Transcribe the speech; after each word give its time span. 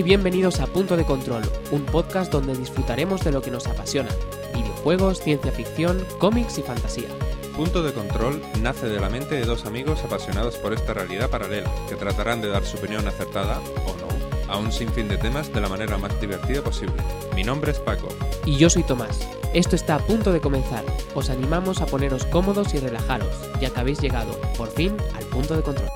Y 0.00 0.02
bienvenidos 0.02 0.60
a 0.60 0.66
Punto 0.66 0.96
de 0.96 1.04
Control, 1.04 1.42
un 1.72 1.84
podcast 1.84 2.32
donde 2.32 2.56
disfrutaremos 2.56 3.22
de 3.22 3.32
lo 3.32 3.42
que 3.42 3.50
nos 3.50 3.66
apasiona, 3.66 4.08
videojuegos, 4.54 5.20
ciencia 5.20 5.52
ficción, 5.52 6.02
cómics 6.18 6.56
y 6.56 6.62
fantasía. 6.62 7.10
Punto 7.54 7.82
de 7.82 7.92
Control 7.92 8.40
nace 8.62 8.88
de 8.88 8.98
la 8.98 9.10
mente 9.10 9.34
de 9.34 9.44
dos 9.44 9.66
amigos 9.66 10.02
apasionados 10.02 10.56
por 10.56 10.72
esta 10.72 10.94
realidad 10.94 11.28
paralela, 11.28 11.70
que 11.86 11.96
tratarán 11.96 12.40
de 12.40 12.48
dar 12.48 12.64
su 12.64 12.78
opinión 12.78 13.06
acertada, 13.06 13.60
o 13.86 13.94
no, 13.98 14.50
a 14.50 14.56
un 14.56 14.72
sinfín 14.72 15.06
de 15.06 15.18
temas 15.18 15.52
de 15.52 15.60
la 15.60 15.68
manera 15.68 15.98
más 15.98 16.18
divertida 16.18 16.62
posible. 16.62 16.96
Mi 17.36 17.44
nombre 17.44 17.72
es 17.72 17.78
Paco. 17.78 18.08
Y 18.46 18.56
yo 18.56 18.70
soy 18.70 18.84
Tomás. 18.84 19.20
Esto 19.52 19.76
está 19.76 19.96
a 19.96 19.98
punto 19.98 20.32
de 20.32 20.40
comenzar. 20.40 20.82
Os 21.14 21.28
animamos 21.28 21.82
a 21.82 21.86
poneros 21.86 22.24
cómodos 22.24 22.72
y 22.72 22.78
relajaros, 22.78 23.36
ya 23.60 23.68
que 23.68 23.80
habéis 23.80 24.00
llegado, 24.00 24.32
por 24.56 24.70
fin, 24.70 24.96
al 25.14 25.24
punto 25.24 25.54
de 25.56 25.62
control. 25.62 25.90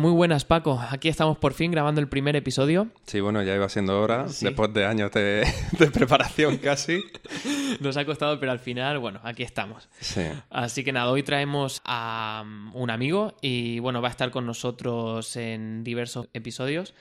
Muy 0.00 0.12
buenas, 0.12 0.46
Paco. 0.46 0.80
Aquí 0.90 1.10
estamos 1.10 1.36
por 1.36 1.52
fin 1.52 1.70
grabando 1.70 2.00
el 2.00 2.08
primer 2.08 2.34
episodio. 2.34 2.88
Sí, 3.04 3.20
bueno, 3.20 3.42
ya 3.42 3.54
iba 3.54 3.68
siendo 3.68 4.00
hora, 4.00 4.28
Sí. 4.28 4.46
después 4.46 4.72
de 4.72 4.86
años 4.86 5.12
de, 5.12 5.46
de 5.78 5.90
preparación 5.90 6.56
casi. 6.56 7.04
Nos 7.80 7.98
ha 7.98 8.06
costado, 8.06 8.40
pero 8.40 8.50
al 8.50 8.60
final, 8.60 8.98
bueno, 8.98 9.20
aquí 9.24 9.42
estamos. 9.42 9.90
Sí. 10.00 10.22
Así 10.48 10.84
que 10.84 10.92
nada, 10.92 11.10
hoy 11.10 11.22
traemos 11.22 11.82
a 11.84 12.44
um, 12.46 12.74
un 12.74 12.88
amigo 12.88 13.34
y 13.42 13.78
bueno, 13.80 14.00
va 14.00 14.08
a 14.08 14.10
estar 14.10 14.30
con 14.30 14.46
nosotros 14.46 15.36
en 15.36 15.84
diversos 15.84 16.30
episodios. 16.32 16.94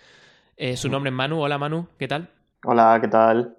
Eh, 0.57 0.75
su 0.75 0.89
nombre 0.89 1.09
es 1.09 1.15
Manu. 1.15 1.39
Hola 1.41 1.57
Manu, 1.57 1.87
¿qué 1.97 2.09
tal? 2.09 2.27
Hola, 2.65 2.97
¿qué 2.99 3.07
tal? 3.07 3.55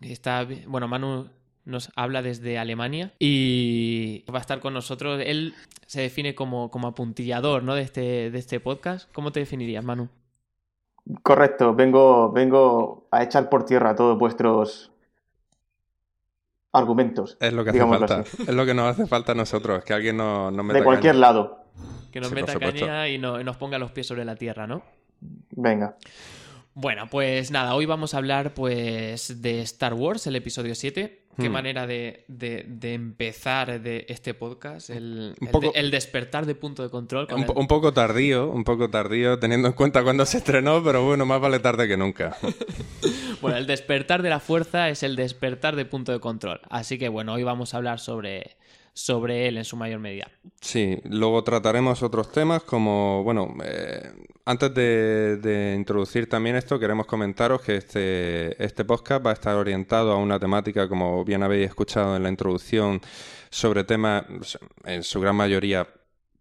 Está, 0.00 0.44
bueno, 0.66 0.88
Manu 0.88 1.28
nos 1.66 1.90
habla 1.96 2.22
desde 2.22 2.58
Alemania 2.58 3.12
y 3.18 4.24
va 4.32 4.38
a 4.38 4.40
estar 4.40 4.60
con 4.60 4.72
nosotros. 4.72 5.20
Él 5.24 5.54
se 5.86 6.00
define 6.00 6.34
como, 6.34 6.70
como 6.70 6.86
apuntillador 6.88 7.62
¿no? 7.62 7.74
de, 7.74 7.82
este, 7.82 8.30
de 8.30 8.38
este 8.38 8.58
podcast. 8.60 9.12
¿Cómo 9.12 9.32
te 9.32 9.40
definirías, 9.40 9.84
Manu? 9.84 10.08
Correcto, 11.22 11.74
vengo, 11.74 12.32
vengo 12.32 13.06
a 13.10 13.22
echar 13.22 13.48
por 13.48 13.64
tierra 13.64 13.94
todos 13.94 14.18
vuestros 14.18 14.90
argumentos. 16.72 17.36
Es 17.40 17.52
lo 17.52 17.64
que 17.64 17.70
hace 17.70 17.80
falta. 17.86 18.18
así. 18.20 18.42
Es 18.42 18.54
lo 18.54 18.66
que 18.66 18.74
nos 18.74 18.86
hace 18.90 19.06
falta 19.06 19.32
a 19.32 19.34
nosotros, 19.34 19.84
que 19.84 19.92
alguien 19.94 20.16
nos, 20.16 20.52
nos 20.52 20.64
meta 20.64 20.78
De 20.78 20.84
cualquier 20.84 21.12
caña. 21.14 21.20
lado. 21.20 21.64
Que 22.12 22.20
nos 22.20 22.28
Sí, 22.30 22.34
meta 22.34 22.58
caña 22.58 23.08
y, 23.08 23.18
no- 23.18 23.40
y 23.40 23.44
nos 23.44 23.56
ponga 23.56 23.78
los 23.78 23.92
pies 23.92 24.06
sobre 24.06 24.24
la 24.24 24.36
tierra, 24.36 24.66
¿no? 24.66 24.82
Venga. 25.50 25.96
Bueno, 26.78 27.06
pues 27.10 27.50
nada, 27.50 27.74
hoy 27.74 27.86
vamos 27.86 28.12
a 28.12 28.18
hablar 28.18 28.52
pues 28.52 29.40
de 29.40 29.62
Star 29.62 29.94
Wars, 29.94 30.26
el 30.26 30.36
episodio 30.36 30.74
7. 30.74 31.22
Qué 31.38 31.48
Hmm. 31.48 31.52
manera 31.52 31.86
de, 31.86 32.24
de- 32.28 32.64
de 32.68 32.92
empezar 32.92 33.80
de 33.80 34.04
este 34.10 34.34
podcast, 34.34 34.90
el, 34.90 35.34
el 35.40 35.48
poco- 35.48 35.72
de- 35.72 35.80
el 35.80 35.90
despertar 35.90 36.44
de 36.44 36.54
punto 36.54 36.82
de 36.82 36.90
control. 36.90 37.28
con 37.28 37.38
Un, 37.38 37.44
el- 37.44 37.50
un 37.56 37.66
poco 37.66 37.94
tardío, 37.94 38.50
un 38.50 38.62
poco 38.64 38.90
tardío, 38.90 39.38
teniendo 39.38 39.68
en 39.68 39.74
cuenta 39.74 40.02
cuándo 40.02 40.26
se 40.26 40.36
estrenó, 40.36 40.84
pero 40.84 41.02
bueno, 41.02 41.24
más 41.24 41.40
vale 41.40 41.60
tarde 41.60 41.88
que 41.88 41.96
nunca. 41.96 42.36
Bueno, 43.42 43.58
el 43.58 43.66
despertar 43.66 44.22
de 44.22 44.30
la 44.30 44.40
fuerza 44.40 44.88
es 44.88 45.02
el 45.02 45.14
despertar 45.14 45.76
de 45.76 45.84
punto 45.84 46.10
de 46.10 46.20
control. 46.20 46.60
Así 46.70 46.98
que 46.98 47.08
bueno, 47.10 47.34
hoy 47.34 47.42
vamos 47.42 47.74
a 47.74 47.76
hablar 47.76 48.00
sobre, 48.00 48.56
sobre 48.96 49.46
él 49.46 49.58
en 49.58 49.64
su 49.66 49.76
mayor 49.76 50.00
medida. 50.00 50.26
Sí, 50.58 50.98
luego 51.04 51.44
trataremos 51.44 52.02
otros 52.02 52.32
temas 52.32 52.62
como, 52.62 53.22
bueno, 53.24 53.54
eh, 53.62 54.10
antes 54.46 54.72
de, 54.72 55.74
introducir 55.76 56.30
también 56.30 56.56
esto, 56.56 56.78
queremos 56.78 57.04
comentaros 57.04 57.60
que 57.60 57.76
este, 57.76 58.64
este 58.64 58.86
podcast 58.86 59.24
va 59.24 59.30
a 59.30 59.34
estar 59.34 59.54
orientado 59.54 60.12
a 60.12 60.16
una 60.16 60.40
temática, 60.40 60.88
como 60.88 61.22
bien 61.26 61.42
habéis 61.42 61.68
escuchado 61.68 62.16
en 62.16 62.22
la 62.22 62.30
introducción, 62.30 63.02
sobre 63.50 63.84
temas, 63.84 64.24
en 64.86 65.02
su 65.02 65.20
gran 65.20 65.36
mayoría, 65.36 65.86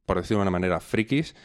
por 0.06 0.22
decirlo 0.22 0.38
de 0.38 0.44
una 0.44 0.52
manera, 0.52 0.80
frikis. 0.80 1.36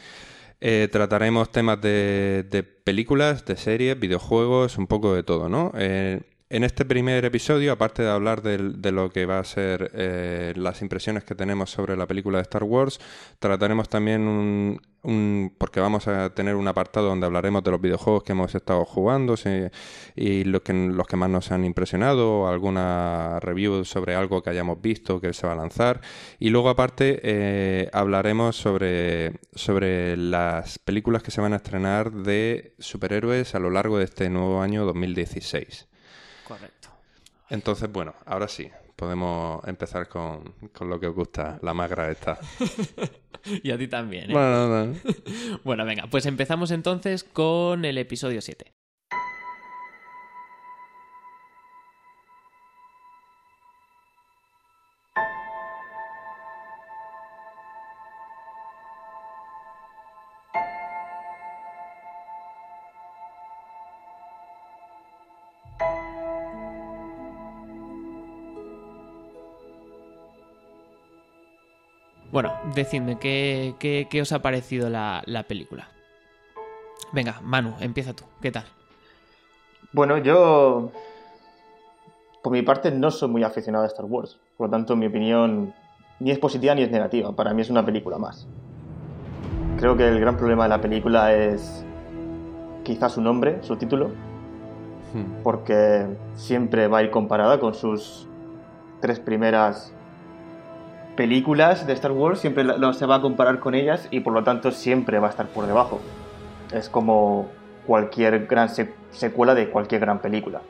Eh, 0.61 0.87
trataremos 0.89 1.51
temas 1.51 1.81
de, 1.81 2.45
de 2.49 2.63
películas, 2.63 3.43
de 3.43 3.57
series, 3.57 3.99
videojuegos, 3.99 4.77
un 4.77 4.87
poco 4.87 5.13
de 5.13 5.23
todo, 5.23 5.49
¿no? 5.49 5.73
Eh, 5.75 6.21
en 6.51 6.65
este 6.65 6.83
primer 6.83 7.23
episodio, 7.23 7.71
aparte 7.71 8.03
de 8.03 8.09
hablar 8.09 8.41
de, 8.41 8.91
lo 8.91 9.09
que 9.09 9.25
va 9.25 9.39
a 9.39 9.43
ser 9.45 9.89
eh, 9.93 10.51
las 10.57 10.81
impresiones 10.81 11.23
que 11.23 11.33
tenemos 11.33 11.71
sobre 11.71 11.95
la 11.95 12.05
película 12.05 12.39
de 12.39 12.41
Star 12.41 12.65
Wars, 12.65 12.99
trataremos 13.39 13.87
también 13.87 14.27
un, 14.27 15.55
porque 15.57 15.79
vamos 15.79 16.09
a 16.09 16.31
tener 16.31 16.55
un 16.55 16.67
apartado 16.67 17.07
donde 17.07 17.25
hablaremos 17.25 17.63
de 17.63 17.71
los 17.71 17.79
videojuegos 17.79 18.23
que 18.23 18.33
hemos 18.33 18.53
estado 18.53 18.83
jugando 18.83 19.35
y 20.13 20.43
los 20.43 20.61
que, 20.61 20.73
los 20.73 21.07
que 21.07 21.15
más 21.15 21.29
nos 21.29 21.51
han 21.53 21.63
impresionado, 21.63 22.45
alguna 22.49 23.39
review 23.39 23.85
sobre 23.85 24.15
algo 24.15 24.43
que 24.43 24.49
hayamos 24.49 24.81
visto 24.81 25.21
que 25.21 25.31
se 25.31 25.47
va 25.47 25.53
a 25.53 25.55
lanzar. 25.55 26.01
Y 26.37 26.49
luego 26.49 26.67
aparte 26.67 27.21
eh, 27.23 27.89
hablaremos 27.93 28.57
sobre, 28.57 29.39
sobre 29.55 30.17
las 30.17 30.79
películas 30.79 31.23
que 31.23 31.31
se 31.31 31.39
van 31.39 31.53
a 31.53 31.57
estrenar 31.57 32.11
de 32.11 32.75
superhéroes 32.77 33.55
a 33.55 33.59
lo 33.59 33.69
largo 33.69 33.97
de 33.97 34.03
este 34.03 34.29
nuevo 34.29 34.61
año 34.61 34.83
2016. 34.85 35.87
Entonces, 37.51 37.91
bueno, 37.91 38.15
ahora 38.25 38.47
sí, 38.47 38.69
podemos 38.95 39.61
empezar 39.67 40.07
con, 40.07 40.53
con 40.73 40.89
lo 40.89 40.99
que 40.99 41.07
os 41.07 41.15
gusta, 41.15 41.59
la 41.61 41.73
magra 41.73 42.09
esta. 42.09 42.39
Y 43.63 43.71
a 43.71 43.77
ti 43.77 43.87
también. 43.87 44.29
¿eh? 44.29 44.33
Bueno, 44.33 44.67
no, 44.67 44.85
no. 44.85 44.95
Bueno, 45.63 45.83
venga, 45.83 46.05
pues 46.11 46.27
empezamos 46.27 46.69
entonces 46.69 47.23
con 47.23 47.85
el 47.85 47.97
episodio 47.97 48.39
7. 48.39 48.71
Decidme, 72.75 73.17
¿qué, 73.19 73.75
qué, 73.79 74.07
qué 74.09 74.21
os 74.21 74.31
ha 74.31 74.41
parecido 74.41 74.89
la, 74.89 75.21
la 75.25 75.43
película? 75.43 75.87
Venga, 77.13 77.39
Manu, 77.41 77.75
empieza 77.79 78.13
tú. 78.13 78.23
¿Qué 78.41 78.51
tal? 78.51 78.65
Bueno, 79.91 80.17
yo. 80.17 80.91
Por 82.41 82.53
mi 82.53 82.61
parte, 82.61 82.91
no 82.91 83.11
soy 83.11 83.29
muy 83.29 83.43
aficionado 83.43 83.83
a 83.83 83.87
Star 83.87 84.05
Wars. 84.05 84.39
Por 84.57 84.67
lo 84.67 84.71
tanto, 84.71 84.95
mi 84.95 85.07
opinión 85.07 85.73
ni 86.19 86.31
es 86.31 86.39
positiva 86.39 86.73
ni 86.73 86.83
es 86.83 86.91
negativa. 86.91 87.35
Para 87.35 87.53
mí 87.53 87.61
es 87.61 87.69
una 87.69 87.85
película 87.85 88.17
más. 88.17 88.47
Creo 89.77 89.97
que 89.97 90.07
el 90.07 90.19
gran 90.19 90.37
problema 90.37 90.63
de 90.63 90.69
la 90.69 90.81
película 90.81 91.33
es 91.33 91.85
quizás 92.83 93.13
su 93.13 93.21
nombre, 93.21 93.61
su 93.63 93.75
título, 93.77 94.11
Hmm. 95.13 95.43
porque 95.43 96.07
siempre 96.35 96.87
va 96.87 96.99
a 96.99 97.03
ir 97.03 97.11
comparada 97.11 97.59
con 97.59 97.73
sus 97.73 98.29
tres 99.01 99.19
primeras 99.19 99.93
películas 101.15 101.85
de 101.85 101.93
Star 101.93 102.11
Wars, 102.11 102.39
siempre 102.39 102.63
la- 102.63 102.93
se 102.93 103.05
va 103.05 103.15
a 103.15 103.21
comparar 103.21 103.59
con 103.59 103.75
ellas 103.75 104.07
y 104.11 104.21
por 104.21 104.33
lo 104.33 104.43
tanto 104.43 104.71
siempre 104.71 105.19
va 105.19 105.27
a 105.27 105.29
estar 105.29 105.47
por 105.47 105.67
debajo. 105.67 105.99
Es 106.73 106.89
como 106.89 107.49
cualquier 107.85 108.47
gran 108.47 108.69
se- 108.69 108.93
secuela 109.11 109.53
de 109.55 109.69
cualquier 109.69 110.01
gran 110.01 110.19
película. 110.19 110.61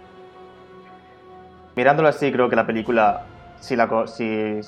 Mirándolo 1.75 2.09
así, 2.09 2.31
creo 2.31 2.49
que 2.49 2.55
la 2.55 2.65
película, 2.65 3.23
si 3.59 3.75
la, 3.75 4.07
si, 4.07 4.59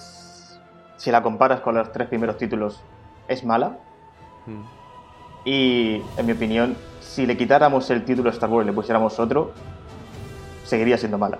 si 0.95 1.11
la 1.11 1.21
comparas 1.21 1.59
con 1.61 1.75
los 1.75 1.91
tres 1.91 2.07
primeros 2.07 2.37
títulos, 2.37 2.81
es 3.27 3.43
mala. 3.43 3.77
Hmm. 4.45 4.61
Y, 5.45 6.01
en 6.17 6.25
mi 6.25 6.31
opinión, 6.31 6.77
si 7.01 7.25
le 7.25 7.35
quitáramos 7.35 7.89
el 7.89 8.05
título 8.05 8.29
Star 8.29 8.49
Wars 8.49 8.65
y 8.65 8.67
le 8.69 8.73
pusiéramos 8.73 9.19
otro, 9.19 9.51
seguiría 10.63 10.97
siendo 10.97 11.17
mala. 11.17 11.39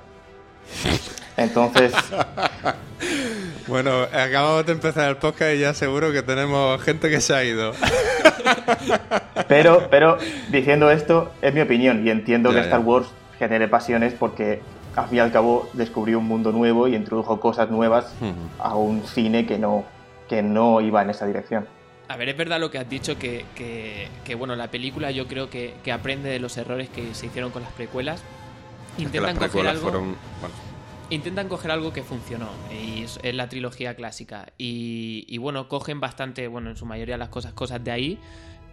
Entonces, 1.38 1.94
Bueno, 3.68 4.02
acabamos 4.12 4.66
de 4.66 4.74
empezar 4.74 5.10
el 5.10 5.18
podcast 5.18 5.56
y 5.56 5.60
ya 5.60 5.74
seguro 5.74 6.12
que 6.12 6.22
tenemos 6.22 6.82
gente 6.82 7.10
que 7.10 7.22
se 7.22 7.34
ha 7.34 7.44
ido. 7.44 7.72
pero, 9.48 9.88
pero 9.90 10.18
diciendo 10.50 10.92
esto, 10.92 11.32
es 11.42 11.54
mi 11.54 11.62
opinión 11.62 12.06
y 12.06 12.10
entiendo 12.10 12.50
Ya, 12.52 12.56
que 12.56 12.60
ya. 12.62 12.66
Star 12.66 12.80
Wars 12.82 13.08
genere 13.40 13.68
pasiones 13.68 14.14
porque 14.14 14.62
al 14.96 15.08
fin 15.08 15.18
y 15.18 15.22
al 15.22 15.32
cabo 15.32 15.70
descubrió 15.74 16.20
un 16.20 16.26
mundo 16.26 16.52
nuevo 16.52 16.88
y 16.88 16.96
introdujo 16.96 17.40
cosas 17.40 17.70
nuevas 17.70 18.14
a 18.60 18.76
un 18.76 19.04
cine 19.08 19.46
que 19.46 19.58
no, 19.58 19.86
que 20.30 20.42
no 20.44 20.82
iba 20.82 21.02
en 21.02 21.10
esa 21.10 21.26
dirección. 21.26 21.66
A 22.10 22.18
ver, 22.18 22.30
es 22.30 22.38
verdad 22.38 22.60
lo 22.60 22.70
que 22.70 22.78
has 22.80 22.90
dicho, 22.90 23.18
que, 23.18 23.46
que- 23.56 24.08
que, 24.26 24.36
bueno, 24.36 24.56
la 24.56 24.68
película 24.70 25.10
yo 25.12 25.26
creo 25.28 25.50
que, 25.50 25.74
que 25.84 25.92
aprende 25.92 26.30
de 26.30 26.40
los 26.40 26.58
errores 26.58 26.90
que 26.90 27.14
se 27.16 27.28
hicieron 27.28 27.50
con 27.52 27.64
las 27.64 27.72
precuelas. 27.72 28.22
Que 28.98 29.04
Intentan 29.04 29.36
las 29.36 29.36
coger 29.36 29.50
precuelas 29.52 29.74
algo. 29.76 29.84
fueron... 29.90 30.16
Bueno, 30.42 30.56
intentan 31.10 31.48
coger 31.50 31.72
algo 31.72 31.94
que 31.94 32.04
funcionó 32.04 32.50
y 32.72 33.04
es, 33.04 33.20
la 33.36 33.50
trilogía 33.50 33.96
clásica 33.96 34.54
y, 34.58 35.26
y, 35.28 35.38
bueno 35.38 35.68
cogen 35.70 36.00
bastante 36.00 36.48
bueno 36.48 36.70
en 36.72 36.78
su 36.78 36.86
mayoría 36.86 37.18
las 37.18 37.30
cosas 37.30 37.54
cosas 37.54 37.84
de 37.84 37.92
ahí 37.92 38.20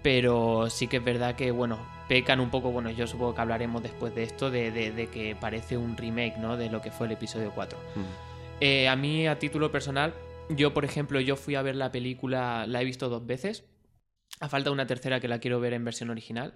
pero 0.03 0.71
sí 0.71 0.87
que 0.87 0.99
es 0.99 1.05
verdad 1.05 1.35
que 1.35 1.50
bueno 1.50 1.79
pecan 2.09 2.41
un 2.41 2.50
poco 2.50 2.71
bueno 2.71 2.91
yo 2.91 3.06
supongo 3.06 3.35
que 3.35 3.41
hablaremos 3.43 3.82
después 3.82 4.15
de 4.15 4.23
esto 4.23 4.50
de, 4.50 4.71
de- 4.71 4.93
de 4.93 5.09
que 5.09 5.37
parece 5.38 5.77
un 5.77 5.97
remake 5.97 6.38
no 6.38 6.56
de 6.56 6.71
lo 6.71 6.81
que 6.81 6.91
fue 6.91 7.06
el 7.06 7.12
episodio 7.12 7.53
4 7.55 7.79
hmm. 7.97 8.00
Eh, 8.62 8.88
a 8.88 8.97
mí 8.97 9.27
a 9.27 9.38
título 9.38 9.71
personal 9.71 10.12
yo 10.50 10.73
por 10.75 10.85
ejemplo 10.85 11.21
yo 11.21 11.37
fui 11.37 11.55
a 11.55 11.62
ver 11.62 11.77
la 11.77 11.91
película 11.93 12.67
la 12.67 12.81
he 12.82 12.85
visto 12.85 13.09
dos 13.09 13.27
veces 13.27 13.65
A 14.41 14.49
falta 14.49 14.71
una 14.71 14.87
tercera 14.87 15.19
que 15.21 15.29
la 15.29 15.38
quiero 15.41 15.61
ver 15.61 15.73
en 15.75 15.85
versión 15.85 16.09
original. 16.11 16.55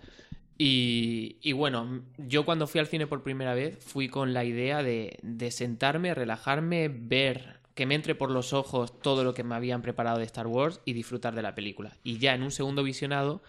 Y, 0.57 1.37
y, 1.43 1.53
bueno, 1.53 2.03
yo 2.17 2.45
cuando 2.45 2.67
fui 2.67 2.81
al 2.81 2.87
cine 2.87 3.07
por 3.07 3.23
primera 3.23 3.55
vez 3.55 3.79
fui 3.85 4.09
con 4.09 4.33
la 4.33 4.45
idea 4.45 4.83
de, 4.83 5.19
sentarme, 5.51 6.15
relajarme, 6.15 6.89
ver 6.89 7.61
que 7.75 7.87
me 7.87 7.97
entre 7.97 8.15
por 8.15 8.31
los 8.31 8.53
ojos 8.53 9.01
todo 9.01 9.25
lo 9.25 9.35
que 9.35 9.43
me 9.43 9.57
habían 9.57 9.83
preparado 9.83 10.19
de 10.19 10.25
Star 10.25 10.47
Wars 10.47 10.81
y 10.85 10.93
disfrutar 10.93 11.35
de 11.35 11.43
la 11.43 11.57
película. 11.57 11.97
Y 12.05 12.19
ya 12.19 12.35
en 12.35 12.43
un 12.45 12.53
segundo 12.53 12.85
visionado 12.85 13.43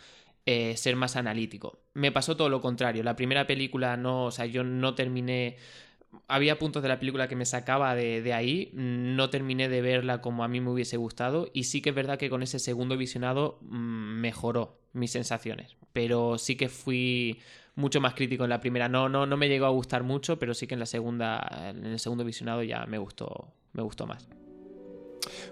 eh, 0.47 0.75
ser 0.77 0.95
más 0.95 1.15
analítico. 1.15 1.79
Me 1.93 2.11
pasó 2.11 2.35
todo 2.35 2.49
lo 2.49 2.59
contrario. 2.59 3.03
La 3.03 3.15
primera 3.15 3.45
película 3.45 3.97
no, 3.97 4.25
o 4.25 4.31
sea, 4.31 4.47
yo 4.47 4.63
no 4.63 4.95
terminé 4.95 5.57
había 6.27 6.59
puntos 6.59 6.81
de 6.83 6.89
la 6.89 6.99
película 6.99 7.27
que 7.27 7.35
me 7.35 7.45
sacaba 7.45 7.95
de, 7.95 8.21
de, 8.21 8.33
ahí, 8.33 8.71
no 8.73 9.29
terminé 9.29 9.69
de 9.69 9.81
verla 9.81 10.21
como 10.21 10.43
a 10.43 10.47
mí 10.47 10.61
me 10.61 10.71
hubiese 10.71 10.97
gustado 10.97 11.49
y 11.53 11.63
sí 11.63 11.81
que 11.81 11.89
es 11.89 11.95
verdad 11.95 12.17
que 12.17 12.29
con 12.29 12.43
ese 12.43 12.59
segundo 12.59 12.97
visionado 12.97 13.59
mmm, 13.61 14.19
mejoró 14.19 14.77
mis 14.93 15.11
sensaciones, 15.11 15.75
pero 15.93 16.37
sí 16.37 16.55
que 16.55 16.69
fui 16.69 17.39
mucho 17.75 17.99
más 17.99 18.13
crítico 18.13 18.43
en 18.43 18.49
la 18.49 18.61
primera, 18.61 18.87
no, 18.87 19.09
no, 19.09 19.25
no 19.25 19.37
me 19.37 19.49
llegó 19.49 19.65
a 19.65 19.69
gustar 19.69 20.03
mucho, 20.03 20.39
pero 20.39 20.53
sí 20.53 20.67
que 20.67 20.73
en 20.73 20.79
la 20.79 20.85
segunda, 20.85 21.45
en 21.69 21.85
el 21.85 21.99
segundo 21.99 22.23
visionado 22.23 22.63
ya 22.63 22.85
me 22.85 22.97
gustó, 22.97 23.53
me 23.73 23.83
gustó 23.83 24.07
más. 24.07 24.27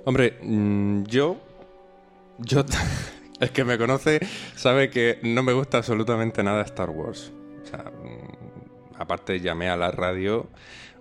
Hombre, 0.05 0.39
mmm, 0.41 1.03
yo, 1.03 1.37
yo, 2.39 2.63
el 3.39 3.51
que 3.51 3.63
me 3.63 3.77
conoce 3.77 4.19
sabe 4.55 4.89
que 4.89 5.19
no 5.23 5.43
me 5.43 5.53
gusta 5.53 5.77
absolutamente 5.77 6.43
nada 6.43 6.61
Star 6.63 6.89
Wars, 6.89 7.33
o 7.63 7.65
sea, 7.65 7.91
aparte 8.97 9.39
llamé 9.39 9.69
a 9.69 9.77
la 9.77 9.91
radio 9.91 10.47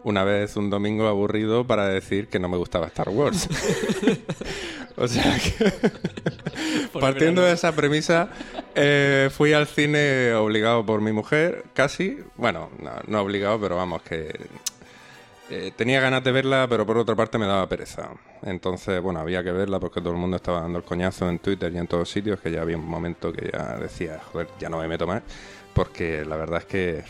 una 0.04 0.24
vez 0.24 0.56
un 0.56 0.70
domingo 0.70 1.06
aburrido 1.06 1.66
para 1.66 1.86
decir 1.86 2.28
que 2.28 2.38
no 2.38 2.48
me 2.48 2.56
gustaba 2.56 2.86
Star 2.86 3.08
Wars. 3.08 3.48
o 4.96 5.06
sea 5.06 5.38
que, 5.38 5.72
partiendo 6.98 7.42
de 7.42 7.52
esa 7.52 7.72
premisa, 7.72 8.28
eh, 8.74 9.30
fui 9.32 9.52
al 9.52 9.66
cine 9.66 10.34
obligado 10.34 10.84
por 10.84 11.00
mi 11.00 11.12
mujer, 11.12 11.64
casi. 11.74 12.18
Bueno, 12.36 12.70
no, 12.80 12.90
no 13.06 13.20
obligado, 13.20 13.60
pero 13.60 13.76
vamos, 13.76 14.02
que 14.02 14.34
eh, 15.50 15.72
tenía 15.76 16.00
ganas 16.00 16.24
de 16.24 16.32
verla, 16.32 16.66
pero 16.68 16.86
por 16.86 16.98
otra 16.98 17.14
parte 17.14 17.38
me 17.38 17.46
daba 17.46 17.68
pereza. 17.68 18.10
Entonces, 18.42 19.00
bueno, 19.00 19.20
había 19.20 19.44
que 19.44 19.52
verla 19.52 19.78
porque 19.78 20.00
todo 20.00 20.12
el 20.12 20.18
mundo 20.18 20.36
estaba 20.36 20.62
dando 20.62 20.78
el 20.78 20.84
coñazo 20.84 21.28
en 21.28 21.38
Twitter 21.38 21.72
y 21.72 21.78
en 21.78 21.86
todos 21.86 22.10
sitios, 22.10 22.40
que 22.40 22.50
ya 22.50 22.62
había 22.62 22.76
un 22.76 22.88
momento 22.88 23.32
que 23.32 23.50
ya 23.52 23.76
decía, 23.76 24.20
joder, 24.32 24.48
ya 24.58 24.68
no 24.68 24.78
me 24.78 24.88
meto 24.88 25.06
más, 25.06 25.22
porque 25.74 26.24
la 26.24 26.36
verdad 26.36 26.60
es 26.60 26.64
que 26.64 27.04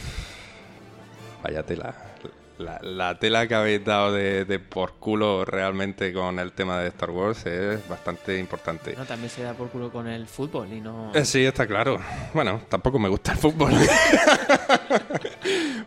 vaya 1.43 1.63
tela. 1.63 1.95
La, 2.59 2.79
la, 2.83 3.19
tela 3.19 3.49
que 3.49 3.55
habéis 3.55 3.85
dado 3.85 4.13
de, 4.13 4.45
de, 4.45 4.59
por 4.61 4.93
culo 4.95 5.45
realmente 5.45 6.13
con 6.13 6.39
el 6.39 6.53
tema 6.53 6.79
de 6.79 6.89
Star 6.89 7.11
Wars 7.11 7.45
es 7.47 7.89
bastante 7.89 8.39
importante. 8.39 8.95
No, 8.97 9.05
también 9.05 9.31
se 9.31 9.43
da 9.43 9.55
por 9.55 9.69
culo 9.69 9.91
con 9.91 10.07
el 10.07 10.27
fútbol 10.29 10.73
y 10.73 10.81
no... 10.81 11.11
Eh, 11.15 11.25
sí, 11.25 11.45
está 11.45 11.67
claro. 11.67 11.99
Bueno, 12.35 12.61
tampoco 12.69 13.01
me 13.01 13.09
gusta 13.09 13.33
el 13.33 13.39
fútbol. 13.39 13.73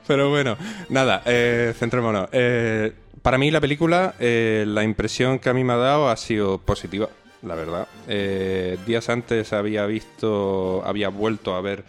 Pero 0.08 0.30
bueno, 0.30 0.58
nada, 0.90 1.22
eh, 1.26 1.74
centrémonos. 1.78 2.30
Eh, 2.32 2.94
para 3.22 3.38
mí 3.38 3.50
la 3.52 3.62
película, 3.62 4.14
eh, 4.20 4.66
la 4.68 4.84
impresión 4.84 5.40
que 5.40 5.50
a 5.50 5.54
mí 5.54 5.64
me 5.64 5.74
ha 5.74 5.78
dado 5.78 6.10
ha 6.10 6.18
sido 6.18 6.60
positiva, 6.60 7.10
la 7.42 7.56
verdad. 7.56 7.88
Días 8.86 9.10
antes 9.10 9.54
había 9.54 9.86
visto, 9.86 10.84
había 10.86 11.10
vuelto 11.10 11.56
a 11.56 11.62
ver 11.62 11.86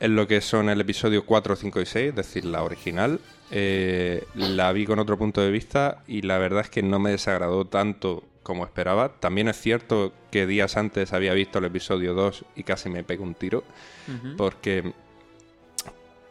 en 0.00 0.16
lo 0.16 0.26
que 0.26 0.40
son 0.40 0.70
el 0.70 0.80
episodio 0.80 1.26
4, 1.26 1.56
5 1.56 1.80
y 1.82 1.86
6, 1.86 2.08
es 2.08 2.14
decir, 2.16 2.44
la 2.46 2.62
original. 2.62 3.20
Eh, 3.50 4.24
la 4.34 4.72
vi 4.72 4.86
con 4.86 4.98
otro 4.98 5.18
punto 5.18 5.42
de 5.42 5.50
vista 5.50 6.02
y 6.08 6.22
la 6.22 6.38
verdad 6.38 6.62
es 6.62 6.70
que 6.70 6.82
no 6.82 6.98
me 6.98 7.10
desagradó 7.10 7.66
tanto 7.66 8.24
como 8.42 8.64
esperaba. 8.64 9.20
También 9.20 9.48
es 9.48 9.60
cierto 9.60 10.12
que 10.30 10.46
días 10.46 10.78
antes 10.78 11.12
había 11.12 11.34
visto 11.34 11.58
el 11.58 11.66
episodio 11.66 12.14
2 12.14 12.44
y 12.56 12.62
casi 12.62 12.88
me 12.88 13.04
pego 13.04 13.24
un 13.24 13.34
tiro, 13.34 13.62
uh 14.08 14.12
-huh. 14.12 14.36
porque 14.36 14.94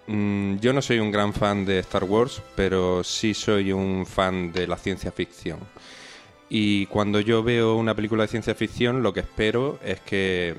mmm, 0.08 0.58
yo 0.58 0.74
no 0.74 0.82
soy 0.82 0.98
un 0.98 1.12
gran 1.12 1.34
fan 1.34 1.64
de 1.66 1.80
Star 1.80 2.06
Wars, 2.06 2.42
pero 2.56 3.04
sí 3.04 3.36
soy 3.36 3.72
un 3.72 4.06
fan 4.08 4.52
de 4.52 4.66
la 4.66 4.78
ciencia 4.78 5.12
ficción. 5.12 5.60
Y 6.50 6.88
cuando 6.88 7.20
yo 7.20 7.44
veo 7.44 7.76
una 7.76 7.94
película 7.94 8.24
de 8.24 8.30
ciencia 8.30 8.56
ficción, 8.56 9.04
lo 9.04 9.14
que 9.14 9.20
espero 9.20 9.78
es 9.84 10.00
que 10.00 10.56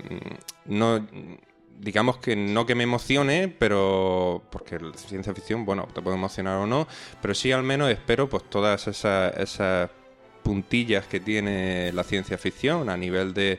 mmm, 0.66 0.76
no 0.76 1.04
digamos 1.80 2.18
que 2.18 2.36
no 2.36 2.66
que 2.66 2.74
me 2.74 2.84
emocione, 2.84 3.48
pero 3.48 4.42
porque 4.50 4.78
ciencia 4.96 5.34
ficción, 5.34 5.64
bueno, 5.64 5.88
te 5.94 6.02
puede 6.02 6.16
emocionar 6.16 6.58
o 6.58 6.66
no, 6.66 6.86
pero 7.22 7.34
sí 7.34 7.52
al 7.52 7.62
menos 7.62 7.90
espero 7.90 8.28
pues 8.28 8.44
todas 8.48 8.86
esas, 8.86 9.36
esas 9.36 9.90
puntillas 10.42 11.06
que 11.06 11.20
tiene 11.20 11.92
la 11.92 12.04
ciencia 12.04 12.36
ficción 12.38 12.90
a 12.90 12.96
nivel 12.96 13.32
de, 13.34 13.58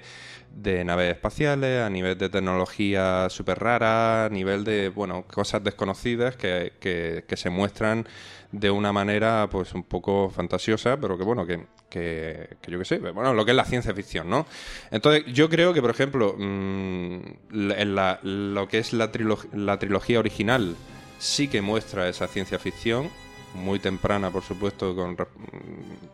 de 0.56 0.84
naves 0.84 1.14
espaciales, 1.14 1.82
a 1.82 1.90
nivel 1.90 2.18
de 2.18 2.30
tecnología 2.30 3.30
súper 3.30 3.60
rara, 3.60 4.26
a 4.26 4.30
nivel 4.30 4.64
de, 4.64 4.90
bueno, 4.90 5.24
cosas 5.24 5.64
desconocidas 5.64 6.36
que, 6.36 6.74
que, 6.80 7.38
se 7.38 7.50
muestran 7.50 8.08
de 8.52 8.70
una 8.70 8.92
manera 8.92 9.48
pues 9.50 9.74
un 9.74 9.84
poco 9.84 10.30
fantasiosa, 10.30 10.98
pero 10.98 11.18
que 11.18 11.24
bueno, 11.24 11.46
que, 11.46 11.66
que, 11.90 12.58
yo 12.68 12.78
qué 12.80 12.86
sé, 12.86 12.98
bueno, 13.00 13.34
lo 13.34 13.46
que 13.46 13.52
es 13.52 13.58
la 13.58 13.66
ciencia 13.66 13.94
ficción, 13.94 14.30
¿no? 14.30 14.46
Entonces, 14.92 15.24
yo 15.34 15.50
creo 15.50 15.74
que, 15.74 15.82
por 15.82 15.92
ejemplo, 15.92 16.36
mmm, 16.38 17.20
en 17.52 17.96
la, 17.96 18.20
lo 18.24 18.68
que 18.68 18.80
es 18.80 18.94
la, 18.94 19.10
la 19.54 19.80
trilogía 19.80 20.20
original 20.20 20.76
sí 21.18 21.48
que 21.48 21.62
muestra 21.62 22.10
esa 22.10 22.28
ciencia 22.28 22.60
ficción, 22.60 23.10
muy 23.54 23.80
temprana, 23.80 24.32
por 24.32 24.44
supuesto, 24.44 24.96
con, 24.96 25.18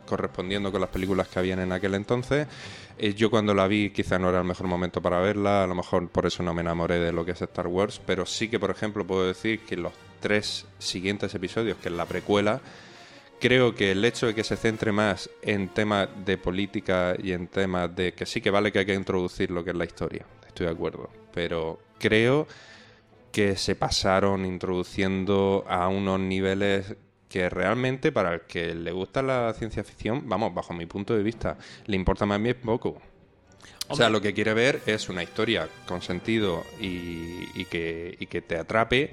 correspondiendo 0.06 0.72
con 0.72 0.82
las 0.82 0.90
películas 0.90 1.28
que 1.28 1.40
habían 1.40 1.60
en 1.60 1.72
aquel 1.72 1.96
entonces. 1.96 2.48
Eh, 3.00 3.14
yo 3.14 3.30
cuando 3.30 3.54
la 3.54 3.68
vi 3.68 3.92
quizá 3.92 4.18
no 4.18 4.30
era 4.30 4.40
el 4.40 4.46
mejor 4.46 4.68
momento 4.68 5.02
para 5.02 5.20
verla, 5.20 5.64
a 5.64 5.68
lo 5.68 5.76
mejor 5.76 6.10
por 6.10 6.26
eso 6.26 6.42
no 6.42 6.54
me 6.54 6.62
enamoré 6.62 7.00
de 7.00 7.12
lo 7.12 7.24
que 7.24 7.32
es 7.32 7.42
Star 7.42 7.68
Wars, 7.68 8.02
pero 8.04 8.26
sí 8.26 8.50
que, 8.50 8.60
por 8.60 8.72
ejemplo, 8.72 9.06
puedo 9.06 9.28
decir 9.28 9.60
que 9.60 9.78
los 9.78 9.94
tres 10.20 10.66
siguientes 10.80 11.34
episodios, 11.36 11.78
que 11.78 11.90
es 11.90 11.96
la 11.96 12.06
precuela, 12.06 12.60
creo 13.40 13.76
que 13.76 13.92
el 13.92 14.04
hecho 14.04 14.28
de 14.28 14.34
que 14.34 14.44
se 14.44 14.58
centre 14.58 14.92
más 14.92 15.30
en 15.44 15.70
temas 15.70 16.10
de 16.26 16.40
política 16.40 17.16
y 17.22 17.34
en 17.34 17.48
temas 17.48 17.96
de 17.96 18.14
que 18.14 18.26
sí 18.26 18.42
que 18.42 18.50
vale 18.50 18.72
que 18.72 18.80
hay 18.80 18.86
que 18.86 18.96
introducir 18.96 19.52
lo 19.52 19.64
que 19.64 19.72
es 19.72 19.76
la 19.76 19.86
historia, 19.86 20.26
estoy 20.48 20.66
de 20.66 20.72
acuerdo, 20.72 21.10
pero 21.34 21.80
creo 22.00 22.48
que 23.32 23.56
se 23.56 23.76
pasaron 23.76 24.44
introduciendo 24.44 25.64
a 25.68 25.88
unos 25.88 26.20
niveles 26.20 26.96
realmente 27.50 28.12
para 28.12 28.34
el 28.34 28.42
que 28.42 28.74
le 28.74 28.92
gusta 28.92 29.22
la 29.22 29.54
ciencia 29.54 29.84
ficción, 29.84 30.28
vamos, 30.28 30.54
bajo 30.54 30.74
mi 30.74 30.86
punto 30.86 31.16
de 31.16 31.24
vista, 31.24 31.58
le 31.86 31.96
importa 31.96 32.26
más 32.26 32.42
bien 32.42 32.58
poco. 32.64 33.02
O 33.90 33.96
sea, 33.96 34.10
lo 34.10 34.20
que 34.22 34.34
quiere 34.34 34.54
ver 34.54 34.82
es 34.86 35.08
una 35.08 35.24
historia 35.24 35.70
con 35.88 36.02
sentido 36.02 36.64
y, 36.80 37.48
y, 37.56 37.66
que, 37.66 38.18
y 38.20 38.26
que 38.26 38.42
te 38.42 38.58
atrape, 38.58 39.12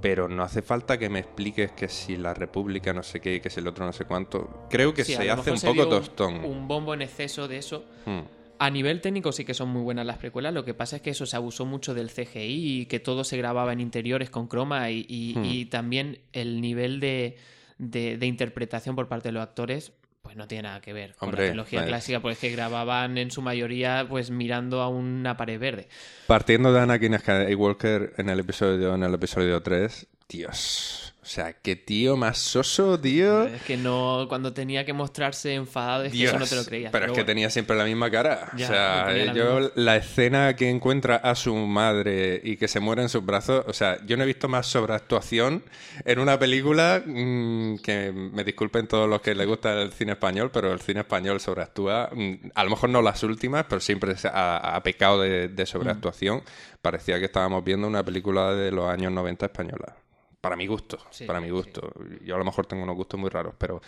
pero 0.00 0.28
no 0.28 0.42
hace 0.42 0.60
falta 0.60 0.98
que 0.98 1.08
me 1.08 1.20
expliques 1.20 1.70
que 1.70 1.88
si 1.88 2.16
la 2.16 2.34
República 2.34 2.92
no 2.92 3.04
sé 3.04 3.20
qué, 3.20 3.40
que 3.40 3.48
si 3.48 3.60
el 3.60 3.68
otro 3.68 3.86
no 3.86 3.92
sé 3.92 4.04
cuánto. 4.04 4.66
Creo 4.68 4.92
que 4.92 5.04
sí, 5.04 5.14
se 5.14 5.30
hace 5.30 5.52
un 5.52 5.60
poco 5.60 5.88
tostón. 5.88 6.34
Un, 6.38 6.44
un, 6.44 6.68
bombo 6.68 6.94
en 6.94 7.02
exceso 7.02 7.46
de 7.46 7.58
eso. 7.58 7.84
Hmm. 8.04 8.22
A 8.62 8.70
nivel 8.70 9.00
técnico 9.00 9.32
sí 9.32 9.44
que 9.44 9.54
son 9.54 9.70
muy 9.70 9.82
buenas 9.82 10.06
las 10.06 10.18
precuelas, 10.18 10.54
lo 10.54 10.64
que 10.64 10.72
pasa 10.72 10.94
es 10.94 11.02
que 11.02 11.10
eso 11.10 11.26
se 11.26 11.34
abusó 11.34 11.66
mucho 11.66 11.94
del 11.94 12.10
CGI 12.10 12.82
y 12.82 12.86
que 12.86 13.00
todo 13.00 13.24
se 13.24 13.36
grababa 13.36 13.72
en 13.72 13.80
interiores 13.80 14.30
con 14.30 14.46
croma 14.46 14.88
y, 14.92 15.04
y, 15.08 15.34
hmm. 15.36 15.44
y 15.44 15.64
también 15.64 16.20
el 16.32 16.60
nivel 16.60 17.00
de, 17.00 17.38
de, 17.78 18.16
de, 18.18 18.26
interpretación 18.26 18.94
por 18.94 19.08
parte 19.08 19.30
de 19.30 19.32
los 19.32 19.42
actores 19.42 19.90
pues 20.22 20.36
no 20.36 20.46
tiene 20.46 20.62
nada 20.62 20.80
que 20.80 20.92
ver 20.92 21.16
con 21.16 21.32
la 21.32 21.38
trilogía 21.38 21.80
vale. 21.80 21.90
clásica, 21.90 22.20
pues 22.20 22.38
que 22.38 22.50
grababan 22.50 23.18
en 23.18 23.32
su 23.32 23.42
mayoría 23.42 24.06
pues 24.08 24.30
mirando 24.30 24.80
a 24.80 24.88
una 24.88 25.36
pared 25.36 25.58
verde. 25.58 25.88
Partiendo 26.28 26.72
de 26.72 26.82
Anakin 26.82 27.18
Skywalker 27.18 28.14
en 28.16 28.28
el 28.28 28.38
episodio 28.38 28.94
en 28.94 29.02
el 29.02 29.12
episodio 29.12 29.60
3, 29.60 30.06
Dios, 30.28 31.11
o 31.22 31.24
sea, 31.24 31.52
qué 31.52 31.76
tío 31.76 32.16
más 32.16 32.36
soso, 32.38 32.98
tío. 32.98 33.44
Es 33.44 33.62
que 33.62 33.76
no, 33.76 34.26
cuando 34.28 34.52
tenía 34.52 34.84
que 34.84 34.92
mostrarse 34.92 35.54
enfadado, 35.54 36.02
es 36.02 36.12
Dios, 36.12 36.32
que 36.32 36.36
eso 36.36 36.44
no 36.44 36.50
te 36.50 36.56
lo 36.56 36.64
creías. 36.64 36.90
Pero, 36.90 37.02
pero 37.02 37.04
es 37.04 37.10
bueno. 37.10 37.24
que 37.24 37.32
tenía 37.32 37.48
siempre 37.48 37.76
la 37.76 37.84
misma 37.84 38.10
cara. 38.10 38.50
Ya, 38.56 38.64
o 38.64 38.68
sea, 38.68 39.12
la 39.12 39.32
yo 39.32 39.60
misma. 39.60 39.72
la 39.76 39.96
escena 39.96 40.56
que 40.56 40.68
encuentra 40.68 41.14
a 41.14 41.36
su 41.36 41.54
madre 41.54 42.40
y 42.42 42.56
que 42.56 42.66
se 42.66 42.80
muere 42.80 43.02
en 43.02 43.08
sus 43.08 43.24
brazos, 43.24 43.64
o 43.68 43.72
sea, 43.72 44.04
yo 44.04 44.16
no 44.16 44.24
he 44.24 44.26
visto 44.26 44.48
más 44.48 44.66
sobreactuación 44.66 45.62
en 46.04 46.18
una 46.18 46.40
película 46.40 47.04
mmm, 47.06 47.76
que 47.76 48.10
me 48.10 48.42
disculpen 48.42 48.88
todos 48.88 49.08
los 49.08 49.20
que 49.20 49.36
les 49.36 49.46
gusta 49.46 49.80
el 49.80 49.92
cine 49.92 50.12
español, 50.12 50.50
pero 50.52 50.72
el 50.72 50.80
cine 50.80 51.00
español 51.00 51.38
sobreactúa, 51.38 52.10
mmm, 52.12 52.34
a 52.52 52.64
lo 52.64 52.70
mejor 52.70 52.90
no 52.90 53.00
las 53.00 53.22
últimas, 53.22 53.64
pero 53.68 53.80
siempre 53.80 54.16
ha, 54.24 54.74
ha 54.74 54.82
pecado 54.82 55.20
de, 55.20 55.46
de 55.46 55.66
sobreactuación. 55.66 56.38
Mm. 56.38 56.42
Parecía 56.82 57.20
que 57.20 57.26
estábamos 57.26 57.62
viendo 57.62 57.86
una 57.86 58.04
película 58.04 58.52
de 58.54 58.72
los 58.72 58.90
años 58.90 59.12
90 59.12 59.46
española 59.46 60.01
para 60.42 60.56
mi 60.56 60.66
gusto, 60.66 60.98
sí, 61.10 61.24
para 61.24 61.40
mi 61.40 61.50
gusto. 61.50 61.92
Sí. 61.96 62.26
Yo 62.26 62.34
a 62.34 62.38
lo 62.38 62.44
mejor 62.44 62.66
tengo 62.66 62.82
unos 62.82 62.96
gustos 62.96 63.18
muy 63.18 63.30
raros, 63.30 63.54
pero 63.56 63.80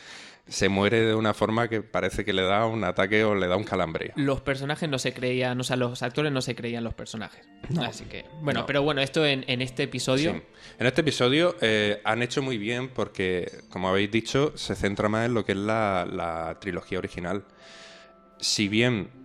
se 0.47 0.69
muere 0.69 1.01
de 1.01 1.13
una 1.13 1.35
forma 1.35 1.69
que 1.69 1.83
parece 1.83 2.25
que 2.25 2.33
le 2.33 2.43
da 2.43 2.65
un 2.67 2.85
ataque 2.85 3.25
o 3.25 3.35
le 3.35 3.49
da 3.49 3.57
un 3.57 3.65
calambre. 3.65 4.13
Los 4.15 4.41
personajes 4.41 4.89
no 4.89 5.01
se 5.01 5.13
creían, 5.13 5.61
o 5.61 5.65
sea, 5.65 5.75
los 5.75 6.05
actores 6.05 6.31
no 6.31 6.41
se 6.41 6.55
creían 6.55 6.85
los 6.85 6.95
personajes. 6.95 7.45
No. 7.71 7.83
Así 7.83 8.05
que, 8.05 8.25
bueno, 8.41 8.61
no. 8.61 8.67
pero 8.67 8.83
bueno, 8.83 9.01
esto 9.01 9.27
en, 9.27 9.45
en 9.49 9.63
este 9.63 9.83
episodio... 9.83 10.33
Sí. 10.33 10.43
En 10.79 10.87
este 10.87 11.01
episodio 11.01 11.57
eh, 11.61 12.01
han 12.05 12.23
hecho 12.23 12.41
muy 12.41 12.57
bien 12.57 12.89
porque, 12.89 13.51
como 13.69 13.89
habéis 13.89 14.13
dicho, 14.13 14.57
se 14.57 14.77
centra 14.77 15.09
más 15.09 15.27
en 15.27 15.35
lo 15.35 15.45
que 15.45 15.53
es 15.53 15.59
la, 15.59 16.07
la 16.09 16.57
trilogía 16.61 16.99
original. 16.99 17.43
Si 18.39 18.69
bien 18.69 19.24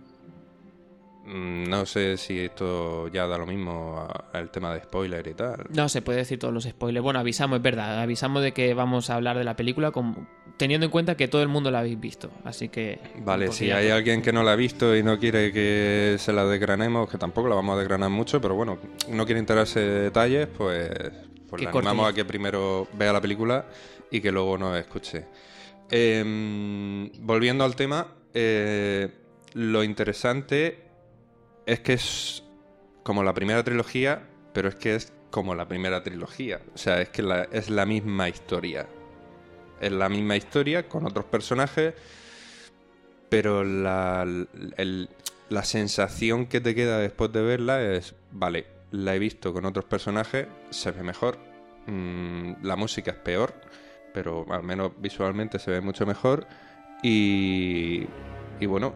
no 1.32 1.86
sé 1.86 2.16
si 2.16 2.40
esto 2.40 3.06
ya 3.08 3.26
da 3.26 3.38
lo 3.38 3.46
mismo 3.46 4.08
al 4.32 4.50
tema 4.50 4.74
de 4.74 4.80
spoiler 4.82 5.24
y 5.28 5.34
tal. 5.34 5.64
No 5.70 5.88
se 5.88 6.02
puede 6.02 6.18
decir 6.18 6.40
todos 6.40 6.52
los 6.52 6.64
spoilers. 6.64 7.04
Bueno, 7.04 7.20
avisamos, 7.20 7.58
es 7.58 7.62
verdad, 7.62 8.00
avisamos 8.00 8.42
de 8.42 8.52
que 8.52 8.74
vamos 8.74 9.10
a 9.10 9.14
hablar 9.14 9.38
de 9.38 9.44
la 9.44 9.54
película 9.54 9.92
con, 9.92 10.28
teniendo 10.56 10.86
en 10.86 10.90
cuenta 10.90 11.16
que 11.16 11.28
todo 11.28 11.42
el 11.42 11.48
mundo 11.48 11.70
la 11.70 11.80
habéis 11.80 12.00
visto. 12.00 12.30
Así 12.44 12.68
que. 12.68 12.98
Vale, 13.18 13.52
si 13.52 13.70
hay 13.70 13.90
alguien 13.90 14.22
que 14.22 14.32
no 14.32 14.42
la 14.42 14.52
ha 14.52 14.56
visto 14.56 14.96
y 14.96 15.04
no 15.04 15.20
quiere 15.20 15.52
que 15.52 16.16
se 16.18 16.32
la 16.32 16.44
desgranemos, 16.46 17.08
que 17.08 17.16
tampoco 17.16 17.48
la 17.48 17.54
vamos 17.54 17.76
a 17.76 17.78
desgranar 17.78 18.10
mucho, 18.10 18.40
pero 18.40 18.56
bueno, 18.56 18.78
no 19.08 19.24
quiere 19.24 19.38
enterarse 19.38 19.78
de 19.78 20.00
detalles, 20.00 20.48
pues, 20.48 20.90
pues 21.48 21.62
le 21.62 21.68
animamos 21.68 22.08
a 22.08 22.12
que 22.12 22.24
primero 22.24 22.88
vea 22.94 23.12
la 23.12 23.20
película 23.20 23.66
y 24.10 24.20
que 24.20 24.32
luego 24.32 24.58
nos 24.58 24.76
escuche. 24.76 25.26
Em, 25.88 27.10
volviendo 27.20 27.64
al 27.64 27.76
tema, 27.76 28.08
eh, 28.34 29.08
lo 29.54 29.84
interesante 29.84 30.89
es 31.70 31.78
que 31.80 31.92
es 31.92 32.42
como 33.04 33.22
la 33.22 33.32
primera 33.32 33.62
trilogía, 33.62 34.26
pero 34.52 34.68
es 34.68 34.74
que 34.74 34.96
es 34.96 35.12
como 35.30 35.54
la 35.54 35.68
primera 35.68 36.02
trilogía. 36.02 36.60
O 36.74 36.78
sea, 36.78 37.00
es 37.00 37.10
que 37.10 37.22
es 37.52 37.70
la 37.70 37.86
misma 37.86 38.28
historia. 38.28 38.88
Es 39.80 39.92
la 39.92 40.08
misma 40.08 40.36
historia 40.36 40.88
con 40.88 41.06
otros 41.06 41.26
personajes, 41.26 41.94
pero 43.28 43.62
la, 43.62 44.26
la 45.48 45.64
sensación 45.64 46.46
que 46.46 46.60
te 46.60 46.74
queda 46.74 46.98
después 46.98 47.32
de 47.32 47.42
verla 47.42 47.80
es, 47.80 48.16
vale, 48.32 48.66
la 48.90 49.14
he 49.14 49.20
visto 49.20 49.52
con 49.52 49.64
otros 49.64 49.84
personajes, 49.84 50.48
se 50.70 50.90
ve 50.90 51.04
mejor, 51.04 51.38
mm, 51.86 52.64
la 52.64 52.74
música 52.74 53.12
es 53.12 53.16
peor, 53.16 53.54
pero 54.12 54.44
al 54.50 54.64
menos 54.64 54.90
visualmente 54.98 55.60
se 55.60 55.70
ve 55.70 55.80
mucho 55.80 56.04
mejor 56.04 56.48
y, 57.00 58.08
y 58.58 58.66
bueno, 58.66 58.92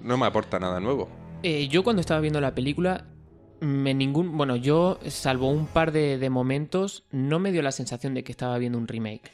no 0.00 0.16
me 0.16 0.24
aporta 0.24 0.58
nada 0.58 0.80
nuevo. 0.80 1.25
Eh, 1.42 1.68
yo 1.68 1.84
cuando 1.84 2.00
estaba 2.00 2.20
viendo 2.20 2.40
la 2.40 2.54
película, 2.54 3.06
me 3.60 3.94
ningún, 3.94 4.36
bueno, 4.36 4.56
yo 4.56 4.98
salvo 5.08 5.48
un 5.48 5.66
par 5.66 5.92
de, 5.92 6.18
de 6.18 6.30
momentos, 6.30 7.04
no 7.10 7.38
me 7.38 7.52
dio 7.52 7.62
la 7.62 7.72
sensación 7.72 8.14
de 8.14 8.24
que 8.24 8.32
estaba 8.32 8.58
viendo 8.58 8.78
un 8.78 8.88
remake. 8.88 9.30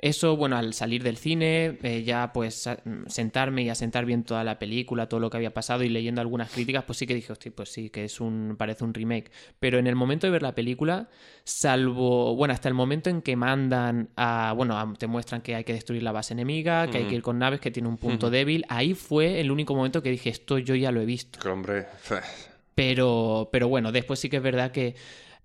Eso, 0.00 0.36
bueno, 0.36 0.56
al 0.56 0.74
salir 0.74 1.02
del 1.02 1.16
cine, 1.16 1.76
eh, 1.82 2.04
ya 2.04 2.32
pues 2.32 2.68
sentarme 3.08 3.62
y 3.62 3.68
asentar 3.68 4.04
bien 4.04 4.22
toda 4.22 4.44
la 4.44 4.60
película, 4.60 5.08
todo 5.08 5.18
lo 5.18 5.28
que 5.28 5.38
había 5.38 5.52
pasado 5.52 5.82
y 5.82 5.88
leyendo 5.88 6.20
algunas 6.20 6.52
críticas, 6.52 6.84
pues 6.84 6.98
sí 6.98 7.06
que 7.06 7.16
dije, 7.16 7.32
hostia, 7.32 7.50
pues 7.52 7.70
sí, 7.70 7.90
que 7.90 8.04
es 8.04 8.20
un, 8.20 8.54
parece 8.56 8.84
un 8.84 8.94
remake. 8.94 9.32
Pero 9.58 9.78
en 9.78 9.88
el 9.88 9.96
momento 9.96 10.28
de 10.28 10.30
ver 10.30 10.42
la 10.42 10.54
película, 10.54 11.08
salvo, 11.42 12.36
bueno, 12.36 12.54
hasta 12.54 12.68
el 12.68 12.74
momento 12.74 13.10
en 13.10 13.22
que 13.22 13.34
mandan 13.34 14.10
a, 14.14 14.52
bueno, 14.56 14.94
te 14.96 15.08
muestran 15.08 15.40
que 15.42 15.56
hay 15.56 15.64
que 15.64 15.72
destruir 15.72 16.04
la 16.04 16.12
base 16.12 16.32
enemiga, 16.32 16.88
que 16.88 16.98
hay 16.98 17.04
que 17.06 17.16
ir 17.16 17.22
con 17.22 17.40
naves, 17.40 17.58
que 17.58 17.72
tiene 17.72 17.88
un 17.88 17.96
punto 17.96 18.30
débil, 18.30 18.64
ahí 18.68 18.94
fue 18.94 19.40
el 19.40 19.50
único 19.50 19.74
momento 19.74 20.00
que 20.00 20.10
dije, 20.10 20.30
esto 20.30 20.58
yo 20.58 20.76
ya 20.76 20.92
lo 20.92 21.00
he 21.00 21.06
visto. 21.06 21.40
hombre. 21.50 21.86
Pero, 22.76 23.48
pero 23.50 23.66
bueno, 23.66 23.90
después 23.90 24.20
sí 24.20 24.28
que 24.28 24.36
es 24.36 24.42
verdad 24.42 24.70
que 24.70 24.94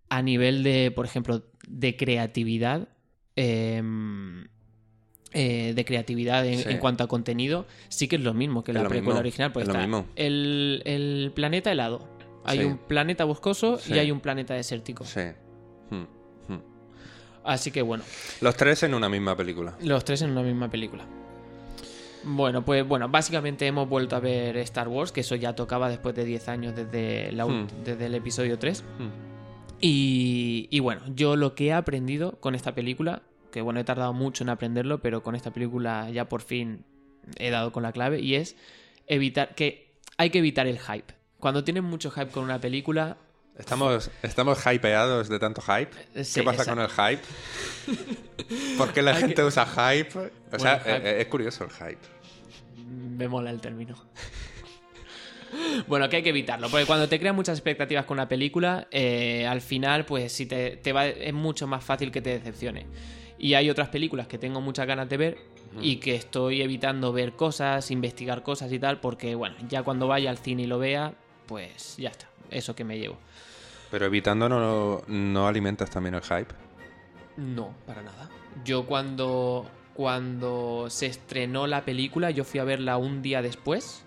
a 0.09 0.21
nivel 0.21 0.61
de, 0.61 0.91
por 0.91 1.07
ejemplo, 1.07 1.43
de 1.67 1.97
creatividad, 1.97 2.89
Em, 3.35 4.47
eh, 5.35 5.73
de 5.75 5.85
creatividad 5.85 6.45
en, 6.45 6.77
cuanto 6.77 7.03
a 7.03 7.07
contenido, 7.07 7.65
sí 7.89 8.07
que 8.07 8.17
es 8.17 8.21
lo 8.21 8.35
mismo 8.35 8.63
que 8.63 8.71
la 8.71 8.87
precuela 8.87 9.19
original. 9.19 9.51
Pues 9.51 9.67
está 9.67 9.83
el, 10.15 11.31
planeta 11.33 11.71
helado. 11.71 12.07
Hay 12.45 12.63
un 12.63 12.77
planeta 12.77 13.23
boscoso 13.23 13.79
y 13.87 13.93
hay 13.93 14.11
un 14.11 14.19
planeta 14.19 14.53
desértico. 14.53 15.05
Sí. 15.05 15.21
Hmm, 15.89 16.03
hmm. 16.53 16.59
Así 17.43 17.71
que 17.71 17.81
bueno. 17.81 18.03
Los 18.41 18.55
tres 18.55 18.83
en 18.83 18.93
una 18.93 19.09
misma 19.09 19.35
película. 19.35 19.75
Los 19.81 20.05
tres 20.05 20.21
en 20.21 20.29
una 20.29 20.43
misma 20.43 20.69
película. 20.69 21.03
Bueno, 22.25 22.63
pues 22.63 22.87
bueno, 22.87 23.09
básicamente 23.09 23.65
hemos 23.65 23.89
vuelto 23.89 24.15
a 24.15 24.19
ver 24.19 24.55
Star 24.57 24.87
Wars, 24.87 25.11
que 25.11 25.21
eso 25.21 25.35
ya 25.35 25.55
tocaba 25.55 25.89
después 25.89 26.13
de 26.15 26.23
10 26.23 26.47
años 26.47 26.75
desde, 26.75 27.31
la, 27.31 27.47
hmm. 27.47 27.67
desde 27.83 28.05
el 28.05 28.13
episodio 28.13 28.59
3. 28.59 28.83
Y, 29.85 30.79
bueno, 30.79 31.01
yo 31.13 31.35
lo 31.35 31.55
que 31.55 31.67
he 31.67 31.73
aprendido 31.73 32.39
con 32.39 32.55
esta 32.55 32.73
película, 32.73 33.21
que 33.51 33.61
bueno, 33.61 33.81
he 33.81 33.83
tardado 33.83 34.13
mucho 34.13 34.45
en 34.45 34.49
aprenderlo, 34.49 35.01
pero 35.01 35.23
con 35.23 35.35
esta 35.35 35.51
película 35.51 36.09
ya 36.09 36.29
por 36.29 36.41
fin 36.41 36.85
he 37.37 37.49
dado 37.49 37.73
con 37.73 37.83
la 37.83 37.91
clave, 37.91 38.21
y 38.21 38.35
es 38.35 38.55
evitar 39.07 39.55
que 39.55 39.97
hay 40.15 40.29
que 40.29 40.39
evitar 40.39 40.67
el 40.67 40.79
hype. 40.79 41.13
Cuando 41.37 41.65
tienes 41.65 41.83
mucho 41.83 42.11
hype 42.11 42.31
con 42.31 42.45
una 42.45 42.61
película... 42.61 43.17
Estamos, 43.57 44.09
estamos 44.21 44.57
hypeados 44.65 45.27
de 45.27 45.37
tanto 45.37 45.61
hype. 45.61 45.91
¿Qué 46.33 46.43
pasa 46.43 46.63
con 46.63 46.79
el 46.79 46.87
hype? 46.87 47.21
¿Por 48.77 48.93
qué 48.93 49.01
la 49.01 49.15
gente 49.15 49.43
usa 49.43 49.65
hype? 49.65 50.31
O 50.49 50.59
sea, 50.59 50.81
eh, 50.85 51.19
es 51.19 51.27
curioso 51.27 51.65
el 51.65 51.71
hype. 51.71 51.99
Me 52.87 53.27
mola 53.27 53.51
el 53.51 53.59
término. 53.59 53.95
bueno, 55.87 56.09
que 56.09 56.17
hay 56.17 56.23
que 56.23 56.29
evitarlo, 56.29 56.69
porque 56.69 56.85
cuando 56.85 57.07
te 57.07 57.19
crean 57.19 57.35
muchas 57.35 57.57
expectativas 57.57 58.05
con 58.05 58.15
una 58.15 58.27
película, 58.27 58.87
eh, 58.91 59.45
al 59.47 59.61
final, 59.61 60.05
pues 60.05 60.31
si 60.31 60.45
te, 60.45 60.93
va, 60.93 61.07
es 61.07 61.33
mucho 61.33 61.67
más 61.67 61.83
fácil 61.83 62.11
que 62.11 62.21
te 62.21 62.31
decepcione. 62.31 62.85
Y 63.37 63.55
hay 63.55 63.69
otras 63.69 63.89
películas 63.89 64.27
que 64.27 64.37
tengo 64.37 64.61
muchas 64.61 64.87
ganas 64.87 65.09
de 65.09 65.17
ver 65.17 65.37
y 65.81 65.97
que 65.97 66.15
estoy 66.15 66.61
evitando 66.61 67.11
ver 67.11 67.33
cosas, 67.33 67.89
investigar 67.91 68.43
cosas 68.43 68.71
y 68.71 68.79
tal, 68.79 68.99
porque 68.99 69.35
bueno, 69.35 69.55
ya 69.67 69.83
cuando 69.83 70.07
vaya 70.07 70.29
al 70.29 70.37
cine 70.37 70.63
y 70.63 70.67
lo 70.67 70.79
vea, 70.79 71.13
pues 71.47 71.97
ya 71.97 72.09
está, 72.09 72.29
eso 72.51 72.75
que 72.75 72.83
me 72.83 72.97
llevo. 72.99 73.17
Pero 73.91 74.05
evitando 74.05 74.47
no, 74.47 75.01
no 75.07 75.47
alimentas 75.47 75.89
también 75.89 76.15
el 76.15 76.21
hype. 76.21 76.53
No, 77.37 77.73
para 77.85 78.01
nada. 78.01 78.29
Yo 78.63 78.85
cuando 78.85 79.65
cuando 79.93 80.87
se 80.89 81.05
estrenó 81.05 81.67
la 81.67 81.85
película, 81.85 82.31
yo 82.31 82.43
fui 82.43 82.59
a 82.59 82.63
verla 82.63 82.97
un 82.97 83.21
día 83.21 83.41
después 83.41 84.03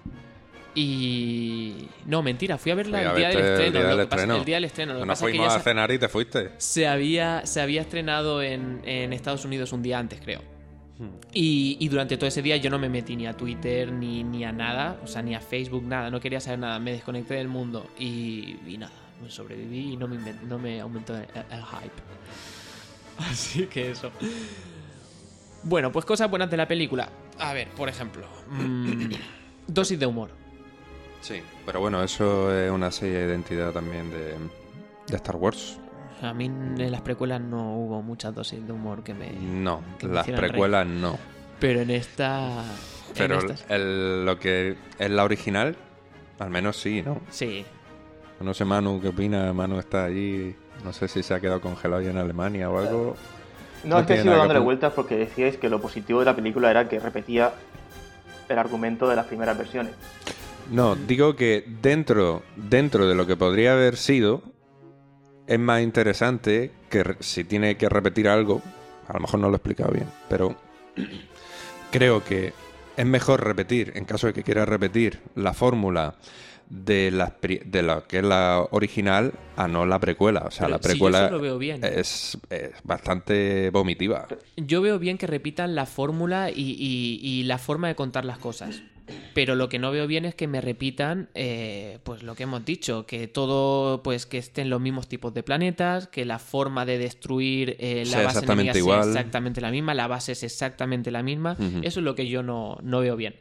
y. 0.77 1.89
No, 2.05 2.23
mentira, 2.23 2.59
fui 2.59 2.71
a 2.71 2.75
verla 2.75 3.03
el, 3.03 3.17
día 3.17 3.29
del 3.31 3.39
estreno, 3.39 4.37
el 4.37 4.45
día 4.45 4.57
del 4.57 4.67
estreno. 4.67 5.05
no 5.05 5.17
fuimos 5.17 5.53
a 5.53 5.61
cenar 5.61 5.91
y 5.91 5.99
te 5.99 6.09
fuiste. 6.09 6.51
Se 6.59 6.87
había, 6.87 7.47
se 7.47 7.63
había 7.63 7.81
estrenado 7.81 8.43
en, 8.43 8.83
Estados 8.85 9.45
Unidos 9.45 9.73
un 9.73 9.83
día 9.83 9.99
antes, 9.99 10.21
creo. 10.23 10.43
Hmm. 10.99 11.09
Y, 11.33 11.89
durante 11.89 12.17
todo 12.19 12.29
ese 12.29 12.43
día 12.43 12.59
yo 12.59 12.71
no 12.71 12.79
me 12.79 12.91
metí 12.91 13.17
ni 13.17 13.27
a 13.27 13.33
Twitter 13.33 13.91
ni, 13.91 14.23
ni 14.23 14.45
a 14.45 14.53
nada, 14.53 15.01
o 15.03 15.07
sea, 15.07 15.23
ni 15.23 15.35
a 15.35 15.41
Facebook, 15.41 15.83
nada, 15.83 16.11
no 16.11 16.21
quería 16.21 16.41
saber 16.41 16.59
nada, 16.59 16.79
me 16.79 16.93
desconecté 16.93 17.35
del 17.35 17.49
mundo 17.49 17.87
y, 17.99 18.57
y 18.67 18.77
nada, 18.79 18.93
sobreviví 19.29 19.95
y 19.95 19.97
no 19.97 20.09
me, 20.09 20.19
no 20.47 20.59
me 20.59 20.81
aumentó 20.81 21.17
el, 21.17 21.25
hype. 21.25 22.03
Así 23.31 23.67
que 23.67 23.93
eso. 23.93 24.11
Bueno, 25.63 25.91
pues 25.91 26.05
cosas 26.05 26.29
buenas 26.29 26.51
de 26.51 26.59
la 26.59 26.69
película. 26.69 27.09
A 27.39 27.55
ver, 27.55 27.69
por 27.69 27.89
ejemplo, 27.89 28.27
mm, 28.51 29.13
dosis 29.67 29.99
de 29.99 30.05
humor. 30.05 30.46
Sí, 31.27 31.43
pero 31.65 31.81
bueno, 31.81 32.05
eso 32.05 32.57
es 32.57 32.71
una 32.71 32.93
serie 32.93 33.19
de 33.19 33.27
identidad 33.27 33.73
también 33.73 34.13
de, 34.13 34.37
Star 35.17 35.35
Wars. 35.35 35.77
A 36.23 36.33
mí 36.33 36.45
en 36.45 36.93
las 36.93 37.01
precuelas 37.01 37.41
no 37.41 37.79
hubo 37.79 38.01
muchas 38.01 38.33
dosis 38.33 38.65
de 38.65 38.73
humor 38.73 39.03
que 39.03 39.13
me. 39.13 39.33
No, 39.33 39.83
las 40.03 40.25
precuelas 40.25 40.87
no. 40.87 41.19
Pero 41.59 41.81
en 41.81 41.91
esta. 41.91 42.63
Pero 43.17 43.41
lo 43.41 44.39
que 44.39 44.77
es 45.01 45.11
la 45.11 45.25
original, 45.25 45.75
al 46.39 46.51
menos 46.51 46.77
sí, 46.77 47.03
¿no? 47.03 47.21
Sí. 47.29 47.67
No 48.39 48.55
sé, 48.55 48.65
Manu, 48.65 49.01
¿qué 49.01 49.09
opina? 49.09 49.53
Manu 49.53 49.81
está 49.81 50.05
allí. 50.05 50.55
No 50.85 50.93
sé 50.93 51.09
si 51.09 51.25
se 51.25 51.35
ha 51.35 51.41
quedado 51.41 51.61
congelado 51.61 52.03
ya 52.03 52.11
en 52.11 52.19
Alemania 52.19 52.71
o 52.71 52.79
algo. 52.79 53.17
No, 53.83 53.99
es 53.99 54.07
que 54.07 54.15
he 54.15 54.23
sido 54.23 54.37
dándole 54.37 54.61
vueltas 54.61 54.93
porque 54.93 55.17
decíais 55.17 55.57
que 55.57 55.69
lo 55.69 55.81
positivo 55.81 56.21
de 56.21 56.27
la 56.27 56.37
película 56.37 56.71
era 56.71 56.89
que 56.89 57.01
repetía 57.01 57.53
el 58.49 58.59
argumento 58.59 59.09
de 59.09 59.17
las 59.17 59.27
primeras 59.27 59.59
versiones. 59.59 59.93
No, 60.71 60.97
digo 60.97 61.37
que 61.37 61.65
dentro, 61.81 62.43
dentro 62.57 63.07
de 63.07 63.15
lo 63.15 63.27
que 63.27 63.37
podría 63.37 63.75
haber 63.75 63.97
sido, 63.97 64.43
es 65.47 65.59
más 65.59 65.83
interesante 65.83 66.73
que 66.91 67.17
si 67.21 67.45
tiene 67.45 67.77
que 67.77 67.89
repetir 67.89 68.29
algo, 68.29 68.63
a 69.07 69.15
lo 69.15 69.21
mejor 69.21 69.41
no 69.41 69.49
lo 69.49 69.55
he 69.55 69.59
explicado 69.59 69.93
bien, 69.93 70.09
pero 70.29 70.57
creo 71.93 72.25
que 72.25 72.53
es 72.97 73.07
mejor 73.07 73.45
repetir, 73.45 73.93
en 73.95 74.05
caso 74.07 74.27
de 74.27 74.33
que 74.33 74.43
quiera 74.43 74.65
repetir, 74.65 75.21
la 75.37 75.53
fórmula 75.53 76.17
de 76.69 77.13
la, 77.13 77.37
de 77.41 77.83
la 77.83 78.01
que 78.09 78.19
es 78.19 78.25
la 78.25 78.67
original 78.73 79.35
a 79.57 79.69
no 79.69 79.87
la 79.87 80.01
precuela. 80.01 80.47
O 80.47 80.51
sea, 80.51 80.69
la 80.69 80.81
precuela 80.81 81.31
Es, 81.83 82.39
bastante 82.83 83.71
vomitiva. 83.71 84.27
Yo 84.57 84.81
veo 84.81 84.99
bien 84.99 85.17
que 85.17 85.29
repitan 85.29 85.77
la 85.77 85.87
fórmula 85.87 86.51
y 86.51 87.45
la 87.45 87.59
forma 87.59 87.87
de 87.87 87.95
contar 87.95 88.25
las 88.25 88.39
cosas. 88.39 88.83
Pero 89.35 89.55
lo 89.55 89.69
que 89.69 89.79
no 89.79 89.91
veo 89.91 90.07
bien 90.07 90.25
es 90.25 90.35
que 90.35 90.47
me 90.47 90.61
repitan, 90.61 91.29
eh, 91.35 91.99
pues 92.05 92.23
lo 92.23 92.35
que 92.35 92.45
hemos 92.45 92.65
dicho, 92.65 93.07
que 93.07 93.29
todo, 93.29 94.03
pues 94.03 94.27
que 94.27 94.39
estén 94.39 94.71
los 94.71 94.81
mismos 94.81 95.09
tipos 95.09 95.33
de 95.35 95.43
planetas, 95.43 96.09
que 96.09 96.25
la 96.25 96.39
forma 96.39 96.85
de 96.87 96.99
destruir 96.99 97.77
eh, 97.79 98.05
la 98.07 98.23
base 98.23 98.39
exactamente 98.39 98.79
igual. 98.79 99.03
sea 99.03 99.13
exactamente 99.13 99.61
la 99.61 99.71
misma, 99.71 99.95
la 99.95 100.07
base 100.07 100.33
es 100.33 100.43
exactamente 100.43 101.11
la 101.11 101.23
misma. 101.23 101.57
Eso 101.83 102.01
es 102.01 102.05
lo 102.05 102.15
que 102.15 102.29
yo 102.29 102.43
no, 102.43 102.79
veo 102.83 103.17
bien. 103.17 103.37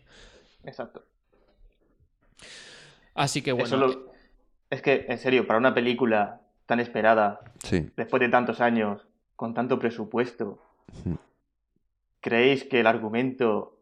Exacto. 0.63 1.03
Así 3.13 3.41
que 3.41 3.53
bueno. 3.53 4.15
Es 4.69 4.81
que, 4.81 5.05
en 5.07 5.19
serio, 5.19 5.47
para 5.47 5.59
una 5.59 5.73
película 5.73 6.41
tan 6.65 6.79
esperada, 6.79 7.39
después 7.95 8.19
de 8.19 8.29
tantos 8.29 8.59
años, 8.59 9.05
con 9.35 9.53
tanto 9.53 9.79
presupuesto, 9.79 10.59
¿creéis 12.19 12.63
que 12.63 12.79
el 12.79 12.87
argumento 12.87 13.74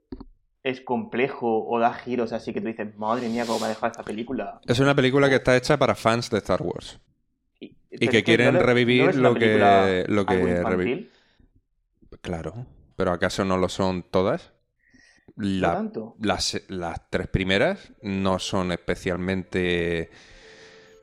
es 0.64 0.80
complejo 0.82 1.66
o 1.68 1.78
da 1.80 1.94
giros 1.94 2.32
así 2.34 2.54
que 2.54 2.62
tú 2.62 2.68
dices, 2.68 2.96
madre 2.98 3.28
mía, 3.30 3.46
cómo 3.46 3.60
me 3.60 3.66
ha 3.66 3.70
dejado 3.70 3.88
esta 3.92 4.04
película. 4.04 4.62
Es 4.66 4.80
una 4.80 4.96
película 4.96 5.30
que 5.30 5.36
está 5.36 5.56
hecha 5.58 5.78
para 5.78 5.94
fans 5.96 6.30
de 6.30 6.38
Star 6.38 6.62
Wars. 6.62 7.00
Y, 7.60 7.76
Y 7.92 8.08
que 8.08 8.24
quieren 8.24 8.60
revivir 8.60 9.16
lo 9.16 9.34
que- 9.36 10.06
lo 10.08 10.26
que 10.26 10.34
revi- 10.36 10.64
reviví. 10.68 11.10
Claro. 12.22 12.66
Pero 12.96 13.12
¿acaso 13.12 13.44
no 13.44 13.58
lo 13.58 13.70
son 13.70 14.04
todas? 14.04 14.54
La- 15.36 15.74
tanto. 15.74 16.16
las, 16.20 16.62
las 16.68 17.10
tres 17.10 17.28
primeras 17.28 17.92
no 18.02 18.40
son 18.40 18.72
especialmente 18.72 20.10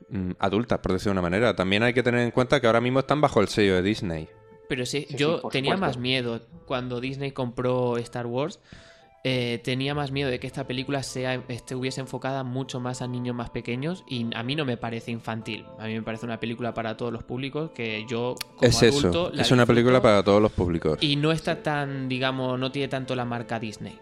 mm, 0.09 0.31
adultas, 0.39 0.79
por 0.79 0.93
decirlo 0.93 1.11
de 1.13 1.19
una 1.19 1.21
manera. 1.29 1.55
También 1.55 1.83
hay 1.83 1.93
que 1.93 2.03
tener 2.03 2.21
en 2.21 2.31
cuenta 2.31 2.59
que 2.59 2.67
ahora 2.67 2.81
mismo 2.81 2.99
están 2.99 3.21
bajo 3.21 3.41
el 3.41 3.47
sello 3.47 3.75
de 3.75 3.81
Disney. 3.81 4.29
Pero 4.69 4.85
sí, 4.85 5.05
Sí, 5.09 5.17
yo 5.17 5.39
sí, 5.41 5.47
tenía 5.51 5.73
supuesto. 5.75 5.85
más 5.85 5.97
miedo 5.97 6.41
cuando 6.65 6.99
Disney 7.01 7.31
compró 7.31 7.97
Star 7.97 8.25
Wars. 8.25 8.59
Eh, 9.23 9.61
tenía 9.63 9.93
más 9.93 10.11
miedo 10.11 10.31
de 10.31 10.39
que 10.39 10.47
esta 10.47 10.65
película 10.65 11.03
sea, 11.03 11.43
estuviese 11.47 12.01
enfocada 12.01 12.43
mucho 12.43 12.79
más 12.79 13.03
a 13.03 13.07
niños 13.07 13.35
más 13.35 13.51
pequeños 13.51 14.03
y 14.07 14.27
a 14.35 14.41
mí 14.41 14.55
no 14.55 14.65
me 14.65 14.77
parece 14.77 15.11
infantil. 15.11 15.65
A 15.77 15.85
mí 15.85 15.93
me 15.93 16.01
parece 16.01 16.25
una 16.25 16.39
película 16.39 16.73
para 16.73 16.97
todos 16.97 17.13
los 17.13 17.23
públicos 17.23 17.69
que 17.71 18.05
yo 18.09 18.35
como 18.55 18.67
es 18.67 18.81
adulto 18.81 19.27
eso, 19.27 19.31
la 19.31 19.41
es 19.43 19.51
una 19.51 19.65
película 19.67 20.01
para 20.01 20.23
todos 20.23 20.41
los 20.41 20.51
públicos. 20.51 20.97
y 21.01 21.15
no 21.17 21.31
está 21.31 21.61
tan, 21.61 22.09
digamos, 22.09 22.59
no 22.59 22.71
tiene 22.71 22.87
tanto 22.87 23.15
la 23.15 23.25
marca 23.25 23.59
Disney. 23.59 23.99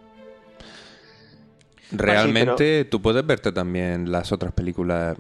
Realmente 1.92 2.86
tú 2.86 3.02
puedes 3.02 3.26
verte 3.26 3.52
también 3.52 4.12
las 4.12 4.32
otras 4.32 4.54
películas 4.54 5.18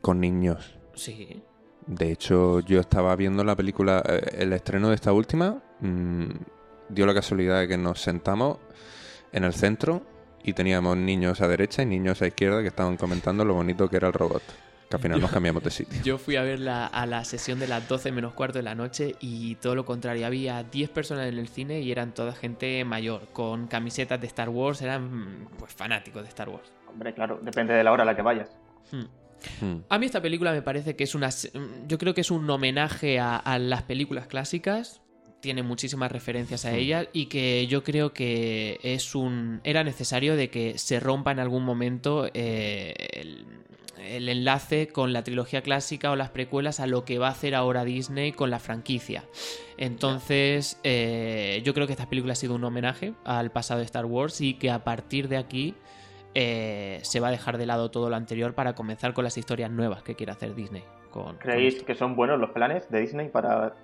con 0.00 0.20
niños. 0.20 0.74
Sí. 0.94 1.42
De 1.86 2.12
hecho, 2.12 2.60
yo 2.60 2.80
estaba 2.80 3.14
viendo 3.16 3.44
la 3.44 3.56
película, 3.56 4.02
eh, 4.06 4.36
el 4.38 4.52
estreno 4.52 4.88
de 4.88 4.94
esta 4.96 5.12
última, 5.12 5.62
mm, 5.80 6.28
dio 6.94 7.06
la 7.06 7.14
casualidad 7.14 7.60
de 7.60 7.68
que 7.68 7.76
nos 7.76 8.00
sentamos 8.00 8.58
en 9.32 9.44
el 9.44 9.52
centro 9.52 10.02
y 10.44 10.52
teníamos 10.52 10.96
niños 10.96 11.40
a 11.40 11.48
derecha 11.48 11.82
y 11.82 11.86
niños 11.86 12.20
a 12.22 12.26
izquierda 12.26 12.62
que 12.62 12.68
estaban 12.68 12.96
comentando 12.96 13.44
lo 13.44 13.54
bonito 13.54 13.88
que 13.88 13.96
era 13.96 14.08
el 14.08 14.12
robot. 14.12 14.42
Que 14.88 14.96
al 14.96 15.02
final 15.02 15.20
nos 15.20 15.30
cambiamos 15.30 15.64
de 15.64 15.70
sitio. 15.70 16.02
Yo 16.04 16.18
fui 16.18 16.36
a 16.36 16.42
verla 16.42 16.86
a 16.86 17.06
la 17.06 17.24
sesión 17.24 17.58
de 17.58 17.66
las 17.66 17.88
12 17.88 18.12
menos 18.12 18.34
cuarto 18.34 18.58
de 18.58 18.62
la 18.62 18.74
noche 18.74 19.16
y 19.18 19.54
todo 19.56 19.74
lo 19.74 19.86
contrario. 19.86 20.26
Había 20.26 20.62
10 20.62 20.90
personas 20.90 21.26
en 21.26 21.38
el 21.38 21.48
cine 21.48 21.80
y 21.80 21.90
eran 21.90 22.12
toda 22.12 22.34
gente 22.34 22.84
mayor, 22.84 23.28
con 23.32 23.66
camisetas 23.66 24.20
de 24.20 24.26
Star 24.26 24.50
Wars, 24.50 24.82
eran 24.82 25.48
pues 25.58 25.72
fanáticos 25.72 26.22
de 26.22 26.28
Star 26.28 26.50
Wars. 26.50 26.70
Hombre, 26.86 27.14
claro, 27.14 27.40
depende 27.42 27.72
de 27.72 27.82
la 27.82 27.92
hora 27.92 28.02
a 28.02 28.06
la 28.06 28.14
que 28.14 28.22
vayas. 28.22 28.50
Hmm. 28.92 29.04
Mm. 29.60 29.84
A 29.88 29.98
mí 29.98 30.06
esta 30.06 30.20
película 30.20 30.52
me 30.52 30.62
parece 30.62 30.94
que 30.96 31.04
es 31.04 31.14
una... 31.14 31.30
Yo 31.86 31.98
creo 31.98 32.12
que 32.12 32.20
es 32.20 32.30
un 32.30 32.48
homenaje 32.48 33.18
a, 33.18 33.36
a 33.36 33.58
las 33.58 33.82
películas 33.84 34.26
clásicas. 34.26 35.00
Tiene 35.44 35.62
muchísimas 35.62 36.10
referencias 36.10 36.64
a 36.64 36.72
ellas 36.72 37.06
y 37.12 37.26
que 37.26 37.66
yo 37.66 37.84
creo 37.84 38.14
que 38.14 38.80
es 38.82 39.14
un... 39.14 39.60
Era 39.62 39.84
necesario 39.84 40.36
de 40.36 40.48
que 40.48 40.78
se 40.78 41.00
rompa 41.00 41.32
en 41.32 41.38
algún 41.38 41.64
momento 41.64 42.30
eh, 42.32 42.94
el, 43.12 43.44
el 44.08 44.30
enlace 44.30 44.88
con 44.88 45.12
la 45.12 45.22
trilogía 45.22 45.60
clásica 45.60 46.10
o 46.10 46.16
las 46.16 46.30
precuelas 46.30 46.80
a 46.80 46.86
lo 46.86 47.04
que 47.04 47.18
va 47.18 47.28
a 47.28 47.32
hacer 47.32 47.54
ahora 47.54 47.84
Disney 47.84 48.32
con 48.32 48.48
la 48.48 48.58
franquicia. 48.58 49.24
Entonces, 49.76 50.80
eh, 50.82 51.60
yo 51.62 51.74
creo 51.74 51.86
que 51.86 51.92
esta 51.92 52.08
película 52.08 52.32
ha 52.32 52.36
sido 52.36 52.54
un 52.54 52.64
homenaje 52.64 53.12
al 53.24 53.50
pasado 53.50 53.80
de 53.80 53.84
Star 53.84 54.06
Wars 54.06 54.40
y 54.40 54.54
que 54.54 54.70
a 54.70 54.82
partir 54.82 55.28
de 55.28 55.36
aquí 55.36 55.74
eh, 56.34 57.00
se 57.02 57.20
va 57.20 57.28
a 57.28 57.32
dejar 57.32 57.58
de 57.58 57.66
lado 57.66 57.90
todo 57.90 58.08
lo 58.08 58.16
anterior 58.16 58.54
para 58.54 58.74
comenzar 58.74 59.12
con 59.12 59.24
las 59.24 59.36
historias 59.36 59.70
nuevas 59.70 60.02
que 60.02 60.14
quiere 60.14 60.32
hacer 60.32 60.54
Disney. 60.54 60.84
Con, 61.10 61.36
¿Creéis 61.36 61.82
que 61.82 61.94
son 61.94 62.16
buenos 62.16 62.40
los 62.40 62.50
planes 62.50 62.88
de 62.90 63.00
Disney 63.00 63.28
para 63.28 63.74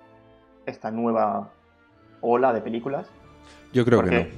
esta 0.65 0.91
nueva 0.91 1.51
ola 2.21 2.53
de 2.53 2.61
películas? 2.61 3.07
Yo 3.73 3.85
creo 3.85 3.99
Porque 3.99 4.15
que 4.17 4.23
no. 4.23 4.29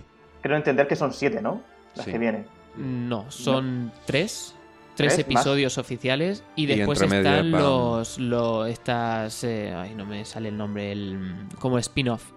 creo 0.41 0.57
entender 0.57 0.88
que 0.88 0.95
son 0.95 1.13
siete, 1.13 1.41
¿no? 1.41 1.62
Las 1.95 2.05
Sí. 2.05 2.12
que 2.12 2.17
vienen. 2.17 2.45
No, 2.75 3.29
son 3.31 3.91
tres. 4.05 4.55
Tres 4.95 5.15
¿Tres? 5.15 5.25
episodios 5.25 5.79
oficiales 5.79 6.43
y 6.55 6.63
Y 6.63 6.65
después 6.67 7.01
están 7.01 7.49
los, 7.49 8.19
los 8.19 8.69
estas 8.69 9.43
eh, 9.43 9.73
ay 9.75 9.95
no 9.95 10.05
me 10.05 10.23
sale 10.23 10.49
el 10.49 10.57
nombre 10.57 10.91
el 10.91 11.47
como 11.59 11.79
spin-off. 11.79 12.31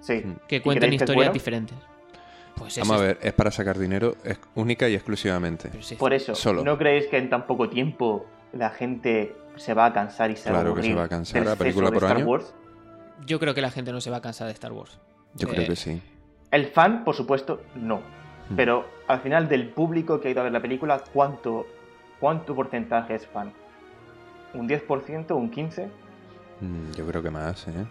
Sí. 0.00 0.22
que 0.46 0.56
¿Y 0.56 0.60
cuentan 0.60 0.80
creéis 0.90 0.90
que 0.90 0.96
es 0.96 1.02
historias 1.02 1.16
bueno? 1.28 1.32
diferentes. 1.32 1.78
Pues 2.56 2.78
Vamos 2.80 2.96
a 2.96 3.00
ver, 3.04 3.18
es 3.22 3.32
para 3.32 3.50
sacar 3.50 3.78
dinero 3.78 4.16
es 4.24 4.38
única 4.54 4.86
y 4.88 4.94
exclusivamente. 4.94 5.70
sí. 5.80 5.94
Por 5.94 6.12
eso, 6.12 6.34
Solo. 6.34 6.62
¿no 6.62 6.76
creéis 6.76 7.06
que 7.06 7.16
en 7.16 7.30
tan 7.30 7.46
poco 7.46 7.70
tiempo 7.70 8.26
la 8.52 8.68
gente 8.70 9.34
se 9.56 9.72
va 9.74 9.86
a 9.86 9.92
cansar 9.92 10.30
y 10.30 10.36
se 10.36 10.50
va 10.50 10.58
a 10.58 10.60
Claro 10.62 10.74
que 10.74 10.82
se 10.82 10.88
aburrir 10.88 10.98
va 10.98 11.04
a 11.04 11.08
cansar, 11.08 11.40
del 11.40 11.48
la 11.48 11.56
película 11.56 11.88
exceso 11.88 11.92
de 11.94 12.00
por 12.00 12.04
Star 12.04 12.16
año? 12.18 12.26
Wars? 12.26 12.54
Yo 13.26 13.38
creo 13.38 13.54
que 13.54 13.60
la 13.62 13.70
gente 13.70 13.92
no 13.92 14.00
se 14.00 14.10
va 14.10 14.18
a 14.18 14.20
cansar 14.22 14.46
de 14.46 14.52
Star 14.54 14.72
Wars. 14.72 14.98
Yo 15.34 15.48
Eh, 15.48 15.50
creo 15.52 15.66
que 15.68 15.76
sí. 15.76 16.00
El 16.50 16.66
fan, 16.68 17.04
por 17.04 17.14
supuesto, 17.14 17.62
no. 17.74 17.96
Mm. 18.50 18.56
Pero 18.56 18.86
al 19.06 19.20
final 19.20 19.48
del 19.48 19.68
público 19.68 20.20
que 20.20 20.28
ha 20.28 20.30
ido 20.30 20.40
a 20.40 20.44
ver 20.44 20.52
la 20.52 20.60
película, 20.62 21.02
¿cuánto, 21.12 21.66
cuánto 22.20 22.54
porcentaje 22.54 23.14
es 23.14 23.26
fan? 23.26 23.52
¿Un 24.54 24.68
10%? 24.68 25.32
¿Un 25.36 25.50
15%? 25.50 25.88
Mm, 26.60 26.92
Yo 26.96 27.06
creo 27.06 27.22
que 27.22 27.30
más, 27.30 27.68
¿eh? 27.68 27.86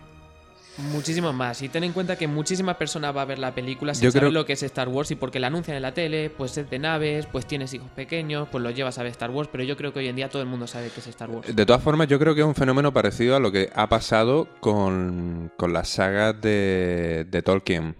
Muchísimos 0.77 1.33
más. 1.33 1.61
Y 1.63 1.69
ten 1.69 1.83
en 1.83 1.91
cuenta 1.91 2.15
que 2.17 2.27
muchísimas 2.27 2.75
personas 2.77 3.15
va 3.15 3.23
a 3.23 3.25
ver 3.25 3.39
la 3.39 3.53
película 3.55 3.93
sin 3.95 4.03
Yo 4.05 4.11
saber 4.11 4.29
creo- 4.29 4.31
lo 4.41 4.45
que 4.45 4.53
es 4.53 4.61
Star 4.63 4.87
Wars 4.89 5.09
y 5.11 5.15
porque 5.15 5.39
la 5.39 5.47
anuncian 5.47 5.75
en 5.75 5.81
la 5.81 5.93
tele, 5.93 6.29
pues 6.29 6.55
es 6.57 6.69
de 6.69 6.77
naves, 6.79 7.25
pues 7.25 7.45
tienes 7.47 7.73
hijos 7.73 7.89
pequeños, 7.95 8.47
pues 8.51 8.63
los 8.63 8.75
llevas 8.75 8.97
a 8.99 9.03
ver 9.03 9.11
Star 9.11 9.31
Wars, 9.31 9.49
pero 9.51 9.63
yo 9.63 9.75
creo 9.75 9.91
que 9.91 9.99
hoy 9.99 10.07
en 10.07 10.15
día 10.15 10.29
todo 10.29 10.41
el 10.41 10.47
mundo 10.47 10.67
sabe 10.67 10.89
que 10.89 10.99
es 10.99 11.07
Star 11.07 11.29
Wars. 11.31 11.55
De 11.55 11.65
todas 11.65 11.81
formas, 11.81 12.07
yo 12.07 12.19
creo 12.19 12.35
que 12.35 12.41
es 12.41 12.47
un 12.47 12.53
fenómeno 12.55 12.93
parecido 12.93 13.35
a 13.35 13.39
lo 13.39 13.51
que 13.51 13.69
ha 13.73 13.89
pasado 13.89 14.47
con, 14.59 15.51
con 15.57 15.73
las 15.73 15.89
sagas 15.89 16.39
de, 16.41 17.25
de 17.27 17.41
Tolkien. 17.41 17.95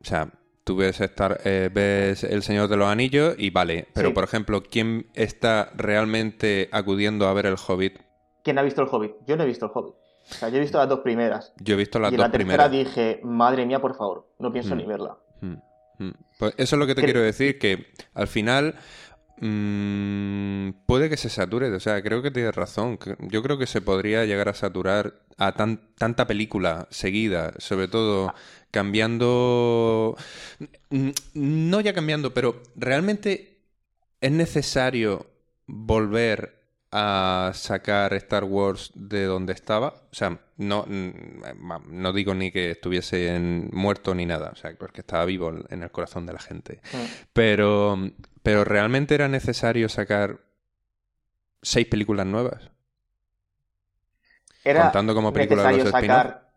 O 0.00 0.04
sea, 0.04 0.28
tú 0.64 0.76
ves, 0.76 1.00
Star, 1.00 1.40
eh, 1.44 1.70
ves 1.72 2.22
El 2.22 2.42
Señor 2.44 2.68
de 2.68 2.76
los 2.76 2.88
Anillos 2.88 3.34
y 3.36 3.50
vale. 3.50 3.88
Pero, 3.94 4.08
Sí. 4.10 4.14
por 4.14 4.22
ejemplo, 4.24 4.62
¿quién 4.62 5.06
está 5.14 5.72
realmente 5.76 6.68
acudiendo 6.70 7.26
a 7.26 7.32
ver 7.32 7.46
El 7.46 7.56
Hobbit? 7.66 7.98
¿Quién 8.44 8.58
ha 8.58 8.62
visto 8.62 8.82
el 8.82 8.88
Hobbit? 8.90 9.12
Yo 9.26 9.36
no 9.36 9.42
he 9.42 9.46
visto 9.46 9.66
el 9.66 9.72
Hobbit. 9.74 9.94
O 10.32 10.38
sea, 10.38 10.48
yo 10.48 10.56
he 10.56 10.60
visto 10.60 10.78
las 10.78 10.88
dos 10.88 11.00
primeras. 11.00 11.52
Yo 11.60 11.74
he 11.74 11.78
visto 11.78 11.98
las 11.98 12.12
y 12.12 12.16
dos 12.16 12.26
la 12.26 12.30
tercera 12.32 12.68
primeras. 12.68 12.70
dije, 12.70 13.20
madre 13.22 13.64
mía, 13.66 13.80
por 13.80 13.94
favor, 13.96 14.28
no 14.38 14.52
pienso 14.52 14.74
Mm. 14.74 14.78
ni 14.78 14.84
verla. 14.86 15.16
Mm, 15.40 15.54
mm. 16.04 16.10
Pues 16.38 16.54
eso 16.58 16.76
es 16.76 16.80
lo 16.80 16.86
que 16.86 16.94
te 16.94 17.02
Cre- 17.02 17.04
quiero 17.06 17.20
decir, 17.22 17.58
que 17.58 17.86
al 18.14 18.26
final 18.28 18.74
mm, 19.40 20.70
puede 20.86 21.08
que 21.08 21.16
se 21.16 21.28
sature. 21.28 21.70
O 21.72 21.80
sea, 21.80 22.02
creo 22.02 22.22
que 22.22 22.30
tienes 22.30 22.54
razón. 22.54 22.98
Yo 23.20 23.42
creo 23.42 23.58
que 23.58 23.66
se 23.66 23.80
podría 23.80 24.24
llegar 24.24 24.48
a 24.48 24.54
saturar 24.54 25.14
a 25.38 25.52
tan, 25.52 25.80
tanta 25.96 26.26
película 26.26 26.86
seguida, 26.90 27.52
sobre 27.58 27.88
todo 27.88 28.32
cambiando... 28.70 30.16
No 31.34 31.80
ya 31.80 31.92
cambiando, 31.94 32.32
pero 32.34 32.62
realmente 32.76 33.58
es 34.20 34.30
necesario 34.32 35.26
volver 35.66 36.61
a 36.92 37.52
sacar 37.54 38.12
Star 38.14 38.44
Wars 38.44 38.92
de 38.94 39.24
donde 39.24 39.54
estaba. 39.54 39.94
O 40.10 40.14
sea, 40.14 40.38
no, 40.58 40.84
mm, 40.86 41.42
no 41.88 42.12
digo 42.12 42.34
ni 42.34 42.52
que 42.52 42.70
estuviese 42.72 43.34
en- 43.34 43.70
muerto 43.72 44.14
ni 44.14 44.26
nada, 44.26 44.50
o 44.52 44.56
sea, 44.56 44.74
porque 44.78 45.00
estaba 45.00 45.24
vivo 45.24 45.52
en 45.70 45.82
el 45.82 45.90
corazón 45.90 46.26
de 46.26 46.34
la 46.34 46.38
gente. 46.38 46.80
Mm. 46.92 46.96
Pero, 47.32 47.96
pero 48.42 48.64
realmente 48.64 49.14
era 49.14 49.28
necesario 49.28 49.88
sacar 49.88 50.40
seis 51.62 51.86
películas 51.86 52.26
nuevas. 52.26 52.70
Era 54.64 54.82
Contando 54.82 55.14
como 55.14 55.32
película 55.32 55.62
necesario 55.62 55.84
los 55.84 55.92
sacar 55.92 56.52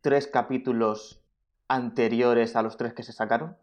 tres 0.00 0.26
capítulos 0.26 1.20
anteriores 1.68 2.56
a 2.56 2.62
los 2.62 2.76
tres 2.76 2.94
que 2.94 3.02
se 3.02 3.12
sacaron. 3.12 3.56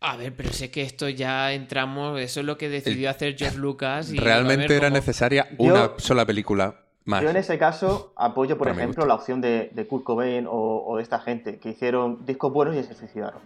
A 0.00 0.16
ver, 0.16 0.34
pero 0.36 0.52
sé 0.52 0.70
que 0.70 0.82
esto 0.82 1.08
ya 1.08 1.52
entramos, 1.52 2.20
eso 2.20 2.40
es 2.40 2.46
lo 2.46 2.56
que 2.56 2.68
decidió 2.68 3.10
hacer 3.10 3.36
George 3.36 3.58
Lucas. 3.58 4.12
Y 4.12 4.18
Realmente 4.18 4.68
ver 4.68 4.72
era 4.78 4.88
cómo- 4.88 4.96
necesaria 4.96 5.48
Yo- 5.58 5.72
una 5.74 5.90
sola 5.98 6.24
película 6.24 6.76
más. 7.04 7.22
Yo 7.22 7.30
en 7.30 7.36
ese 7.36 7.58
caso 7.58 8.12
apoyo, 8.16 8.56
por 8.56 8.68
Pero 8.68 8.78
ejemplo, 8.78 9.06
la 9.06 9.14
opción 9.14 9.40
de, 9.40 9.70
de 9.72 9.86
Kurt 9.88 10.04
Cobain 10.04 10.46
o, 10.46 10.84
o 10.86 10.96
de 10.98 11.02
esta 11.02 11.18
gente 11.18 11.58
que 11.58 11.70
hicieron 11.70 12.24
discos 12.24 12.52
buenos 12.52 12.76
y 12.76 12.84
se 12.84 12.94
suicidaron. 12.94 13.40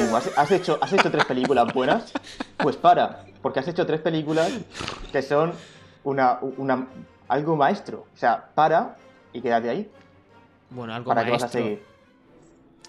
Mismo, 0.00 0.16
¿Has, 0.16 0.30
has 0.38 0.50
hecho, 0.52 0.78
¿Has 0.80 0.92
hecho 0.92 1.10
tres 1.10 1.24
películas 1.24 1.72
buenas? 1.74 2.12
Pues 2.56 2.76
para, 2.76 3.24
porque 3.42 3.58
has 3.60 3.68
hecho 3.68 3.84
tres 3.84 4.00
películas 4.00 4.50
que 5.12 5.22
son 5.22 5.52
una, 6.04 6.38
una, 6.56 6.86
algo 7.28 7.56
maestro. 7.56 8.06
O 8.14 8.16
sea, 8.16 8.50
para 8.54 8.96
y 9.32 9.40
quédate 9.42 9.68
ahí. 9.70 9.90
Bueno, 10.70 10.94
algo 10.94 11.08
¿Para 11.08 11.24
qué 11.24 11.30
vas 11.32 11.42
a 11.42 11.46
maestro. 11.46 11.62
seguir? 11.62 11.89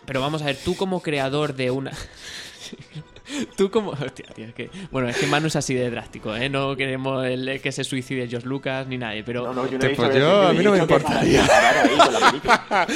Pero 0.05 0.21
vamos 0.21 0.41
a 0.41 0.45
ver, 0.45 0.57
tú 0.57 0.75
como 0.75 1.01
creador 1.01 1.53
de 1.55 1.71
una. 1.71 1.91
tú 3.57 3.69
como. 3.71 3.91
Hostia, 3.91 4.25
tío, 4.35 4.45
es 4.45 4.53
que. 4.53 4.69
Bueno, 4.91 5.07
es 5.09 5.17
que 5.17 5.27
Manu 5.27 5.47
es 5.47 5.55
así 5.55 5.73
de 5.73 5.89
drástico, 5.89 6.35
¿eh? 6.35 6.49
No 6.49 6.75
queremos 6.75 7.25
el- 7.25 7.61
que 7.61 7.71
se 7.71 7.83
suicide 7.83 8.27
George 8.27 8.47
Lucas 8.47 8.87
ni 8.87 8.97
nadie, 8.97 9.23
pero. 9.23 9.43
No, 9.43 9.53
no, 9.53 9.69
yo 9.69 9.77
no 9.77 9.85
he 9.85 9.95
pues 9.95 10.15
yo, 10.15 10.47
a 10.47 10.53
mí 10.53 10.63
no 10.63 10.71
me 10.71 10.79
importaría. 10.79 11.45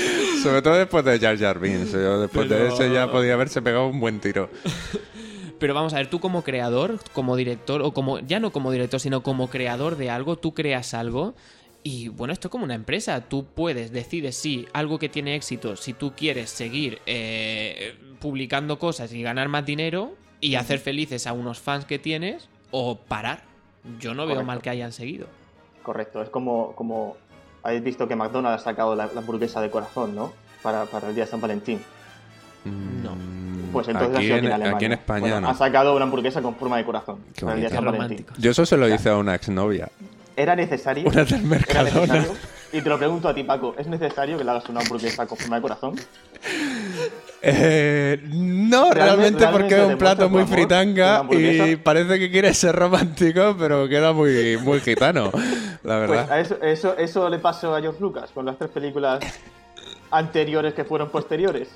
Sobre 0.43 0.61
todo 0.61 0.75
después 0.75 1.05
de 1.05 1.19
Jar 1.19 1.37
Jar 1.37 1.59
Binks. 1.59 1.91
Yo 1.91 2.21
después 2.21 2.49
de 2.49 2.67
eso 2.67 2.85
ya 2.87 3.09
podía 3.09 3.33
haberse 3.33 3.61
pegado 3.61 3.87
un 3.87 3.99
buen 3.99 4.19
tiro. 4.19 4.49
Pero 5.59 5.73
vamos 5.73 5.93
a 5.93 5.97
ver, 5.97 6.09
tú 6.09 6.19
como 6.19 6.43
creador, 6.43 6.99
como 7.13 7.35
director, 7.35 7.81
o 7.81 7.93
como. 7.93 8.19
Ya 8.19 8.39
no 8.39 8.51
como 8.51 8.71
director, 8.71 8.99
sino 8.99 9.23
como 9.23 9.49
creador 9.49 9.95
de 9.95 10.09
algo, 10.09 10.37
tú 10.37 10.53
creas 10.53 10.93
algo. 10.93 11.35
Y 11.87 12.07
bueno, 12.07 12.33
esto 12.33 12.47
es 12.47 12.51
como 12.51 12.63
una 12.63 12.73
empresa. 12.73 13.21
Tú 13.21 13.45
puedes, 13.45 13.91
decides 13.91 14.35
si 14.35 14.67
algo 14.73 14.97
que 14.97 15.07
tiene 15.07 15.35
éxito, 15.35 15.75
si 15.75 15.93
tú 15.93 16.13
quieres 16.17 16.49
seguir 16.49 16.99
eh, 17.05 17.95
publicando 18.19 18.79
cosas 18.79 19.13
y 19.13 19.21
ganar 19.21 19.49
más 19.49 19.67
dinero 19.67 20.15
y 20.41 20.55
hacer 20.55 20.79
felices 20.79 21.27
a 21.27 21.33
unos 21.33 21.59
fans 21.59 21.85
que 21.85 21.99
tienes, 21.99 22.49
o 22.71 22.97
parar. 22.97 23.43
Yo 23.99 24.15
no 24.15 24.25
veo 24.25 24.43
mal 24.43 24.63
que 24.63 24.71
hayan 24.71 24.93
seguido. 24.93 25.27
Correcto, 25.83 26.23
es 26.23 26.29
como, 26.29 26.73
como 26.73 27.17
habéis 27.61 27.83
visto 27.83 28.07
que 28.07 28.15
McDonald's 28.15 28.61
ha 28.61 28.65
sacado 28.65 28.95
la, 28.95 29.05
la 29.05 29.19
hamburguesa 29.19 29.61
de 29.61 29.69
corazón, 29.69 30.15
¿no? 30.15 30.33
Para, 30.63 30.85
para 30.85 31.09
el 31.09 31.13
día 31.13 31.25
de 31.25 31.29
San 31.29 31.39
Valentín. 31.39 31.79
No. 32.65 33.13
Mm, 33.15 33.71
Pues 33.71 33.87
entonces 33.89 34.17
aquí, 34.17 34.17
ha 34.17 34.21
sido 34.21 34.35
aquí 34.37 34.39
en, 34.39 34.45
en 34.45 34.51
Alemania. 34.53 34.75
aquí 34.75 34.85
en 34.85 34.91
España 34.93 35.21
Bueno, 35.21 35.41
no. 35.41 35.49
Ha 35.49 35.53
sacado 35.53 35.95
una 35.95 36.05
hamburguesa 36.05 36.41
con 36.41 36.55
forma 36.55 36.77
de 36.77 36.85
corazón 36.85 37.19
Qué 37.35 37.41
para 37.41 37.53
el 37.53 37.59
día 37.59 37.69
de 37.69 37.75
San 37.75 37.85
Valentín. 37.85 38.25
Yo 38.39 38.49
eso 38.49 38.65
se 38.65 38.75
lo 38.75 38.89
hice 38.89 39.09
a 39.09 39.17
una 39.17 39.35
exnovia. 39.35 39.87
¿Era 40.35 40.55
necesario? 40.55 41.07
Una 41.07 41.23
del 41.23 41.39
¿Era 41.39 41.47
Mercadona. 41.47 42.25
Y 42.73 42.81
te 42.81 42.89
lo 42.89 42.97
pregunto 42.97 43.29
a 43.29 43.33
ti, 43.33 43.43
Paco, 43.43 43.73
¿es 43.77 43.87
necesario 43.87 44.37
que 44.37 44.43
le 44.43 44.51
hagas 44.51 44.67
una 44.67 44.81
hamburguesa 44.81 45.25
con 45.25 45.37
forma 45.37 45.55
de 45.57 45.61
corazón? 45.61 45.95
Eh, 47.41 48.19
no, 48.33 48.91
Realmente- 48.91 49.39
realmente, 49.39 49.47
porque 49.51 49.75
es 49.81 49.87
un 49.93 49.97
plato 49.97 50.29
muy 50.29 50.41
amor, 50.41 50.53
fritanga 50.53 51.23
y 51.31 51.75
parece 51.77 52.17
que 52.19 52.29
quiere 52.31 52.53
ser 52.53 52.75
romántico, 52.75 53.55
pero 53.57 53.87
queda 53.87 54.11
muy, 54.13 54.57
muy 54.57 54.79
gitano, 54.81 55.25
la 55.83 55.97
Pues 56.05 56.09
verdad. 56.09 56.31
a 56.31 56.39
eso, 56.39 56.57
eso, 56.61 56.97
eso 56.97 57.29
le 57.29 57.37
pasó 57.39 57.75
a 57.75 57.81
George 57.81 58.01
Lucas 58.01 58.31
con 58.33 58.45
las 58.45 58.57
tres 58.57 58.71
películas 58.71 59.19
anteriores 60.11 60.73
que 60.73 60.83
fueron 60.83 61.09
posteriores. 61.09 61.69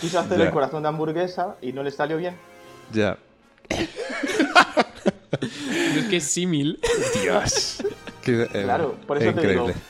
Quiso 0.00 0.18
hacer 0.20 0.38
Ya. 0.38 0.44
el 0.44 0.50
corazón 0.50 0.82
de 0.82 0.88
hamburguesa 0.90 1.56
y 1.62 1.72
no 1.72 1.82
le 1.82 1.90
salió 1.90 2.16
bien. 2.18 2.36
Ya. 2.92 3.16
es 5.40 6.04
que 6.06 6.16
es 6.16 6.24
símil. 6.24 6.80
Dios. 7.22 7.82
Eh, 8.26 8.48
Claro, 8.64 8.96
por 9.06 9.16
eso 9.18 9.30
es 9.30 9.34
te 9.36 9.40
digo, 9.48 9.68
increíble. 9.68 9.82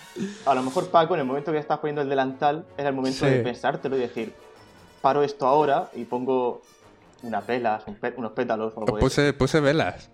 a 0.46 0.55
lo 0.55 0.62
mejor 0.62 0.88
Paco, 0.90 1.14
en 1.14 1.20
el 1.20 1.26
momento 1.26 1.53
que 1.53 1.59
estás 1.59 1.79
poniendo 1.79 2.03
el 2.03 2.09
delantal, 2.09 2.64
era 2.79 2.88
el 2.90 2.94
momento 2.94 3.26
Sí. 3.26 3.31
de 3.33 3.40
pensártelo 3.40 3.96
y 3.96 4.00
decir, 4.00 4.33
paro 5.03 5.22
esto 5.22 5.46
ahora 5.46 5.90
y 5.94 6.05
pongo 6.05 6.62
unas 7.22 7.46
velas, 7.46 7.83
un 7.87 7.98
unos 8.16 8.33
pétalos 8.33 8.72
o 8.76 8.81
algo 8.81 8.87
Pues 8.98 9.12
eso. 9.18 9.22
puse, 9.22 9.33
puse 9.35 9.61
velas. 9.61 10.11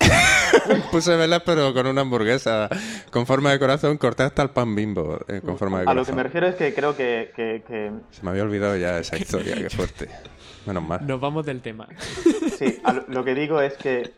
puse 0.90 1.14
velas, 1.16 1.42
pero 1.44 1.74
con 1.74 1.86
una 1.86 2.00
hamburguesa 2.00 2.68
con 3.10 3.26
forma 3.26 3.50
de 3.52 3.58
corazón, 3.58 3.98
corté 3.98 4.22
hasta 4.22 4.42
el 4.42 4.50
pan 4.50 4.74
bimbo 4.74 5.18
eh, 5.28 5.40
con 5.44 5.58
forma 5.58 5.78
de 5.78 5.82
A 5.82 5.86
corazón. 5.86 5.96
lo 5.98 6.04
que 6.06 6.12
me 6.16 6.22
refiero 6.22 6.46
es 6.46 6.54
que 6.54 6.72
creo 6.74 6.96
que, 6.96 7.32
que- 7.36 7.62
que- 7.66 7.92
Se 8.10 8.22
me 8.22 8.30
había 8.30 8.42
olvidado 8.44 8.76
ya 8.76 8.98
esa 8.98 9.16
historia, 9.18 9.54
qué 9.56 9.68
fuerte. 9.70 10.08
Menos 10.66 10.82
mal. 10.82 11.06
Nos 11.06 11.20
vamos 11.20 11.46
del 11.46 11.60
tema. 11.60 11.88
sí, 12.58 12.80
lo, 13.08 13.24
que 13.24 13.34
digo 13.34 13.60
es 13.60 13.76
que 13.76 14.12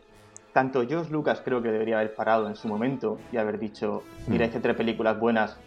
tanto 0.51 0.85
George 0.87 1.11
Lucas 1.11 1.41
creo 1.43 1.61
que 1.61 1.71
debería 1.71 1.99
haber 1.99 2.13
parado 2.15 2.47
en 2.47 2.55
su 2.55 2.67
momento 2.67 3.19
y 3.31 3.37
haber 3.37 3.59
dicho, 3.59 4.03
mira, 4.27 4.45
Mm. 4.45 4.49
hice 4.49 4.59
tres 4.59 4.75
películas 4.75 5.19
buenas, 5.19 5.57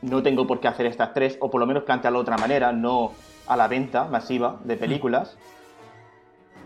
no 0.00 0.22
tengo 0.22 0.46
por 0.46 0.60
qué 0.60 0.68
hacer 0.68 0.86
estas 0.86 1.14
tres, 1.14 1.36
o 1.40 1.50
por 1.50 1.60
lo 1.60 1.66
menos 1.66 1.84
plantearlo 1.84 2.18
de 2.20 2.22
otra 2.22 2.38
manera, 2.38 2.72
no 2.72 3.12
a 3.46 3.56
la 3.56 3.68
venta 3.68 4.04
masiva 4.06 4.58
de 4.64 4.76
películas. 4.76 5.36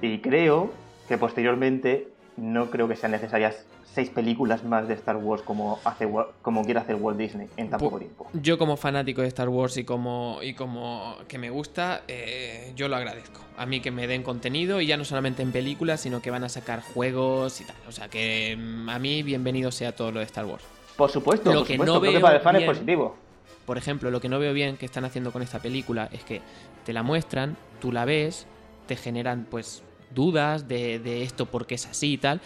Y 0.01 0.21
creo 0.21 0.71
que 1.09 1.19
posteriormente 1.19 2.09
no 2.37 2.71
creo 2.71 2.89
que 2.89 2.97
sean 2.97 3.13
necesarias 3.13 3.67
seis 3.97 4.11
películas 4.11 4.63
más 4.63 4.87
de 4.89 4.93
Star 4.93 5.17
Wars 5.17 5.41
como, 5.41 5.79
hace, 5.83 6.07
como 6.43 6.63
quiere 6.67 6.81
hacer 6.81 6.97
Walt 6.97 7.17
Disney 7.17 7.49
en 7.57 7.71
tan 7.71 7.81
poco 7.81 7.99
tiempo. 7.99 8.29
Yo 8.35 8.59
como 8.59 8.77
fanático 8.77 9.23
de 9.23 9.29
Star 9.29 9.49
Wars 9.49 9.79
y 9.79 9.85
como, 9.85 10.39
y 10.43 10.53
como 10.53 11.17
que 11.27 11.39
me 11.39 11.49
gusta, 11.49 12.03
eh, 12.07 12.75
yo 12.77 12.89
lo 12.89 12.97
agradezco. 12.97 13.41
A 13.57 13.65
mí 13.65 13.81
que 13.81 13.91
me 13.91 14.07
den 14.07 14.23
contenido 14.23 14.83
y 14.83 14.87
ya 14.87 14.99
no 14.99 15.07
solamente 15.07 15.43
en 15.43 15.51
películas, 15.51 16.03
sino 16.03 16.21
que 16.21 16.31
van 16.31 16.45
a 16.45 16.51
sacar 16.51 16.83
juegos 16.83 17.59
y 17.63 17.65
tal. 17.65 17.77
O 17.89 17.93
sea 17.93 18.09
que 18.09 18.55
mm, 18.55 18.91
a 18.91 18.99
mí 18.99 19.23
bienvenido 19.23 19.73
sea 19.73 19.97
todo 19.97 20.13
lo 20.13 20.19
de 20.19 20.27
Star 20.27 20.45
Wars. 20.45 20.63
Por 20.99 21.11
supuesto, 21.11 21.51
Lo 21.51 21.61
por 21.61 21.67
que 21.67 21.73
supuesto, 21.77 21.95
no 21.95 22.01
creo 22.01 22.13
que 22.13 22.19
veo 22.19 22.23
para 22.23 22.37
el 22.37 22.43
fan 22.43 22.57
bien- 22.59 22.71
es 22.71 22.77
positivo. 22.77 23.17
Por 23.65 23.79
ejemplo, 23.79 24.11
lo 24.11 24.21
que 24.21 24.29
no 24.29 24.39
veo 24.39 24.53
bien 24.53 24.77
que 24.77 24.85
están 24.85 25.07
haciendo 25.07 25.33
con 25.33 25.41
esta 25.41 25.59
película 25.61 26.11
es 26.13 26.23
que 26.23 26.43
te 26.85 26.93
la 26.93 27.03
muestran, 27.03 27.57
tú 27.81 27.93
la 27.93 28.05
ves, 28.05 28.47
te 28.87 28.95
generan 28.95 29.47
pues 29.51 29.83
dudas 30.15 30.69
de, 30.69 30.99
de 30.99 31.23
esto 31.23 31.47
porque 31.47 31.77
es 31.77 31.87
así 31.87 32.13
y 32.13 32.19
tal. 32.19 32.43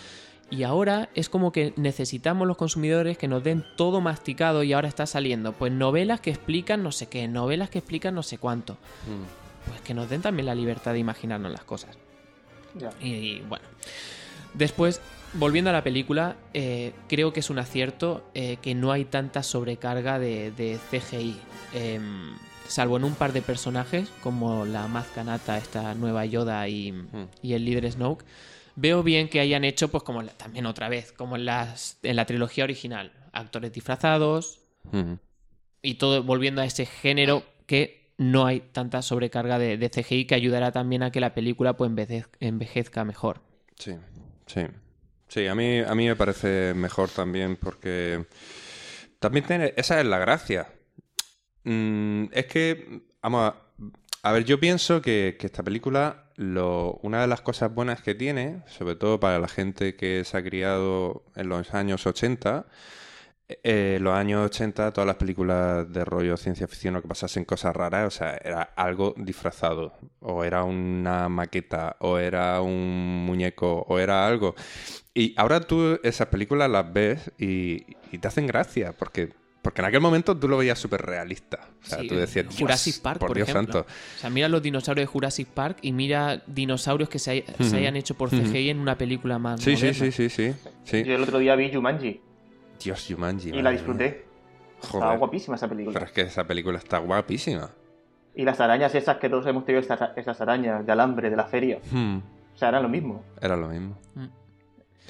Y 0.50 0.64
ahora 0.64 1.08
es 1.14 1.28
como 1.28 1.52
que 1.52 1.72
necesitamos 1.76 2.46
los 2.46 2.56
consumidores 2.56 3.16
que 3.16 3.28
nos 3.28 3.44
den 3.44 3.64
todo 3.76 4.00
masticado 4.00 4.64
y 4.64 4.72
ahora 4.72 4.88
está 4.88 5.06
saliendo 5.06 5.52
pues 5.52 5.72
novelas 5.72 6.20
que 6.20 6.30
explican 6.30 6.82
no 6.82 6.90
sé 6.90 7.08
qué, 7.08 7.28
novelas 7.28 7.70
que 7.70 7.78
explican 7.78 8.14
no 8.14 8.22
sé 8.22 8.38
cuánto. 8.38 8.74
Mm. 8.74 9.68
Pues 9.68 9.80
que 9.82 9.94
nos 9.94 10.10
den 10.10 10.22
también 10.22 10.46
la 10.46 10.54
libertad 10.54 10.92
de 10.92 10.98
imaginarnos 10.98 11.52
las 11.52 11.64
cosas. 11.64 11.96
Ya. 12.74 12.90
Y 13.00 13.40
bueno. 13.40 13.64
Después, 14.54 15.00
volviendo 15.34 15.70
a 15.70 15.72
la 15.72 15.84
película, 15.84 16.36
eh, 16.54 16.92
creo 17.08 17.32
que 17.32 17.40
es 17.40 17.50
un 17.50 17.58
acierto 17.58 18.24
eh, 18.34 18.56
que 18.60 18.74
no 18.74 18.90
hay 18.90 19.04
tanta 19.04 19.42
sobrecarga 19.42 20.18
de, 20.18 20.50
de 20.50 20.78
CGI. 20.90 21.36
Em, 21.74 22.32
salvo 22.66 22.96
en 22.96 23.04
un 23.04 23.14
par 23.14 23.32
de 23.32 23.42
personajes, 23.42 24.10
como 24.22 24.64
la 24.64 24.88
Maz 24.88 25.06
Kanata, 25.14 25.58
esta 25.58 25.94
nueva 25.94 26.24
Yoda 26.24 26.66
y, 26.68 26.94
y 27.42 27.52
el 27.52 27.64
líder 27.64 27.90
Snoke. 27.90 28.24
Veo 28.80 29.02
bien 29.02 29.28
que 29.28 29.40
hayan 29.40 29.64
hecho, 29.64 29.88
pues 29.90 30.02
como 30.02 30.22
la- 30.22 30.32
también 30.32 30.64
otra 30.66 30.88
vez, 30.88 31.12
como 31.12 31.36
en, 31.36 31.44
las, 31.44 31.98
en 32.02 32.16
la 32.16 32.24
trilogía 32.24 32.64
original, 32.64 33.12
actores 33.32 33.72
disfrazados 33.72 34.60
y 35.82 35.94
todo 35.94 36.22
volviendo 36.22 36.62
a 36.62 36.64
ese 36.64 36.86
género 36.86 37.42
que 37.66 38.12
no 38.16 38.46
hay 38.46 38.60
tanta 38.60 39.02
sobrecarga 39.02 39.58
de, 39.58 39.76
de 39.76 39.88
CGI 39.90 40.24
que 40.26 40.34
ayudará 40.34 40.72
también 40.72 41.02
a 41.02 41.10
que 41.12 41.20
la 41.20 41.34
película 41.34 41.74
pues, 41.76 41.90
envejez- 41.90 42.28
envejezca 42.40 43.04
mejor. 43.04 43.42
Sí, 43.76 43.92
sí. 44.46 44.62
Sí, 45.28 45.46
a 45.46 45.54
mí, 45.54 45.78
a 45.78 45.94
mí 45.94 46.06
me 46.08 46.16
parece 46.16 46.72
mejor 46.74 47.08
también 47.10 47.56
porque 47.56 48.24
también 49.18 49.46
tiene, 49.46 49.74
esa 49.76 50.00
es 50.00 50.06
la 50.06 50.18
gracia. 50.18 50.68
Mm, 51.64 52.24
es 52.32 52.46
que, 52.46 53.02
vamos 53.22 53.52
a, 53.52 53.56
a 54.22 54.32
ver, 54.32 54.44
yo 54.44 54.60
pienso 54.60 55.02
que, 55.02 55.36
que 55.38 55.46
esta 55.46 55.62
película, 55.62 56.24
una 56.36 57.20
de 57.22 57.26
las 57.26 57.40
cosas 57.40 57.74
buenas 57.74 58.02
que 58.02 58.14
tiene, 58.14 58.62
sobre 58.66 58.96
todo 58.96 59.20
para 59.20 59.38
la 59.38 59.48
gente 59.48 59.96
que 59.96 60.24
se 60.24 60.36
ha 60.36 60.42
criado 60.42 61.24
en 61.36 61.48
los 61.48 61.74
años 61.74 62.06
80, 62.06 62.66
eh, 63.62 63.98
los 64.00 64.14
años 64.14 64.46
80, 64.46 64.92
todas 64.92 65.06
las 65.06 65.16
películas 65.16 65.92
de 65.92 66.04
rollo 66.04 66.36
ciencia 66.36 66.68
ficción 66.68 66.96
o 66.96 67.02
que 67.02 67.08
pasasen 67.08 67.44
cosas 67.44 67.74
raras, 67.74 68.06
o 68.06 68.10
sea, 68.10 68.38
era 68.44 68.62
algo 68.76 69.14
disfrazado, 69.16 69.94
o 70.20 70.44
era 70.44 70.62
una 70.64 71.28
maqueta, 71.28 71.96
o 72.00 72.18
era 72.18 72.60
un 72.60 73.24
muñeco, 73.26 73.84
o 73.88 73.98
era 73.98 74.26
algo. 74.26 74.54
Y 75.14 75.34
ahora 75.36 75.60
tú 75.60 75.98
esas 76.04 76.28
películas 76.28 76.70
las 76.70 76.92
ves 76.92 77.32
y, 77.38 77.86
y 78.12 78.18
te 78.18 78.28
hacen 78.28 78.46
gracia, 78.46 78.92
porque, 78.96 79.30
porque 79.62 79.82
en 79.82 79.86
aquel 79.86 80.00
momento 80.00 80.36
tú 80.36 80.48
lo 80.48 80.56
veías 80.58 80.78
súper 80.78 81.02
realista. 81.02 81.68
O 81.82 81.86
sea, 81.86 81.98
Sí, 82.00 82.08
tú 82.08 82.14
decías, 82.16 82.46
"Dios, 82.48 82.58
Jurassic 82.58 83.00
Park, 83.02 83.20
por, 83.20 83.34
Dios 83.34 83.48
ejemplo. 83.48 83.72
santo. 83.84 83.88
O 84.16 84.18
sea, 84.18 84.30
mira 84.30 84.48
los 84.48 84.62
dinosaurios 84.62 85.02
de 85.02 85.12
Jurassic 85.12 85.48
Park 85.48 85.78
y 85.82 85.92
mira 85.92 86.42
dinosaurios 86.46 87.08
que 87.08 87.18
se, 87.18 87.30
hay- 87.30 87.44
se 87.60 87.76
hayan 87.76 87.96
hecho 87.96 88.14
por. 88.14 88.30
CGI 88.30 88.70
en 88.70 88.78
una 88.78 88.96
película 88.96 89.38
más 89.38 89.60
Sí, 89.60 89.76
sí, 89.76 89.86
moderna. 89.86 90.12
sí, 90.12 90.12
sí, 90.12 90.28
sí, 90.30 90.54
sí. 90.84 91.04
Yo 91.04 91.14
el 91.14 91.22
otro 91.22 91.38
día 91.38 91.54
vi 91.56 91.72
Jumanji 91.72 92.20
Dios, 92.82 93.06
Jumanji. 93.08 93.50
y 93.50 93.60
la 93.62 93.70
disfruté. 93.70 94.24
Estaba 94.82 95.04
Joder. 95.04 95.18
guapísima 95.18 95.56
esa 95.56 95.68
película. 95.68 95.92
Pero 95.92 96.06
es 96.06 96.12
que 96.12 96.22
esa 96.22 96.44
película 96.46 96.78
está 96.78 96.96
guapísima. 96.98 97.70
Y 98.34 98.44
las 98.44 98.60
arañas 98.60 98.94
esas 98.94 99.18
que 99.18 99.28
todos 99.28 99.46
hemos 99.46 99.66
tenido, 99.66 99.82
esas, 99.82 100.40
arañas 100.40 100.86
de 100.86 100.92
alambre 100.92 101.28
de 101.28 101.36
la 101.36 101.44
feria. 101.44 101.78
Hmm, 101.90 102.18
O 102.54 102.56
sea, 102.58 102.68
eran 102.70 102.82
lo 102.84 102.88
mismo. 102.88 103.22
Era 103.42 103.56
lo 103.56 103.68
mismo. 103.68 103.98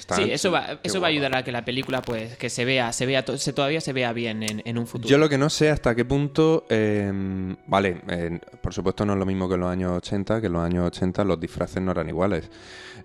Sí, 0.09 0.31
eso 0.31 0.51
va, 0.51 0.79
eso 0.83 0.99
va 1.01 1.07
a 1.07 1.09
ayudar 1.09 1.35
a 1.35 1.43
que 1.43 1.51
la 1.51 1.63
película, 1.65 2.01
pues, 2.01 2.37
que 2.37 2.49
se 2.49 2.65
vea, 2.65 2.91
se 2.93 3.05
vea, 3.05 3.23
se, 3.37 3.53
todavía 3.53 3.81
se 3.81 3.93
vea 3.93 4.13
bien 4.13 4.43
en, 4.43 4.61
en 4.65 4.77
un 4.77 4.87
futuro. 4.87 5.09
Yo 5.09 5.17
lo 5.17 5.29
que 5.29 5.37
no 5.37 5.49
sé 5.49 5.69
hasta 5.69 5.95
qué 5.95 6.05
punto. 6.05 6.65
eh, 6.69 7.55
vale, 7.67 8.01
eh, 8.09 8.39
por 8.61 8.73
supuesto 8.73 9.05
no 9.05 9.13
es 9.13 9.19
lo 9.19 9.25
mismo 9.25 9.47
que 9.47 9.55
en 9.55 9.61
los 9.61 9.69
años 9.71 9.91
80, 9.97 10.41
que 10.41 10.47
en 10.47 10.53
los 10.53 10.63
años 10.63 10.87
80 10.87 11.23
los 11.23 11.39
disfraces 11.39 11.81
no 11.81 11.91
eran 11.91 12.09
iguales. 12.09 12.49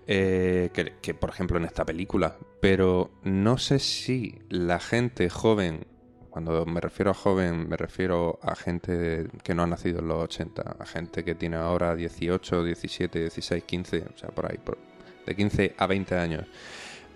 eh, 0.07 0.69
que, 0.73 0.93
que, 1.01 1.13
por 1.13 1.29
ejemplo 1.29 1.57
en 1.57 1.65
esta 1.65 1.83
película. 1.85 2.35
Pero 2.61 3.11
no 3.23 3.57
sé 3.57 3.79
si 3.79 4.39
la 4.49 4.79
gente 4.79 5.29
joven. 5.29 5.85
Cuando 6.29 6.65
me 6.67 6.79
refiero 6.79 7.09
a 7.11 7.13
joven, 7.15 7.67
me 7.67 7.77
refiero 7.77 8.37
a 8.43 8.55
gente 8.55 9.27
que 9.43 9.55
no 9.55 9.63
ha 9.63 9.67
nacido 9.67 9.99
en 9.99 10.07
los 10.07 10.23
80, 10.25 10.75
a 10.79 10.85
gente 10.85 11.23
que 11.23 11.33
tiene 11.33 11.55
ahora 11.57 11.95
18, 11.95 12.63
17, 12.63 13.19
16, 13.21 13.63
15, 13.63 14.03
o 14.15 14.17
sea, 14.17 14.29
por 14.29 14.45
ahí, 14.51 14.59
por- 14.63 14.77
de 15.25 15.35
15 15.35 15.73
a 15.77 15.87
20 15.87 16.15
años. 16.15 16.45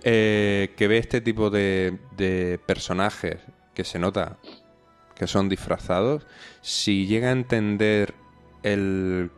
Eh, 0.03 0.73
que 0.75 0.87
ve 0.87 0.97
este 0.97 1.21
tipo 1.21 1.49
de, 1.49 1.99
de 2.17 2.59
personajes 2.65 3.37
que 3.73 3.83
se 3.83 3.99
nota 3.99 4.37
que 5.21 5.27
son 5.27 5.49
disfrazados, 5.49 6.25
si 6.61 7.05
llega 7.05 7.29
a 7.29 7.31
entender 7.31 8.15
el, 8.63 9.29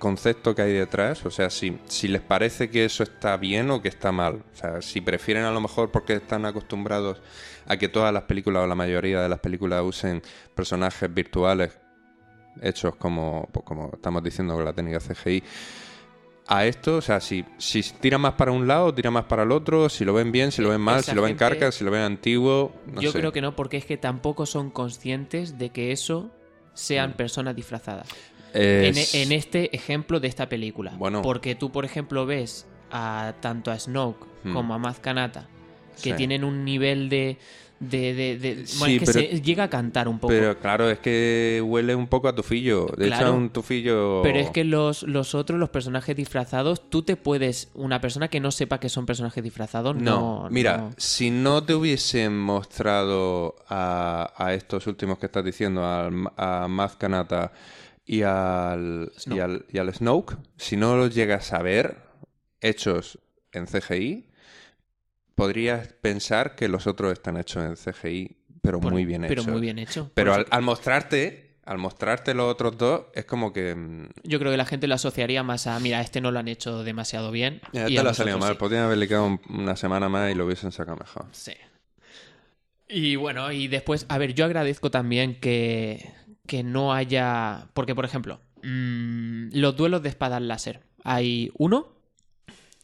concepto 0.00 0.52
que 0.52 0.62
hay 0.62 0.72
detrás, 0.72 1.24
o 1.24 1.30
sea, 1.30 1.48
si, 1.48 1.78
si 1.86 2.08
les 2.08 2.20
parece 2.20 2.70
que 2.70 2.84
eso 2.84 3.04
está 3.04 3.36
bien 3.36 3.70
o 3.70 3.80
que 3.80 3.88
está 3.88 4.10
mal, 4.10 4.42
o 4.52 4.56
sea, 4.56 4.82
si 4.82 5.00
prefieren 5.00 5.44
a 5.44 5.52
lo 5.52 5.60
mejor 5.60 5.92
porque 5.92 6.14
están 6.14 6.44
acostumbrados 6.44 7.22
a 7.66 7.76
que 7.76 7.88
todas 7.88 8.12
las 8.12 8.24
películas 8.24 8.64
o 8.64 8.66
la 8.66 8.74
mayoría 8.74 9.20
de 9.20 9.28
las 9.28 9.38
películas 9.38 9.80
usen 9.84 10.22
personajes 10.56 11.14
virtuales 11.14 11.78
hechos 12.60 12.96
como, 12.96 13.48
pues 13.52 13.64
como 13.64 13.92
estamos 13.94 14.24
diciendo 14.24 14.54
con 14.54 14.64
la 14.64 14.72
técnica 14.72 14.98
CGI, 14.98 15.44
a 16.46 16.66
esto, 16.66 16.96
o 16.96 17.00
sea, 17.00 17.20
si, 17.20 17.44
si 17.58 17.82
tira 18.00 18.18
más 18.18 18.34
para 18.34 18.50
un 18.50 18.66
lado, 18.66 18.92
tira 18.92 19.10
más 19.10 19.24
para 19.24 19.44
el 19.44 19.52
otro, 19.52 19.88
si 19.88 20.04
lo 20.04 20.12
ven 20.14 20.32
bien, 20.32 20.50
si 20.50 20.62
lo 20.62 20.70
ven 20.70 20.80
mal, 20.80 21.04
si 21.04 21.14
lo 21.14 21.22
ven 21.22 21.36
carca, 21.36 21.70
si 21.70 21.84
lo 21.84 21.90
ven 21.92 22.02
antiguo, 22.02 22.72
no 22.86 23.00
Yo 23.00 23.12
sé. 23.12 23.18
creo 23.20 23.32
que 23.32 23.40
no, 23.40 23.54
porque 23.54 23.76
es 23.76 23.84
que 23.84 23.96
tampoco 23.96 24.46
son 24.46 24.70
conscientes 24.70 25.58
de 25.58 25.70
que 25.70 25.92
eso 25.92 26.30
sean 26.74 27.12
personas 27.12 27.54
disfrazadas. 27.54 28.08
En, 28.52 28.96
Es- 28.96 29.14
en 29.14 29.30
este 29.30 29.74
ejemplo 29.76 30.18
de 30.18 30.26
esta 30.26 30.48
película. 30.48 30.92
Bueno. 30.98 31.22
Porque 31.22 31.54
tú, 31.54 31.70
por 31.70 31.84
ejemplo, 31.84 32.26
ves 32.26 32.66
a 32.90 33.34
tanto 33.40 33.70
a 33.70 33.78
Snoke 33.78 34.26
Hmm. 34.42 34.52
como 34.54 34.74
a 34.74 34.78
Maz 34.78 34.98
Kanata, 34.98 35.46
que 36.02 36.10
Sí. 36.10 36.12
tienen 36.14 36.42
un 36.44 36.64
nivel 36.64 37.08
de. 37.10 37.38
De, 37.80 38.12
de- 38.14 38.38
de- 38.38 38.66
Sí, 38.66 38.78
bueno, 38.78 38.94
es 38.94 39.00
que 39.00 39.06
pero- 39.06 39.20
se 39.20 39.40
llega 39.40 39.64
a 39.64 39.70
cantar 39.70 40.06
un 40.06 40.18
poco. 40.18 40.28
Pero 40.32 40.58
claro, 40.58 40.90
es 40.90 40.98
que 40.98 41.62
huele 41.64 41.94
un 41.94 42.06
poco 42.08 42.28
a 42.28 42.34
tufillo. 42.34 42.86
De 42.96 43.08
hecho, 43.08 43.24
es 43.24 43.30
un 43.32 43.48
tufillo. 43.50 44.20
Pero 44.22 44.38
es 44.38 44.50
que 44.50 44.64
los, 44.64 45.02
los 45.04 45.34
otros, 45.34 45.58
los 45.58 45.70
personajes 45.70 46.14
disfrazados, 46.14 46.88
tú 46.90 47.02
te 47.02 47.16
puedes. 47.16 47.70
Una 47.74 48.00
persona 48.00 48.28
que 48.28 48.38
no 48.38 48.50
sepa 48.50 48.78
que 48.78 48.90
son 48.90 49.06
personajes 49.06 49.42
disfrazados, 49.42 49.96
no. 49.96 50.42
No, 50.44 50.48
mira, 50.50 50.76
no- 50.76 50.90
si 50.98 51.30
no 51.30 51.64
te 51.64 51.74
hubiesen 51.74 52.38
mostrado 52.38 53.56
a, 53.68 54.32
a 54.36 54.52
estos 54.54 54.86
últimos 54.86 55.18
que 55.18 55.26
estás 55.26 55.44
diciendo, 55.44 55.84
al- 55.84 56.30
a 56.36 56.66
Maz 56.68 56.96
Kanata 56.96 57.52
y 58.04 58.22
al, 58.22 59.10
y, 59.26 59.38
al, 59.38 59.64
y 59.72 59.78
al 59.78 59.94
Snoke, 59.94 60.36
si 60.58 60.76
no 60.76 60.96
los 60.96 61.14
llegas 61.14 61.52
a 61.54 61.62
ver 61.62 61.96
hechos 62.60 63.18
en 63.52 63.66
CGI, 63.66 64.26
podrías 65.40 65.88
pensar 65.94 66.54
que 66.54 66.68
los 66.68 66.86
otros 66.86 67.12
están 67.12 67.36
hechos 67.36 67.64
en 67.64 67.76
CGI, 67.76 68.36
pero 68.62 68.80
muy 68.80 69.04
bien 69.04 69.22
Pero 69.28 69.42
hechos. 69.42 69.52
muy 69.52 69.60
bien 69.60 69.78
hecho. 69.78 70.10
Pero 70.14 70.34
al, 70.34 70.46
al 70.50 70.62
mostrarte, 70.62 71.56
al 71.64 71.78
mostrarte 71.78 72.34
los 72.34 72.50
otros 72.50 72.76
dos, 72.78 73.06
es 73.14 73.24
como 73.24 73.52
que... 73.52 73.74
mm, 73.74 74.08
Yo 74.24 74.38
creo 74.38 74.50
que 74.50 74.56
la 74.56 74.64
gente 74.66 74.86
lo 74.86 74.94
asociaría 74.94 75.42
más 75.42 75.66
a, 75.66 75.78
mira, 75.80 76.00
este 76.00 76.20
no 76.20 76.30
lo 76.30 76.38
han 76.38 76.48
hecho 76.48 76.82
demasiado 76.84 77.30
bien. 77.30 77.60
Ya, 77.72 77.88
y 77.88 77.94
te 77.94 78.00
a 78.00 78.02
lo 78.02 78.10
ha 78.10 78.14
salido 78.14 78.38
mal. 78.38 78.52
sí. 78.52 78.58
Podrían 78.58 78.84
haberle 78.84 79.08
quedado 79.08 79.26
un- 79.26 79.40
una 79.48 79.76
semana 79.76 80.08
más 80.08 80.30
y 80.30 80.34
lo 80.34 80.44
hubiesen 80.46 80.72
sacado 80.72 80.96
mejor. 80.98 81.26
Sí. 81.32 81.52
Y 82.88 83.16
bueno, 83.16 83.52
y 83.52 83.68
después, 83.68 84.04
a 84.08 84.18
ver, 84.18 84.34
yo 84.34 84.44
agradezco 84.44 84.90
también 84.90 85.38
que, 85.38 86.12
que 86.46 86.62
no 86.64 86.92
haya. 86.92 87.68
Porque, 87.72 87.94
por 87.94 88.04
ejemplo, 88.04 88.40
mm, 88.62 89.50
los 89.52 89.76
duelos 89.76 90.02
de 90.02 90.08
espadas 90.08 90.42
láser. 90.42 90.80
Hay 91.04 91.50
uno. 91.56 91.99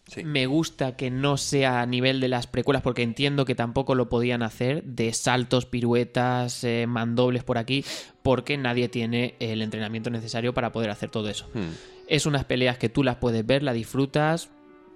Sí. 0.07 0.23
Me 0.23 0.47
gusta 0.47 0.97
que 0.97 1.11
no 1.11 1.37
sea 1.37 1.81
a 1.81 1.87
nivel 1.87 2.21
de 2.21 2.29
las 2.29 2.47
precuelas, 2.47 2.83
porque 2.83 3.03
entiendo 3.03 3.45
que 3.45 3.57
tampoco 3.57 3.95
lo 3.95 4.09
podían 4.09 4.42
hacer 4.42 4.85
de 4.85 5.12
saltos, 5.12 5.66
piruetas, 5.66 6.62
eh, 6.62 6.87
mandobles 6.87 7.42
por 7.42 7.59
aquí, 7.59 7.85
porque 8.23 8.57
nadie 8.57 8.88
tiene 8.88 9.35
el 9.40 9.62
entrenamiento 9.62 10.11
necesario 10.11 10.55
para 10.55 10.71
poder 10.71 10.90
hacer 10.90 11.11
todo 11.11 11.29
eso. 11.29 11.49
Hmm. 11.55 11.73
Es 12.07 12.25
unas 12.25 12.45
peleas 12.45 12.79
que 12.79 12.88
tú 12.88 13.03
las 13.03 13.16
puedes 13.16 13.45
ver, 13.45 13.64
las 13.64 13.75
disfrutas, 13.75 14.49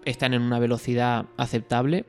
están 0.05 0.35
en 0.35 0.43
una 0.43 0.59
velocidad 0.59 1.27
aceptable. 1.37 2.05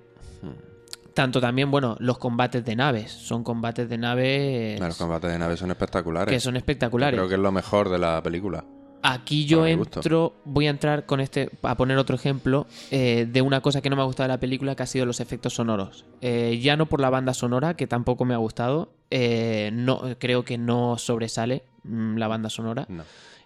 Tanto 1.14 1.42
también, 1.42 1.70
bueno, 1.72 1.98
los 2.00 2.18
combates 2.18 2.64
de 2.64 2.76
naves. 2.76 3.12
Son 3.12 3.44
combates 3.44 3.90
de 3.90 3.98
naves 3.98 4.80
Los 4.80 4.98
combates 4.98 5.30
de 5.30 5.38
naves 5.38 5.60
son 5.60 5.70
espectaculares. 5.70 6.34
que 6.34 6.40
son 6.40 6.56
espectaculares. 6.56 7.18
Creo 7.18 7.28
que 7.28 7.36
es 7.36 7.42
lo 7.42 7.52
mejor 7.52 7.90
de 7.90 8.00
la 8.00 8.24
película. 8.24 8.64
Aquí 9.04 9.46
yo 9.46 9.64
mi 9.64 9.76
gusto. 9.76 10.00
entro, 10.00 10.34
voy 10.46 10.68
a 10.68 10.70
entrar 10.70 11.06
con 11.06 11.20
este, 11.20 11.50
a 11.64 11.76
poner 11.76 11.98
otro 11.98 12.16
ejemplo 12.16 12.68
eh, 12.92 13.28
de 13.30 13.42
una 13.42 13.62
cosa 13.62 13.82
que 13.82 13.90
no 13.90 13.96
me 13.96 14.02
ha 14.02 14.06
gustado 14.06 14.28
de 14.28 14.34
la 14.36 14.40
película, 14.40 14.76
que 14.76 14.84
ha 14.84 14.88
sido 14.88 15.06
los 15.06 15.20
efectos 15.20 15.54
sonoros. 15.54 16.06
Eh, 16.22 16.60
ya 16.62 16.78
no 16.78 16.86
por 16.86 17.02
la 17.02 17.10
banda 17.10 17.34
sonora, 17.34 17.76
que 17.76 17.88
tampoco 17.88 18.26
me 18.26 18.34
ha 18.34 18.38
gustado, 18.38 18.94
eh, 19.10 19.72
no, 19.74 20.02
creo 20.20 20.46
que 20.46 20.58
no 20.58 20.98
sobresale 20.98 21.64
mm, 21.84 22.18
la 22.18 22.28
banda 22.28 22.50
sonora. 22.50 22.86
No. 22.90 23.04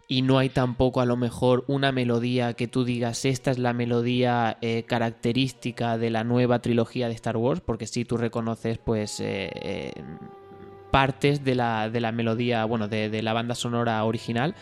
Y 0.08 0.22
no 0.22 0.38
hay 0.38 0.50
tampoco 0.50 1.02
a 1.02 1.06
lo 1.06 1.18
mejor 1.18 1.64
una 1.68 1.92
melodía 1.92 2.54
que 2.54 2.68
tú 2.68 2.84
digas, 2.84 3.26
esta 3.26 3.50
es 3.50 3.58
la 3.58 3.74
melodía 3.74 4.60
característica 4.86 5.98
de 5.98 6.12
la 6.12 6.24
nueva 6.24 6.60
trilogía 6.60 7.08
de 7.08 7.16
Star 7.16 7.38
Wars, 7.38 7.60
porque 7.60 7.88
sí 7.88 8.06
tú 8.06 8.16
reconoces 8.16 8.78
pues 8.78 9.20
partes 10.96 11.44
de 11.44 11.56
la, 11.56 11.90
de 11.90 12.00
la 12.00 12.14
melodía, 12.14 12.64
bueno, 12.64 12.88
de, 12.88 13.10
de 13.10 13.22
la 13.22 13.34
banda 13.34 13.54
sonora 13.54 14.02
original, 14.06 14.56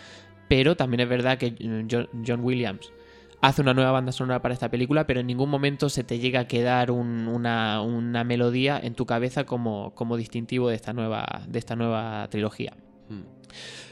pero 0.47 0.75
también 0.75 1.01
es 1.01 1.09
verdad 1.09 1.37
que 1.37 1.51
mm, 1.51 1.87
Jo- 1.89 2.09
John 2.25 2.41
Williams 2.43 2.91
hace 3.41 3.61
una 3.61 3.73
nueva 3.73 3.91
banda 3.91 4.11
sonora 4.13 4.41
para 4.41 4.53
esta 4.53 4.69
película, 4.71 5.05
pero 5.05 5.19
en 5.19 5.27
ningún 5.27 5.49
momento 5.49 5.89
se 5.89 6.03
te 6.05 6.19
llega 6.19 6.41
a 6.41 6.47
quedar 6.47 6.91
un- 6.91 7.27
una, 7.27 7.81
una 7.81 8.23
melodía 8.23 8.79
en 8.81 8.95
tu 8.95 9.05
cabeza 9.05 9.43
como, 9.45 9.93
como 9.95 10.15
distintivo 10.17 10.69
de 10.69 10.75
esta 10.75 10.93
nueva, 10.93 11.41
de 11.47 11.59
esta 11.59 11.75
nueva 11.75 12.27
trilogía. 12.29 12.73
Hmm. 13.09 13.23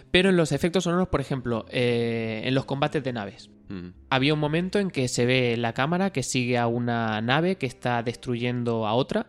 Pero 0.10 0.30
en 0.30 0.38
los 0.38 0.52
efectos 0.52 0.84
sonoros, 0.86 1.08
por 1.10 1.20
ejemplo, 1.22 1.66
eh, 1.70 2.42
en 2.46 2.54
los 2.56 2.66
combates 2.66 3.04
de 3.04 3.14
naves, 3.14 3.50
Hmm. 3.70 3.92
había 4.10 4.34
un 4.34 4.40
momento 4.42 4.80
en 4.80 4.90
que 4.92 5.08
se 5.08 5.26
ve 5.26 5.56
la 5.56 5.74
cámara 5.74 6.10
que 6.12 6.24
sigue 6.24 6.58
a 6.58 6.68
una 6.68 7.22
nave 7.22 7.56
que 7.56 7.66
está 7.66 8.04
destruyendo 8.04 8.86
a 8.86 8.94
otra 8.94 9.28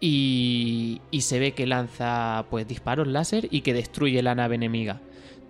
y, 0.00 1.00
y 1.10 1.20
se 1.22 1.38
ve 1.38 1.52
que 1.52 1.66
lanza 1.66 2.46
pues 2.50 2.66
disparos 2.68 3.08
láser 3.08 3.48
y 3.50 3.62
que 3.62 3.72
destruye 3.74 4.22
la 4.22 4.34
nave 4.34 4.56
enemiga. 4.56 5.00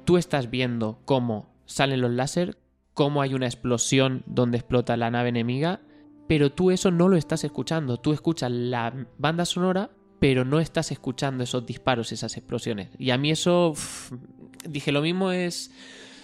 Tú 0.05 0.17
estás 0.17 0.51
viendo 0.51 1.01
cómo 1.05 1.55
salen 1.67 2.01
los 2.01 2.11
láser, 2.11 2.59
cómo 2.93 3.23
hay 3.23 3.35
una 3.35 3.47
explosión 3.47 4.23
donde 4.27 4.59
explota 4.59 4.97
la 4.97 5.11
nave 5.11 5.31
enemiga, 5.31 5.81
pero 6.29 6.53
tú 6.53 6.71
eso 6.71 6.91
no 6.91 7.09
lo 7.09 7.17
estás 7.17 7.45
escuchando. 7.45 7.99
Tú 7.99 8.13
escuchas 8.13 8.51
la 8.51 8.93
banda 9.19 9.45
sonora, 9.45 9.91
pero 10.21 10.45
no 10.45 10.61
estás 10.61 10.91
escuchando 10.93 11.45
esos 11.45 11.67
disparos, 11.67 12.13
esas 12.13 12.37
explosiones. 12.37 12.89
Y 12.99 13.11
a 13.11 13.19
mí 13.19 13.31
eso, 13.31 13.75
dije, 14.69 14.93
lo 14.93 15.03
mismo 15.03 15.33
es 15.33 15.71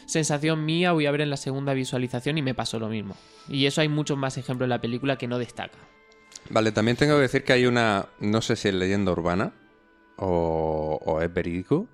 sensación 0.06 0.64
mía, 0.64 0.92
voy 0.92 1.06
a 1.06 1.10
ver 1.10 1.20
en 1.20 1.30
la 1.30 1.36
segunda 1.36 1.74
visualización 1.74 2.38
y 2.38 2.42
me 2.42 2.54
pasó 2.54 2.78
lo 2.78 2.88
mismo. 2.88 3.14
Y 3.48 3.66
eso 3.66 3.80
hay 3.80 3.88
muchos 3.88 4.16
más 4.18 4.36
ejemplos 4.38 4.66
en 4.66 4.70
la 4.70 4.80
película 4.80 5.16
que 5.16 5.28
no 5.28 5.38
destaca. 5.38 5.78
Vale, 6.48 6.72
también 6.72 6.96
tengo 6.96 7.16
que 7.16 7.22
decir 7.22 7.44
que 7.44 7.52
hay 7.52 7.66
una, 7.66 8.06
no 8.20 8.40
sé 8.40 8.56
si 8.56 8.68
es 8.68 8.74
leyenda 8.74 9.12
urbana 9.12 9.52
o, 10.16 10.98
o 11.04 11.20
es 11.20 11.32
verídico, 11.32 11.88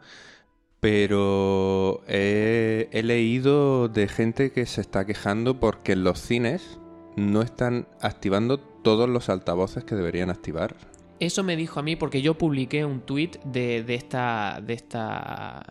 pero 0.80 2.02
he, 2.06 2.88
he 2.92 3.02
leído 3.02 3.88
de 3.88 4.08
gente 4.08 4.52
que 4.52 4.66
se 4.66 4.80
está 4.80 5.04
quejando 5.06 5.58
porque 5.58 5.92
en 5.92 6.04
los 6.04 6.20
cines 6.20 6.78
no 7.16 7.42
están 7.42 7.88
activando 8.00 8.58
todos 8.58 9.08
los 9.08 9.28
altavoces 9.28 9.84
que 9.84 9.94
deberían 9.94 10.30
activar. 10.30 10.76
Eso 11.18 11.42
me 11.42 11.56
dijo 11.56 11.80
a 11.80 11.82
mí 11.82 11.96
porque 11.96 12.20
yo 12.20 12.34
publiqué 12.36 12.84
un 12.84 13.00
tweet 13.00 13.30
de, 13.44 13.82
de 13.82 13.94
esta, 13.94 14.60
de 14.62 14.74
esta, 14.74 15.64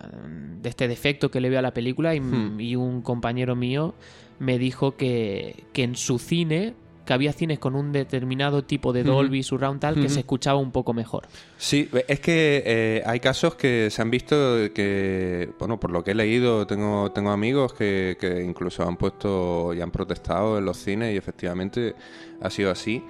de 0.59 0.67
este 0.67 0.87
defecto 0.87 1.29
que 1.29 1.39
le 1.39 1.49
veo 1.51 1.59
a 1.59 1.61
la 1.61 1.73
película 1.73 2.15
y, 2.15 2.19
Hmm. 2.19 2.59
y 2.59 2.75
un 2.75 3.01
compañero 3.03 3.55
mío 3.55 3.93
me 4.39 4.57
dijo 4.57 4.97
que, 4.97 5.65
que 5.71 5.83
en 5.83 5.95
su 5.95 6.17
cine, 6.17 6.73
que 7.05 7.13
había 7.13 7.33
cines 7.33 7.59
con 7.59 7.75
un 7.75 7.91
determinado 7.91 8.63
tipo 8.63 8.91
de. 8.93 9.03
Dolby 9.03 9.43
Surround 9.43 9.79
tal, 9.79 9.95
que 9.95 10.09
se 10.09 10.19
escuchaba 10.19 10.59
un 10.59 10.71
poco 10.71 10.93
mejor. 10.93 11.27
Sí, 11.57 11.89
es 12.07 12.19
que 12.19 12.63
eh, 12.65 13.03
hay 13.05 13.19
casos 13.19 13.55
que 13.55 13.89
se 13.91 14.01
han 14.01 14.09
visto 14.09 14.35
que, 14.73 15.51
bueno, 15.59 15.79
por 15.79 15.91
lo 15.91 16.03
que 16.03 16.11
he 16.11 16.15
leído, 16.15 16.65
tengo, 16.67 17.11
tengo 17.11 17.31
amigos 17.31 17.73
que, 17.73 18.17
que 18.19 18.43
incluso 18.43 18.87
han 18.87 18.97
puesto 18.97 19.73
y 19.73 19.81
han 19.81 19.91
protestado 19.91 20.57
en 20.57 20.65
los 20.65 20.77
cines 20.77 21.13
y 21.13 21.17
efectivamente 21.17 21.95
ha 22.41 22.49
sido 22.49 22.71
así, 22.71 23.03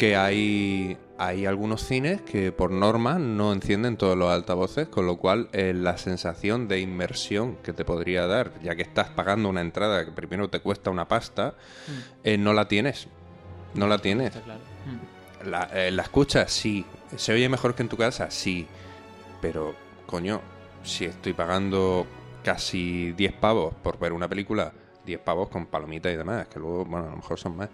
que 0.00 0.16
hay, 0.16 0.96
hay 1.18 1.44
algunos 1.44 1.82
cines 1.82 2.22
que 2.22 2.52
por 2.52 2.70
norma 2.70 3.18
no 3.18 3.52
encienden 3.52 3.98
todos 3.98 4.16
los 4.16 4.30
altavoces, 4.30 4.88
con 4.88 5.04
lo 5.04 5.18
cual 5.18 5.50
eh, 5.52 5.74
la 5.74 5.98
sensación 5.98 6.68
de 6.68 6.80
inmersión 6.80 7.56
que 7.56 7.74
te 7.74 7.84
podría 7.84 8.26
dar, 8.26 8.58
ya 8.62 8.74
que 8.74 8.80
estás 8.80 9.10
pagando 9.10 9.50
una 9.50 9.60
entrada 9.60 10.06
que 10.06 10.12
primero 10.12 10.48
te 10.48 10.60
cuesta 10.60 10.88
una 10.88 11.06
pasta, 11.06 11.54
eh, 12.24 12.38
no 12.38 12.54
la 12.54 12.66
tienes. 12.66 13.08
No 13.74 13.86
la 13.86 13.98
tienes. 13.98 14.28
Está 14.28 14.40
claro. 14.42 14.60
La, 15.44 15.70
eh, 15.72 15.90
la 15.90 16.02
escuchas, 16.02 16.52
sí. 16.52 16.84
¿Se 17.16 17.32
oye 17.32 17.48
mejor 17.48 17.74
que 17.74 17.82
en 17.82 17.88
tu 17.88 17.96
casa? 17.96 18.30
Sí. 18.30 18.66
Pero, 19.40 19.74
coño, 20.06 20.40
si 20.82 21.04
estoy 21.06 21.32
pagando 21.32 22.06
casi 22.44 23.12
10 23.12 23.32
pavos 23.32 23.74
por 23.82 23.98
ver 23.98 24.12
una 24.12 24.28
película, 24.28 24.72
10 25.06 25.18
pavos 25.20 25.48
con 25.48 25.66
palomitas 25.66 26.12
y 26.12 26.16
demás, 26.16 26.46
que 26.48 26.58
luego, 26.58 26.84
bueno, 26.84 27.06
a 27.06 27.10
lo 27.10 27.16
mejor 27.16 27.38
son 27.38 27.56
más, 27.56 27.68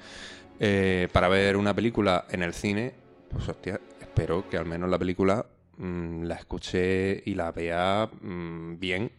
eh, 0.61 1.09
para 1.12 1.28
ver 1.28 1.56
una 1.56 1.74
película 1.74 2.26
en 2.30 2.42
el 2.42 2.54
cine, 2.54 2.94
pues 3.30 3.48
hostia, 3.48 3.80
espero 4.00 4.48
que 4.48 4.56
al 4.56 4.64
menos 4.66 4.88
la 4.88 4.98
película 4.98 5.44
mm, 5.76 6.22
la 6.22 6.37
escuche 6.37 7.22
y 7.26 7.35
la 7.35 7.50
vea 7.52 8.09
mm, 8.20 8.78
bien. 8.78 9.11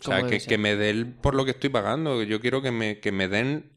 O 0.00 0.04
sea, 0.04 0.22
que, 0.28 0.38
que 0.38 0.58
me 0.58 0.76
dé 0.76 0.90
el- 0.90 1.06
por 1.06 1.34
lo 1.34 1.44
que 1.44 1.50
estoy 1.50 1.70
pagando. 1.70 2.22
Yo 2.22 2.40
quiero 2.40 2.62
que 2.62 2.70
me, 2.70 3.00
que 3.00 3.10
me 3.10 3.26
den 3.26 3.70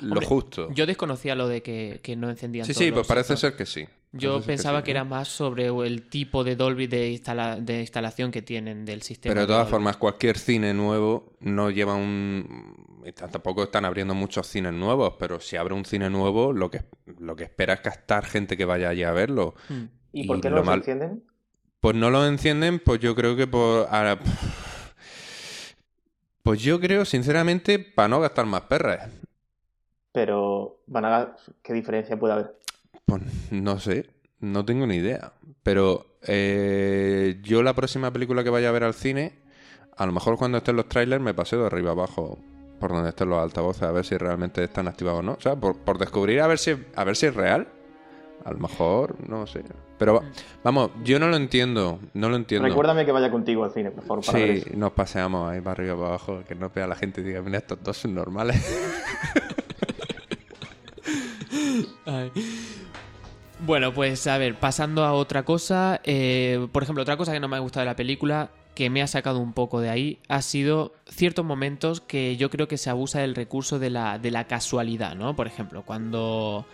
lo 0.00 0.12
Hombre, 0.14 0.26
justo. 0.26 0.70
Yo 0.72 0.86
desconocía 0.86 1.34
lo 1.34 1.48
de 1.48 1.62
que, 1.62 2.00
que 2.02 2.16
no 2.16 2.30
encendían 2.30 2.66
Sí, 2.66 2.72
todos 2.72 2.84
sí, 2.84 2.90
pues 2.90 2.98
los 3.00 3.06
parece 3.06 3.28
sensores. 3.36 3.56
ser 3.56 3.58
que 3.58 3.66
sí. 3.66 3.88
Yo 4.12 4.32
Parece 4.34 4.46
pensaba 4.46 4.78
sí. 4.78 4.84
que 4.84 4.90
era 4.92 5.04
más 5.04 5.28
sobre 5.28 5.66
el 5.66 6.08
tipo 6.08 6.42
de 6.42 6.56
Dolby 6.56 6.86
de, 6.86 7.10
instala- 7.12 7.56
de 7.60 7.80
instalación 7.80 8.30
que 8.30 8.40
tienen 8.40 8.84
del 8.86 9.02
sistema. 9.02 9.32
Pero 9.34 9.42
de 9.42 9.46
todas 9.48 9.60
Dolby. 9.66 9.70
formas, 9.70 9.96
cualquier 9.98 10.38
cine 10.38 10.72
nuevo 10.72 11.34
no 11.40 11.70
lleva 11.70 11.94
un... 11.94 13.02
t- 13.04 13.12
Tampoco 13.12 13.64
están 13.64 13.84
abriendo 13.84 14.14
muchos 14.14 14.46
cines 14.46 14.72
nuevos, 14.72 15.14
pero 15.18 15.40
si 15.40 15.56
abre 15.56 15.74
un 15.74 15.84
cine 15.84 16.08
nuevo, 16.08 16.54
lo 16.54 16.70
que, 16.70 16.84
lo 17.18 17.36
que 17.36 17.44
espera 17.44 17.74
es 17.74 17.80
captar 17.80 18.24
gente 18.24 18.56
que 18.56 18.64
vaya 18.64 18.88
allí 18.88 19.02
a 19.02 19.12
verlo. 19.12 19.54
Mm. 19.68 19.74
¿Y, 20.12 20.22
Y 20.22 20.26
por 20.26 20.40
qué 20.40 20.48
lo 20.48 20.56
no 20.56 20.60
los 20.62 20.66
mal- 20.66 20.78
encienden? 20.78 21.22
Pues 21.80 21.94
no 21.94 22.10
lo 22.10 22.26
encienden, 22.26 22.78
pues 22.80 23.00
yo 23.00 23.14
creo 23.14 23.36
que 23.36 23.46
por... 23.46 23.88
ahora, 23.90 24.18
Pues 26.42 26.62
yo 26.62 26.80
creo, 26.80 27.04
sinceramente, 27.04 27.78
para 27.78 28.08
no 28.08 28.20
gastar 28.20 28.46
más 28.46 28.62
perras. 28.62 29.10
Pero, 30.12 30.80
Van 30.86 31.04
a... 31.04 31.36
¿qué 31.62 31.72
diferencia 31.72 32.18
puede 32.18 32.32
haber? 32.34 32.54
Pues 33.06 33.22
no 33.50 33.78
sé, 33.78 34.10
no 34.40 34.64
tengo 34.64 34.86
ni 34.86 34.96
idea. 34.96 35.32
Pero 35.62 36.06
eh, 36.26 37.38
yo 37.42 37.62
la 37.62 37.74
próxima 37.74 38.12
película 38.12 38.42
que 38.44 38.50
vaya 38.50 38.68
a 38.68 38.72
ver 38.72 38.84
al 38.84 38.94
cine, 38.94 39.38
a 39.96 40.06
lo 40.06 40.12
mejor 40.12 40.36
cuando 40.38 40.58
estén 40.58 40.76
los 40.76 40.88
trailers 40.88 41.22
me 41.22 41.34
paseo 41.34 41.60
de 41.60 41.66
arriba 41.66 41.90
abajo 41.92 42.38
por 42.80 42.90
donde 42.92 43.08
estén 43.10 43.28
los 43.28 43.38
altavoces 43.40 43.82
a 43.82 43.90
ver 43.92 44.04
si 44.04 44.16
realmente 44.16 44.62
están 44.62 44.86
activados 44.88 45.20
o 45.20 45.22
no. 45.22 45.32
O 45.32 45.40
sea, 45.40 45.56
por, 45.56 45.76
por 45.78 45.98
descubrir 45.98 46.40
a 46.40 46.46
ver 46.46 46.58
si 46.58 46.76
a 46.94 47.04
ver 47.04 47.16
si 47.16 47.26
es 47.26 47.34
real. 47.34 47.66
A 48.44 48.52
lo 48.52 48.58
mejor, 48.60 49.16
no 49.28 49.46
sé. 49.48 49.64
Pero 49.98 50.22
vamos, 50.62 50.92
yo 51.02 51.18
no 51.18 51.26
lo 51.26 51.36
entiendo, 51.36 51.98
no 52.14 52.28
lo 52.30 52.36
entiendo. 52.36 52.68
Recuérdame 52.68 53.04
que 53.04 53.10
vaya 53.10 53.30
contigo 53.32 53.64
al 53.64 53.72
cine, 53.72 53.90
por 53.90 54.04
favor. 54.04 54.24
Para 54.24 54.38
ver 54.38 54.58
Sí, 54.60 54.64
eso. 54.68 54.78
nos 54.78 54.92
paseamos 54.92 55.50
ahí 55.50 55.60
para 55.60 55.72
arriba 55.72 55.96
para 55.96 56.06
abajo, 56.10 56.40
que 56.46 56.54
no 56.54 56.70
vea 56.70 56.86
la 56.86 56.94
gente 56.94 57.20
y 57.20 57.24
diga, 57.24 57.42
mira, 57.42 57.58
estos 57.58 57.82
dos 57.82 57.96
son 57.96 58.14
normales. 58.14 58.56
Ay. 62.06 62.30
Bueno, 63.60 63.92
pues 63.92 64.26
a 64.26 64.38
ver, 64.38 64.54
pasando 64.54 65.04
a 65.04 65.12
otra 65.12 65.44
cosa. 65.44 66.00
eh, 66.04 66.66
por 66.72 66.82
ejemplo, 66.82 67.02
otra 67.02 67.16
cosa 67.16 67.32
que 67.32 67.40
no 67.40 67.48
me 67.48 67.56
ha 67.56 67.60
gustado 67.60 67.82
de 67.84 67.90
la 67.90 67.96
película, 67.96 68.50
que 68.74 68.90
me 68.90 69.02
ha 69.02 69.06
sacado 69.08 69.40
un 69.40 69.52
poco 69.52 69.80
de 69.80 69.90
ahí, 69.90 70.18
ha 70.28 70.40
sido 70.42 70.92
ciertos 71.08 71.44
momentos 71.44 72.00
que 72.00 72.36
yo 72.36 72.50
creo 72.50 72.68
que 72.68 72.78
se 72.78 72.90
abusa 72.90 73.20
del 73.20 73.34
recurso 73.34 73.80
de 73.80 73.90
la, 73.90 74.18
de 74.20 74.30
la 74.30 74.44
casualidad, 74.44 75.16
¿no? 75.16 75.34
Por 75.34 75.46
ejemplo, 75.48 75.82
cuando. 75.82 76.64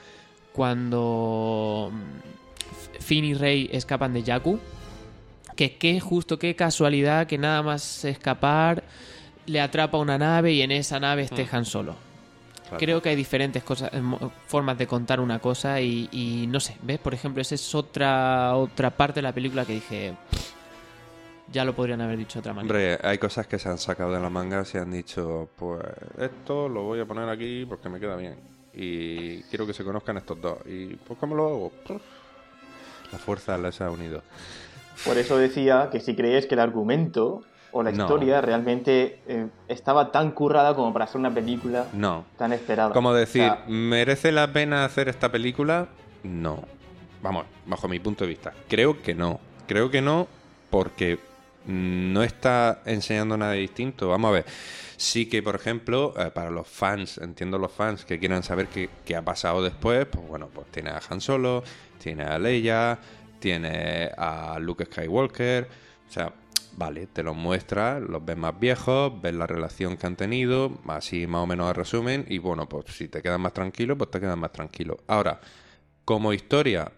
Cuando. 0.53 1.91
mm, 1.93 3.01
Finn 3.01 3.25
y 3.25 3.35
Rey 3.35 3.69
escapan 3.73 4.13
de 4.13 4.23
Jakku. 4.23 4.59
Que 5.57 5.77
qué 5.77 6.01
justo, 6.01 6.39
qué 6.39 6.55
casualidad 6.57 7.27
que 7.27 7.39
nada 7.39 7.63
más 7.63 8.05
escapar 8.05 8.83
le 9.47 9.61
atrapa 9.61 9.99
una 9.99 10.19
nave 10.19 10.53
y 10.53 10.63
en 10.63 10.73
esa 10.73 10.99
nave 11.01 11.23
esté 11.23 11.47
Han 11.51 11.65
Solo. 11.65 11.97
Creo 12.79 13.01
que 13.03 13.11
hay 13.11 13.17
diferentes 13.17 13.63
cosas, 13.63 13.91
eh, 13.93 14.03
formas 14.47 14.77
de 14.79 14.87
contar 14.87 15.21
una 15.21 15.39
cosa 15.39 15.81
y, 15.81 16.09
y 16.13 16.47
no 16.49 16.61
sé, 16.61 16.77
¿ves? 16.83 16.99
Por 16.99 17.15
ejemplo, 17.15 17.41
esa 17.43 17.55
es 17.55 17.75
otra, 17.75 18.57
otra 18.57 18.91
parte 18.91 19.17
de 19.19 19.23
la 19.23 19.33
película 19.33 19.65
que 19.65 19.75
dije, 19.75 20.17
"Pff, 20.31 20.55
ya 21.53 21.65
lo 21.65 21.75
podrían 21.75 22.01
haber 22.01 22.17
dicho 22.19 22.35
de 22.35 22.41
otra 22.41 22.55
manera. 22.55 22.73
Hombre, 22.75 22.99
hay 23.03 23.19
cosas 23.19 23.47
que 23.47 23.59
se 23.59 23.69
han 23.69 23.79
sacado 23.79 24.13
de 24.13 24.21
la 24.21 24.31
manga 24.31 24.63
y 24.63 24.65
se 24.65 24.79
han 24.79 24.91
dicho, 24.91 25.49
pues 25.57 25.83
esto 26.19 26.69
lo 26.69 26.83
voy 26.83 27.01
a 27.01 27.07
poner 27.07 27.29
aquí 27.29 27.65
porque 27.69 27.89
me 27.89 28.01
queda 28.01 28.17
bien. 28.17 28.37
Y 28.73 29.43
quiero 29.45 29.67
que 29.67 29.73
se 29.73 29.85
conozcan 29.85 30.17
estos 30.17 30.41
dos. 30.41 30.59
Y 30.67 30.97
pues 30.97 31.19
¿cómo 31.19 31.35
lo 31.37 31.47
hago? 31.47 31.73
La 33.13 33.19
fuerza 33.19 33.57
les 33.59 33.81
ha 33.81 33.91
unido. 33.91 34.23
Por 35.05 35.19
eso 35.19 35.37
decía 35.37 35.91
que 35.93 36.01
si 36.01 36.17
creéis 36.17 36.47
que 36.47 36.55
el 36.55 36.61
argumento 36.61 37.43
o 37.75 37.83
la 37.83 37.91
No. 37.93 38.05
historia 38.05 38.41
realmente 38.41 39.19
eh, 39.27 39.49
estaba 39.69 40.11
tan 40.13 40.31
currada 40.31 40.75
como 40.75 40.93
para 40.93 41.07
ser 41.07 41.19
una 41.19 41.35
película 41.35 41.87
No. 41.93 42.25
tan 42.39 42.53
esperada. 42.55 42.93
Como 42.93 43.13
decir, 43.13 43.43
O 43.43 43.47
sea, 43.47 43.65
¿merece 43.69 44.33
la 44.33 44.53
pena 44.53 44.85
hacer 44.85 45.09
esta 45.09 45.31
película? 45.31 45.89
No. 46.23 46.63
Vamos, 47.21 47.45
bajo 47.67 47.89
mi 47.89 47.99
punto 47.99 48.25
de 48.25 48.29
vista. 48.29 48.53
Creo 48.69 49.03
que 49.03 49.15
no. 49.15 49.41
Creo 49.67 49.91
que 49.91 50.01
no 50.01 50.29
porque 50.71 51.19
no 51.67 52.23
está 52.23 52.81
enseñando 52.87 53.37
nada 53.37 53.53
distinto. 53.53 54.09
Vamos 54.09 54.29
a 54.31 54.33
ver. 54.33 54.45
Sí 54.97 55.27
que, 55.29 55.43
por 55.43 55.55
ejemplo, 55.57 56.15
eh, 56.17 56.31
para 56.33 56.51
los 56.51 56.69
fans, 56.69 57.19
entiendo 57.19 57.59
los 57.59 57.73
fans 57.73 58.05
que 58.05 58.19
quieran 58.21 58.43
saber 58.43 58.69
qué, 58.69 58.89
qué 59.05 59.17
ha 59.17 59.23
pasado 59.23 59.63
después, 59.63 60.07
pues 60.07 60.27
bueno, 60.29 60.49
pues 60.55 60.67
tiene 60.71 60.91
a 60.91 61.01
Han 61.11 61.21
Solo, 61.21 61.65
tiene 61.99 62.23
a 62.25 62.39
Leia, 62.39 62.99
tiene 63.41 64.11
a 64.17 64.59
Luke 64.61 64.85
Skywalker, 64.85 65.69
o 66.09 66.13
sea, 66.13 66.33
vale, 66.77 67.07
te 67.07 67.23
los 67.23 67.37
muestra, 67.37 68.01
los 68.01 68.25
ves 68.25 68.37
más 68.37 68.59
viejos, 68.59 69.21
ves 69.21 69.35
la 69.35 69.47
relación 69.47 69.97
que 69.97 70.07
han 70.07 70.17
tenido, 70.17 70.81
así 70.89 71.27
más 71.27 71.43
o 71.43 71.47
menos 71.47 71.69
a 71.69 71.73
resumen, 71.73 72.25
y 72.29 72.39
bueno, 72.39 72.69
pues 72.69 72.87
si 72.89 73.09
te 73.09 73.23
quedas 73.23 73.39
más 73.39 73.53
tranquilo, 73.53 73.97
pues 73.97 74.11
te 74.11 74.21
quedas 74.21 74.37
más 74.37 74.53
tranquilo. 74.53 74.99
Ahora, 75.07 75.41
como 76.05 76.33
historia, 76.33 76.93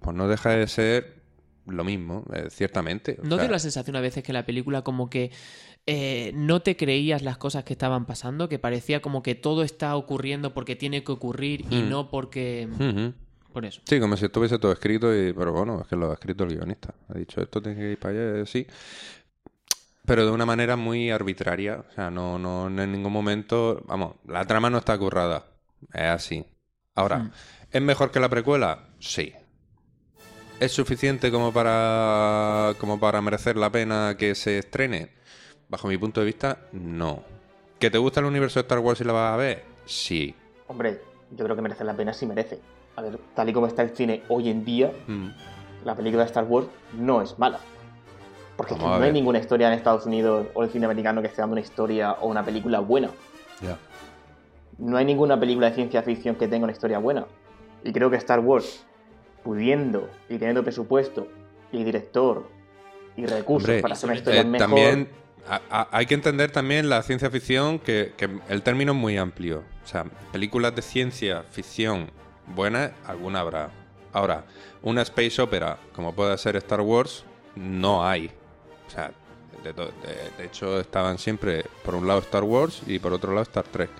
pues 0.00 0.16
no 0.16 0.28
deja 0.28 0.50
de 0.50 0.66
ser 0.66 1.22
lo 1.66 1.82
mismo, 1.84 2.24
eh, 2.34 2.48
ciertamente. 2.50 3.18
¿No 3.22 3.36
sea, 3.36 3.44
dio 3.44 3.50
la 3.52 3.58
sensación 3.58 3.96
a 3.96 4.00
veces 4.00 4.22
que 4.22 4.34
la 4.34 4.44
película 4.44 4.82
como 4.82 5.08
que 5.08 5.30
eh, 5.86 6.32
no 6.34 6.60
te 6.60 6.76
creías 6.76 7.22
las 7.22 7.38
cosas 7.38 7.64
que 7.64 7.72
estaban 7.72 8.04
pasando? 8.04 8.48
Que 8.50 8.58
parecía 8.58 9.00
como 9.00 9.22
que 9.22 9.34
todo 9.34 9.62
está 9.62 9.96
ocurriendo 9.96 10.52
porque 10.52 10.76
tiene 10.76 11.02
que 11.04 11.12
ocurrir 11.12 11.64
y 11.70 11.76
Hmm. 11.82 11.88
no 11.88 12.10
porque... 12.10 12.68
Ujú. 12.70 13.14
Por 13.54 13.64
eso. 13.64 13.80
Sí, 13.86 14.00
como 14.00 14.16
si 14.18 14.26
estuviese 14.26 14.58
todo 14.58 14.72
escrito, 14.72 15.14
y, 15.14 15.32
pero 15.32 15.52
bueno, 15.52 15.80
es 15.80 15.86
que 15.88 15.96
lo 15.96 16.10
ha 16.10 16.14
escrito 16.14 16.44
el 16.44 16.56
guionista. 16.56 16.92
Ha 17.08 17.16
dicho, 17.18 17.40
esto 17.40 17.62
tiene 17.62 17.80
que 17.80 17.92
ir 17.92 17.98
para 17.98 18.12
allá, 18.34 18.46
sí. 18.46 18.66
Pero 20.04 20.26
de 20.26 20.32
una 20.32 20.44
manera 20.44 20.76
muy 20.76 21.10
arbitraria. 21.10 21.84
O 21.88 21.92
sea, 21.94 22.10
no, 22.10 22.38
no, 22.38 22.68
no 22.68 22.82
en 22.82 22.92
ningún 22.92 23.12
momento. 23.12 23.82
Vamos, 23.86 24.16
la 24.26 24.44
trama 24.46 24.68
no 24.68 24.78
está 24.78 24.98
currada. 24.98 25.46
Es 25.92 26.02
así. 26.02 26.44
Ahora, 26.94 27.20
Hmm. 27.20 27.32
¿es 27.70 27.80
mejor 27.82 28.10
que 28.10 28.20
la 28.20 28.28
precuela? 28.28 28.88
Sí. 28.98 29.32
¿Es 30.60 30.72
suficiente 30.72 31.30
como 31.30 31.52
para, 31.52 32.74
como 32.78 32.98
para 33.00 33.20
merecer 33.22 33.56
la 33.56 33.70
pena 33.70 34.16
que 34.18 34.34
se 34.34 34.58
estrene? 34.58 35.14
Bajo 35.68 35.88
mi 35.88 35.98
punto 35.98 36.20
de 36.20 36.26
vista, 36.26 36.68
no. 36.72 37.24
¿Que 37.78 37.90
te 37.90 37.98
gusta 37.98 38.20
el 38.20 38.26
universo 38.26 38.60
de 38.60 38.62
Star 38.62 38.78
Wars 38.80 39.00
y 39.00 39.04
la 39.04 39.12
vas 39.12 39.34
a 39.34 39.36
ver? 39.36 39.64
Sí. 39.84 40.34
Hombre, 40.66 41.00
yo 41.30 41.44
creo 41.44 41.56
que 41.56 41.62
merece 41.62 41.84
la 41.84 41.96
pena 41.96 42.12
si 42.12 42.26
merece. 42.26 42.60
A 42.96 43.02
ver, 43.02 43.18
tal 43.34 43.48
y 43.48 43.52
como 43.52 43.66
está 43.66 43.82
el 43.82 43.90
cine 43.90 44.22
hoy 44.28 44.48
en 44.50 44.64
día, 44.64 44.92
Mm. 45.06 45.28
la 45.84 45.94
película 45.94 46.22
de 46.22 46.26
Star 46.28 46.44
Wars 46.44 46.66
no 46.92 47.22
es 47.22 47.38
mala. 47.38 47.58
Porque 48.56 48.74
es 48.74 48.78
que 48.78 48.86
no 48.86 48.94
hay 48.94 49.12
ninguna 49.12 49.38
historia 49.40 49.66
en 49.66 49.74
Estados 49.74 50.06
Unidos 50.06 50.46
o 50.54 50.62
el 50.62 50.70
cine 50.70 50.84
americano 50.86 51.20
que 51.20 51.26
esté 51.26 51.40
dando 51.42 51.54
una 51.54 51.60
historia 51.60 52.12
o 52.12 52.28
una 52.28 52.44
película 52.44 52.78
buena. 52.78 53.10
Ya. 53.60 53.76
No 54.78 54.96
hay 54.96 55.04
ninguna 55.04 55.38
película 55.38 55.70
de 55.70 55.74
ciencia 55.74 56.02
ficción 56.02 56.36
que 56.36 56.46
tenga 56.46 56.64
una 56.64 56.72
historia 56.72 56.98
buena. 56.98 57.26
Y 57.82 57.92
creo 57.92 58.10
que 58.10 58.16
Star 58.16 58.38
Wars, 58.40 58.84
pudiendo 59.42 60.08
y 60.28 60.38
teniendo 60.38 60.62
presupuesto 60.62 61.26
y 61.72 61.82
director 61.82 62.48
y 63.16 63.26
recursos 63.26 63.68
Hombre, 63.68 63.82
para 63.82 63.94
hacer 63.94 64.06
una 64.08 64.14
eh, 64.14 64.18
historia 64.18 64.40
Eh, 64.40 64.44
mejor, 64.44 64.66
También 64.68 65.08
a- 65.48 65.60
a- 65.70 65.88
hay 65.90 66.06
que 66.06 66.14
entender 66.14 66.50
también 66.52 66.88
la 66.88 67.02
ciencia 67.02 67.30
ficción, 67.30 67.78
que, 67.80 68.12
que 68.16 68.28
el 68.48 68.62
término 68.62 68.92
es 68.92 68.98
muy 68.98 69.16
amplio. 69.18 69.64
O 69.84 69.86
sea, 69.86 70.04
películas 70.32 70.74
de 70.76 70.82
ciencia 70.82 71.42
ficción 71.50 72.10
buenas, 72.46 72.92
alguna 73.06 73.40
habrá. 73.40 73.70
Ahora, 74.12 74.44
una 74.82 75.02
space 75.02 75.42
opera, 75.42 75.78
como 75.92 76.14
puede 76.14 76.36
ser 76.38 76.56
Star 76.56 76.80
Wars, 76.80 77.24
no 77.56 78.06
hay. 78.06 78.30
O 78.86 78.90
sea, 78.90 79.12
de, 79.62 80.44
hecho 80.44 80.80
estaban 80.80 81.18
siempre 81.18 81.64
por 81.84 81.94
un 81.94 82.06
lado 82.06 82.20
Star 82.20 82.44
Wars 82.44 82.82
y 82.86 82.98
por 82.98 83.12
otro 83.12 83.32
lado 83.32 83.42
Star 83.42 83.64
Trek. 83.64 83.90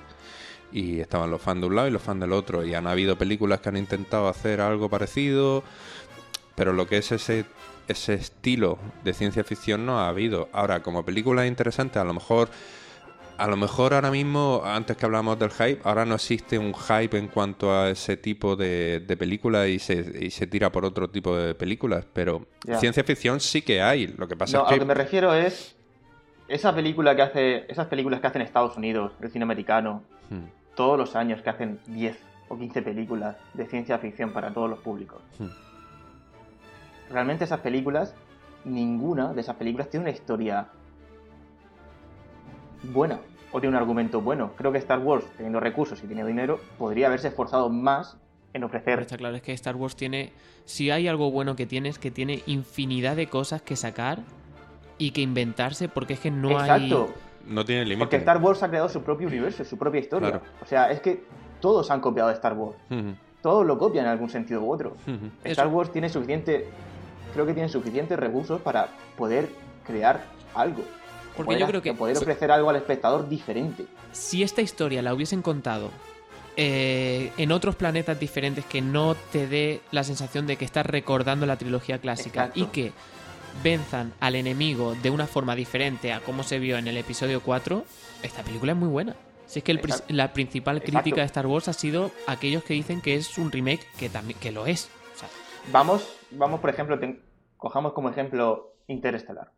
Y 0.73 1.01
estaban 1.01 1.31
los 1.31 1.41
fans 1.41 1.61
de 1.61 1.67
un 1.69 1.77
lado 1.77 1.89
y 1.89 1.91
los 1.91 2.03
fans 2.03 2.21
del 2.21 2.33
otro. 2.33 2.65
Y 2.65 2.75
han 2.75 2.87
habido 2.87 3.17
películas 3.17 3.61
que 3.61 3.69
han 3.69 3.77
intentado 3.77 4.29
hacer 4.29 4.61
algo 4.61 4.89
parecido, 4.89 5.63
pero 6.55 6.73
lo 6.73 6.87
que 6.87 6.99
es 6.99 7.13
ese, 7.13 7.45
ese 7.89 8.15
estilo 8.15 8.79
de 9.05 9.15
ciencia 9.15 9.45
ficción 9.45 9.87
no 9.87 10.01
ha 10.01 10.09
habido. 10.09 10.49
Ahora, 10.53 10.83
como 10.83 11.05
película 11.05 11.47
interesante, 11.47 11.99
a 11.99 12.05
lo 12.05 12.15
mejor. 12.15 12.49
A 13.37 13.49
lo 13.49 13.57
mejor 13.57 13.95
ahora 13.95 14.11
mismo, 14.11 14.63
antes 14.65 14.97
que 14.97 15.05
hablamos 15.07 15.39
del 15.39 15.51
hype, 15.51 15.81
ahora 15.83 16.05
no 16.05 16.15
existe 16.15 16.57
un 16.59 16.73
hype 16.73 17.19
en 17.19 17.29
cuanto 17.29 17.73
a 17.73 17.91
ese 17.91 18.17
tipo 18.17 18.55
de, 18.55 19.01
de 19.01 19.17
películas 19.17 19.69
y 19.69 19.79
se, 19.81 20.25
y 20.27 20.31
se 20.31 20.47
tira 20.47 20.71
por 20.71 20.85
otro 20.85 21.11
tipo 21.11 21.37
de 21.37 21.55
películas, 21.55 22.07
pero 22.13 22.47
ciencia 22.79 23.03
ficción 23.03 23.41
sí 23.41 23.63
que 23.63 23.83
hay. 23.83 24.07
Lo 24.07 24.29
que 24.29 24.37
pasa 24.37 24.59
No, 24.59 24.63
es 24.65 24.67
a 24.67 24.69
que... 24.71 24.77
lo 24.77 24.83
que 24.83 24.87
me 24.87 24.95
refiero 24.95 25.35
es 25.35 25.75
esa 26.47 26.75
película 26.75 27.17
que 27.17 27.23
hace, 27.23 27.65
esas 27.69 27.89
películas 27.89 28.21
que 28.21 28.27
hacen 28.29 28.43
Estados 28.43 28.77
Unidos, 28.77 29.13
el 29.21 29.31
cine 29.31 29.43
americano, 29.45 30.03
Hmm, 30.31 30.47
todos 30.75 30.97
los 30.97 31.17
años 31.17 31.43
que 31.43 31.51
hacen 31.51 31.79
10 31.89 32.17
o 32.49 32.57
15 32.57 32.81
películas 32.83 33.37
de 33.53 33.67
ciencia 33.67 33.99
ficción 33.99 34.33
para 34.33 34.53
todos 34.55 34.71
los 34.71 34.79
públicos. 34.79 35.21
hmm. 35.39 35.49
Realmente 37.11 37.45
esas 37.45 37.61
películas, 37.61 38.15
ninguna 38.65 39.33
de 39.35 39.41
esas 39.43 39.57
películas 39.57 39.91
tiene 39.91 40.05
una 40.05 40.13
historia 40.13 40.69
buena 42.93 43.19
o 43.53 43.61
tiene 43.61 43.77
un 43.77 43.81
argumento 43.81 44.21
bueno. 44.21 44.53
Creo 44.57 44.73
que 44.73 44.79
Star 44.79 44.99
Wars, 44.99 45.25
teniendo 45.37 45.61
recursos 45.61 45.99
y 46.03 46.07
teniendo 46.07 46.27
dinero, 46.29 46.59
podría 46.79 47.07
haberse 47.07 47.29
esforzado 47.29 47.69
más 47.71 48.17
en 48.53 48.63
Pero 48.63 48.67
ofrecer 48.67 49.01
está 49.01 49.17
claro, 49.17 49.37
es 49.37 49.43
que 49.43 49.53
Star 49.53 49.77
Wars 49.77 49.97
tiene. 49.97 50.33
Si 50.65 50.91
hay 50.91 51.09
algo 51.09 51.31
bueno 51.31 51.57
que 51.57 51.67
tiene, 51.67 51.89
es 51.89 51.99
que 51.99 52.11
tiene 52.11 52.43
infinidad 52.47 53.17
de 53.17 53.27
cosas 53.27 53.63
que 53.63 53.77
sacar 53.77 54.21
y 54.99 55.11
que 55.11 55.21
inventarse, 55.21 55.89
porque 55.89 56.15
es 56.15 56.21
que 56.21 56.31
no 56.31 56.53
Exacto, 56.53 57.13
No 57.47 57.65
tiene 57.65 57.85
límite. 57.85 57.99
porque 57.99 58.17
Star 58.17 58.39
Wars 58.41 58.63
ha 58.63 58.69
creado 58.69 58.89
su 58.89 59.03
propio 59.03 59.27
universo, 59.29 59.65
su 59.65 59.77
propia 59.77 60.01
historia. 60.01 60.31
Claro. 60.31 60.45
O 60.63 60.67
sea, 60.67 60.91
es 60.91 61.01
que 61.01 61.25
todos 61.61 61.91
han 61.91 62.01
copiado 62.01 62.29
de 62.29 62.35
Star 62.37 62.55
Wars. 62.55 62.77
Todos 63.43 63.67
lo 63.67 63.77
copian 63.77 64.07
en 64.07 64.13
algún 64.13 64.31
sentido 64.31 64.63
u 64.63 64.73
otro. 64.73 64.97
Star 65.45 65.67
Eso. 65.67 65.77
Wars 65.77 65.93
tiene 65.93 66.09
suficiente, 66.09 66.67
creo 67.35 67.45
que 67.45 67.53
tiene 67.55 67.69
suficientes 67.69 68.19
recursos 68.19 68.61
para 68.63 68.89
poder 69.19 69.49
crear 69.87 70.25
algo. 70.55 70.83
Porque 71.37 71.47
Poder- 71.49 71.61
yo 71.61 71.67
creo 71.67 71.83
que- 71.83 71.95
poder 71.95 72.17
ofrecer 72.17 72.51
algo 72.51 72.71
al 72.71 72.77
espectador 72.77 73.29
diferente. 73.29 73.87
Si 74.13 74.43
esta 74.43 74.63
historia 74.63 75.03
la 75.03 75.13
hubiesen 75.15 75.43
contado 75.43 75.91
eh, 76.57 77.33
en 77.37 77.51
otros 77.51 77.75
planetas 77.75 78.21
diferentes 78.21 78.65
que 78.65 78.81
no 78.81 79.17
te 79.33 79.49
dé 79.49 79.81
la 79.91 80.05
sensación 80.05 80.47
de 80.47 80.57
que 80.57 80.65
estás 80.65 80.87
recordando 80.87 81.47
la 81.47 81.57
trilogía 81.57 81.99
clásica 81.99 82.45
Exacto. 82.45 82.61
y 82.61 82.67
que 82.67 82.93
venzan 83.65 84.13
al 84.21 84.37
enemigo 84.37 84.95
de 85.03 85.11
una 85.11 85.27
forma 85.27 85.57
diferente 85.57 86.13
a 86.13 86.21
como 86.21 86.45
se 86.45 86.61
vio 86.61 86.77
en 86.79 86.87
el 86.87 86.97
episodio 86.97 87.41
4, 87.43 87.85
esta 88.23 88.43
película 88.43 88.71
es 88.73 88.79
muy 88.79 88.89
buena. 88.89 89.17
Si 89.47 89.59
es 89.59 89.65
que 89.65 89.73
el 89.73 89.81
la 90.09 90.33
principal 90.33 90.77
Exacto. 90.77 90.93
crítica 91.01 91.21
de 91.23 91.27
Star 91.27 91.47
Wars 91.49 91.67
ha 91.69 91.73
sido 91.73 92.13
aquellos 92.29 92.63
que 92.63 92.75
dicen 92.75 93.01
que 93.01 93.17
es 93.17 93.37
un 93.37 93.51
remake, 93.51 93.85
que 93.99 94.09
también 94.09 94.39
que 94.39 94.53
lo 94.53 94.67
es. 94.67 94.89
O 95.17 95.19
sea, 95.19 95.29
Vamos, 95.73 96.09
vamos 96.31 96.61
por 96.61 96.71
ejemplo, 96.71 96.99
cojamos 97.57 97.93
como 97.95 98.11
ejemplo 98.11 98.75
Interestelar. 98.87 99.51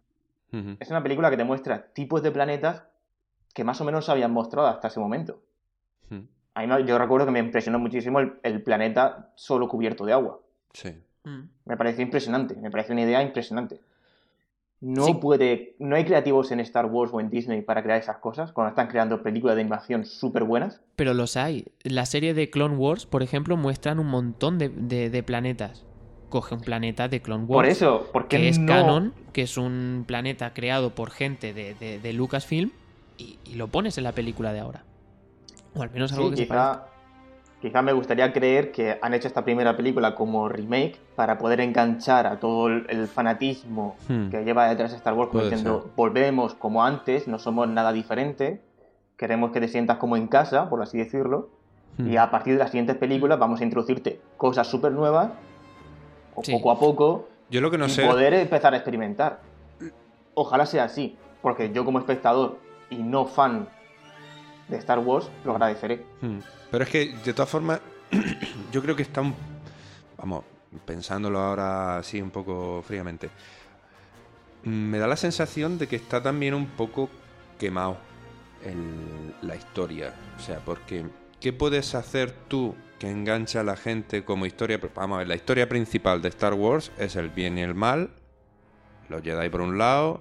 Es 0.80 0.90
una 0.90 1.02
película 1.02 1.30
que 1.30 1.36
te 1.36 1.44
muestra 1.44 1.86
tipos 1.92 2.22
de 2.22 2.30
planetas 2.30 2.84
que 3.54 3.64
más 3.64 3.80
o 3.80 3.84
menos 3.84 4.04
se 4.06 4.12
habían 4.12 4.32
mostrado 4.32 4.68
hasta 4.68 4.88
ese 4.88 5.00
momento. 5.00 5.40
A 6.54 6.66
mí 6.66 6.84
yo 6.86 6.96
recuerdo 6.98 7.26
que 7.26 7.32
me 7.32 7.38
impresionó 7.40 7.78
muchísimo 7.78 8.18
el, 8.20 8.34
el 8.42 8.62
planeta 8.62 9.30
solo 9.34 9.68
cubierto 9.68 10.06
de 10.06 10.12
agua. 10.14 10.40
Sí. 10.72 10.88
mm. 11.24 11.40
Me 11.66 11.76
pareció 11.76 12.02
impresionante, 12.02 12.54
me 12.56 12.70
pareció 12.70 12.92
una 12.94 13.02
idea 13.02 13.22
impresionante. 13.22 13.80
No 14.80 15.04
Sí. 15.04 15.14
puede, 15.14 15.74
no 15.78 15.96
hay 15.96 16.04
creativos 16.04 16.50
en 16.52 16.60
Star 16.60 16.84
Wars 16.86 17.10
o 17.14 17.20
en 17.20 17.30
Disney 17.30 17.62
para 17.62 17.82
crear 17.82 17.98
esas 17.98 18.18
cosas 18.18 18.52
cuando 18.52 18.68
están 18.70 18.88
creando 18.88 19.22
películas 19.22 19.56
de 19.56 19.62
animación 19.62 20.04
súper 20.04 20.44
buenas. 20.44 20.82
Pero 20.96 21.14
los 21.14 21.36
hay. 21.38 21.66
La 21.82 22.04
serie 22.04 22.34
de 22.34 22.50
Clone 22.50 22.76
Wars, 22.76 23.06
por 23.06 23.22
ejemplo, 23.22 23.56
muestran 23.56 23.98
un 23.98 24.06
montón 24.08 24.58
de, 24.58 24.68
de- 24.68 25.08
de 25.08 25.22
planetas. 25.22 25.85
Coge 26.36 26.54
un 26.54 26.60
planeta 26.60 27.08
de 27.08 27.22
Clone 27.22 27.44
Wars. 27.44 27.56
Por 27.56 27.64
eso, 27.66 28.10
porque 28.12 28.36
que 28.36 28.48
es 28.50 28.58
no... 28.58 28.66
canon, 28.66 29.14
que 29.32 29.40
es 29.42 29.56
un 29.56 30.04
planeta 30.06 30.52
creado 30.52 30.90
por 30.90 31.10
gente 31.10 31.54
de, 31.54 31.72
de- 31.74 31.98
de 31.98 32.12
Lucasfilm, 32.12 32.72
y, 33.16 33.38
y 33.46 33.54
lo 33.54 33.68
pones 33.68 33.96
en 33.96 34.04
la 34.04 34.12
película 34.12 34.52
de 34.52 34.60
ahora. 34.60 34.84
O 35.74 35.80
al 35.82 35.90
menos 35.90 36.12
algo 36.12 36.24
Sí, 36.28 36.30
que 36.32 36.36
se 36.42 36.46
parezca. 36.46 36.82
quizá, 36.82 36.86
quizá 37.62 37.80
me 37.80 37.94
gustaría 37.94 38.30
creer 38.34 38.70
que 38.70 38.98
han 39.00 39.14
hecho 39.14 39.28
esta 39.28 39.44
primera 39.46 39.78
película 39.78 40.14
como 40.14 40.46
remake 40.50 40.98
para 41.14 41.38
poder 41.38 41.62
enganchar 41.62 42.26
a 42.26 42.38
todo 42.38 42.66
el, 42.68 42.84
el 42.90 43.08
fanatismo 43.08 43.96
Hmm. 44.08 44.28
que 44.28 44.44
lleva 44.44 44.68
detrás 44.68 44.92
Star 44.92 45.14
Wars, 45.14 45.30
como 45.30 45.42
diciendo, 45.44 45.84
ser. 45.84 45.92
volvemos 45.96 46.54
como 46.54 46.84
antes, 46.84 47.26
no 47.28 47.38
somos 47.38 47.66
nada 47.66 47.94
diferente, 47.94 48.60
queremos 49.16 49.52
que 49.52 49.60
te 49.60 49.68
sientas 49.68 49.96
como 49.96 50.18
en 50.18 50.26
casa, 50.28 50.68
por 50.68 50.82
así 50.82 50.98
decirlo, 50.98 51.48
Hmm. 51.96 52.12
y 52.12 52.18
a 52.18 52.30
partir 52.30 52.52
de 52.52 52.58
las 52.58 52.72
siguientes 52.72 52.96
películas 52.98 53.38
vamos 53.38 53.62
a 53.62 53.64
introducirte 53.64 54.20
cosas 54.36 54.66
súper 54.66 54.92
nuevas, 54.92 55.30
o 56.36 56.44
Sí. 56.44 56.52
poco 56.52 56.70
a 56.70 56.78
poco, 56.78 57.28
Yo 57.50 57.60
lo 57.60 57.70
que 57.70 57.78
no 57.78 57.86
y 57.86 57.90
sé. 57.90 58.06
poder 58.06 58.34
empezar 58.34 58.72
a 58.74 58.76
experimentar. 58.76 59.40
Ojalá 60.34 60.66
sea 60.66 60.84
así, 60.84 61.16
porque 61.42 61.72
yo 61.72 61.84
como 61.84 61.98
espectador 61.98 62.58
y 62.90 62.96
no 62.96 63.26
fan 63.26 63.68
de 64.68 64.76
Star 64.78 64.98
Wars, 65.00 65.28
lo 65.44 65.52
agradeceré. 65.52 66.04
Mm. 66.20 66.38
Pero 66.70 66.84
es 66.84 66.90
que, 66.90 67.14
de 67.24 67.32
todas 67.32 67.48
formas, 67.50 67.80
yo 68.72 68.82
creo 68.82 68.94
que 68.94 69.02
está 69.02 69.20
un... 69.22 69.34
Vamos, 70.18 70.44
pensándolo 70.84 71.38
ahora 71.38 71.98
así 71.98 72.20
un 72.20 72.30
poco 72.30 72.82
fríamente. 72.86 73.30
mm, 74.64 74.68
Me 74.70 74.98
da 74.98 75.06
la 75.06 75.16
sensación 75.16 75.78
de 75.78 75.86
que 75.88 75.96
está 75.96 76.22
también 76.22 76.52
un 76.54 76.66
poco 76.66 77.08
quemado 77.58 77.96
el- 78.64 79.34
la 79.42 79.56
historia. 79.56 80.12
O 80.36 80.40
sea, 80.40 80.58
porque 80.64 81.04
¿qué 81.40 81.52
puedes 81.52 81.94
hacer 81.94 82.32
tú 82.48 82.74
que 82.98 83.10
engancha 83.10 83.60
a 83.60 83.64
la 83.64 83.76
gente 83.76 84.24
como 84.24 84.46
historia? 84.46 84.80
Vamos 84.94 85.16
a 85.16 85.18
ver, 85.18 85.28
la 85.28 85.34
historia 85.34 85.68
principal 85.68 86.22
de 86.22 86.28
Star 86.28 86.54
Wars 86.54 86.90
es 86.98 87.16
el 87.16 87.30
bien 87.30 87.58
y 87.58 87.62
el 87.62 87.74
mal. 87.74 88.10
Los 89.08 89.22
Jedi 89.22 89.48
por 89.48 89.60
un 89.60 89.78
lado, 89.78 90.20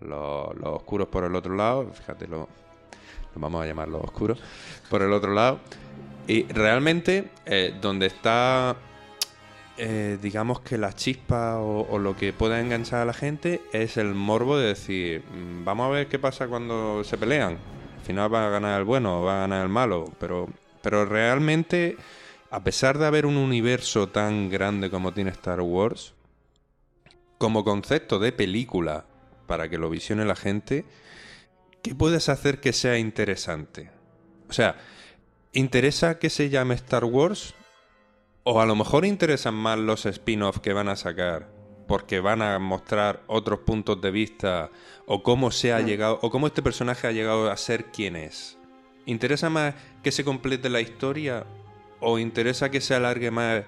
los, 0.00 0.48
oscuros 0.62 1.08
por 1.08 1.24
el 1.24 1.34
otro 1.34 1.54
lado. 1.54 1.90
Fíjate, 1.92 2.26
lo, 2.26 2.48
lo 3.34 3.40
vamos 3.40 3.62
a 3.62 3.66
llamar 3.66 3.88
los 3.88 4.02
oscuros. 4.02 4.38
Por 4.90 5.02
el 5.02 5.12
otro 5.12 5.32
lado. 5.32 5.60
Y 6.26 6.44
realmente, 6.48 7.30
eh, 7.46 7.72
donde 7.80 8.06
está, 8.06 8.76
eh, 9.78 10.18
digamos 10.20 10.60
que 10.60 10.76
la 10.76 10.92
chispa 10.92 11.58
o, 11.58 11.86
o 11.88 11.98
lo 11.98 12.16
que 12.16 12.32
pueda 12.32 12.60
enganchar 12.60 13.00
a 13.00 13.04
la 13.04 13.12
gente 13.12 13.62
es 13.72 13.96
el 13.96 14.12
morbo 14.14 14.58
de 14.58 14.68
decir, 14.68 15.22
"Mm, 15.30 15.64
vamos 15.64 15.86
a 15.86 15.90
ver 15.90 16.08
qué 16.08 16.18
pasa 16.18 16.48
cuando 16.48 17.04
se 17.04 17.16
pelean. 17.16 17.58
Al 18.06 18.08
final 18.08 18.32
va 18.32 18.46
a 18.46 18.50
ganar 18.50 18.78
el 18.78 18.84
bueno 18.84 19.20
o 19.20 19.24
va 19.24 19.38
a 19.38 19.40
ganar 19.40 19.64
el 19.64 19.68
malo. 19.68 20.12
Pero, 20.20 20.48
pero 20.80 21.06
realmente, 21.06 21.96
a 22.52 22.62
pesar 22.62 22.98
de 22.98 23.06
haber 23.06 23.26
un 23.26 23.36
universo 23.36 24.10
tan 24.10 24.48
grande 24.48 24.90
como 24.90 25.12
tiene 25.12 25.30
Star 25.30 25.60
Wars, 25.60 26.14
como 27.36 27.64
concepto 27.64 28.20
de 28.20 28.30
película, 28.30 29.06
para 29.48 29.68
que 29.68 29.76
lo 29.76 29.90
visione 29.90 30.24
la 30.24 30.36
gente, 30.36 30.84
¿qué 31.82 31.96
puedes 31.96 32.28
hacer 32.28 32.60
que 32.60 32.72
sea 32.72 32.96
interesante? 32.96 33.90
O 34.48 34.52
sea, 34.52 34.76
¿interesa 35.52 36.20
que 36.20 36.30
se 36.30 36.48
llame 36.48 36.76
Star 36.76 37.06
Wars? 37.06 37.54
O 38.44 38.60
a 38.60 38.66
lo 38.66 38.76
mejor 38.76 39.04
interesan 39.04 39.54
más 39.54 39.80
los 39.80 40.06
spin-offs 40.06 40.60
que 40.60 40.72
van 40.72 40.88
a 40.88 40.94
sacar, 40.94 41.48
porque 41.86 42.20
van 42.20 42.42
a 42.42 42.58
mostrar 42.58 43.22
otros 43.26 43.60
puntos 43.60 44.00
de 44.00 44.10
vista, 44.10 44.70
o 45.06 45.22
cómo 45.22 45.50
se 45.50 45.72
ha 45.72 45.80
llegado, 45.80 46.18
o 46.22 46.30
cómo 46.30 46.46
este 46.46 46.62
personaje 46.62 47.06
ha 47.06 47.12
llegado 47.12 47.50
a 47.50 47.56
ser 47.56 47.86
quien 47.86 48.16
es. 48.16 48.58
¿Interesa 49.06 49.50
más 49.50 49.74
que 50.02 50.10
se 50.10 50.24
complete 50.24 50.68
la 50.68 50.80
historia? 50.80 51.46
¿O 52.00 52.18
interesa 52.18 52.70
que 52.70 52.80
se 52.80 52.94
alargue 52.94 53.30
más 53.30 53.62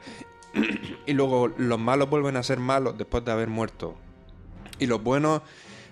y 1.06 1.12
luego 1.12 1.48
los 1.48 1.78
malos 1.78 2.10
vuelven 2.10 2.36
a 2.36 2.42
ser 2.42 2.58
malos 2.58 2.98
después 2.98 3.24
de 3.24 3.32
haber 3.32 3.48
muerto? 3.48 3.94
Y 4.80 4.86
los 4.86 5.02
buenos 5.02 5.42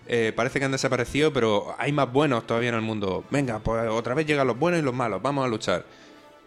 eh, 0.08 0.32
parece 0.34 0.58
que 0.58 0.64
han 0.64 0.72
desaparecido, 0.72 1.32
pero 1.32 1.74
hay 1.78 1.92
más 1.92 2.12
buenos 2.12 2.46
todavía 2.46 2.70
en 2.70 2.74
el 2.76 2.82
mundo. 2.82 3.24
Venga, 3.30 3.60
pues 3.60 3.88
otra 3.88 4.14
vez 4.14 4.26
llegan 4.26 4.46
los 4.46 4.58
buenos 4.58 4.80
y 4.80 4.82
los 4.82 4.94
malos, 4.94 5.22
vamos 5.22 5.44
a 5.44 5.48
luchar. 5.48 5.84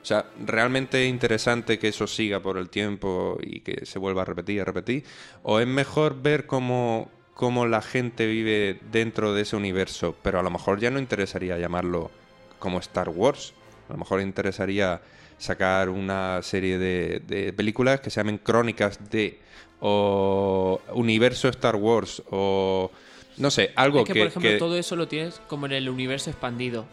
O 0.09 0.11
sea, 0.11 0.25
realmente 0.43 1.03
es 1.05 1.07
interesante 1.11 1.77
que 1.77 1.89
eso 1.89 2.07
siga 2.07 2.39
por 2.39 2.57
el 2.57 2.71
tiempo 2.71 3.37
y 3.43 3.59
que 3.59 3.85
se 3.85 3.99
vuelva 3.99 4.23
a 4.23 4.25
repetir 4.25 4.55
y 4.55 4.59
a 4.59 4.65
repetir. 4.65 5.03
¿O 5.43 5.59
es 5.59 5.67
mejor 5.67 6.19
ver 6.19 6.47
cómo, 6.47 7.11
cómo 7.35 7.67
la 7.67 7.83
gente 7.83 8.25
vive 8.25 8.79
dentro 8.91 9.35
de 9.35 9.43
ese 9.43 9.55
universo? 9.55 10.15
Pero 10.23 10.39
a 10.39 10.41
lo 10.41 10.49
mejor 10.49 10.79
ya 10.79 10.89
no 10.89 10.97
interesaría 10.97 11.59
llamarlo 11.59 12.09
como 12.57 12.79
Star 12.79 13.09
Wars. 13.09 13.53
A 13.87 13.93
lo 13.93 13.99
mejor 13.99 14.21
interesaría 14.21 14.99
sacar 15.37 15.89
una 15.89 16.41
serie 16.41 16.79
de, 16.79 17.21
de 17.27 17.53
películas 17.53 18.01
que 18.01 18.09
se 18.09 18.19
llamen 18.19 18.39
Crónicas 18.39 19.11
de 19.11 19.37
o 19.79 20.81
Universo 20.95 21.49
Star 21.49 21.75
Wars 21.75 22.23
o 22.31 22.89
no 23.37 23.51
sé, 23.51 23.73
algo 23.75 23.99
es 23.99 24.07
que, 24.07 24.13
que, 24.13 24.19
por 24.21 24.27
ejemplo, 24.29 24.49
que- 24.49 24.57
todo 24.57 24.75
eso 24.75 24.95
lo 24.95 25.07
tienes 25.07 25.39
como 25.47 25.67
en 25.67 25.73
el 25.73 25.87
universo 25.87 26.31
expandido. 26.31 26.87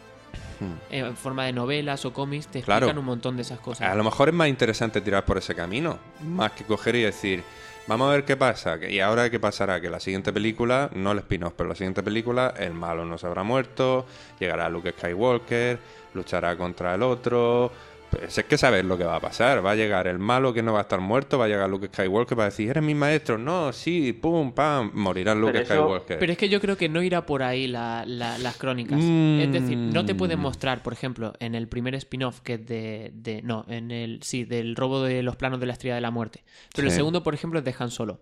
Hmm. 0.61 0.73
En 0.91 1.17
forma 1.17 1.45
de 1.45 1.53
novelas 1.53 2.05
o 2.05 2.13
cómics, 2.13 2.47
te 2.49 2.63
Claro. 2.63 2.87
explican 2.87 2.99
un 2.99 3.05
montón 3.05 3.37
de 3.37 3.43
esas 3.43 3.59
cosas. 3.61 3.89
A 3.91 3.95
lo 3.95 4.05
mejor 4.05 4.29
es 4.29 4.35
más 4.35 4.49
interesante 4.49 5.01
tirar 5.01 5.25
por 5.25 5.39
ese 5.39 5.55
camino, 5.55 5.99
más 6.23 6.53
que 6.53 6.65
coger 6.65 6.97
y 6.97 7.03
decir, 7.03 7.43
vamos 7.87 8.09
a 8.09 8.13
ver 8.13 8.25
qué 8.25 8.37
pasa, 8.37 8.79
que- 8.81 8.91
y 8.91 9.01
ahora 9.01 9.29
qué 9.31 9.39
pasará, 9.39 9.81
que 9.81 9.91
la 9.91 10.01
siguiente 10.01 10.33
película, 10.33 10.91
no 10.95 11.13
el 11.13 11.19
spin-off, 11.19 11.53
pero 11.57 11.69
la 11.69 11.75
siguiente 11.75 12.03
película, 12.03 12.55
el 12.59 12.73
malo 12.75 13.05
no 13.05 13.19
se 13.19 13.27
habrá 13.27 13.43
muerto, 13.43 14.07
llegará 14.41 14.69
Luke 14.69 14.93
Skywalker, 14.93 15.79
luchará 16.15 16.57
contra 16.57 16.95
el 16.95 17.03
otro, 17.03 17.71
pues 18.11 18.39
es 18.39 18.45
que 18.45 18.57
sabes 18.59 18.85
lo 18.85 18.97
que 18.97 19.05
va 19.05 19.17
a 19.17 19.21
pasar, 19.21 19.65
va 19.65 19.73
a 19.73 19.75
llegar 19.75 20.07
el 20.07 20.19
malo 20.19 20.53
que 20.53 20.63
no 20.63 20.73
va 20.73 20.81
a 20.81 20.83
estar 20.83 21.01
muerto, 21.01 21.39
va 21.39 21.47
a 21.47 21.49
llegar 21.49 21.69
Luke 21.69 21.89
Skywalker 21.89 22.37
para 22.37 22.47
decir, 22.51 22.71
eres 22.71 22.83
mi 22.83 22.95
maestro, 22.95 23.39
no, 23.39 23.73
sí, 23.73 24.13
pum, 24.13 24.53
pam, 24.53 24.91
morirá 24.95 25.35
Luke 25.35 25.53
Pero 25.53 25.65
eso- 25.65 25.75
Skywalker. 25.75 26.19
Pero 26.19 26.33
es 26.33 26.39
que 26.39 26.49
yo 26.49 26.61
creo 26.61 26.77
que 26.77 26.89
no 26.89 27.03
irá 27.03 27.27
por 27.27 27.43
ahí 27.43 27.67
la- 27.67 28.05
la- 28.07 28.39
las 28.39 28.57
crónicas. 28.57 28.99
Mm. 29.01 29.41
Es 29.41 29.53
decir, 29.53 29.77
no 29.77 30.05
te 30.05 30.15
pueden 30.15 30.39
mostrar, 30.41 30.83
por 30.83 30.93
ejemplo, 30.93 31.33
en 31.41 31.55
el 31.55 31.69
primer 31.69 31.95
spin-off 31.97 32.41
que 32.41 32.55
es 32.55 32.67
de, 32.67 33.11
de- 33.15 33.43
No, 33.43 33.65
en 33.69 33.91
el. 33.91 34.23
Sí, 34.23 34.45
del 34.45 34.77
robo 34.77 35.03
de 35.03 35.23
los 35.23 35.37
planos 35.37 35.61
de 35.61 35.67
la 35.67 35.73
estrella 35.73 35.95
de 35.97 36.01
la 36.01 36.11
muerte. 36.11 36.45
Pero 36.75 36.89
el 36.89 36.93
segundo, 36.95 37.23
por 37.23 37.35
ejemplo, 37.35 37.59
es 37.59 37.65
de 37.65 37.75
Han 37.79 37.91
Solo. 37.91 38.21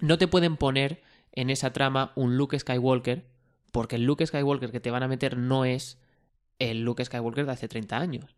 No 0.00 0.18
te 0.18 0.28
pueden 0.28 0.56
poner 0.56 1.02
en 1.32 1.50
esa 1.50 1.72
trama 1.72 2.12
un 2.16 2.36
Luke 2.36 2.58
Skywalker, 2.58 3.24
porque 3.72 3.96
el 3.96 4.04
Luke 4.04 4.26
Skywalker 4.26 4.70
que 4.72 4.80
te 4.80 4.90
van 4.90 5.02
a 5.02 5.08
meter 5.08 5.36
no 5.36 5.64
es 5.64 5.98
el 6.58 6.82
Luke 6.82 7.04
Skywalker 7.04 7.46
de 7.46 7.52
hace 7.52 7.68
30 7.68 7.98
años. 7.98 8.34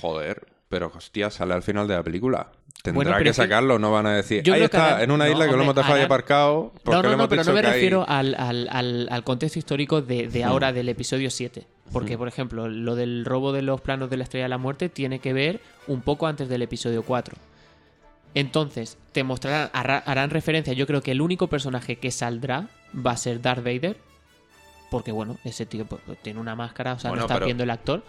Joder, 0.00 0.46
pero 0.68 0.90
hostia, 0.94 1.30
sale 1.30 1.54
al 1.54 1.62
final 1.62 1.86
de 1.88 1.94
la 1.94 2.02
película. 2.02 2.48
Tendrá 2.82 3.10
Bueno, 3.12 3.24
que 3.24 3.32
sacarlo, 3.32 3.78
no 3.78 3.90
van 3.90 4.06
a 4.06 4.14
decir. 4.14 4.42
Yo 4.44 4.52
Ahí 4.54 4.60
que 4.60 4.66
está, 4.66 5.02
en 5.02 5.10
una 5.10 5.24
no, 5.26 5.32
isla 5.32 5.46
que 5.48 5.56
lo 5.56 5.62
hemos 5.62 5.74
dejado 5.74 5.94
ahí 5.94 6.00
harán- 6.02 6.06
aparcado. 6.06 6.72
porque 6.84 6.90
No, 6.96 7.02
no, 7.02 7.08
hemos 7.08 7.18
no, 7.24 7.28
pero 7.28 7.42
no 7.44 7.52
me 7.52 7.58
hay- 7.60 7.64
refiero 7.66 8.04
al, 8.08 8.34
al- 8.38 8.68
al- 8.70 9.08
al 9.10 9.24
contexto 9.24 9.58
histórico 9.58 10.02
de, 10.02 10.28
de 10.28 10.44
Hmm. 10.44 10.48
ahora 10.48 10.72
del 10.72 10.88
episodio 10.88 11.30
7. 11.30 11.66
Porque, 11.92 12.14
Hmm. 12.14 12.18
por 12.18 12.28
ejemplo, 12.28 12.68
lo 12.68 12.94
del 12.94 13.24
robo 13.24 13.52
de 13.52 13.62
los 13.62 13.80
planos 13.80 14.08
de 14.10 14.16
la 14.18 14.24
Estrella 14.24 14.44
de 14.44 14.48
la 14.50 14.58
Muerte 14.58 14.88
tiene 14.88 15.18
que 15.18 15.32
ver 15.32 15.60
un 15.88 16.00
poco 16.02 16.26
antes 16.28 16.48
del 16.48 16.62
episodio 16.62 17.02
4. 17.02 17.36
Entonces, 18.34 18.98
te 19.12 19.24
mostrarán, 19.24 19.70
hará- 19.72 20.02
harán 20.04 20.30
referencia. 20.30 20.72
Yo 20.74 20.86
creo 20.86 21.00
que 21.02 21.12
el 21.12 21.20
único 21.22 21.46
personaje 21.48 21.96
que 21.96 22.10
saldrá 22.10 22.68
va 22.94 23.12
a 23.12 23.16
ser 23.16 23.40
Darth 23.40 23.64
Vader. 23.64 23.96
Porque, 24.90 25.10
bueno, 25.10 25.38
ese 25.44 25.66
tío 25.66 25.84
pues, 25.86 26.00
tiene 26.22 26.38
una 26.38 26.54
máscara, 26.54 26.92
o 26.92 26.98
sea, 26.98 27.10
Bueno, 27.10 27.22
no 27.22 27.26
está 27.26 27.34
pero- 27.34 27.46
viendo 27.46 27.64
el 27.64 27.70
actor. 27.70 28.04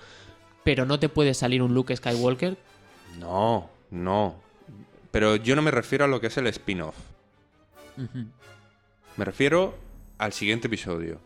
Pero 0.68 0.86
no 0.86 1.00
te 1.00 1.08
puede 1.08 1.34
salir 1.34 1.62
un 1.62 1.74
Luke 1.74 1.96
Skywalker. 1.96 2.58
No, 3.22 3.70
no. 3.90 4.36
Pero 5.12 5.38
yo 5.38 5.56
no 5.56 5.62
me 5.62 5.72
refiero 5.72 6.04
a 6.04 6.10
lo 6.10 6.20
que 6.20 6.28
es 6.28 6.36
el 6.36 6.46
spin-off. 6.48 6.94
Me 9.16 9.24
refiero 9.24 9.78
al 10.18 10.34
siguiente 10.34 10.68
episodio. 10.68 11.22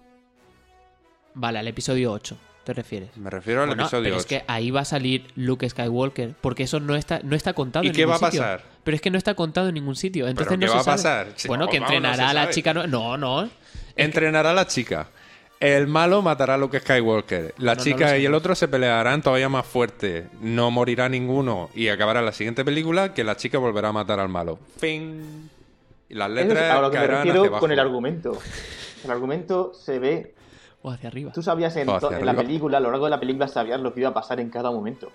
Vale, 1.33 1.57
al 1.57 1.67
episodio 1.67 2.11
8, 2.11 2.37
¿te 2.65 2.73
refieres? 2.73 3.17
Me 3.17 3.31
refiero 3.31 3.63
al 3.63 3.69
Bueno, 3.69 3.81
episodio 3.81 4.03
pero 4.03 4.15
8. 4.17 4.19
es 4.21 4.25
que 4.27 4.43
ahí 4.47 4.69
va 4.69 4.81
a 4.81 4.85
salir 4.85 5.25
Luke 5.35 5.67
Skywalker, 5.67 6.35
porque 6.39 6.61
eso 6.61 6.79
no 6.79 6.95
está, 6.95 7.21
no 7.23 7.35
está 7.35 7.53
contado 7.53 7.83
¿Y 7.83 7.87
en 7.87 7.93
qué 7.93 8.01
ningún 8.05 8.11
va 8.11 8.27
a 8.27 8.29
sitio. 8.29 8.41
pasar? 8.43 8.63
Pero 8.83 8.93
es 8.93 9.01
que 9.01 9.09
no 9.09 9.17
está 9.17 9.33
contado 9.33 9.69
en 9.69 9.73
ningún 9.73 9.95
sitio. 9.95 10.27
Entonces 10.27 10.49
¿Pero 10.49 10.57
no 10.59 10.65
qué 10.67 10.67
se 10.67 10.75
va 10.75 10.81
a 10.81 10.85
pasar? 10.85 11.33
Bueno, 11.47 11.67
que 11.67 11.79
vamos, 11.79 11.93
no 11.93 11.97
entrenará 11.97 12.29
a 12.29 12.33
la 12.35 12.51
chica. 12.51 12.75
No, 12.75 12.85
no. 12.85 13.17
no. 13.17 13.49
Entrenará 13.95 14.51
a 14.51 14.53
la 14.53 14.67
chica. 14.67 15.09
El 15.61 15.85
malo 15.87 16.21
matará 16.23 16.55
a 16.55 16.57
Luke 16.57 16.79
Skywalker. 16.79 17.53
La 17.59 17.75
No, 17.75 17.83
chica 17.83 18.17
y 18.17 18.25
el 18.25 18.33
otro 18.33 18.55
se 18.55 18.67
pelearán 18.67 19.21
todavía 19.21 19.47
más 19.47 19.65
fuerte. 19.65 20.25
No 20.41 20.71
morirá 20.71 21.07
ninguno. 21.07 21.69
Y 21.75 21.87
acabará 21.89 22.21
la 22.23 22.31
siguiente 22.31 22.65
película 22.65 23.13
que 23.13 23.23
la 23.23 23.37
chica 23.37 23.59
volverá 23.59 23.89
a 23.89 23.93
matar 23.93 24.19
al 24.19 24.27
malo. 24.27 24.57
Fin. 24.79 25.49
Y 26.09 26.15
las 26.15 26.29
Eso 26.31 26.39
es 26.41 26.47
letras 26.47 26.71
a 26.71 26.81
lo 26.81 26.89
que 26.91 26.97
me 26.97 27.03
hacia 27.05 27.15
refiero 27.17 27.41
abajo. 27.45 27.59
con 27.59 27.71
el 27.71 27.79
argumento. 27.79 28.37
El 29.05 29.11
argumento 29.11 29.71
se 29.75 29.99
ve. 29.99 30.33
O 30.81 30.89
hacia 30.89 31.09
arriba. 31.09 31.31
Tú 31.31 31.43
sabías 31.43 31.75
en, 31.75 31.85
la 31.87 32.33
película, 32.35 32.77
a 32.79 32.81
lo 32.81 32.89
largo 32.89 33.05
de 33.05 33.11
la 33.11 33.19
película, 33.19 33.47
sabías 33.47 33.79
lo 33.79 33.93
que 33.93 33.99
iba 33.99 34.09
a 34.09 34.13
pasar 34.15 34.39
en 34.39 34.49
cada 34.49 34.71
momento. 34.71 35.11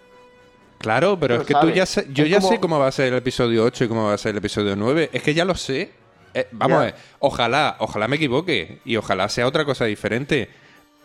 Claro, 0.78 1.18
pero 1.18 1.36
Tú 1.36 1.40
es 1.42 1.46
que 1.48 1.54
tú 1.54 1.70
ya 1.70 1.86
sé, 1.86 2.06
yo 2.12 2.22
Es 2.24 2.30
ya 2.30 2.36
como- 2.38 2.48
sé 2.50 2.60
cómo 2.60 2.78
va 2.78 2.86
a 2.86 2.92
ser 2.92 3.08
el 3.12 3.18
episodio 3.18 3.64
8 3.64 3.84
y 3.84 3.88
cómo 3.88 4.04
va 4.04 4.14
a 4.14 4.18
ser 4.18 4.30
el 4.30 4.36
episodio 4.38 4.76
9. 4.76 5.10
Es 5.12 5.22
que 5.24 5.34
ya 5.34 5.44
lo 5.44 5.56
sé. 5.56 5.90
Eh, 6.38 6.46
vamos 6.52 6.78
a 6.78 6.84
ver, 6.84 6.94
ojalá, 7.18 7.76
ojalá 7.78 8.08
me 8.08 8.16
equivoque 8.16 8.80
y 8.84 8.96
ojalá 8.96 9.28
sea 9.28 9.46
otra 9.46 9.64
cosa 9.64 9.84
diferente. 9.86 10.48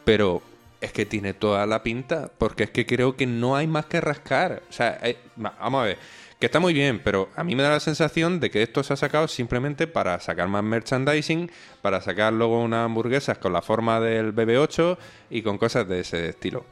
Pero 0.03 0.41
es 0.81 0.91
que 0.91 1.05
tiene 1.05 1.33
toda 1.33 1.65
la 1.65 1.83
pinta, 1.83 2.29
porque 2.37 2.63
es 2.63 2.69
que 2.71 2.85
creo 2.85 3.15
que 3.15 3.25
no 3.27 3.55
hay 3.55 3.67
más 3.67 3.85
que 3.85 4.01
rascar. 4.01 4.61
O 4.69 4.73
sea, 4.73 4.99
eh, 5.03 5.17
va- 5.43 5.53
vamos 5.59 5.81
a 5.83 5.85
ver, 5.85 5.97
que 6.39 6.47
está 6.47 6.59
muy 6.59 6.73
bien, 6.73 6.99
pero 7.03 7.29
a 7.35 7.43
mí 7.43 7.55
me 7.55 7.61
da 7.63 7.69
la 7.69 7.79
sensación 7.79 8.39
de 8.39 8.49
que 8.49 8.63
esto 8.63 8.81
se 8.83 8.93
ha 8.93 8.97
sacado 8.97 9.27
simplemente 9.27 9.85
para 9.87 10.19
sacar 10.19 10.47
más 10.47 10.63
merchandising, 10.63 11.51
para 11.83 12.01
sacar 12.01 12.33
luego 12.33 12.59
unas 12.61 12.83
hamburguesas 12.85 13.37
con 13.37 13.53
la 13.53 13.61
forma 13.61 13.99
del 13.99 14.33
BB8 14.33 14.97
y 15.29 15.43
con 15.43 15.57
cosas 15.59 15.87
de 15.87 15.99
ese 15.99 16.29
estilo. 16.29 16.65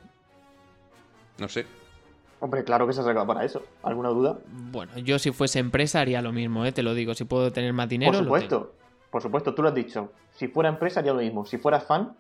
No 1.38 1.48
sé. 1.48 1.66
Hombre, 2.42 2.64
claro 2.64 2.88
que 2.88 2.94
se 2.94 3.02
ha 3.02 3.04
sacado 3.04 3.28
para 3.28 3.44
eso. 3.44 3.62
¿Alguna 3.84 4.10
duda? 4.10 4.38
Bueno, 4.48 4.98
yo 5.00 5.20
si 5.20 5.32
fuese 5.32 5.60
empresa 5.60 6.00
haría 6.00 6.22
lo 6.22 6.32
mismo, 6.32 6.66
¿eh? 6.66 6.72
te 6.72 6.84
lo 6.84 6.94
digo. 6.94 7.14
Si 7.14 7.26
puedo 7.26 7.52
tener 7.52 7.74
más 7.74 7.90
dinero, 7.90 8.12
Por 8.12 8.16
lo 8.16 8.24
tengo. 8.24 8.36
supuesto. 8.38 8.74
Por 9.12 9.22
supuesto, 9.22 9.54
tú 9.54 9.62
lo 9.64 9.70
has 9.70 9.76
dicho. 9.76 10.12
Si 10.36 10.48
fuera 10.48 10.70
empresa 10.70 11.00
haría 11.02 11.14
lo 11.14 11.20
mismo. 11.20 11.46
Si 11.46 11.58
fueras 11.58 11.84
fan, 11.84 12.16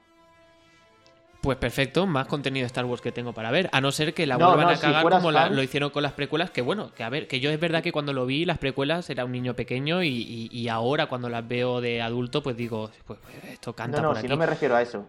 Pues 1.41 1.57
perfecto, 1.57 2.05
más 2.05 2.27
contenido 2.27 2.63
de 2.63 2.67
Star 2.67 2.83
Wars 2.83 3.01
que 3.01 3.13
tengo 3.13 3.31
para 3.31 3.49
ver. 3.49 3.69
A 3.71 3.79
no 3.79 3.93
ser 3.93 4.13
que 4.13 4.27
la 4.27 4.37
No, 4.37 4.47
vuelvan 4.47 4.65
no, 4.65 4.71
a 4.73 4.75
cagar 4.77 5.03
como 5.09 5.31
la- 5.31 5.49
lo 5.49 5.63
hicieron 5.63 5.89
con 5.89 6.03
las 6.03 6.11
precuelas. 6.11 6.51
Que 6.51 6.61
bueno, 6.61 6.91
que 6.93 7.01
a 7.05 7.07
ver, 7.09 7.29
que 7.29 7.39
yo 7.39 7.49
es 7.49 7.57
verdad 7.57 7.81
que 7.81 7.93
cuando 7.93 8.11
lo 8.11 8.25
vi, 8.25 8.43
las 8.43 8.57
precuelas 8.57 9.09
era 9.09 9.23
un 9.23 9.31
niño 9.31 9.53
pequeño 9.55 10.03
y, 10.03 10.09
y- 10.09 10.49
y 10.51 10.67
ahora 10.67 11.05
cuando 11.05 11.29
las 11.29 11.47
veo 11.47 11.79
de 11.79 12.01
adulto, 12.01 12.43
pues 12.43 12.57
digo, 12.57 12.91
pues 13.05 13.19
esto 13.49 13.71
canta 13.71 13.97
no, 14.01 14.03
no, 14.03 14.09
por 14.09 14.17
si 14.17 14.25
aquí. 14.25 14.27
no 14.27 14.35
me 14.37 14.45
refiero 14.47 14.75
a 14.75 14.81
eso. 14.81 15.05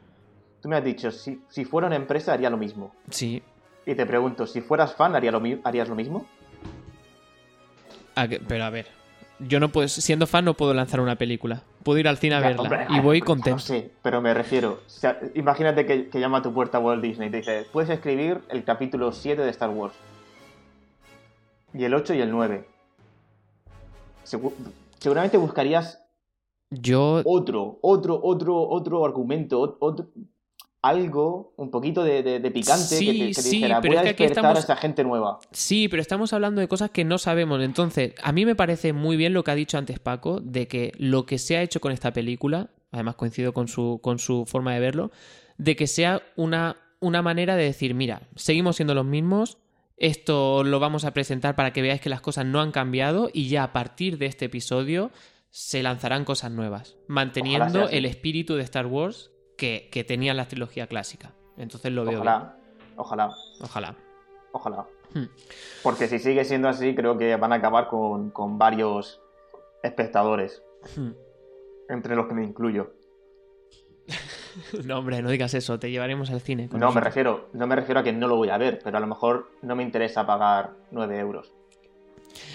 Tú 0.62 0.68
me 0.68 0.76
has 0.76 0.84
dicho, 0.84 1.10
si, 1.10 1.40
si 1.48 1.64
fuera 1.64 1.88
una 1.88 1.96
empresa 1.96 2.32
haría 2.32 2.48
lo 2.48 2.58
mismo. 2.58 2.94
Sí. 3.10 3.42
Y 3.86 3.94
te 3.94 4.06
pregunto, 4.06 4.46
si 4.46 4.60
fueras 4.60 4.94
fan, 4.94 5.14
¿haría 5.16 5.32
lo 5.32 5.40
mi- 5.40 5.60
¿harías 5.64 5.88
lo 5.88 5.94
mismo? 5.94 6.26
A 8.14 8.28
que- 8.28 8.40
pero 8.40 8.64
a 8.64 8.70
ver, 8.70 8.86
yo 9.38 9.58
no 9.60 9.70
puedo, 9.70 9.88
siendo 9.88 10.26
fan 10.26 10.44
no 10.44 10.54
puedo 10.54 10.74
lanzar 10.74 11.00
una 11.00 11.16
película. 11.16 11.62
Puedo 11.82 11.98
ir 11.98 12.08
al 12.08 12.18
cine 12.18 12.34
a 12.34 12.40
Ya, 12.40 12.48
verla 12.48 12.62
hombre, 12.62 12.86
y 12.90 13.00
voy 13.00 13.20
No 13.20 13.26
contento. 13.26 13.58
sé, 13.60 13.90
pero 14.02 14.20
me 14.20 14.34
refiero. 14.34 14.80
o 14.86 14.90
sea, 14.90 15.18
imagínate 15.34 15.86
que, 15.86 16.08
que 16.08 16.20
llama 16.20 16.38
a 16.38 16.42
tu 16.42 16.52
puerta 16.52 16.78
Walt 16.78 17.02
Disney 17.02 17.28
y 17.28 17.30
te 17.30 17.36
dice: 17.38 17.66
Puedes 17.72 17.88
escribir 17.90 18.42
el 18.50 18.64
capítulo 18.64 19.12
7 19.12 19.42
de 19.42 19.50
Star 19.50 19.70
Wars. 19.70 19.94
Y 21.72 21.84
el 21.84 21.94
8 21.94 22.12
y 22.14 22.20
el 22.20 22.30
9. 22.30 22.66
Segu- 24.26 24.52
seguramente 24.98 25.38
buscarías 25.38 26.02
Yo 26.70 27.22
otro, 27.24 27.78
otro, 27.82 28.20
otro, 28.22 28.68
otro 28.68 29.04
argumento, 29.06 29.60
ot- 29.62 29.76
otro, 29.80 30.06
algo, 30.82 31.52
un 31.56 31.70
poquito 31.70 32.02
de, 32.04 32.22
de- 32.22 32.40
de 32.40 32.50
picante 32.50 32.96
Sí, 32.96 33.06
que 33.06 33.12
te, 33.12 33.18
que 33.28 33.34
te 33.34 33.42
sí, 33.42 33.50
dijera: 33.56 33.80
pero 33.80 33.92
Voy 33.92 33.98
a 33.98 34.02
que 34.02 34.08
aquí 34.10 34.22
despertar 34.24 34.44
estamos- 34.52 34.56
a 34.58 34.72
esa 34.72 34.76
gente 34.76 35.04
nueva. 35.04 35.38
Sí, 35.52 35.88
pero 35.88 36.00
estamos 36.00 36.32
hablando 36.32 36.60
de 36.60 36.68
cosas 36.68 36.90
que 36.90 37.04
no 37.04 37.18
sabemos. 37.18 37.62
Entonces, 37.62 38.14
a 38.22 38.32
mí 38.32 38.46
me 38.46 38.54
parece 38.54 38.92
muy 38.92 39.16
bien 39.16 39.34
lo 39.34 39.44
que 39.44 39.50
ha 39.50 39.54
dicho 39.54 39.76
antes 39.78 39.98
Paco, 39.98 40.40
de 40.40 40.68
que 40.68 40.92
lo 40.96 41.26
que 41.26 41.38
se 41.38 41.56
ha 41.56 41.62
hecho 41.62 41.80
con 41.80 41.92
esta 41.92 42.12
película, 42.12 42.70
además 42.92 43.16
coincido 43.16 43.52
con 43.52 43.68
su, 43.68 44.00
con 44.02 44.18
su 44.18 44.46
forma 44.46 44.72
de 44.74 44.80
verlo, 44.80 45.10
de 45.58 45.76
que 45.76 45.86
sea 45.86 46.22
una, 46.36 46.76
una 47.00 47.20
manera 47.22 47.56
de 47.56 47.64
decir, 47.64 47.94
mira, 47.94 48.22
seguimos 48.36 48.76
siendo 48.76 48.94
los 48.94 49.04
mismos, 49.04 49.58
esto 49.98 50.64
lo 50.64 50.80
vamos 50.80 51.04
a 51.04 51.12
presentar 51.12 51.56
para 51.56 51.74
que 51.74 51.82
veáis 51.82 52.00
que 52.00 52.08
las 52.08 52.22
cosas 52.22 52.46
no 52.46 52.62
han 52.62 52.72
cambiado 52.72 53.28
y 53.34 53.48
ya 53.48 53.64
a 53.64 53.72
partir 53.74 54.16
de 54.16 54.24
este 54.26 54.46
episodio 54.46 55.10
se 55.50 55.82
lanzarán 55.82 56.24
cosas 56.24 56.50
nuevas, 56.52 56.96
manteniendo 57.06 57.88
el 57.90 58.06
espíritu 58.06 58.54
de 58.54 58.62
Star 58.62 58.86
Wars 58.86 59.30
que, 59.60 59.88
que 59.92 60.04
tenía 60.04 60.32
la 60.32 60.48
trilogía 60.48 60.86
clásica. 60.86 61.34
Entonces 61.58 61.92
lo 61.92 62.04
veo 62.06 62.20
Ojalá, 62.20 62.56
ojalá, 62.96 63.26
bien. 63.26 63.36
Ojalá. 63.62 63.96
ojalá. 64.52 64.86
Hmm. 65.12 65.26
Porque 65.82 66.08
si 66.08 66.18
sigue 66.18 66.44
siendo 66.46 66.68
así, 66.68 66.94
creo 66.94 67.18
que 67.18 67.36
van 67.36 67.52
a 67.52 67.56
acabar 67.56 67.88
con, 67.88 68.30
con 68.30 68.58
varios 68.58 69.20
espectadores, 69.82 70.62
Hmm. 70.96 71.10
entre 71.90 72.16
los 72.16 72.26
que 72.26 72.34
me 72.34 72.42
incluyo. 72.44 72.94
No, 74.84 74.98
hombre, 74.98 75.22
no 75.22 75.30
digas 75.30 75.54
eso, 75.54 75.78
te 75.78 75.90
llevaremos 75.92 76.30
al 76.30 76.40
cine. 76.40 76.68
con 76.68 76.80
No 76.80 76.90
me 76.90 77.00
refiero, 77.00 77.48
no 77.52 77.66
me 77.68 77.76
refiero 77.76 78.00
a 78.00 78.02
que 78.02 78.12
no 78.12 78.26
lo 78.26 78.34
voy 78.36 78.48
a 78.48 78.58
ver, 78.58 78.80
pero 78.82 78.96
a 78.96 79.00
lo 79.00 79.06
mejor 79.06 79.48
no 79.62 79.76
me 79.76 79.84
interesa 79.84 80.26
pagar 80.26 80.72
9 80.90 81.18
euros. 81.20 81.52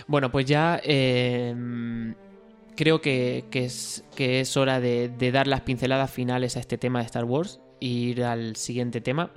Bueno, 0.08 0.30
pues 0.30 0.46
ya 0.46 0.82
eh, 0.84 1.54
creo 2.76 3.02
que, 3.02 3.46
que 3.52 3.66
es, 3.66 4.04
que 4.16 4.40
es 4.40 4.58
hora 4.58 4.80
de, 4.80 5.10
dar 5.32 5.48
las 5.48 5.62
pinceladas 5.62 6.12
finales 6.12 6.58
a 6.58 6.60
este 6.60 6.78
tema 6.78 7.00
de 7.00 7.06
Star 7.06 7.26
Wars 7.26 7.60
e 7.82 7.86
ir 7.88 8.24
al 8.24 8.56
siguiente 8.56 9.02
tema. 9.02 9.32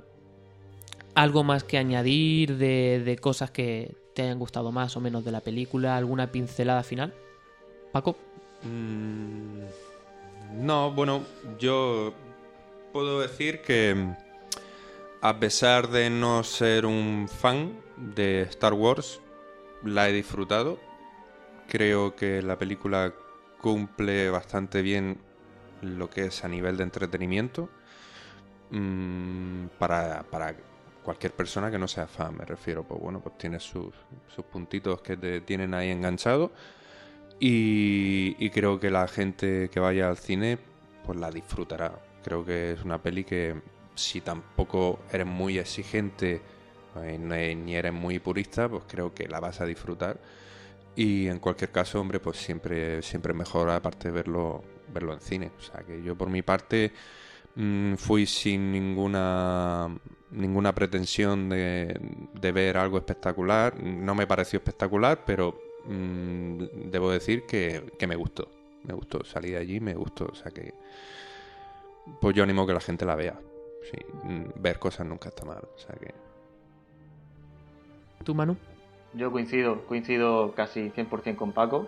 ¿Algo 1.15 1.43
más 1.43 1.63
que 1.63 1.77
añadir 1.77 2.57
de, 2.57 3.01
de 3.03 3.17
cosas 3.17 3.51
que 3.51 3.95
te 4.13 4.21
hayan 4.21 4.39
gustado 4.39 4.71
más 4.71 4.95
o 4.95 5.01
menos 5.01 5.25
de 5.25 5.31
la 5.31 5.41
película? 5.41 5.97
¿Alguna 5.97 6.31
pincelada 6.31 6.83
final? 6.83 7.13
Paco. 7.91 8.15
Mm, 8.63 9.63
No, 10.61 10.91
bueno, 10.91 11.23
yo 11.59 12.13
puedo 12.93 13.21
decir 13.21 13.61
que 13.61 13.95
a 15.21 15.39
pesar 15.39 15.89
de 15.89 16.09
no 16.09 16.43
ser 16.43 16.85
un 16.85 17.27
fan 17.27 17.73
de 17.97 18.43
Star 18.43 18.73
Wars, 18.73 19.19
la 19.83 20.09
he 20.09 20.13
disfrutado. 20.13 20.79
Creo 21.67 22.15
que 22.15 22.41
la 22.41 22.57
película 22.57 23.13
cumple 23.61 24.29
bastante 24.29 24.81
bien 24.81 25.19
lo 25.81 26.09
que 26.09 26.25
es 26.25 26.43
a 26.43 26.47
nivel 26.47 26.77
de 26.77 26.83
entretenimiento. 26.83 27.69
Mm, 28.71 29.67
para, 29.79 30.23
para 30.23 30.55
cualquier 31.03 31.33
persona 31.33 31.71
que 31.71 31.79
no 31.79 31.87
sea 31.87 32.07
fan, 32.07 32.35
me 32.37 32.45
refiero. 32.45 32.83
Pues 32.83 33.01
bueno, 33.01 33.19
pues 33.21 33.37
tiene 33.37 33.59
sus, 33.59 33.93
sus 34.27 34.45
puntitos 34.45 35.01
que 35.01 35.17
te 35.17 35.41
tienen 35.41 35.73
ahí 35.73 35.89
enganchado. 35.89 36.51
Y, 37.39 38.49
creo 38.51 38.79
que 38.79 38.89
la 38.91 39.07
gente 39.07 39.69
que 39.71 39.79
vaya 39.79 40.09
al 40.09 40.17
cine 40.17 40.57
pues 41.05 41.17
la 41.19 41.31
disfrutará. 41.31 41.93
Creo 42.23 42.45
que 42.45 42.73
es 42.73 42.83
una 42.83 43.01
peli 43.01 43.23
que 43.23 43.61
si 43.95 44.21
tampoco 44.21 44.99
eres 45.11 45.27
muy 45.27 45.57
exigente 45.59 46.41
ni- 47.19 47.55
ni 47.55 47.75
eres 47.75 47.93
muy 47.93 48.19
purista, 48.19 48.67
pues 48.69 48.83
creo 48.87 49.13
que 49.13 49.27
la 49.27 49.39
vas 49.39 49.61
a 49.61 49.65
disfrutar. 49.65 50.19
Y 50.99 51.29
en 51.29 51.39
cualquier 51.39 51.71
caso, 51.71 52.01
hombre, 52.01 52.19
pues 52.19 52.35
siempre, 52.35 53.01
siempre 53.01 53.33
mejor 53.33 53.69
aparte 53.69 54.11
verlo, 54.11 54.61
verlo 54.93 55.13
en 55.13 55.21
cine. 55.21 55.49
O 55.57 55.61
sea 55.61 55.79
que 55.79 56.03
yo 56.03 56.17
por 56.17 56.29
mi 56.29 56.41
parte 56.41 56.91
mm, 57.55 57.93
fui 57.93 58.25
sin 58.25 58.69
ninguna 58.69 59.87
ninguna 60.31 60.75
pretensión 60.75 61.47
de, 61.47 61.97
de 62.33 62.51
ver 62.51 62.75
algo 62.75 62.97
espectacular. 62.97 63.81
No 63.81 64.13
me 64.13 64.27
pareció 64.27 64.57
espectacular, 64.57 65.23
pero 65.25 65.57
mm, 65.85 66.89
debo 66.91 67.11
decir 67.11 67.45
que, 67.45 67.93
que 67.97 68.05
me 68.05 68.17
gustó. 68.17 68.49
Me 68.83 68.93
gustó. 68.93 69.23
Salí 69.23 69.51
de 69.51 69.57
allí, 69.57 69.79
me 69.79 69.93
gustó. 69.93 70.25
O 70.25 70.35
sea 70.35 70.51
que. 70.51 70.73
Pues 72.19 72.35
yo 72.35 72.43
animo 72.43 72.67
que 72.67 72.73
la 72.73 72.81
gente 72.81 73.05
la 73.05 73.15
vea. 73.15 73.39
Mm, 74.23 74.61
ver 74.61 74.77
cosas 74.79 75.07
nunca 75.07 75.29
está 75.29 75.45
mal. 75.45 75.63
O 75.63 75.79
sea 75.79 75.95
que. 75.95 76.13
¿Tú, 78.25 78.35
Manu? 78.35 78.57
Yo 79.13 79.31
coincido, 79.31 79.85
coincido 79.87 80.53
casi 80.55 80.91
100% 80.91 81.35
con 81.35 81.51
Paco. 81.51 81.87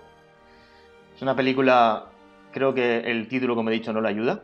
Es 1.15 1.21
una 1.21 1.35
película, 1.35 2.07
creo 2.51 2.73
que 2.73 2.99
el 3.11 3.27
título, 3.27 3.55
como 3.55 3.69
he 3.69 3.73
dicho, 3.73 3.93
no 3.93 4.01
le 4.01 4.09
ayuda. 4.09 4.41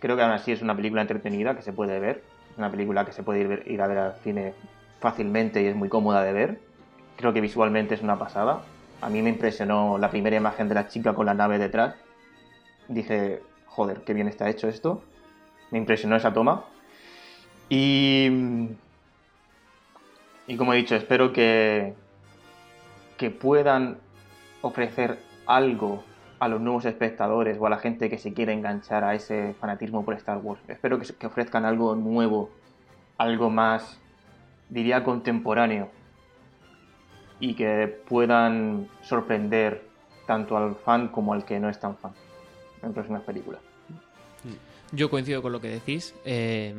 Creo 0.00 0.16
que 0.16 0.22
aún 0.22 0.32
así 0.32 0.52
es 0.52 0.62
una 0.62 0.76
película 0.76 1.02
entretenida 1.02 1.56
que 1.56 1.62
se 1.62 1.72
puede 1.72 1.98
ver. 1.98 2.22
Una 2.56 2.70
película 2.70 3.04
que 3.04 3.12
se 3.12 3.22
puede 3.22 3.40
ir, 3.40 3.62
ir 3.66 3.82
a 3.82 3.86
ver 3.86 3.98
al 3.98 4.14
cine 4.22 4.54
fácilmente 5.00 5.62
y 5.62 5.66
es 5.66 5.74
muy 5.74 5.88
cómoda 5.88 6.22
de 6.22 6.32
ver. 6.32 6.60
Creo 7.16 7.32
que 7.32 7.40
visualmente 7.40 7.94
es 7.94 8.02
una 8.02 8.18
pasada. 8.18 8.62
A 9.00 9.10
mí 9.10 9.20
me 9.20 9.30
impresionó 9.30 9.98
la 9.98 10.10
primera 10.10 10.36
imagen 10.36 10.68
de 10.68 10.74
la 10.74 10.88
chica 10.88 11.14
con 11.14 11.26
la 11.26 11.34
nave 11.34 11.58
detrás. 11.58 11.96
Dije, 12.88 13.42
joder, 13.66 14.02
qué 14.02 14.14
bien 14.14 14.28
está 14.28 14.48
hecho 14.48 14.68
esto. 14.68 15.02
Me 15.70 15.78
impresionó 15.78 16.16
esa 16.16 16.32
toma. 16.32 16.64
Y 17.68 18.28
y 20.46 20.56
como 20.56 20.72
he 20.72 20.76
dicho, 20.76 20.94
espero 20.94 21.32
que, 21.32 21.94
que 23.16 23.30
puedan 23.30 23.98
ofrecer 24.62 25.18
algo 25.46 26.04
a 26.38 26.48
los 26.48 26.60
nuevos 26.60 26.84
espectadores 26.84 27.56
o 27.58 27.66
a 27.66 27.70
la 27.70 27.78
gente 27.78 28.10
que 28.10 28.18
se 28.18 28.32
quiere 28.32 28.52
enganchar 28.52 29.04
a 29.04 29.14
ese 29.14 29.54
fanatismo 29.54 30.04
por 30.04 30.14
Star 30.14 30.38
Wars. 30.38 30.60
Espero 30.68 30.98
que, 30.98 31.26
ofrezcan 31.26 31.64
algo 31.64 31.94
nuevo, 31.94 32.50
algo 33.16 33.50
más, 33.50 33.98
diría, 34.68 35.02
contemporáneo 35.02 35.88
y 37.40 37.54
que 37.54 37.88
puedan 38.08 38.88
sorprender 39.02 39.86
tanto 40.26 40.56
al 40.56 40.74
fan 40.76 41.08
como 41.08 41.32
al 41.32 41.44
que 41.44 41.58
no 41.58 41.68
es 41.68 41.78
tan 41.78 41.96
fan 41.96 42.12
en 42.82 42.92
próximas 42.92 43.22
películas. 43.22 43.60
Yo 44.92 45.10
coincido 45.10 45.42
con 45.42 45.52
lo 45.52 45.60
que 45.60 45.68
decís. 45.68 46.14
Eh, 46.24 46.74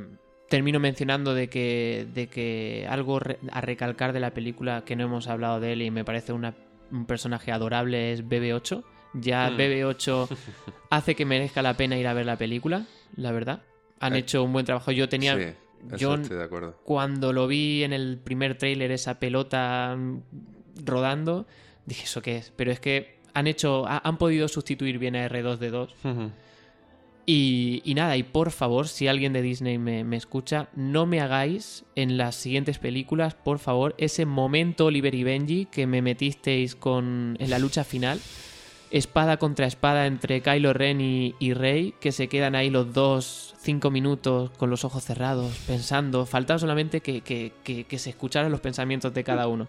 termino 0.49 0.79
mencionando 0.79 1.33
de 1.33 1.49
que, 1.49 2.07
de 2.13 2.27
que 2.27 2.87
algo 2.89 3.19
re- 3.19 3.37
a 3.51 3.61
recalcar 3.61 4.13
de 4.13 4.19
la 4.19 4.31
película 4.33 4.83
que 4.85 4.95
no 4.95 5.03
hemos 5.03 5.27
hablado 5.27 5.59
de 5.59 5.73
él 5.73 5.81
y 5.81 5.91
me 5.91 6.05
parece 6.05 6.33
una- 6.33 6.55
un 6.91 7.05
personaje 7.05 7.51
adorable 7.51 8.13
es 8.13 8.23
BB8. 8.27 8.83
Ya 9.13 9.49
Hmm. 9.49 9.57
BB8 9.57 10.27
hace 10.89 11.15
que 11.15 11.25
merezca 11.25 11.61
la 11.61 11.75
pena 11.75 11.97
ir 11.97 12.07
a 12.07 12.13
ver 12.13 12.25
la 12.25 12.37
película, 12.37 12.85
la 13.15 13.31
verdad. 13.31 13.61
Han 13.99 14.15
Eh, 14.15 14.19
hecho 14.19 14.43
un 14.43 14.53
buen 14.53 14.65
trabajo. 14.65 14.91
Yo 14.91 15.09
tenía... 15.09 15.35
Sí, 15.37 15.53
yo- 15.97 16.15
estoy 16.15 16.37
de 16.37 16.43
acuerdo. 16.43 16.75
Cuando 16.83 17.33
lo 17.33 17.47
vi 17.47 17.83
en 17.83 17.93
el 17.93 18.17
primer 18.23 18.57
tráiler, 18.57 18.91
esa 18.91 19.19
pelota 19.19 19.95
mm, 19.97 20.21
rodando, 20.85 21.45
dije, 21.85 22.03
¿eso 22.03 22.21
qué 22.21 22.37
es? 22.37 22.51
Pero 22.55 22.71
es 22.71 22.79
que 22.79 23.17
han 23.33 23.47
hecho, 23.47 23.85
ha- 23.87 24.01
han 24.07 24.17
podido 24.17 24.47
sustituir 24.47 24.97
bien 24.99 25.15
a 25.15 25.25
R2D2. 25.27 25.89
Y, 27.29 27.81
y 27.83 27.93
nada, 27.93 28.15
y 28.15 28.23
por 28.23 28.51
favor, 28.51 28.87
si 28.87 29.09
alguien 29.09 29.33
de 29.33 29.41
Disney 29.41 29.77
me, 29.77 30.05
me 30.05 30.15
escucha, 30.15 30.69
no 30.77 31.05
me 31.05 31.19
hagáis 31.19 31.83
en 31.95 32.17
las 32.17 32.35
siguientes 32.35 32.79
películas, 32.79 33.33
por 33.35 33.59
favor, 33.59 33.95
ese 33.97 34.25
momento 34.25 34.85
Oliver 34.85 35.13
y 35.13 35.23
Benji 35.25 35.65
que 35.65 35.87
me 35.87 36.01
metisteis 36.01 36.73
con, 36.75 37.35
en 37.39 37.49
la 37.49 37.59
lucha 37.59 37.83
final. 37.83 38.21
Espada 38.91 39.35
contra 39.35 39.67
espada 39.67 40.05
entre 40.07 40.39
Kylo 40.41 40.71
Ren 40.71 41.01
y, 41.01 41.35
y 41.39 41.53
Rey, 41.53 41.93
que 41.99 42.13
se 42.13 42.29
quedan 42.29 42.55
ahí 42.55 42.69
los 42.69 42.93
dos 42.93 43.53
cinco 43.59 43.91
minutos 43.91 44.49
con 44.51 44.69
los 44.69 44.85
ojos 44.85 45.03
cerrados, 45.03 45.53
pensando. 45.67 46.25
Faltaba 46.25 46.57
solamente 46.57 47.01
que, 47.01 47.19
que- 47.19 47.51
que- 47.65 47.83
que 47.83 47.99
se 47.99 48.11
escucharan 48.11 48.49
los 48.49 48.61
pensamientos 48.61 49.13
de 49.13 49.25
cada 49.25 49.49
uno. 49.49 49.67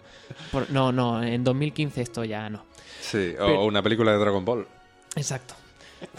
Por- 0.53 0.71
no, 0.71 0.93
no, 0.93 1.21
en 1.21 1.43
2015 1.43 2.01
esto 2.01 2.23
ya 2.23 2.49
no. 2.49 2.63
Sí, 3.01 3.33
o 3.37 3.45
Pero- 3.47 3.65
una 3.65 3.83
película 3.83 4.13
de 4.13 4.19
Dragon 4.19 4.45
Ball. 4.45 4.65
Exacto. 5.17 5.55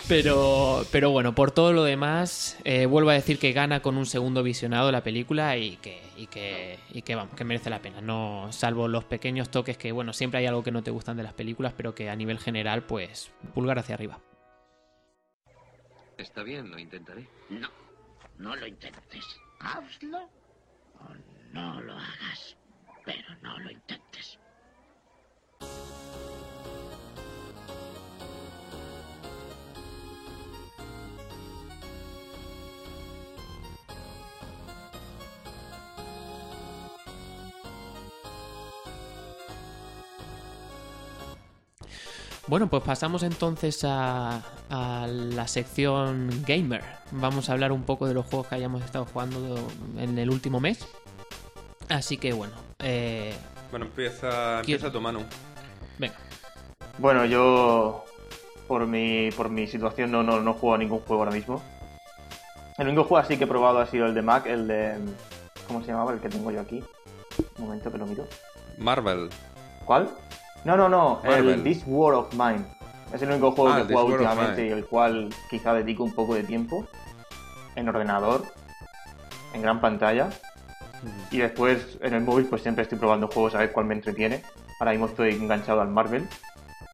Pero, 0.08 0.84
pero 0.90 1.10
bueno, 1.10 1.34
por 1.34 1.52
todo 1.52 1.72
lo 1.72 1.84
demás, 1.84 2.58
eh, 2.64 2.86
vuelvo 2.86 3.10
a 3.10 3.14
decir 3.14 3.38
que 3.38 3.52
gana 3.52 3.80
con 3.80 3.96
un 3.96 4.06
segundo 4.06 4.42
visionado 4.42 4.90
la 4.90 5.02
película 5.02 5.56
y 5.56 5.76
que, 5.76 6.02
y 6.16 6.26
que, 6.26 6.78
y 6.90 7.02
que 7.02 7.14
vamos, 7.14 7.34
que 7.34 7.44
merece 7.44 7.70
la 7.70 7.80
pena. 7.80 8.00
No, 8.00 8.48
salvo 8.50 8.88
los 8.88 9.04
pequeños 9.04 9.50
toques 9.50 9.78
que, 9.78 9.92
bueno, 9.92 10.12
siempre 10.12 10.40
hay 10.40 10.46
algo 10.46 10.62
que 10.62 10.72
no 10.72 10.82
te 10.82 10.90
gustan 10.90 11.16
de 11.16 11.22
las 11.22 11.32
películas, 11.32 11.74
pero 11.76 11.94
que 11.94 12.10
a 12.10 12.16
nivel 12.16 12.38
general, 12.38 12.82
pues, 12.82 13.30
pulgar 13.54 13.78
hacia 13.78 13.94
arriba. 13.94 14.18
Está 16.18 16.42
bien, 16.42 16.70
lo 16.70 16.78
intentaré. 16.78 17.26
No, 17.48 17.68
no 18.38 18.56
lo 18.56 18.66
intentes. 18.66 19.24
Hazlo 19.60 20.28
o 20.98 21.08
no 21.52 21.80
lo 21.80 21.94
hagas. 21.94 22.56
Pero 23.04 23.34
no 23.42 23.58
lo 23.60 23.70
intentes. 23.70 24.38
Bueno, 42.50 42.66
pues 42.68 42.82
pasamos 42.82 43.22
entonces 43.22 43.84
a, 43.84 44.42
a 44.70 45.06
la 45.06 45.46
sección 45.46 46.42
gamer. 46.44 46.82
Vamos 47.12 47.48
a 47.48 47.52
hablar 47.52 47.70
un 47.70 47.84
poco 47.84 48.08
de 48.08 48.14
los 48.14 48.26
juegos 48.26 48.48
que 48.48 48.56
hayamos 48.56 48.82
estado 48.84 49.04
jugando 49.04 49.56
en 49.96 50.18
el 50.18 50.28
último 50.30 50.58
mes. 50.58 50.84
Así 51.88 52.16
que 52.18 52.32
bueno, 52.32 52.52
eh, 52.80 53.32
Bueno, 53.70 53.86
empieza, 53.86 54.58
empieza 54.58 54.90
tu 54.90 55.00
mano. 55.00 55.20
venga. 55.96 56.16
Bueno, 56.98 57.24
yo 57.24 58.04
por 58.66 58.84
mi, 58.84 59.30
por 59.30 59.48
mi 59.48 59.68
situación 59.68 60.10
no, 60.10 60.24
no, 60.24 60.40
no 60.40 60.54
juego 60.54 60.74
a 60.74 60.78
ningún 60.78 60.98
juego 60.98 61.22
ahora 61.22 61.34
mismo. 61.36 61.62
El 62.78 62.88
único 62.88 63.04
juego 63.04 63.18
así 63.18 63.36
que 63.36 63.44
he 63.44 63.46
probado 63.46 63.78
ha 63.78 63.86
sido 63.86 64.06
el 64.06 64.14
de 64.14 64.22
Mac, 64.22 64.46
el 64.46 64.66
de... 64.66 64.96
¿Cómo 65.68 65.82
se 65.82 65.92
llamaba? 65.92 66.12
El 66.14 66.20
que 66.20 66.28
tengo 66.28 66.50
yo 66.50 66.60
aquí. 66.62 66.82
Un 67.58 67.64
momento 67.66 67.92
que 67.92 67.98
lo 67.98 68.06
miro. 68.06 68.26
Marvel. 68.76 69.30
¿Cuál? 69.84 70.10
No, 70.64 70.76
no, 70.76 70.88
no, 70.88 71.20
Marvel. 71.24 71.48
el 71.48 71.62
This 71.62 71.82
War 71.86 72.14
of 72.14 72.32
Mine. 72.34 72.64
Es 73.12 73.22
el 73.22 73.30
único 73.30 73.52
juego 73.52 73.72
Ah, 73.72 73.76
que 73.76 73.82
he 73.82 73.86
jugado 73.86 74.06
últimamente 74.06 74.66
y 74.66 74.70
el 74.70 74.86
cual 74.86 75.30
quizá 75.48 75.74
dedico 75.74 76.04
un 76.04 76.14
poco 76.14 76.34
de 76.34 76.44
tiempo. 76.44 76.86
En 77.76 77.88
ordenador, 77.88 78.44
en 79.54 79.62
gran 79.62 79.80
pantalla. 79.80 80.30
Y 81.30 81.38
después 81.38 81.98
en 82.02 82.14
el 82.14 82.20
móvil 82.22 82.44
pues 82.46 82.62
siempre 82.62 82.82
estoy 82.82 82.98
probando 82.98 83.26
juegos 83.28 83.54
a 83.54 83.58
ver 83.58 83.72
cuál 83.72 83.86
me 83.86 83.94
entretiene. 83.94 84.42
Ahora 84.78 84.92
mismo 84.92 85.06
estoy 85.06 85.34
enganchado 85.34 85.80
al 85.80 85.88
Marvel. 85.88 86.28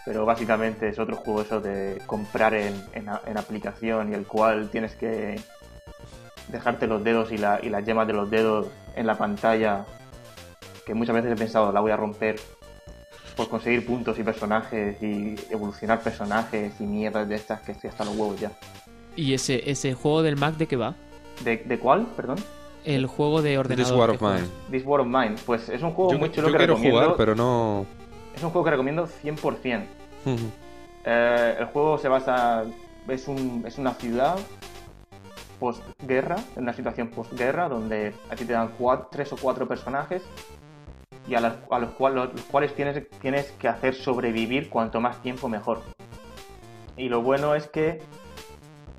Pero 0.04 0.24
básicamente 0.24 0.88
es 0.88 0.98
otro 1.00 1.16
juego 1.16 1.42
eso 1.42 1.60
de 1.60 2.00
comprar 2.06 2.54
en, 2.54 2.74
en, 2.92 3.08
en 3.26 3.36
aplicación 3.36 4.12
y 4.12 4.14
el 4.14 4.24
cual 4.24 4.70
tienes 4.70 4.94
que 4.94 5.40
dejarte 6.46 6.86
los 6.86 7.02
dedos 7.02 7.32
y, 7.32 7.38
la, 7.38 7.58
y 7.60 7.68
las 7.70 7.84
yemas 7.84 8.06
de 8.06 8.12
los 8.12 8.30
dedos 8.30 8.68
en 8.94 9.06
la 9.08 9.18
pantalla. 9.18 9.84
Que 10.86 10.94
muchas 10.94 11.16
veces 11.16 11.32
he 11.32 11.36
pensado, 11.36 11.72
la 11.72 11.80
voy 11.80 11.90
a 11.90 11.96
romper 11.96 12.38
por 13.36 13.48
conseguir 13.48 13.84
puntos 13.86 14.18
y 14.18 14.22
personajes 14.22 15.00
y 15.02 15.34
evolucionar 15.50 16.00
personajes 16.00 16.72
y 16.80 16.84
mierdas 16.84 17.28
de 17.28 17.34
estas 17.36 17.60
que 17.60 17.72
estoy 17.72 17.90
hasta 17.90 18.04
los 18.04 18.16
huevos 18.16 18.40
ya. 18.40 18.50
¿Y 19.14 19.34
ese, 19.34 19.70
ese 19.70 19.94
juego 19.94 20.22
del 20.22 20.36
Mac 20.36 20.56
de 20.56 20.66
qué 20.66 20.76
va? 20.76 20.94
¿De, 21.44 21.58
de 21.58 21.78
cuál? 21.78 22.06
Perdón. 22.16 22.38
El 22.84 23.06
juego 23.06 23.42
de 23.42 23.58
ordenador. 23.58 23.86
This 23.86 23.96
War 23.98 24.10
of. 24.10 24.20
Mine. 24.22 24.48
This 24.70 24.84
War 24.86 25.00
of 25.00 25.06
Mine. 25.06 25.34
Pues 25.44 25.68
es 25.68 25.82
un 25.82 25.90
juego 25.92 26.12
Yo, 26.12 26.18
muy 26.18 26.30
chulo 26.30 26.48
yo 26.48 26.52
que 26.52 26.58
quiero 26.58 26.74
recomiendo. 26.74 27.00
jugar, 27.00 27.16
pero 27.16 27.34
no. 27.34 27.84
Es 28.34 28.42
un 28.42 28.50
juego 28.50 28.64
que 28.64 28.70
recomiendo 28.70 29.06
100%. 29.24 29.82
Eh, 31.04 31.56
el 31.58 31.64
juego 31.66 31.98
se 31.98 32.08
basa. 32.08 32.64
Es, 33.08 33.28
un, 33.28 33.64
es 33.66 33.78
una 33.78 33.94
ciudad 33.94 34.36
postguerra, 35.58 36.36
en 36.56 36.64
una 36.64 36.72
situación 36.74 37.08
postguerra, 37.08 37.68
donde 37.68 38.14
a 38.30 38.36
ti 38.36 38.44
te 38.44 38.52
dan 38.52 38.76
cua- 38.78 39.08
tres 39.10 39.32
o 39.32 39.36
cuatro 39.36 39.66
personajes 39.66 40.22
y 41.28 41.34
a, 41.34 41.38
a 41.38 41.78
los, 41.78 41.90
cual- 41.90 42.14
los 42.14 42.28
cuales 42.50 42.74
tienes, 42.74 43.04
que 43.52 43.68
hacer 43.68 43.94
sobrevivir 43.94 44.68
cuanto 44.70 45.00
más 45.00 45.20
tiempo 45.22 45.48
mejor. 45.48 45.82
Y 46.96 47.08
lo 47.08 47.22
bueno 47.22 47.54
es 47.54 47.66
que, 47.68 48.00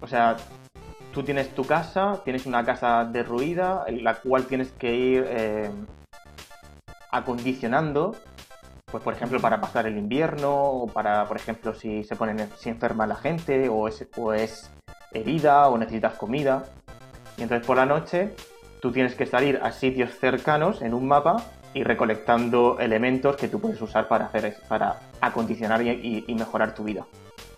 o 0.01 0.07
sea, 0.07 0.37
tú 1.13 1.23
tienes 1.23 1.49
tu 1.55 1.65
casa, 1.65 2.21
tienes 2.23 2.45
una 2.45 2.63
casa 2.63 3.05
derruida, 3.05 3.85
la 3.89 4.15
cual 4.15 4.45
tienes 4.45 4.71
que 4.71 4.93
ir 4.93 5.25
eh, 5.27 5.71
acondicionando 7.11 8.15
pues 8.91 9.03
por 9.03 9.13
ejemplo 9.13 9.39
para 9.41 9.59
pasar 9.59 9.85
el 9.85 9.97
invierno 9.97 10.53
o 10.53 10.87
para 10.87 11.25
por 11.27 11.35
ejemplo 11.37 11.73
si 11.73 12.03
se 12.05 12.15
ponen 12.15 12.49
si 12.57 12.69
enferma 12.69 13.05
la 13.05 13.15
gente 13.15 13.67
o 13.67 13.89
o 14.17 14.33
es 14.33 14.71
herida 15.11 15.67
o 15.67 15.77
necesitas 15.77 16.13
comida 16.13 16.63
y 17.37 17.43
entonces 17.43 17.65
por 17.67 17.77
la 17.77 17.85
noche 17.85 18.33
tú 18.81 18.91
tienes 18.91 19.15
que 19.15 19.25
salir 19.25 19.59
a 19.61 19.71
sitios 19.71 20.11
cercanos 20.19 20.81
en 20.81 20.93
un 20.93 21.07
mapa 21.07 21.43
y 21.77 21.83
recolectando 21.83 22.77
elementos 22.79 23.35
que 23.35 23.47
tú 23.47 23.61
puedes 23.61 23.79
usar 23.81 24.07
para 24.07 24.25
hacer 24.25 24.57
para 24.67 24.99
acondicionar 25.21 25.81
y, 25.83 25.89
y- 25.89 26.25
y 26.27 26.33
mejorar 26.35 26.73
tu 26.73 26.83
vida 26.83 27.05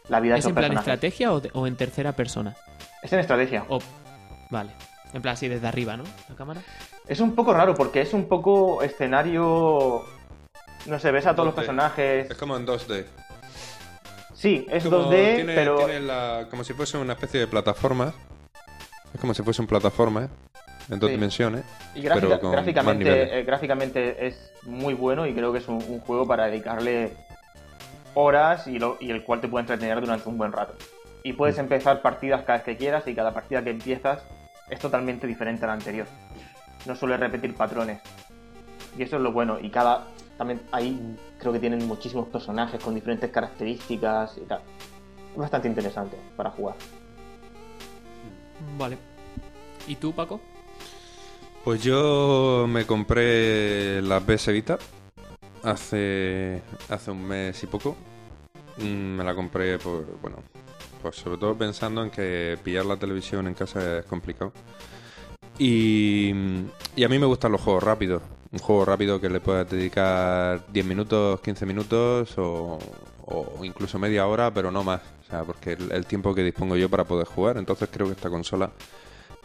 la 0.10 0.20
vida 0.20 0.34
de 0.34 0.40
¿Es 0.40 0.46
en 0.46 0.54
plan 0.56 0.64
personajes 0.72 0.88
estrategia 0.94 1.32
o, 1.32 1.40
de- 1.40 1.52
o 1.54 1.68
en 1.68 1.76
tercera 1.76 2.12
persona? 2.14 2.56
es 3.02 3.14
en 3.14 3.20
estrategia 3.20 3.64
O- 3.70 3.80
vale. 4.50 4.72
En 5.14 5.22
plan 5.24 5.34
así 5.34 5.48
desde 5.48 5.68
arriba, 5.68 5.98
¿no? 5.98 6.04
La 6.30 6.36
cámara. 6.36 6.62
Es 7.08 7.20
un 7.20 7.34
poco 7.34 7.52
raro 7.54 7.74
porque 7.74 8.02
es 8.02 8.14
un 8.14 8.28
poco 8.28 8.84
escenario 8.84 10.04
no 10.86 11.00
sé 11.00 11.12
ves 11.12 11.26
a 11.26 11.34
todos 11.34 11.48
los 11.48 11.54
2D. 11.56 11.58
personajes 11.58 12.30
Es 12.32 12.38
como 12.38 12.56
en 12.58 12.66
2D. 12.68 13.06
sí 14.34 14.66
es 14.70 14.84
Como 14.84 14.98
2D 15.12 15.36
tiene- 15.36 15.56
pero 15.56 15.78
tiene 15.78 16.00
la- 16.02 16.48
como 16.50 16.64
si 16.64 16.74
fuese 16.74 16.98
una 16.98 17.14
especie 17.14 17.40
de 17.40 17.48
plataforma. 17.48 18.14
Es 19.14 19.20
como 19.20 19.34
si 19.34 19.42
fuese 19.44 19.62
un 19.62 19.68
plataforma, 19.68 20.26
¿eh? 20.26 20.30
En 20.90 21.00
dos 21.00 21.10
Sí. 21.10 21.16
dimensiones. 21.16 21.64
Y 21.94 22.02
gráfica- 22.02 22.28
pero 22.28 22.40
con 22.40 22.52
más 22.56 22.66
niveles. 22.66 22.76
gráficamente, 22.86 23.40
eh, 23.40 23.44
gráficamente 23.44 24.28
es 24.28 24.54
muy 24.64 24.94
bueno 24.94 25.26
y 25.28 25.34
creo 25.34 25.52
que 25.52 25.60
es 25.60 25.68
un, 25.68 25.76
un 25.88 26.00
juego 26.00 26.26
para 26.28 26.46
dedicarle 26.48 27.14
horas 28.16 28.68
y, 28.68 28.80
lo- 28.80 28.98
y 29.00 29.12
el 29.12 29.24
cual 29.24 29.40
te 29.42 29.48
puede 29.48 29.62
entretener 29.64 30.02
durante 30.02 30.28
un 30.28 30.38
buen 30.38 30.52
rato. 30.52 30.74
Y 31.24 31.34
puedes 31.34 31.58
Mm. 31.58 31.62
empezar 31.62 32.02
partidas 32.02 32.42
cada 32.44 32.58
vez 32.60 32.66
que 32.66 32.78
quieras 32.78 33.08
y 33.08 33.14
cada 33.14 33.34
partida 33.34 33.64
que 33.64 33.70
empiezas 33.70 34.24
es 34.70 34.80
totalmente 34.80 35.28
diferente 35.28 35.64
a 35.66 35.68
la 35.68 35.74
anterior. 35.74 36.08
No 36.86 36.96
suele 36.96 37.18
repetir 37.18 37.54
patrones. 37.56 38.02
Y 38.98 39.04
eso 39.04 39.18
es 39.18 39.22
lo 39.22 39.32
bueno. 39.32 39.60
Y 39.62 39.70
cada. 39.70 40.06
También 40.38 40.62
ahí 40.72 41.18
creo 41.38 41.52
que 41.52 41.60
tienen 41.60 41.86
muchísimos 41.86 42.28
personajes 42.30 42.82
con 42.82 42.96
diferentes 42.96 43.30
características 43.30 44.38
y 44.38 44.42
tal. 44.48 44.62
Es 45.34 45.38
bastante 45.38 45.68
interesante 45.68 46.18
para 46.38 46.50
jugar. 46.52 46.76
Vale. 48.78 48.98
¿Y 49.88 49.96
tú, 49.96 50.14
Paco? 50.14 50.40
Pues 51.64 51.84
yo 51.84 52.66
me 52.68 52.86
compré 52.86 54.02
la 54.02 54.20
PS 54.22 54.48
Vita 54.52 54.80
hace, 55.64 56.62
hace 56.90 57.12
un 57.12 57.28
mes 57.28 57.62
y 57.64 57.68
poco. 57.68 57.96
Mm, 58.78 59.18
Me 59.18 59.24
la 59.24 59.36
compré 59.36 59.78
por, 59.78 60.06
bueno, 60.22 60.38
pues 61.02 61.18
sobre 61.18 61.38
todo 61.38 61.56
pensando 61.58 62.04
en 62.04 62.10
que 62.10 62.58
pillar 62.64 62.86
la 62.86 62.98
televisión 62.98 63.48
en 63.48 63.54
casa 63.54 64.00
es 64.00 64.06
complicado. 64.06 64.54
Y, 65.58 66.32
a 66.32 67.08
mí 67.10 67.20
me 67.20 67.26
gustan 67.26 67.52
los 67.52 67.62
juegos 67.62 67.84
rápidos. 67.84 68.22
Un 68.52 68.60
juego 68.60 68.86
rápido 68.86 69.20
que 69.22 69.30
le 69.30 69.42
puedas 69.42 69.70
dedicar 69.70 70.66
10 70.72 70.86
minutos, 70.86 71.42
15 71.42 71.66
minutos 71.66 72.34
o, 72.38 72.80
o 73.26 73.66
incluso 73.66 74.00
media 74.00 74.26
hora, 74.28 74.52
pero 74.54 74.72
no 74.72 74.84
más. 74.84 75.02
O 75.28 75.30
sea, 75.30 75.44
porque 75.44 75.74
el, 75.74 75.92
el 75.92 76.06
tiempo 76.06 76.34
que 76.34 76.44
dispongo 76.44 76.78
yo 76.78 76.90
para 76.90 77.04
poder 77.04 77.28
jugar. 77.28 77.58
Entonces 77.58 77.90
creo 77.92 78.08
que 78.08 78.14
esta 78.14 78.30
consola 78.30 78.72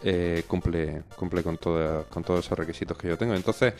eh, 0.03 0.43
cumple, 0.47 1.03
cumple 1.15 1.43
con, 1.43 1.57
todo, 1.57 2.05
con 2.09 2.23
todos 2.23 2.45
esos 2.45 2.57
requisitos 2.57 2.97
que 2.97 3.07
yo 3.07 3.17
tengo. 3.17 3.33
Entonces, 3.33 3.73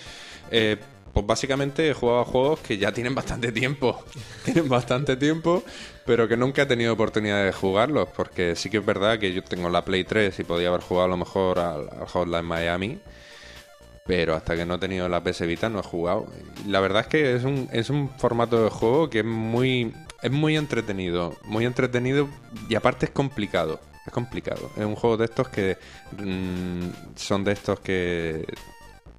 eh, 0.52 0.78
pues 1.14 1.26
básicamente 1.26 1.90
he 1.90 1.94
jugado 1.94 2.20
a 2.20 2.26
juegos 2.26 2.60
que 2.60 2.78
ya 2.78 2.92
tienen 2.92 3.16
bastante 3.16 3.52
tiempo. 3.52 4.04
tienen 4.46 4.68
bastante 4.68 5.16
tiempo, 5.16 5.64
pero 6.06 6.28
que 6.28 6.36
nunca 6.36 6.64
he 6.64 6.66
tenido 6.66 6.94
oportunidad 6.94 7.46
de 7.46 7.54
jugarlos. 7.54 8.10
Porque 8.16 8.56
sí 8.56 8.70
que 8.70 8.78
es 8.78 8.86
verdad 8.86 9.20
que 9.20 9.34
yo 9.34 9.44
tengo 9.44 9.70
la 9.70 9.86
Play 9.86 10.04
3 10.04 10.38
y 10.40 10.44
podía 10.44 10.70
haber 10.70 10.82
jugado 10.82 11.06
a 11.06 11.10
lo 11.10 11.18
mejor 11.18 11.60
al, 11.60 11.90
al 11.90 12.08
Hotline 12.08 12.46
Miami. 12.46 13.00
Pero 14.06 14.36
hasta 14.36 14.56
que 14.56 14.66
no 14.66 14.76
he 14.76 14.78
tenido 14.78 15.10
la 15.10 15.24
PS 15.24 15.48
Vita 15.48 15.70
no 15.70 15.80
he 15.80 15.84
jugado. 15.84 16.28
La 16.68 16.80
verdad 16.80 17.02
es 17.02 17.08
que 17.08 17.36
es 17.36 17.44
un, 17.44 17.70
es 17.72 17.90
un 17.90 18.10
formato 18.10 18.64
de 18.64 18.70
juego 18.70 19.10
que 19.10 19.20
es 19.20 19.26
muy, 19.26 19.94
es 20.22 20.32
muy 20.32 20.58
entretenido. 20.58 21.36
Muy 21.46 21.66
entretenido 21.66 22.28
y 22.70 22.76
aparte 22.76 23.06
es 23.06 23.12
complicado. 23.12 23.80
Es 24.06 24.14
complicado. 24.14 24.72
Es 24.76 24.86
un 24.86 24.96
juego 24.96 25.18
de 25.18 25.26
estos 25.26 25.50
que 25.50 25.78
mm, 26.18 27.16
son 27.16 27.44
de 27.44 27.54
estos 27.54 27.80
que 27.80 28.46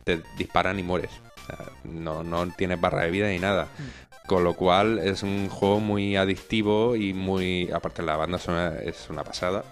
te 0.05 0.23
disparan 0.39 0.79
y 0.79 0.83
mueres. 0.83 1.11
O 1.43 1.47
sea, 1.47 1.73
no, 1.85 2.23
no 2.23 2.49
tienes 2.55 2.81
barra 2.81 3.03
de 3.03 3.11
vida 3.11 3.29
ni 3.29 3.39
nada. 3.39 3.69
Con 4.27 4.45
lo 4.45 4.55
cual 4.55 4.99
es 4.99 5.23
un 5.23 5.49
juego 5.49 5.81
muy 5.81 6.17
adictivo 6.17 6.97
y 6.97 7.13
muy... 7.13 7.71
Aparte 7.73 8.03
la 8.03 8.17
banda 8.17 8.39
sonora 8.39 8.79
es 8.81 9.09
una 9.11 9.25
pasada. 9.25 9.65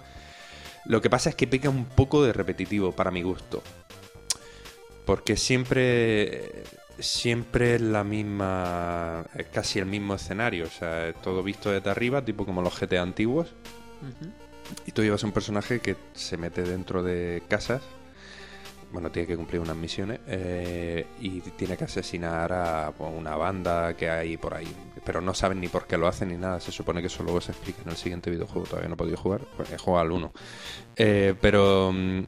Lo 0.87 1.01
que 1.01 1.11
pasa 1.11 1.31
es 1.31 1.37
que 1.37 1.47
peca 1.47 1.71
un 1.71 1.87
poco 1.87 2.25
de 2.25 2.33
repetitivo 2.33 2.93
para 2.93 3.11
mi 3.11 3.23
gusto. 3.23 3.63
Porque 5.07 5.37
siempre... 5.37 6.65
Siempre 6.99 7.77
es 7.77 7.81
la 7.81 8.05
misma... 8.05 9.25
Es 9.35 9.47
casi 9.47 9.79
el 9.79 9.87
mismo 9.87 10.15
escenario. 10.15 10.67
O 10.67 10.71
sea, 10.71 11.09
es 11.09 11.21
todo 11.23 11.43
visto 11.43 11.71
desde 11.71 11.91
arriba, 11.91 12.25
tipo 12.25 12.45
como 12.45 12.63
los 12.63 12.79
GT 12.79 12.99
antiguos. 12.99 13.49
Ujú. 14.03 14.44
Y 14.87 14.93
tú 14.93 15.03
llevas 15.03 15.23
un 15.25 15.33
personaje 15.33 15.81
que 15.81 15.97
se 16.15 16.37
mete 16.37 16.63
dentro 16.63 17.03
de 17.03 17.43
casas. 17.49 17.83
Bueno, 18.93 19.11
tiene 19.11 19.27
que 19.27 19.37
cumplir 19.37 19.61
unas 19.61 19.77
misiones. 19.77 20.21
eh, 20.27 21.07
y 21.19 21.41
tiene 21.41 21.77
que 21.77 21.85
asesinar 21.85 22.53
a 22.53 22.93
pues, 22.97 23.11
una 23.15 23.37
banda 23.37 23.95
que 23.97 24.09
hay 24.11 24.37
por 24.37 24.55
ahí. 24.55 24.73
Pero 25.05 25.21
no 25.21 25.35
saben 25.35 25.61
ni 25.61 25.69
por 25.69 25.87
qué 25.87 25.99
lo 25.99 26.07
hacen 26.07 26.29
ni 26.29 26.37
nada. 26.37 26.61
Se 26.61 26.71
supone 26.73 27.01
que 27.01 27.09
eso 27.09 27.23
luego 27.25 27.41
se 27.41 27.53
explica 27.53 27.83
en 27.83 27.91
el 27.91 27.97
siguiente 27.97 28.31
videojuego. 28.31 28.67
Todavía 28.69 28.89
no 28.89 28.95
he 28.95 28.99
podido 28.99 29.17
jugar. 29.17 29.41
Pues 29.57 29.71
he 29.73 29.79
jugado 29.79 30.03
al 30.07 30.13
1. 30.13 30.33
Eh, 30.97 31.35
pero. 31.41 31.93
mm, 31.93 32.21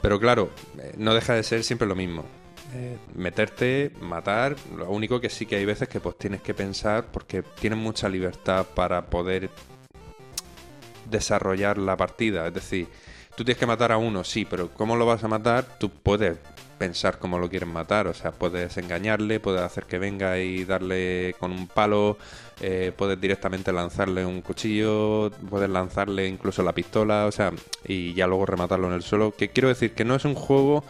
Pero 0.00 0.20
claro, 0.20 0.50
eh, 0.78 0.94
no 0.98 1.14
deja 1.14 1.34
de 1.34 1.42
ser 1.42 1.64
siempre 1.64 1.88
lo 1.88 1.94
mismo. 1.96 2.24
Eh, 2.74 2.98
meterte, 3.14 3.92
matar. 4.00 4.56
Lo 4.76 4.90
único 4.90 5.20
que 5.20 5.30
sí 5.30 5.46
que 5.46 5.56
hay 5.56 5.64
veces 5.64 5.88
que 5.88 6.00
pues 6.00 6.18
tienes 6.18 6.42
que 6.42 6.54
pensar 6.54 7.06
porque 7.12 7.42
tienes 7.42 7.78
mucha 7.78 8.08
libertad 8.08 8.66
para 8.74 9.06
poder 9.06 9.50
desarrollar 11.10 11.78
la 11.78 11.96
partida. 11.96 12.46
Es 12.46 12.54
decir, 12.54 12.88
tú 13.36 13.44
tienes 13.44 13.58
que 13.58 13.66
matar 13.66 13.92
a 13.92 13.98
uno, 13.98 14.24
sí, 14.24 14.44
pero 14.44 14.68
¿cómo 14.70 14.96
lo 14.96 15.06
vas 15.06 15.24
a 15.24 15.28
matar? 15.28 15.64
Tú 15.78 15.90
puedes 15.90 16.38
pensar 16.76 17.18
cómo 17.18 17.38
lo 17.38 17.48
quieres 17.48 17.68
matar. 17.68 18.06
O 18.06 18.14
sea, 18.14 18.32
puedes 18.32 18.76
engañarle, 18.76 19.40
puedes 19.40 19.62
hacer 19.62 19.84
que 19.84 19.98
venga 19.98 20.38
y 20.38 20.64
darle 20.64 21.34
con 21.38 21.52
un 21.52 21.66
palo, 21.66 22.18
eh, 22.60 22.92
puedes 22.96 23.20
directamente 23.20 23.72
lanzarle 23.72 24.24
un 24.24 24.42
cuchillo, 24.42 25.30
puedes 25.50 25.70
lanzarle 25.70 26.28
incluso 26.28 26.62
la 26.62 26.72
pistola, 26.72 27.26
o 27.26 27.32
sea, 27.32 27.52
y 27.86 28.14
ya 28.14 28.26
luego 28.26 28.46
rematarlo 28.46 28.88
en 28.88 28.94
el 28.94 29.02
suelo. 29.02 29.34
Que 29.36 29.48
quiero 29.48 29.68
decir 29.68 29.92
que 29.92 30.04
no 30.04 30.14
es 30.14 30.24
un 30.24 30.34
juego 30.34 30.84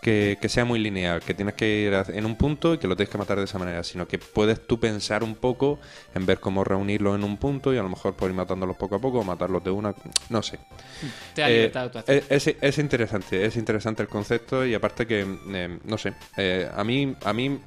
que, 0.00 0.38
que 0.40 0.48
sea 0.48 0.64
muy 0.64 0.78
lineal, 0.78 1.20
que 1.20 1.34
tienes 1.34 1.54
que 1.54 1.66
ir 1.82 1.92
en 2.16 2.24
un 2.26 2.36
punto 2.36 2.74
y 2.74 2.78
que 2.78 2.88
lo 2.88 2.96
tienes 2.96 3.10
que 3.10 3.18
matar 3.18 3.38
de 3.38 3.44
esa 3.44 3.58
manera, 3.58 3.82
sino 3.84 4.06
que 4.08 4.18
puedes 4.18 4.66
tú 4.66 4.80
pensar 4.80 5.22
un 5.22 5.34
poco 5.34 5.78
en 6.14 6.24
ver 6.26 6.40
cómo 6.40 6.64
reunirlo 6.64 7.14
en 7.14 7.22
un 7.24 7.36
punto 7.36 7.74
y 7.74 7.78
a 7.78 7.82
lo 7.82 7.88
mejor 7.90 8.14
por 8.14 8.30
ir 8.30 8.36
matándolos 8.36 8.76
poco 8.76 8.96
a 8.96 8.98
poco 8.98 9.20
o 9.20 9.24
matarlos 9.24 9.62
de 9.62 9.70
una, 9.70 9.94
no 10.30 10.42
sé. 10.42 10.58
Te 11.34 11.42
da 11.42 11.48
Eh, 11.48 11.70
de 11.72 11.78
actuación. 11.78 12.22
es, 12.28 12.46
es- 12.46 12.56
es 12.60 12.78
interesante, 12.78 13.44
es 13.44 13.56
interesante 13.56 14.02
el 14.02 14.08
concepto 14.08 14.64
y 14.64 14.74
aparte 14.74 15.06
que, 15.06 15.26
eh, 15.52 15.78
no 15.84 15.98
sé, 15.98 16.14
eh, 16.36 16.68
a 16.74 16.82
mí 16.84 17.14
a 17.24 17.32
mí 17.32 17.58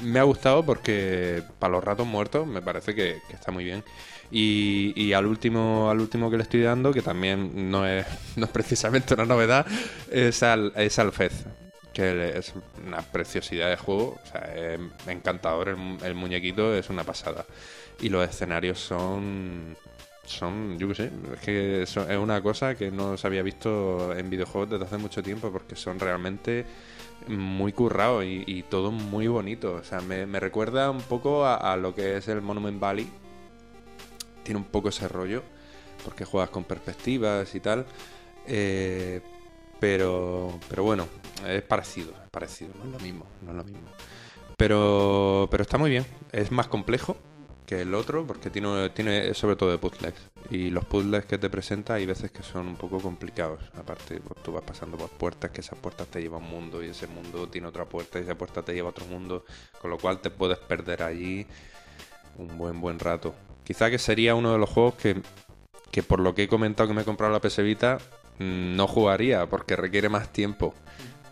me 0.00 0.20
ha 0.20 0.22
gustado 0.22 0.64
porque 0.64 1.42
para 1.58 1.72
los 1.72 1.82
ratos 1.84 2.06
muertos 2.06 2.46
me 2.46 2.62
parece 2.62 2.94
que, 2.94 3.20
que 3.28 3.34
está 3.34 3.50
muy 3.50 3.64
bien. 3.64 3.82
Y, 4.30 4.92
y 4.94 5.12
al 5.14 5.26
último 5.26 5.90
al 5.90 6.00
último 6.00 6.30
que 6.30 6.36
le 6.36 6.42
estoy 6.42 6.60
dando, 6.62 6.92
que 6.92 7.02
también 7.02 7.70
no 7.70 7.86
es, 7.86 8.06
no 8.36 8.44
es 8.44 8.50
precisamente 8.52 9.14
una 9.14 9.24
novedad, 9.24 9.66
es 10.10 10.42
al, 10.42 10.72
es 10.76 10.98
al 10.98 11.12
Fez, 11.12 11.32
que 11.98 12.38
es 12.38 12.54
una 12.86 13.02
preciosidad 13.02 13.70
de 13.70 13.76
juego, 13.76 14.18
o 14.22 14.26
sea, 14.32 14.54
es 14.56 14.80
encantador, 15.06 15.68
el, 15.70 15.76
mu- 15.76 15.98
el 16.04 16.14
muñequito 16.14 16.74
es 16.74 16.90
una 16.90 17.04
pasada. 17.04 17.44
Y 18.00 18.08
los 18.08 18.28
escenarios 18.28 18.78
son 18.80 19.76
son, 20.24 20.78
yo 20.78 20.88
qué 20.88 20.94
sé, 20.94 21.10
es 21.34 21.40
que 21.40 21.82
es 21.82 21.96
una 21.96 22.42
cosa 22.42 22.74
que 22.74 22.90
no 22.90 23.16
se 23.16 23.26
había 23.26 23.42
visto 23.42 24.14
en 24.14 24.28
videojuegos 24.28 24.68
desde 24.70 24.84
hace 24.84 24.98
mucho 24.98 25.22
tiempo 25.22 25.50
porque 25.50 25.74
son 25.74 25.98
realmente 25.98 26.66
muy 27.28 27.72
currados 27.72 28.24
y, 28.26 28.62
todo 28.68 28.90
muy 28.92 29.26
bonito. 29.28 29.74
O 29.74 29.84
sea, 29.84 30.00
me, 30.00 30.26
me 30.26 30.40
recuerda 30.40 30.90
un 30.90 31.00
poco 31.02 31.44
a, 31.46 31.56
a 31.56 31.76
lo 31.76 31.94
que 31.94 32.16
es 32.18 32.28
el 32.28 32.42
Monument 32.42 32.78
Valley. 32.80 33.08
Tiene 34.42 34.58
un 34.58 34.66
poco 34.66 34.88
ese 34.88 35.08
rollo 35.08 35.42
porque 36.04 36.24
juegas 36.24 36.50
con 36.50 36.64
perspectivas 36.64 37.54
y 37.54 37.60
tal. 37.60 37.86
Eh, 38.46 39.20
pero, 39.80 40.58
pero 40.68 40.82
bueno, 40.82 41.06
es 41.46 41.62
parecido, 41.62 42.10
es 42.10 42.30
parecido, 42.30 42.70
no 42.78 42.84
es 42.84 42.92
lo 42.92 42.98
mismo, 43.00 43.26
no 43.42 43.50
es 43.50 43.56
lo 43.56 43.64
mismo. 43.64 43.88
Pero, 44.56 45.48
pero 45.50 45.62
está 45.62 45.78
muy 45.78 45.90
bien, 45.90 46.06
es 46.32 46.50
más 46.50 46.66
complejo 46.66 47.16
que 47.68 47.82
el 47.82 47.94
otro 47.94 48.26
porque 48.26 48.48
tiene, 48.48 48.88
tiene 48.90 49.34
sobre 49.34 49.54
todo 49.54 49.70
de 49.70 49.76
puzzles. 49.76 50.14
Y 50.50 50.70
los 50.70 50.86
puzzles 50.86 51.26
que 51.26 51.36
te 51.36 51.50
presenta 51.50 51.94
hay 51.94 52.06
veces 52.06 52.30
que 52.30 52.42
son 52.42 52.66
un 52.66 52.76
poco 52.76 52.98
complicados. 52.98 53.60
Aparte, 53.76 54.20
pues, 54.20 54.42
tú 54.42 54.52
vas 54.52 54.64
pasando 54.64 54.96
por 54.96 55.10
puertas, 55.10 55.50
que 55.50 55.60
esas 55.60 55.78
puertas 55.78 56.08
te 56.08 56.22
llevan 56.22 56.42
a 56.42 56.46
un 56.46 56.50
mundo 56.50 56.82
y 56.82 56.86
ese 56.86 57.06
mundo 57.06 57.46
tiene 57.48 57.66
otra 57.66 57.84
puerta 57.84 58.18
y 58.18 58.22
esa 58.22 58.36
puerta 58.36 58.62
te 58.62 58.72
lleva 58.72 58.88
a 58.88 58.90
otro 58.92 59.04
mundo. 59.04 59.44
Con 59.82 59.90
lo 59.90 59.98
cual 59.98 60.20
te 60.20 60.30
puedes 60.30 60.58
perder 60.58 61.02
allí 61.02 61.46
un 62.38 62.56
buen, 62.56 62.80
buen 62.80 62.98
rato. 62.98 63.34
Quizá 63.64 63.90
que 63.90 63.98
sería 63.98 64.34
uno 64.34 64.50
de 64.50 64.58
los 64.58 64.70
juegos 64.70 64.94
que, 64.94 65.20
que 65.90 66.02
por 66.02 66.20
lo 66.20 66.34
que 66.34 66.44
he 66.44 66.48
comentado 66.48 66.88
que 66.88 66.94
me 66.94 67.02
he 67.02 67.04
comprado 67.04 67.34
la 67.34 67.40
PS 67.40 67.58
Vita, 67.62 67.98
no 68.38 68.86
jugaría 68.86 69.46
porque 69.46 69.76
requiere 69.76 70.08
más 70.08 70.28
tiempo. 70.32 70.74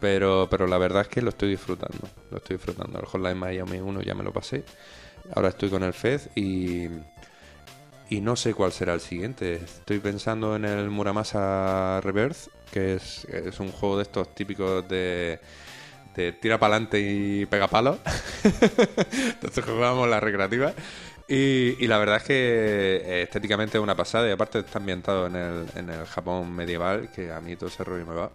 Pero, 0.00 0.48
pero 0.50 0.66
la 0.66 0.78
verdad 0.78 1.02
es 1.02 1.08
que 1.08 1.22
lo 1.22 1.30
estoy 1.30 1.50
disfrutando. 1.50 2.08
Lo 2.30 2.38
estoy 2.38 2.56
disfrutando. 2.56 2.98
El 2.98 3.06
Hotline 3.06 3.38
Miami 3.38 3.78
1 3.78 4.02
ya 4.02 4.14
me 4.14 4.24
lo 4.24 4.32
pasé. 4.32 4.64
Ahora 5.34 5.48
estoy 5.48 5.70
con 5.70 5.82
el 5.82 5.92
Fez 5.92 6.28
y, 6.34 6.86
y 8.10 8.20
no 8.20 8.36
sé 8.36 8.54
cuál 8.54 8.72
será 8.72 8.94
el 8.94 9.00
siguiente. 9.00 9.54
Estoy 9.54 9.98
pensando 9.98 10.54
en 10.54 10.64
el 10.64 10.90
Muramasa 10.90 12.00
Reverse, 12.02 12.50
que 12.70 12.94
es, 12.94 13.24
es 13.24 13.58
un 13.58 13.72
juego 13.72 13.96
de 13.96 14.02
estos 14.02 14.34
típicos 14.34 14.86
de, 14.88 15.40
de 16.14 16.32
tira 16.32 16.58
para 16.58 16.74
adelante 16.74 17.00
y 17.00 17.46
pega 17.46 17.66
palo. 17.68 17.98
Entonces 18.44 19.64
jugábamos 19.64 20.08
la 20.08 20.20
recreativa. 20.20 20.72
Y, 21.28 21.82
y 21.82 21.86
la 21.88 21.98
verdad 21.98 22.18
es 22.18 22.22
que 22.22 22.96
eh, 23.04 23.22
estéticamente 23.22 23.78
es 23.78 23.82
una 23.82 23.96
pasada 23.96 24.28
y 24.28 24.30
aparte 24.30 24.60
está 24.60 24.78
ambientado 24.78 25.26
en 25.26 25.36
el, 25.36 25.66
en 25.74 25.90
el 25.90 26.06
Japón 26.06 26.52
medieval, 26.52 27.10
que 27.10 27.32
a 27.32 27.40
mí 27.40 27.56
todo 27.56 27.68
ese 27.68 27.82
rollo 27.82 28.06
me 28.06 28.14
va. 28.14 28.30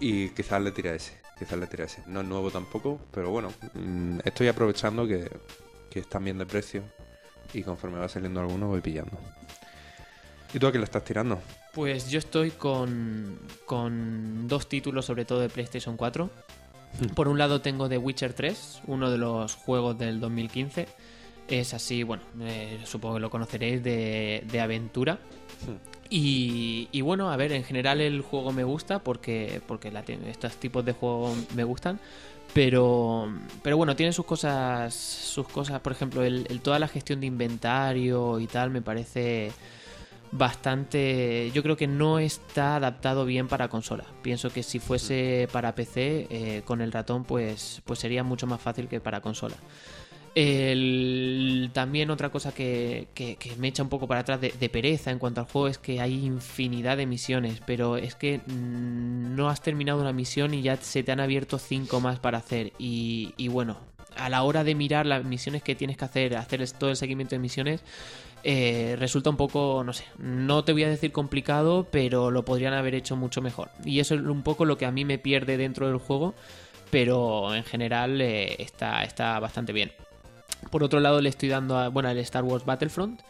Y 0.00 0.30
quizás 0.30 0.62
le 0.62 0.72
tire 0.72 0.90
a 0.90 0.94
ese, 0.94 1.20
quizás 1.38 1.58
le 1.58 1.66
tire 1.66 1.82
a 1.82 1.86
ese. 1.86 2.02
No 2.06 2.20
es 2.20 2.26
nuevo 2.26 2.50
tampoco, 2.50 2.98
pero 3.12 3.30
bueno, 3.30 3.52
mm, 3.74 4.20
estoy 4.24 4.48
aprovechando 4.48 5.06
que, 5.06 5.30
que 5.90 6.00
están 6.00 6.24
bien 6.24 6.38
de 6.38 6.46
precio 6.46 6.82
y 7.52 7.62
conforme 7.62 7.98
va 7.98 8.08
saliendo 8.08 8.40
alguno 8.40 8.68
voy 8.68 8.80
pillando. 8.80 9.18
¿Y 10.52 10.58
tú 10.58 10.66
a 10.66 10.72
qué 10.72 10.78
le 10.78 10.84
estás 10.84 11.04
tirando? 11.04 11.40
Pues 11.74 12.08
yo 12.10 12.18
estoy 12.18 12.52
con, 12.52 13.38
con 13.66 14.48
dos 14.48 14.68
títulos, 14.68 15.04
sobre 15.04 15.24
todo 15.24 15.40
de 15.40 15.48
PlayStation 15.50 15.96
4. 15.96 16.30
Por 17.14 17.28
un 17.28 17.36
lado 17.36 17.60
tengo 17.60 17.88
The 17.88 17.98
Witcher 17.98 18.32
3, 18.32 18.82
uno 18.86 19.10
de 19.10 19.18
los 19.18 19.54
juegos 19.54 19.98
del 19.98 20.20
2015. 20.20 20.88
Es 21.48 21.72
así, 21.72 22.02
bueno, 22.02 22.22
eh, 22.42 22.78
supongo 22.84 23.14
que 23.14 23.20
lo 23.20 23.30
conoceréis, 23.30 23.82
de, 23.82 24.44
de 24.50 24.60
aventura. 24.60 25.18
Y, 26.10 26.88
y 26.92 27.00
bueno, 27.00 27.30
a 27.30 27.36
ver, 27.36 27.52
en 27.52 27.64
general 27.64 28.00
el 28.00 28.22
juego 28.22 28.52
me 28.52 28.64
gusta 28.64 28.98
porque, 29.00 29.60
porque 29.66 29.90
la, 29.90 30.00
estos 30.26 30.56
tipos 30.56 30.84
de 30.84 30.92
juegos 30.92 31.36
me 31.54 31.64
gustan. 31.64 31.98
Pero, 32.54 33.30
pero 33.62 33.76
bueno, 33.76 33.94
tiene 33.94 34.12
sus 34.12 34.24
cosas, 34.24 34.94
sus 34.94 35.46
cosas, 35.48 35.80
por 35.80 35.92
ejemplo, 35.92 36.22
el, 36.24 36.46
el- 36.48 36.60
toda 36.62 36.78
la 36.78 36.88
gestión 36.88 37.20
de 37.20 37.26
inventario 37.26 38.40
y 38.40 38.46
tal 38.46 38.70
me 38.70 38.80
parece 38.82 39.52
bastante... 40.32 41.50
Yo 41.54 41.62
creo 41.62 41.76
que 41.76 41.86
no 41.86 42.18
está 42.18 42.76
adaptado 42.76 43.24
bien 43.24 43.48
para 43.48 43.68
consola. 43.68 44.04
Pienso 44.22 44.50
que 44.50 44.62
si 44.62 44.78
fuese 44.78 45.48
para 45.52 45.74
PC, 45.74 46.26
eh, 46.30 46.62
con 46.64 46.80
el 46.80 46.92
ratón, 46.92 47.24
pues, 47.24 47.82
pues 47.84 47.98
sería 47.98 48.22
mucho 48.22 48.46
más 48.46 48.60
fácil 48.60 48.88
que 48.88 49.00
para 49.00 49.20
consola. 49.20 49.56
El- 50.34 51.70
también 51.72 52.10
otra 52.10 52.30
cosa 52.30 52.52
que, 52.52 53.08
me 53.58 53.68
echa 53.68 53.82
un 53.82 53.88
poco 53.88 54.06
para 54.06 54.20
atrás 54.20 54.40
de, 54.40 54.68
pereza 54.68 55.10
en 55.10 55.18
cuanto 55.18 55.40
al 55.40 55.46
juego 55.46 55.68
es 55.68 55.78
que 55.78 56.00
hay 56.00 56.24
infinidad 56.24 56.96
de 56.96 57.06
misiones, 57.06 57.60
pero 57.66 57.96
es 57.96 58.14
que 58.14 58.38
mm, 58.38 59.34
no 59.34 59.48
has 59.48 59.62
terminado 59.62 60.00
una 60.00 60.12
misión 60.12 60.54
y 60.54 60.62
ya 60.62 60.76
se 60.76 61.02
te 61.02 61.12
han 61.12 61.20
abierto 61.20 61.58
cinco 61.58 62.00
más 62.00 62.18
para 62.18 62.38
hacer. 62.38 62.72
Y, 62.78 63.48
bueno, 63.48 63.78
a 64.16 64.28
la 64.28 64.42
hora 64.42 64.64
de 64.64 64.74
mirar 64.74 65.06
las 65.06 65.24
misiones 65.24 65.62
que 65.62 65.74
tienes 65.74 65.96
que 65.96 66.04
hacer, 66.04 66.36
hacer 66.36 66.68
todo 66.72 66.90
el 66.90 66.96
seguimiento 66.96 67.34
de 67.34 67.40
misiones, 67.40 67.82
eh, 68.44 68.96
resulta 68.98 69.30
un 69.30 69.36
poco, 69.36 69.82
no 69.84 69.92
sé, 69.92 70.04
no 70.18 70.64
te 70.64 70.72
voy 70.72 70.84
a 70.84 70.88
decir 70.88 71.12
complicado, 71.12 71.88
pero 71.90 72.30
lo 72.30 72.44
podrían 72.44 72.74
haber 72.74 72.94
hecho 72.94 73.16
mucho 73.16 73.42
mejor. 73.42 73.70
Y 73.84 74.00
eso 74.00 74.14
es 74.14 74.20
un 74.20 74.42
poco 74.42 74.64
lo 74.64 74.78
que 74.78 74.86
a 74.86 74.90
mí 74.92 75.04
me 75.04 75.18
pierde 75.18 75.56
dentro 75.56 75.88
del 75.88 75.98
juego, 75.98 76.34
pero 76.90 77.54
en 77.54 77.64
general 77.64 78.20
eh, 78.20 78.56
está, 78.62 79.02
está 79.04 79.38
bastante 79.40 79.72
bien. 79.72 79.92
Por 80.70 80.82
otro 80.82 81.00
lado, 81.00 81.20
le 81.20 81.28
estoy 81.28 81.48
dando 81.48 81.78
a, 81.78 81.88
bueno, 81.88 82.08
al 82.08 82.18
Star 82.18 82.44
Wars 82.44 82.64
Battlefront, 82.64 83.20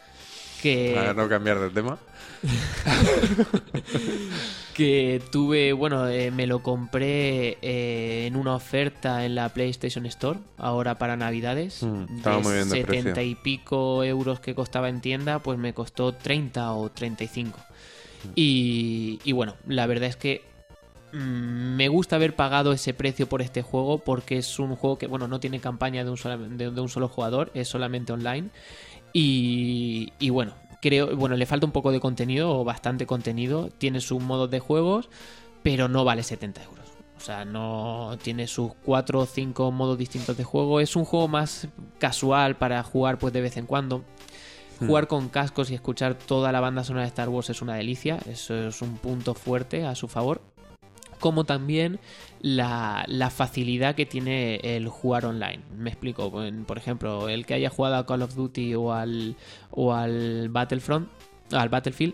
que, 0.61 0.93
Para 0.95 1.13
no 1.13 1.29
cambiar 1.29 1.59
de 1.59 1.69
tema. 1.69 1.97
que 4.73 5.21
tuve, 5.31 5.73
bueno, 5.73 6.07
eh, 6.07 6.31
me 6.31 6.47
lo 6.47 6.63
compré 6.63 7.57
eh, 7.61 8.25
en 8.27 8.35
una 8.35 8.55
oferta 8.55 9.25
en 9.25 9.35
la 9.35 9.49
PlayStation 9.49 10.05
Store, 10.05 10.39
ahora 10.57 10.97
para 10.97 11.17
Navidades. 11.17 11.83
Mm, 11.83 12.17
estaba 12.17 12.39
muy 12.39 12.53
bien 12.53 12.69
de 12.69 12.77
70 12.77 13.13
precio. 13.13 13.31
y 13.31 13.35
pico 13.35 14.03
euros 14.03 14.39
que 14.39 14.55
costaba 14.55 14.89
en 14.89 15.01
tienda, 15.01 15.39
pues 15.39 15.57
me 15.57 15.73
costó 15.73 16.13
30 16.13 16.73
o 16.73 16.89
35. 16.89 17.59
Mm. 17.59 18.27
Y, 18.35 19.19
y 19.23 19.31
bueno, 19.31 19.55
la 19.67 19.87
verdad 19.87 20.09
es 20.09 20.17
que 20.17 20.48
me 21.11 21.87
gusta 21.87 22.15
haber 22.17 22.35
pagado 22.35 22.71
ese 22.71 22.93
precio 22.93 23.27
por 23.27 23.41
este 23.41 23.61
juego 23.61 23.97
porque 23.99 24.37
es 24.37 24.59
un 24.59 24.75
juego 24.75 24.97
que, 24.97 25.07
bueno, 25.07 25.27
no 25.27 25.39
tiene 25.39 25.59
campaña 25.59 26.03
de 26.03 26.09
un, 26.11 26.17
sola- 26.17 26.37
de- 26.37 26.71
de 26.71 26.81
un 26.81 26.89
solo 26.89 27.07
jugador, 27.07 27.51
es 27.53 27.67
solamente 27.67 28.13
online. 28.13 28.49
Y, 29.13 30.13
y 30.19 30.29
bueno, 30.29 30.53
creo, 30.81 31.15
bueno, 31.15 31.35
le 31.35 31.45
falta 31.45 31.65
un 31.65 31.71
poco 31.71 31.91
de 31.91 31.99
contenido 31.99 32.51
o 32.59 32.63
bastante 32.63 33.05
contenido. 33.05 33.69
Tiene 33.77 34.01
sus 34.01 34.21
modos 34.21 34.51
de 34.51 34.59
juegos, 34.59 35.09
pero 35.63 35.87
no 35.87 36.03
vale 36.03 36.23
70 36.23 36.63
euros. 36.63 36.79
O 37.17 37.21
sea, 37.21 37.43
no 37.43 38.17
tiene 38.21 38.47
sus 38.47 38.71
4 38.85 39.19
o 39.19 39.25
5 39.25 39.71
modos 39.71 39.97
distintos 39.97 40.37
de 40.37 40.43
juego. 40.43 40.79
Es 40.79 40.95
un 40.95 41.05
juego 41.05 41.27
más 41.27 41.67
casual 41.97 42.55
para 42.55 42.81
jugar 42.83 43.17
pues 43.17 43.33
de 43.33 43.41
vez 43.41 43.57
en 43.57 43.65
cuando. 43.65 44.03
Jugar 44.87 45.07
con 45.07 45.27
cascos 45.27 45.69
y 45.71 45.75
escuchar 45.75 46.13
toda 46.15 46.53
la 46.53 46.61
banda 46.61 46.85
sonora 46.85 47.01
de 47.03 47.09
Star 47.09 47.27
Wars 47.27 47.49
es 47.49 47.61
una 47.61 47.75
delicia. 47.75 48.17
Eso 48.29 48.53
es 48.69 48.81
un 48.81 48.95
punto 48.95 49.33
fuerte 49.33 49.85
a 49.85 49.93
su 49.95 50.07
favor. 50.07 50.41
Como 51.19 51.43
también 51.43 51.99
la, 52.41 53.03
la 53.07 53.29
facilidad 53.29 53.95
que 53.95 54.05
tiene 54.05 54.55
el 54.63 54.87
jugar 54.87 55.25
online. 55.25 55.59
Me 55.77 55.89
explico. 55.89 56.31
Por 56.65 56.77
ejemplo, 56.77 57.29
el 57.29 57.45
que 57.45 57.55
haya 57.55 57.69
jugado 57.69 57.95
a 57.95 58.05
Call 58.05 58.21
of 58.21 58.35
Duty 58.35 58.75
o 58.75 58.93
al, 58.93 59.35
o 59.71 59.93
al 59.93 60.49
Battlefront, 60.49 61.09
al 61.51 61.69
Battlefield, 61.69 62.13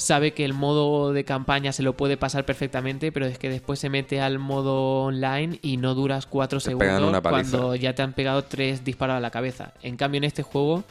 sabe 0.00 0.32
que 0.32 0.44
el 0.44 0.54
modo 0.54 1.12
de 1.12 1.24
campaña 1.24 1.72
se 1.72 1.82
lo 1.82 1.96
puede 1.96 2.16
pasar 2.16 2.44
perfectamente, 2.46 3.12
pero 3.12 3.26
es 3.26 3.38
que 3.38 3.50
después 3.50 3.78
se 3.78 3.90
mete 3.90 4.20
al 4.20 4.38
modo 4.38 5.04
online 5.04 5.58
y 5.62 5.76
no 5.76 5.94
duras 5.94 6.26
4 6.26 6.60
Te 6.60 6.76
pegan 6.76 6.96
segundos 6.96 7.22
cuando 7.22 7.74
ya 7.74 7.94
te 7.94 8.02
han 8.02 8.14
pegado 8.14 8.42
3 8.44 8.82
disparos 8.82 9.16
a 9.16 9.20
la 9.20 9.30
cabeza. 9.30 9.74
En 9.82 9.96
cambio, 9.96 10.18
en 10.18 10.24
este 10.24 10.42
juego, 10.42 10.84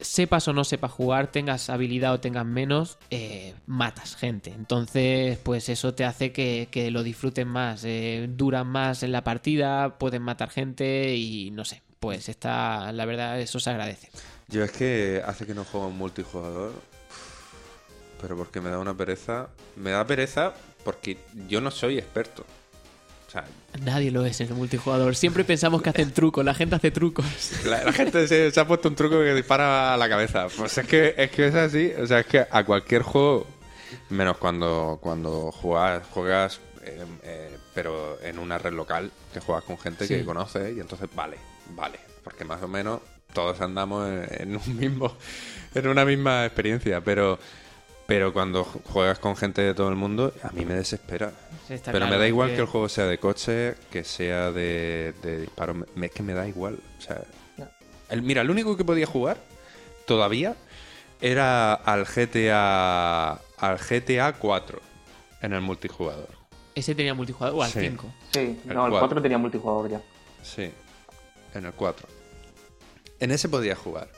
sepas 0.00 0.48
o 0.48 0.52
no 0.52 0.64
sepas 0.64 0.90
jugar, 0.90 1.30
tengas 1.30 1.70
habilidad 1.70 2.12
o 2.12 2.20
tengas 2.20 2.46
menos, 2.46 2.98
eh, 3.10 3.54
matas 3.66 4.16
gente. 4.16 4.50
Entonces, 4.50 5.38
pues 5.38 5.68
eso 5.68 5.94
te 5.94 6.04
hace 6.04 6.32
que, 6.32 6.90
lo 6.90 7.02
disfruten 7.02 7.48
más. 7.48 7.84
eh, 7.84 8.26
duran 8.28 8.66
más 8.66 9.02
en 9.02 9.12
la 9.12 9.24
partida, 9.24 9.98
pueden 9.98 10.22
matar 10.22 10.50
gente 10.50 11.14
y 11.14 11.50
no 11.50 11.64
sé. 11.64 11.82
Pues 12.00 12.28
está, 12.28 12.92
la 12.92 13.04
verdad, 13.04 13.40
eso 13.40 13.60
se 13.60 13.70
agradece. 13.70 14.08
Yo 14.48 14.64
es 14.64 14.72
que 14.72 15.22
hace 15.24 15.46
que 15.46 15.54
no 15.54 15.64
juego 15.64 15.88
un 15.88 15.98
multijugador. 15.98 16.72
Pero 18.20 18.36
porque 18.36 18.60
me 18.60 18.70
da 18.70 18.78
una 18.78 18.94
pereza. 18.94 19.48
Me 19.76 19.90
da 19.90 20.06
pereza 20.06 20.54
porque 20.84 21.18
yo 21.48 21.60
no 21.60 21.70
soy 21.70 21.98
experto. 21.98 22.44
O 23.30 23.32
sea, 23.32 23.44
Nadie 23.84 24.10
lo 24.10 24.26
es 24.26 24.40
en 24.40 24.48
el 24.48 24.54
multijugador. 24.54 25.14
Siempre 25.14 25.44
pensamos 25.44 25.82
que 25.82 25.90
hacen 25.90 26.10
trucos, 26.10 26.44
la 26.44 26.52
gente 26.52 26.74
hace 26.74 26.90
trucos. 26.90 27.24
la, 27.64 27.84
la 27.84 27.92
gente 27.92 28.26
se, 28.26 28.50
se 28.50 28.58
ha 28.60 28.66
puesto 28.66 28.88
un 28.88 28.96
truco 28.96 29.20
que 29.20 29.32
dispara 29.34 29.94
a 29.94 29.96
la 29.96 30.08
cabeza. 30.08 30.48
Pues 30.56 30.76
es 30.78 30.86
que 30.86 31.14
es, 31.16 31.30
que 31.30 31.46
es 31.46 31.54
así. 31.54 31.92
O 32.02 32.06
sea, 32.08 32.18
es 32.20 32.26
que 32.26 32.44
a 32.50 32.64
cualquier 32.64 33.02
juego, 33.02 33.46
menos 34.08 34.36
cuando, 34.38 34.98
cuando 35.00 35.52
juegas, 35.52 36.02
juegas 36.10 36.60
eh, 36.82 37.04
eh, 37.22 37.56
pero 37.72 38.18
en 38.22 38.40
una 38.40 38.58
red 38.58 38.72
local, 38.72 39.12
que 39.32 39.38
juegas 39.38 39.62
con 39.62 39.78
gente 39.78 40.08
Sí. 40.08 40.14
que 40.16 40.24
conoces 40.24 40.76
y 40.76 40.80
entonces 40.80 41.08
vale, 41.14 41.36
vale. 41.76 42.00
Porque 42.24 42.44
más 42.44 42.60
o 42.64 42.66
menos 42.68 43.00
todos 43.32 43.60
andamos 43.60 44.08
en, 44.08 44.26
en 44.50 44.56
un 44.56 44.76
mismo, 44.76 45.16
en 45.72 45.86
una 45.86 46.04
misma 46.04 46.44
experiencia. 46.46 47.00
Pero, 47.00 47.38
pero 48.10 48.32
cuando 48.32 48.64
juegas 48.64 49.20
con 49.20 49.36
gente 49.36 49.62
de 49.62 49.72
todo 49.72 49.88
el 49.88 49.94
mundo, 49.94 50.34
a 50.42 50.50
mí 50.50 50.64
me 50.64 50.74
desespera. 50.74 51.30
Sí, 51.68 51.76
Pero 51.84 52.08
me 52.08 52.18
da 52.18 52.26
igual 52.26 52.48
que- 52.48 52.56
que... 52.56 52.60
el 52.62 52.66
juego 52.66 52.88
sea 52.88 53.06
de 53.06 53.18
coche, 53.18 53.76
que 53.92 54.02
sea 54.02 54.50
de, 54.50 55.14
de 55.22 55.42
disparo. 55.42 55.74
Me- 55.94 56.06
es 56.06 56.12
que 56.12 56.24
me 56.24 56.34
da 56.34 56.48
igual. 56.48 56.80
O 56.98 57.00
sea, 57.00 57.22
el, 58.08 58.22
mira, 58.22 58.42
el 58.42 58.50
único 58.50 58.76
que 58.76 58.84
podía 58.84 59.06
jugar 59.06 59.36
todavía 60.08 60.56
era 61.20 61.74
al 61.74 62.04
GTA 62.04 63.30
al 63.58 63.78
GTA 63.78 64.32
4 64.32 64.80
en 65.42 65.52
el 65.52 65.60
multijugador. 65.60 66.30
Ese 66.74 66.96
tenía 66.96 67.14
multijugador 67.14 67.56
o 67.60 67.62
al 67.62 67.70
Sí. 67.70 67.78
5. 67.80 68.12
Sí, 68.32 68.40
El 68.66 68.74
no, 68.74 68.86
el 68.86 68.90
cuatro. 68.90 68.98
4 68.98 69.22
tenía 69.22 69.38
multijugador 69.38 69.88
ya. 69.88 70.02
Sí, 70.42 70.72
en 71.54 71.64
el 71.64 71.72
4. 71.74 72.08
En 73.20 73.30
ese 73.30 73.48
podía 73.48 73.76
jugar. 73.76 74.08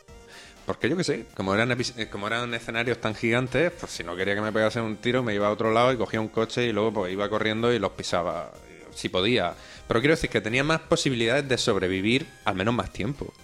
Porque 0.73 0.89
yo 0.89 0.97
qué 0.97 1.05
sé, 1.05 1.27
como 1.37 1.55
eran, 1.55 1.71
eh, 1.71 2.09
como 2.11 2.27
eran 2.29 2.55
escenarios 2.55 2.99
tan 2.99 3.15
gigantes, 3.15 3.71
pues 3.79 3.93
si 3.93 4.03
no 4.03 4.17
quería 4.17 4.35
que 4.35 4.41
me 4.41 4.53
pegase 4.53 4.81
un 4.81 4.97
tiro, 4.97 5.23
me 5.23 5.35
iba 5.35 5.47
a 5.47 5.51
otro 5.51 5.71
lado 5.71 5.93
y 5.93 5.99
cogía 5.99 6.19
un 6.19 6.29
coche 6.29 6.65
y 6.65 6.73
luego 6.73 6.95
pues 6.95 7.13
iba 7.13 7.29
corriendo 7.29 7.71
y 7.75 7.79
los 7.79 7.93
pisaba. 7.93 8.51
Si 8.95 9.11
podía. 9.11 9.53
Pero 9.87 10.01
quiero 10.01 10.15
decir 10.15 10.31
que 10.31 10.41
tenía 10.41 10.65
más 10.65 10.81
posibilidades 10.81 11.47
de 11.47 11.59
sobrevivir 11.59 12.27
al 12.47 12.55
menos 12.55 12.73
más 12.73 12.91
tiempo. 12.91 13.35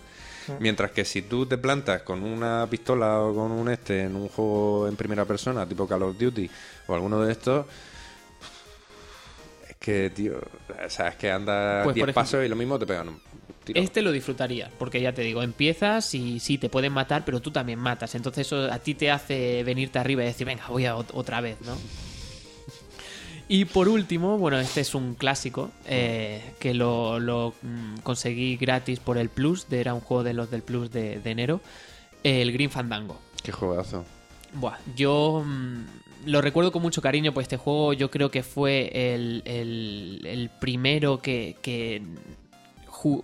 Mientras 0.59 0.91
que 0.93 1.05
si 1.05 1.21
tú 1.21 1.45
te 1.45 1.59
plantas 1.59 2.01
con 2.01 2.23
una 2.23 2.67
pistola 2.71 3.21
o 3.21 3.35
con 3.35 3.53
un 3.53 3.69
este 3.69 4.05
en 4.05 4.17
un 4.17 4.29
juego 4.29 4.89
en 4.89 4.97
primera 4.97 5.27
persona, 5.27 5.69
tipo 5.69 5.87
Call 5.87 6.05
of 6.05 6.17
Duty 6.17 6.51
o 6.87 6.95
alguno 6.95 7.21
de 7.21 7.33
estos, 7.33 7.67
es 9.69 9.77
que, 9.77 10.09
tío, 10.09 10.39
o 10.39 10.89
sea, 10.89 11.09
es 11.09 11.17
que 11.17 11.31
andas 11.31 11.85
Pues, 11.85 11.95
10 11.95 12.03
por 12.03 12.09
ejemplo, 12.09 12.23
pasos 12.23 12.43
y 12.43 12.49
lo 12.49 12.57
mismo 12.57 12.79
te 12.79 12.87
pegan 12.87 13.09
un 13.11 13.21
tiro. 13.75 13.81
Este 13.81 14.03
lo 14.03 14.11
disfrutarías, 14.13 14.71
porque 14.79 15.01
ya 15.01 15.13
te 15.13 15.23
digo, 15.23 15.43
empiezas 15.43 16.15
y 16.15 16.41
sí, 16.41 16.59
te 16.59 16.69
pueden 16.69 16.93
matar, 16.93 17.25
pero 17.25 17.41
tú 17.41 17.51
también 17.51 17.79
matas. 17.79 18.15
Entonces 18.15 18.47
eso 18.47 18.71
a 18.73 18.79
ti 18.81 18.95
te 18.95 19.11
hace 19.11 19.63
venirte 19.65 19.99
arriba 19.99 20.23
y 20.23 20.27
decir, 20.27 20.47
venga, 20.47 20.65
voy 20.69 20.85
a 20.87 20.97
ot- 20.97 21.11
otra 21.15 21.41
vez, 21.41 21.57
¿no? 21.65 21.77
Y 23.51 23.65
por 23.65 23.89
último, 23.89 24.37
bueno, 24.37 24.59
este 24.61 24.83
es 24.83 24.95
un 24.95 25.15
clásico 25.15 25.71
eh, 25.87 26.43
que 26.59 26.75
lo, 26.75 27.19
lo, 27.19 27.55
mm, 27.63 28.01
conseguí 28.03 28.57
gratis 28.59 29.01
por 29.01 29.17
el 29.17 29.31
Plus, 29.31 29.71
de, 29.71 29.81
era 29.81 29.95
un 29.95 30.01
juego 30.01 30.23
de 30.23 30.35
los 30.35 30.51
del 30.51 30.61
Plus 30.63 30.91
de, 30.91 31.19
de 31.21 31.31
enero, 31.31 31.63
el 32.25 32.53
Green 32.53 32.71
Fandango. 32.71 33.19
Qué 33.43 33.51
juegazo. 33.51 34.05
Buah, 34.53 34.77
yo 34.95 35.43
mm, 35.47 35.85
lo 36.27 36.43
recuerdo 36.43 36.73
con 36.73 36.83
mucho 36.83 37.01
cariño, 37.01 37.33
pues 37.33 37.45
este 37.45 37.57
juego 37.57 37.95
yo 37.95 38.11
creo 38.11 38.31
que 38.31 38.43
fue 38.43 38.91
el, 39.15 39.41
el- 39.47 40.21
el 40.27 40.51
primero 40.61 41.23
que... 41.23 41.57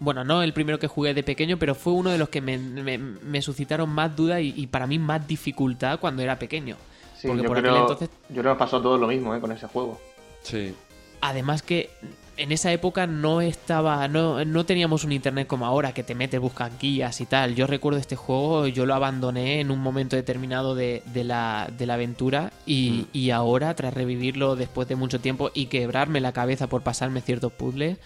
bueno, 0.01 0.25
no 0.25 0.43
el 0.43 0.53
primero 0.53 0.79
que 0.79 0.87
jugué 0.87 1.14
de 1.14 1.22
pequeño, 1.22 1.59
pero 1.59 1.75
fue 1.75 1.93
uno 1.93 2.11
de 2.11 2.18
los 2.18 2.29
que 2.29 2.41
me, 2.41 2.59
me- 2.59 2.99
me 2.99 3.43
suscitaron 3.43 3.91
más 3.91 4.14
duda 4.14 4.41
y, 4.41 4.53
y 4.57 4.66
para 4.66 4.87
mí 4.87 4.99
más 4.99 5.27
dificultad 5.27 5.99
cuando 6.01 6.22
era 6.22 6.39
pequeño. 6.39 6.77
Sí, 7.16 7.29
Porque 7.29 7.43
yo, 7.43 7.49
por 7.49 7.59
creo, 7.61 7.70
aquel 7.72 7.83
entonces 7.83 8.09
yo 8.29 8.43
creo 8.43 8.55
que 8.55 8.59
pasó 8.59 8.81
todo 8.81 8.99
lo 8.99 9.07
mismo 9.07 9.35
eh, 9.35 9.41
con 9.41 9.53
ese 9.53 9.66
juego. 9.66 10.01
Sí. 10.43 10.75
Además 11.20 11.62
que 11.62 11.89
en 12.37 12.51
esa 12.53 12.72
época 12.72 13.07
no 13.07 13.41
estaba, 13.41 14.09
no, 14.09 14.45
no 14.45 14.66
teníamos 14.66 15.05
un 15.05 15.12
internet 15.12 15.47
como 15.47 15.64
ahora 15.66 15.93
que 15.95 16.03
te 16.03 16.14
metes, 16.16 16.41
buscas 16.41 16.72
guías 16.81 17.20
y 17.20 17.27
tal. 17.27 17.55
Yo 17.55 17.66
recuerdo 17.66 17.99
este 17.99 18.16
juego, 18.16 18.66
yo 18.66 18.85
lo 18.87 18.95
abandoné 18.95 19.61
en 19.61 19.70
un 19.70 19.79
momento 19.79 20.16
determinado 20.16 20.75
de, 20.75 21.03
de 21.14 21.22
la, 21.25 21.70
de 21.79 21.87
la 21.87 21.95
aventura 21.95 22.53
y, 22.66 23.07
y 23.12 23.31
ahora, 23.31 23.75
tras 23.75 23.95
revivirlo 23.95 24.57
después 24.57 24.87
de 24.89 24.97
mucho 24.97 25.20
tiempo 25.20 25.51
y 25.55 25.66
quebrarme 25.66 26.20
la 26.20 26.33
cabeza 26.33 26.66
por 26.66 26.83
pasarme 26.83 27.20
ciertos 27.20 27.53
puzzles, 27.53 27.99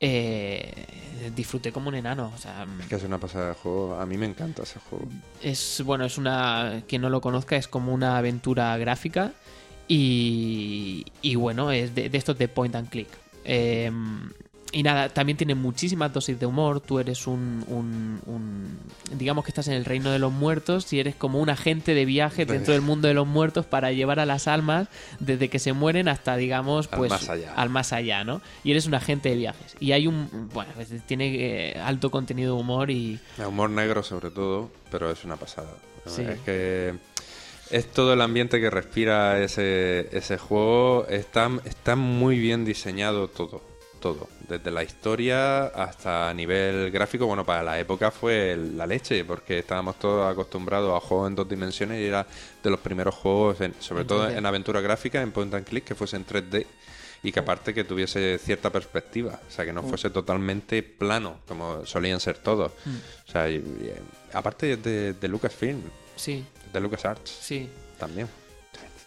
eh, 0.00 0.86
disfruté 1.36 1.70
como 1.72 1.88
un 1.88 1.94
enano. 1.94 2.32
O 2.34 2.38
sea, 2.38 2.66
Es 2.80 2.86
que 2.86 2.94
es 2.96 3.02
una 3.04 3.18
pasada 3.18 3.48
de 3.48 3.54
juego. 3.54 3.96
A 4.00 4.06
mí 4.06 4.16
me 4.16 4.26
encanta 4.26 4.62
ese 4.62 4.80
juego. 4.80 5.06
es 5.42 5.82
bueno, 5.84 6.04
es 6.04 6.18
una 6.18 6.82
quien 6.88 7.02
no 7.02 7.10
lo 7.10 7.20
conozca 7.20 7.56
es 7.56 7.68
como 7.68 7.92
una 7.92 8.16
aventura 8.18 8.76
gráfica 8.78 9.32
y, 9.86 11.04
y 11.22 11.34
bueno, 11.34 11.70
es 11.70 11.94
de, 11.94 12.08
de 12.08 12.18
estos 12.18 12.38
de 12.38 12.48
point 12.48 12.74
and 12.74 12.88
click. 12.88 13.08
Eh, 13.44 13.90
y 14.72 14.82
nada, 14.84 15.08
también 15.08 15.36
tiene 15.36 15.54
muchísimas 15.56 16.12
dosis 16.12 16.38
de 16.38 16.46
humor. 16.46 16.80
Tú 16.80 17.00
eres 17.00 17.26
un, 17.26 17.64
un- 17.66 18.20
un- 18.26 18.78
Digamos 19.18 19.44
que 19.44 19.50
estás 19.50 19.66
en 19.66 19.74
el 19.74 19.84
reino 19.84 20.10
de 20.12 20.18
los 20.20 20.30
muertos 20.32 20.92
y 20.92 21.00
eres 21.00 21.16
como 21.16 21.40
un 21.40 21.50
agente 21.50 21.92
de 21.94 22.04
viaje 22.04 22.46
dentro 22.46 22.72
del 22.72 22.82
mundo 22.82 23.08
de 23.08 23.14
los 23.14 23.26
muertos 23.26 23.66
para 23.66 23.90
llevar 23.90 24.20
a 24.20 24.26
las 24.26 24.46
almas 24.46 24.86
desde 25.18 25.48
que 25.48 25.58
se 25.58 25.72
mueren 25.72 26.06
hasta, 26.06 26.36
digamos, 26.36 26.88
Al 26.92 26.98
pues. 26.98 27.10
más 27.10 27.28
allá. 27.28 27.52
al 27.56 27.68
más 27.70 27.92
allá, 27.92 28.22
¿no? 28.22 28.40
Y 28.62 28.70
eres 28.70 28.86
un 28.86 28.94
agente 28.94 29.30
de 29.30 29.34
viajes. 29.36 29.74
Y 29.80 29.90
hay 29.92 30.06
un. 30.06 30.48
Bueno, 30.54 30.70
pues, 30.76 30.88
tiene 31.06 31.70
eh, 31.70 31.80
alto 31.80 32.10
contenido 32.12 32.54
de 32.54 32.60
humor 32.60 32.90
y. 32.90 33.18
El 33.38 33.46
humor 33.46 33.70
negro 33.70 34.04
sobre 34.04 34.30
todo, 34.30 34.70
pero 34.92 35.10
es 35.10 35.24
una 35.24 35.36
pasada. 35.36 35.70
Sí. 36.06 36.22
Es 36.22 36.38
que 36.40 36.94
es 37.70 37.90
todo 37.92 38.12
el 38.12 38.20
ambiente 38.20 38.60
que 38.60 38.70
respira 38.70 39.42
ese, 39.42 40.08
ese 40.16 40.38
juego. 40.38 41.06
Está, 41.08 41.50
está 41.64 41.96
muy 41.96 42.38
bien 42.38 42.64
diseñado 42.64 43.26
todo. 43.28 43.68
Todo. 44.00 44.28
Desde 44.48 44.70
la 44.70 44.82
historia 44.82 45.66
hasta 45.66 46.30
a 46.30 46.34
nivel 46.34 46.90
gráfico. 46.90 47.26
Bueno, 47.26 47.44
para 47.44 47.62
la 47.62 47.78
época 47.78 48.10
fue 48.10 48.56
la 48.56 48.86
leche, 48.86 49.24
porque 49.24 49.58
estábamos 49.58 49.98
todos 49.98 50.30
acostumbrados 50.32 50.96
a 50.96 51.06
juegos 51.06 51.28
en 51.28 51.34
dos 51.34 51.48
dimensiones 51.48 52.00
y 52.00 52.04
era 52.06 52.26
de 52.62 52.70
los 52.70 52.80
primeros 52.80 53.14
juegos, 53.14 53.60
en- 53.60 53.74
sobre 53.78 54.04
todo 54.04 54.26
3D. 54.26 54.38
en 54.38 54.46
aventura 54.46 54.80
gráfica, 54.80 55.20
en 55.20 55.32
point 55.32 55.52
and 55.54 55.66
click, 55.66 55.84
que 55.84 55.94
fuese 55.94 56.16
en 56.16 56.24
3D. 56.24 56.66
Y 57.22 57.30
que 57.32 57.40
aparte 57.40 57.74
que 57.74 57.84
tuviese 57.84 58.38
cierta 58.38 58.70
perspectiva, 58.70 59.38
o 59.46 59.50
sea, 59.50 59.66
que 59.66 59.74
no 59.74 59.82
fuese 59.82 60.08
totalmente 60.08 60.82
plano, 60.82 61.40
como 61.46 61.84
solían 61.84 62.18
ser 62.18 62.38
todos. 62.38 62.72
O 63.28 63.30
sea, 63.30 63.50
y- 63.50 63.56
y, 63.56 63.92
aparte 64.32 64.78
de, 64.78 65.12
de 65.12 65.28
Lucasfilm, 65.28 65.82
Sí, 66.16 66.42
de 66.72 66.80
LucasArts 66.80 67.30
sí. 67.30 67.68
también. 67.98 68.26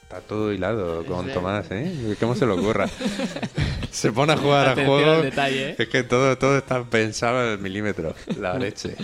Está 0.03 0.19
todo 0.21 0.53
hilado 0.53 1.03
con 1.05 1.25
Sí. 1.27 1.31
Tomás, 1.33 1.65
¿eh? 1.71 2.15
¿Cómo 2.19 2.35
se 2.35 2.45
le 2.45 2.51
ocurra? 2.51 2.87
se 3.89 4.11
pone 4.11 4.33
a 4.33 4.37
jugar 4.37 4.67
a 4.69 4.75
juegos. 4.85 5.23
detalle, 5.23 5.69
¿eh? 5.71 5.75
Es 5.77 5.87
que 5.87 6.03
todo, 6.03 6.37
todo 6.37 6.57
está 6.57 6.83
pensado 6.83 7.43
en 7.45 7.51
el 7.53 7.57
milímetro. 7.59 8.13
La 8.39 8.53
leche. 8.59 8.95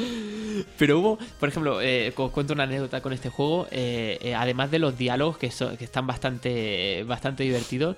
Pero 0.78 1.00
hubo, 1.00 1.20
por 1.40 1.50
ejemplo, 1.50 1.82
eh, 1.82 2.14
os 2.16 2.32
cuento 2.32 2.54
una 2.54 2.64
anécdota 2.64 3.02
con 3.02 3.14
este 3.14 3.30
juego, 3.30 3.68
eh, 3.72 4.20
eh, 4.22 4.36
además 4.36 4.70
de 4.72 4.80
los 4.80 4.98
diálogos 4.98 5.38
que, 5.38 5.50
son- 5.52 5.78
que 5.78 5.86
están 5.86 6.06
bastante, 6.06 7.04
bastante 7.08 7.44
divertidos, 7.44 7.96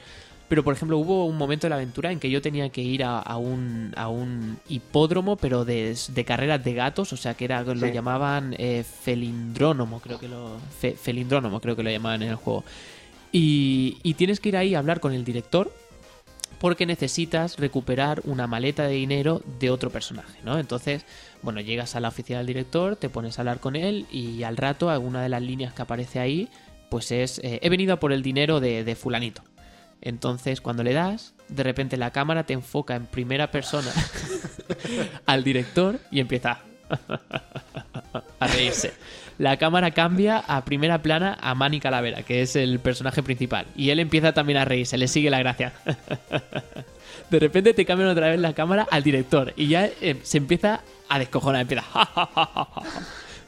pero 0.51 0.65
por 0.65 0.73
ejemplo 0.73 0.97
hubo 0.97 1.23
un 1.27 1.37
momento 1.37 1.65
de 1.65 1.69
la 1.69 1.77
aventura 1.77 2.11
en 2.11 2.19
que 2.19 2.29
yo 2.29 2.41
tenía 2.41 2.67
que 2.67 2.81
ir 2.81 3.05
a, 3.05 3.19
a 3.19 3.37
un, 3.37 3.93
a 3.95 4.09
un 4.09 4.57
hipódromo, 4.67 5.37
pero 5.37 5.63
de, 5.63 5.97
de 6.09 6.25
carreras 6.25 6.61
de 6.61 6.73
gatos, 6.73 7.13
o 7.13 7.15
sea 7.15 7.35
que 7.35 7.45
era 7.45 7.63
lo 7.63 7.87
llamaban 7.87 8.53
eh, 8.57 8.83
felindrónomo, 8.83 10.01
creo 10.01 10.19
que 10.19 10.27
lo 10.27 10.57
fe- 10.77 10.97
felindrónomo 11.01 11.61
creo 11.61 11.77
que 11.77 11.83
lo 11.83 11.89
llamaban 11.89 12.23
en 12.23 12.31
el 12.31 12.35
juego. 12.35 12.65
Y, 13.31 13.99
y 14.03 14.15
tienes 14.15 14.41
que 14.41 14.49
ir 14.49 14.57
ahí 14.57 14.75
a 14.75 14.79
hablar 14.79 14.99
con 14.99 15.13
el 15.13 15.23
director 15.23 15.71
porque 16.59 16.85
necesitas 16.85 17.57
recuperar 17.57 18.21
una 18.25 18.45
maleta 18.45 18.83
de 18.83 18.95
dinero 18.95 19.41
de 19.57 19.69
otro 19.69 19.89
personaje, 19.89 20.37
¿no? 20.43 20.59
Entonces, 20.59 21.05
bueno, 21.43 21.61
llegas 21.61 21.95
a 21.95 22.01
la 22.01 22.09
oficina 22.09 22.39
del 22.39 22.47
director, 22.47 22.97
te 22.97 23.07
pones 23.07 23.39
a 23.39 23.43
hablar 23.43 23.61
con 23.61 23.77
él 23.77 24.05
y 24.11 24.43
al 24.43 24.57
rato 24.57 24.89
alguna 24.89 25.23
de 25.23 25.29
las 25.29 25.41
líneas 25.41 25.73
que 25.73 25.81
aparece 25.81 26.19
ahí, 26.19 26.49
pues 26.89 27.09
es, 27.13 27.39
eh, 27.39 27.59
he 27.63 27.69
venido 27.69 27.93
a 27.93 28.01
por 28.01 28.11
el 28.11 28.21
dinero 28.21 28.59
de, 28.59 28.83
de 28.83 28.95
fulanito. 28.95 29.43
Entonces, 30.01 30.61
cuando 30.61 30.83
le 30.83 30.93
das, 30.93 31.33
de 31.47 31.63
repente 31.63 31.97
la 31.97 32.11
cámara 32.11 32.45
te 32.45 32.53
enfoca 32.53 32.95
en 32.95 33.05
primera 33.05 33.51
persona 33.51 33.91
al 35.25 35.43
director 35.43 35.99
y 36.11 36.19
empieza 36.19 36.59
a 38.39 38.47
reírse. 38.47 38.93
La 39.37 39.57
cámara 39.57 39.91
cambia 39.91 40.37
a 40.39 40.65
primera 40.65 41.01
plana 41.01 41.37
a 41.41 41.55
Manny 41.55 41.79
Calavera, 41.79 42.23
que 42.23 42.41
es 42.41 42.55
el 42.55 42.79
personaje 42.79 43.23
principal. 43.23 43.65
Y 43.75 43.89
él 43.89 43.99
empieza 43.99 44.33
también 44.33 44.57
a 44.57 44.65
reírse, 44.65 44.97
le 44.97 45.07
sigue 45.07 45.29
la 45.29 45.39
gracia. 45.39 45.73
De 47.29 47.39
repente 47.39 47.73
te 47.73 47.85
cambian 47.85 48.09
otra 48.09 48.29
vez 48.29 48.39
la 48.39 48.53
cámara 48.53 48.87
al 48.91 49.03
director 49.03 49.53
y 49.55 49.67
ya 49.67 49.85
eh, 49.85 50.19
se 50.23 50.37
empieza 50.37 50.81
a 51.07 51.17
descojonar, 51.19 51.61
empieza. 51.61 51.83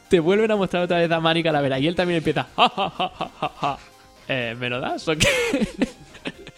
Te 0.10 0.20
vuelven 0.20 0.52
a 0.52 0.56
mostrar 0.56 0.84
otra 0.84 1.00
vez 1.00 1.12
a 1.12 1.20
Manny 1.20 1.44
Calavera 1.44 1.80
y 1.80 1.88
él 1.88 1.96
también 1.96 2.18
empieza. 2.18 2.48
Eh, 4.30 4.56
¿Me 4.58 4.70
lo 4.70 4.80
das 4.80 5.06
o 5.10 5.18
qué? 5.18 5.28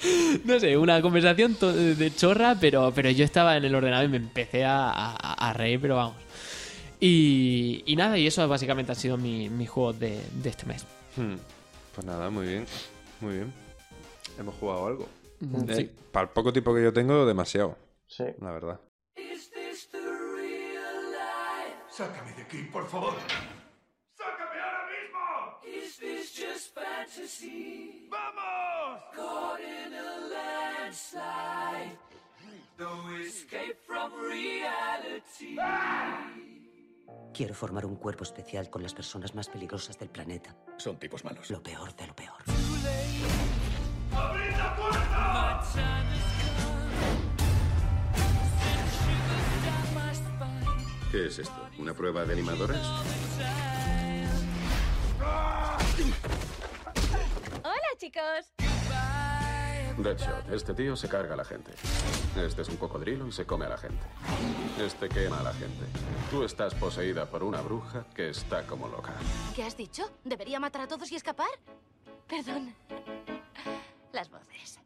No 0.45 0.59
sé, 0.59 0.77
una 0.77 1.01
conversación 1.01 1.57
de 1.59 2.13
chorra, 2.15 2.55
pero, 2.59 2.91
pero 2.93 3.09
yo 3.09 3.23
estaba 3.25 3.57
en 3.57 3.65
el 3.65 3.73
ordenador 3.75 4.05
y 4.05 4.09
me 4.09 4.17
empecé 4.17 4.65
a, 4.65 4.89
a- 4.91 5.49
a 5.49 5.53
reír, 5.53 5.79
pero 5.81 5.95
vamos. 5.95 6.15
Y, 6.99 7.83
y 7.85 7.95
nada, 7.95 8.17
y 8.17 8.27
eso 8.27 8.47
básicamente 8.47 8.91
ha 8.91 8.95
sido 8.95 9.17
mi, 9.17 9.49
mi 9.49 9.65
juego 9.65 9.93
de, 9.93 10.21
de 10.41 10.49
este 10.49 10.65
mes. 10.65 10.85
Hmm. 11.15 11.35
Pues 11.93 12.05
nada, 12.05 12.29
muy 12.29 12.47
bien. 12.47 12.65
Muy 13.21 13.35
bien. 13.35 13.53
Hemos 14.37 14.55
jugado 14.55 14.87
algo. 14.87 15.07
Sí. 15.75 15.89
Para 16.11 16.25
el 16.27 16.29
poco 16.33 16.51
tiempo 16.53 16.73
que 16.73 16.83
yo 16.83 16.93
tengo, 16.93 17.25
demasiado, 17.25 17.77
Sí. 18.07 18.23
la 18.41 18.51
verdad. 18.51 18.79
Sácame 21.89 22.33
de 22.33 22.41
aquí, 22.41 22.57
por 22.71 22.87
favor. 22.89 23.13
¡Sácame 24.17 24.59
ahora 24.59 24.85
mismo! 26.75 28.09
¡Vamos! 28.09 28.55
Quiero 37.33 37.53
formar 37.53 37.85
un 37.85 37.95
cuerpo 37.97 38.23
especial 38.23 38.69
con 38.69 38.81
las 38.81 38.93
personas 38.93 39.35
más 39.35 39.49
peligrosas 39.49 39.99
del 39.99 40.09
planeta. 40.09 40.55
Son 40.77 40.97
tipos 40.97 41.23
malos. 41.25 41.49
Lo 41.49 41.61
peor 41.61 41.93
de 41.95 42.07
lo 42.07 42.15
peor. 42.15 42.43
¡Abrid 44.13 44.55
la 44.55 44.75
puerta! 44.75 45.63
¿Qué 51.11 51.27
es 51.27 51.39
esto? 51.39 51.69
¿Una 51.77 51.93
prueba 51.93 52.25
de 52.25 52.33
animadores? 52.33 52.77
Chicos. 57.97 58.51
Deadshot, 59.97 60.51
este 60.51 60.73
tío 60.73 60.95
se 60.97 61.07
carga 61.07 61.33
a 61.35 61.37
la 61.37 61.45
gente. 61.45 61.71
Este 62.37 62.61
es 62.61 62.67
un 62.69 62.75
cocodrilo 62.75 63.25
y 63.27 63.31
se 63.31 63.45
come 63.45 63.65
a 63.65 63.69
la 63.69 63.77
gente. 63.77 64.05
Este 64.83 65.07
quema 65.07 65.39
a 65.39 65.43
la 65.43 65.53
gente. 65.53 65.85
Tú 66.29 66.43
estás 66.43 66.73
poseída 66.75 67.25
por 67.25 67.43
una 67.43 67.61
bruja 67.61 68.05
que 68.13 68.29
está 68.29 68.67
como 68.67 68.89
loca. 68.89 69.13
¿Qué 69.55 69.63
has 69.63 69.77
dicho? 69.77 70.03
¿Debería 70.25 70.59
matar 70.59 70.81
a 70.81 70.87
todos 70.87 71.09
y 71.11 71.15
escapar? 71.15 71.47
Perdón. 72.27 72.73
Las 74.11 74.29
voces. 74.29 74.79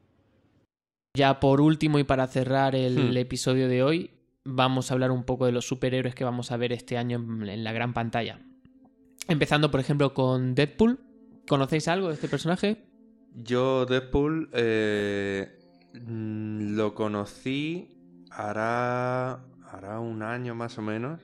Ya 1.18 1.40
por 1.40 1.60
último 1.62 1.98
y 1.98 2.04
para 2.04 2.28
cerrar 2.28 2.76
el 2.76 3.12
Hmm. 3.12 3.18
episodio 3.18 3.68
de 3.68 3.82
hoy, 3.82 4.12
vamos 4.46 4.92
a 4.92 4.94
hablar 4.94 5.10
un 5.10 5.24
poco 5.24 5.48
de 5.48 5.52
los 5.52 5.68
superhéroes 5.68 6.14
que 6.14 6.24
vamos 6.24 6.52
a 6.52 6.58
ver 6.58 6.72
este 6.72 6.98
año 6.98 7.18
en 7.18 7.64
la 7.64 7.72
gran 7.74 7.94
pantalla. 7.96 8.40
Empezando, 9.28 9.72
por 9.72 9.80
ejemplo, 9.80 10.14
con 10.14 10.54
Deadpool. 10.54 11.00
¿Conocéis 11.48 11.88
algo 11.88 12.10
de 12.10 12.14
este 12.14 12.28
personaje? 12.28 12.86
Yo, 13.34 13.86
Deadpool, 13.86 14.50
eh, 14.54 15.58
mm, 15.94 16.76
lo 16.76 16.94
conocí 16.94 17.96
hará, 18.32 19.44
hará 19.72 20.00
un 20.00 20.22
año 20.24 20.56
más 20.56 20.78
o 20.78 20.82
menos. 20.82 21.20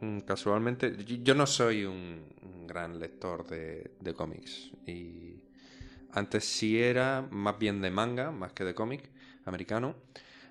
Mm, 0.00 0.20
Casualmente, 0.20 0.96
yo 1.04 1.34
no 1.34 1.46
soy 1.46 1.84
un, 1.84 2.24
un 2.42 2.66
gran 2.66 2.98
lector 2.98 3.46
de, 3.46 3.92
de 4.00 4.14
cómics. 4.14 4.70
Y 4.86 5.42
antes 6.12 6.44
sí 6.44 6.80
era 6.80 7.26
más 7.30 7.58
bien 7.58 7.80
de 7.80 7.90
manga, 7.90 8.30
más 8.30 8.52
que 8.52 8.64
de 8.64 8.74
cómic 8.74 9.10
americano. 9.44 9.96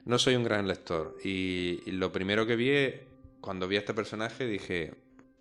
No 0.05 0.19
soy 0.19 0.35
un 0.35 0.43
gran 0.43 0.67
lector. 0.67 1.17
Y, 1.23 1.81
y 1.85 1.91
lo 1.91 2.11
primero 2.11 2.45
que 2.45 2.55
vi, 2.55 2.71
cuando 3.41 3.67
vi 3.67 3.77
a 3.77 3.79
este 3.79 3.93
personaje, 3.93 4.45
dije, 4.47 4.93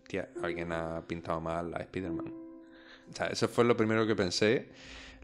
tía, 0.08 0.30
alguien 0.42 0.72
ha 0.72 1.02
pintado 1.06 1.40
mal 1.40 1.74
a 1.74 1.78
Spider-Man. 1.80 2.32
O 3.10 3.14
sea, 3.16 3.28
eso 3.28 3.48
fue 3.48 3.64
lo 3.64 3.76
primero 3.76 4.06
que 4.06 4.16
pensé. 4.16 4.68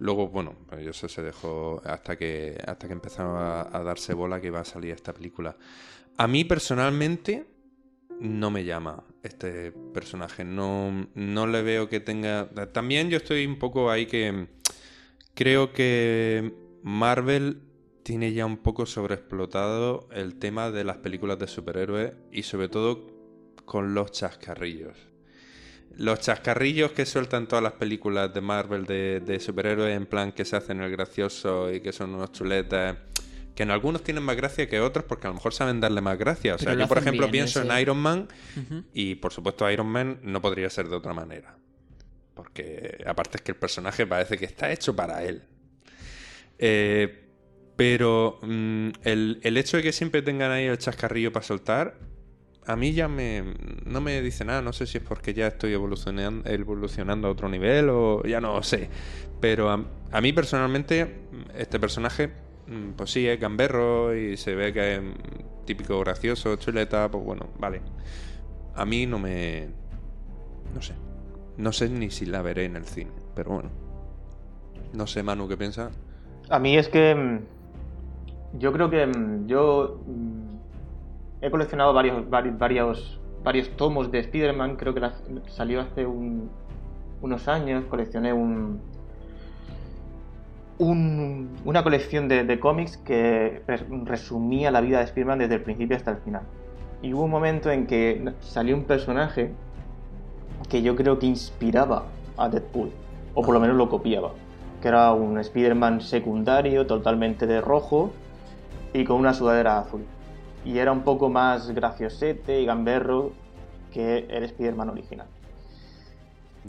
Luego, 0.03 0.29
bueno, 0.29 0.57
pues 0.69 0.85
eso 0.85 1.09
se 1.09 1.23
dejó 1.23 1.81
hasta 1.85 2.17
que, 2.17 2.61
hasta 2.67 2.89
que 2.89 2.93
empezaron 2.93 3.37
a, 3.37 3.61
a 3.73 3.85
darse 3.85 4.15
bola 4.15 4.41
que 4.41 4.49
iba 4.49 4.59
a 4.59 4.65
salir 4.65 4.91
esta 4.91 5.13
película. 5.13 5.57
A 6.17 6.27
mí 6.27 6.45
personalmente 6.45 7.47
no 8.19 8.51
me 8.51 8.65
llama 8.65 9.05
este 9.23 9.71
personaje. 9.71 10.45
No, 10.45 11.07
no 11.15 11.47
le 11.47 11.63
veo 11.63 11.89
que 11.89 12.01
tenga. 12.01 12.49
También 12.73 13.11
yo 13.11 13.19
estoy 13.19 13.47
un 13.47 13.61
poco 13.61 13.93
ahí 13.93 14.07
que 14.07 14.49
creo 15.35 15.73
que 15.73 16.53
Marvel 16.83 17.63
tiene 18.03 18.33
ya 18.33 18.45
un 18.45 18.57
poco 18.57 18.87
sobreexplotado 18.87 20.09
el 20.11 20.35
tema 20.35 20.73
de 20.73 20.83
las 20.83 20.97
películas 20.99 21.39
de 21.39 21.47
superhéroes 21.47 22.15
y 22.33 22.43
sobre 22.43 22.69
todo 22.69 23.07
con 23.65 23.95
los 23.95 24.11
chascarrillos. 24.11 25.12
Los 25.99 26.21
chascarrillos 26.21 26.93
que 26.93 27.05
sueltan 27.07 27.47
todas 27.47 27.63
las 27.63 27.73
películas 27.75 28.33
de 28.33 28.41
Marvel 28.41 28.87
de, 28.87 29.21
de 29.21 29.39
superhéroes 29.41 29.97
en 29.97 30.07
plan 30.07 30.33
que 30.33 30.45
se 30.45 30.57
hacen 30.57 30.81
el 30.81 30.91
gracioso 30.91 31.73
y 31.73 31.81
que 31.81 31.93
son 31.93 32.15
unos 32.15 32.33
chuletas 32.33 32.97
que 33.55 33.63
en 33.65 33.71
algunos 33.71 34.03
tienen 34.03 34.23
más 34.23 34.35
gracia 34.37 34.67
que 34.69 34.81
otros 34.81 35.05
porque 35.05 35.27
a 35.27 35.31
lo 35.31 35.35
mejor 35.35 35.53
saben 35.53 35.81
darle 35.81 36.01
más 36.01 36.19
gracia. 36.19 36.55
O 36.55 36.59
sea, 36.59 36.75
yo 36.75 36.89
por 36.89 36.99
ejemplo 36.99 37.29
bien, 37.29 37.45
pienso 37.45 37.61
ese. 37.63 37.71
en 37.71 37.79
Iron 37.81 37.99
Man 37.99 38.29
y 38.95 39.17
por 39.17 39.33
supuesto 39.33 39.71
Iron 39.71 39.89
Man 39.89 40.21
no 40.23 40.41
podría 40.41 40.71
ser 40.71 40.89
de 40.89 40.97
otra 40.97 41.13
manera. 41.13 41.57
Porque 42.35 43.05
aparte 43.07 43.37
es 43.39 43.43
que 43.43 43.53
el 43.53 43.59
personaje 43.59 44.07
parece 44.07 44.39
que 44.39 44.47
está 44.47 44.73
hecho 44.73 44.97
para 44.97 45.23
él. 45.25 45.43
Eh, 46.59 47.29
Pero 47.77 48.39
mm, 48.43 48.89
el, 49.03 49.41
el 49.43 49.57
hecho 49.57 49.77
de 49.77 49.83
que 49.83 49.93
siempre 49.93 50.23
tengan 50.23 50.51
ahí 50.51 50.65
el 50.67 50.79
chascarrillo 50.79 51.33
para 51.33 51.45
soltar, 51.45 51.99
a 52.67 52.77
mí 52.77 52.93
ya 52.93 53.09
me, 53.09 53.43
no 53.85 54.01
me 54.01 54.21
dice 54.23 54.45
nada. 54.45 54.63
No 54.63 54.73
sé 54.73 54.87
si 54.87 54.99
es 54.99 55.05
porque 55.05 55.35
ya 55.35 55.49
estoy 55.49 55.73
evolucionando, 55.73 56.49
evolucionando 56.49 57.29
a 57.29 57.31
otro 57.31 57.49
nivel 57.49 57.89
o 57.91 58.23
ya 58.25 58.41
no 58.41 58.63
sé. 58.63 58.89
Pero 59.41 59.71
a, 59.71 60.21
mí 60.21 60.33
personalmente, 60.33 61.23
este 61.57 61.81
personaje, 61.81 62.31
mm, 62.69 62.93
pues 62.97 63.11
sí, 63.11 63.27
es 63.27 63.41
gamberro 63.41 64.17
y 64.17 64.37
se 64.37 64.55
ve 64.55 64.73
que 64.73 64.95
es 64.95 65.03
mm, 65.03 65.65
típico 65.65 65.99
gracioso, 66.01 66.57
chuleta, 66.57 67.11
pues 67.11 67.25
bueno, 67.25 67.49
vale. 67.59 67.83
A 68.75 68.85
mí 68.85 69.07
no 69.07 69.19
me... 69.19 69.69
No 70.75 70.81
sé. 70.81 70.95
No 71.57 71.73
sé 71.73 71.89
ni 71.89 72.11
si 72.11 72.27
la 72.27 72.43
veré 72.43 72.65
en 72.65 72.77
el 72.77 72.87
cine, 72.87 73.11
pero 73.35 73.51
bueno. 73.51 73.71
No 74.93 75.07
sé, 75.07 75.23
Manu, 75.23 75.49
¿qué 75.49 75.57
piensas? 75.57 75.93
A 76.49 76.59
mí 76.59 76.77
es 76.77 76.89
que. 76.89 77.15
mm, 77.15 78.59
Yo 78.59 78.73
creo 78.73 78.91
que 78.91 79.07
yo. 79.47 80.01
He 81.43 81.51
coleccionado 81.51 81.93
varios, 81.93 82.31
varios, 82.31 82.57
varios, 82.59 83.21
varios 83.43 83.69
tomos 83.77 84.11
de 84.11 84.21
Spider-Man. 84.21 84.77
Creo 84.77 84.95
que 84.95 85.03
salió 85.49 85.81
hace 85.81 86.07
un- 86.07 86.49
unos 87.21 87.49
años. 87.49 87.85
Coleccioné 87.87 88.33
un. 88.33 88.81
un- 90.79 91.51
una 91.65 91.83
colección 91.85 92.27
de, 92.29 92.45
de 92.45 92.59
cómics 92.59 92.97
que 92.97 93.63
res- 93.69 93.85
resumía 94.05 94.71
la 94.71 94.81
vida 94.81 94.99
de 94.99 95.05
Spider-Man 95.05 95.39
desde 95.41 95.55
el 95.57 95.63
principio 95.63 95.97
hasta 95.97 96.11
el 96.13 96.17
final. 96.19 96.43
Y 97.03 97.13
hubo 97.15 97.25
un 97.25 97.31
momento 97.31 97.71
en 97.71 97.87
que 97.87 98.33
salió 98.41 98.75
un 98.77 98.85
personaje 98.85 99.53
que 100.69 100.83
yo 100.83 100.97
creo 100.97 101.19
que 101.19 101.27
inspiraba 101.27 102.05
a 102.37 102.49
Deadpool. 102.49 102.91
O 103.35 103.43
por 103.43 103.55
lo 103.55 103.61
menos 103.61 103.77
lo 103.77 103.89
copiaba 103.89 104.31
que 104.81 104.89
era 104.89 105.13
un 105.13 105.39
Spider-Man 105.39 106.01
secundario, 106.01 106.87
totalmente 106.89 107.47
de 107.47 107.61
rojo 107.61 108.11
y 108.93 109.05
con 109.05 109.19
una 109.21 109.33
sudadera 109.33 109.79
azul. 109.79 110.03
Y 110.65 110.79
era 110.79 110.93
un 110.93 111.03
poco 111.03 111.29
más 111.29 111.71
graciosete 111.71 112.61
y 112.61 112.67
gamberro 112.67 113.33
que 113.93 114.27
el 114.31 114.45
Spider-Man 114.45 114.91
original. 114.91 115.27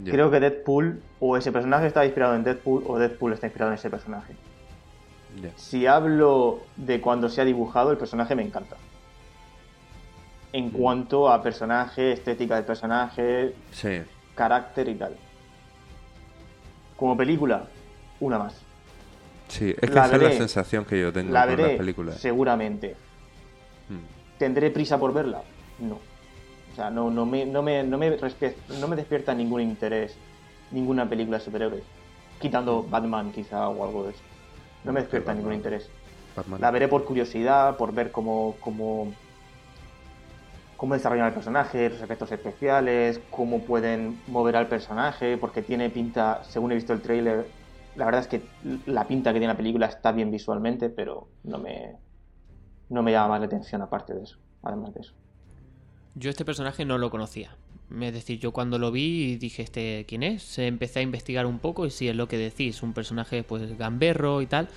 Creo 0.04 0.30
que 0.30 0.40
Deadpool, 0.40 1.00
o 1.20 1.36
ese 1.36 1.52
personaje 1.52 1.86
está 1.86 2.04
inspirado 2.04 2.34
en 2.34 2.42
Deadpool, 2.42 2.82
o 2.88 2.98
Deadpool 2.98 3.32
está 3.32 3.46
inspirado 3.46 3.70
en 3.70 3.76
ese 3.78 3.90
personaje. 3.90 4.34
Si 5.56 5.86
hablo 5.86 6.60
de 6.76 7.00
cuando 7.00 7.28
se 7.28 7.40
ha 7.40 7.44
dibujado, 7.44 7.92
el 7.92 7.96
personaje 7.96 8.34
me 8.34 8.42
encanta. 8.42 8.76
En 10.52 10.70
cuanto 10.70 11.28
a 11.30 11.42
personaje, 11.42 12.12
estética 12.12 12.56
del 12.56 12.64
personaje, 12.64 13.54
Sí. 13.72 14.02
carácter 14.34 14.88
y 14.88 14.94
tal. 14.96 15.16
Como 16.96 17.16
película, 17.16 17.64
una 18.20 18.38
más. 18.38 18.60
Sí, 19.48 19.70
es 19.70 19.76
que 19.90 19.94
La 19.94 20.06
esa 20.06 20.16
es 20.16 20.22
la 20.22 20.30
sensación 20.32 20.84
que 20.84 21.00
yo 21.00 21.12
tengo 21.12 21.32
La 21.32 21.46
con 21.46 21.56
veré, 21.56 21.68
las 21.68 21.76
películas. 21.76 22.16
seguramente. 22.18 22.96
¿Tendré 24.38 24.70
prisa 24.70 24.98
por 24.98 25.12
verla? 25.12 25.42
No. 25.78 25.98
O 26.72 26.74
sea, 26.74 26.90
no, 26.90 27.10
no, 27.10 27.24
me, 27.24 27.46
no, 27.46 27.62
me, 27.62 27.84
no, 27.84 27.98
me, 27.98 28.16
no 28.16 28.88
me 28.88 28.96
despierta 28.96 29.34
ningún 29.34 29.60
interés 29.60 30.16
ninguna 30.74 31.08
película 31.08 31.38
de 31.38 31.44
superhéroes. 31.44 31.84
Quitando 32.40 32.82
Batman 32.82 33.32
quizá 33.32 33.68
o 33.68 33.84
algo 33.84 34.04
de 34.04 34.10
eso. 34.10 34.22
No 34.84 34.92
me 34.92 35.00
despierta 35.00 35.28
Batman. 35.28 35.38
ningún 35.38 35.54
interés. 35.54 35.90
Batman. 36.36 36.60
La 36.60 36.70
veré 36.70 36.88
por 36.88 37.04
curiosidad, 37.04 37.76
por 37.76 37.94
ver 37.94 38.10
cómo, 38.10 38.56
cómo, 38.60 39.12
cómo 40.76 40.94
desarrollan 40.94 41.28
el 41.28 41.32
personaje, 41.32 41.88
los 41.88 42.02
efectos 42.02 42.30
especiales, 42.32 43.20
cómo 43.30 43.60
pueden 43.60 44.20
mover 44.26 44.56
al 44.56 44.66
personaje, 44.66 45.38
porque 45.38 45.62
tiene 45.62 45.88
pinta, 45.90 46.42
según 46.44 46.72
he 46.72 46.74
visto 46.74 46.92
el 46.92 47.00
tráiler, 47.00 47.46
la 47.94 48.04
verdad 48.04 48.22
es 48.22 48.26
que 48.26 48.42
la 48.86 49.06
pinta 49.06 49.32
que 49.32 49.38
tiene 49.38 49.52
la 49.52 49.56
película 49.56 49.86
está 49.86 50.10
bien 50.10 50.32
visualmente, 50.32 50.90
pero 50.90 51.28
no 51.44 51.58
me, 51.58 51.96
no 52.94 53.02
me 53.02 53.12
llama 53.12 53.28
más 53.28 53.40
la 53.40 53.46
atención 53.46 53.82
aparte 53.82 54.14
de 54.14 54.22
eso, 54.22 54.38
además 54.62 54.94
de 54.94 55.00
eso. 55.00 55.12
Yo 56.14 56.30
este 56.30 56.44
personaje 56.44 56.84
no 56.84 56.96
lo 56.96 57.10
conocía. 57.10 57.56
Es 58.00 58.12
decir, 58.14 58.38
yo 58.38 58.52
cuando 58.52 58.78
lo 58.78 58.90
vi 58.90 59.36
dije, 59.36 59.62
¿este 59.62 60.04
quién 60.08 60.22
es? 60.22 60.58
Empecé 60.58 61.00
a 61.00 61.02
investigar 61.02 61.44
un 61.44 61.58
poco 61.58 61.86
y 61.86 61.90
sí, 61.90 62.08
es 62.08 62.16
lo 62.16 62.28
que 62.28 62.38
decís, 62.38 62.82
un 62.82 62.92
personaje 62.92 63.42
pues 63.42 63.76
gamberro 63.76 64.40
y 64.40 64.46
tal, 64.46 64.68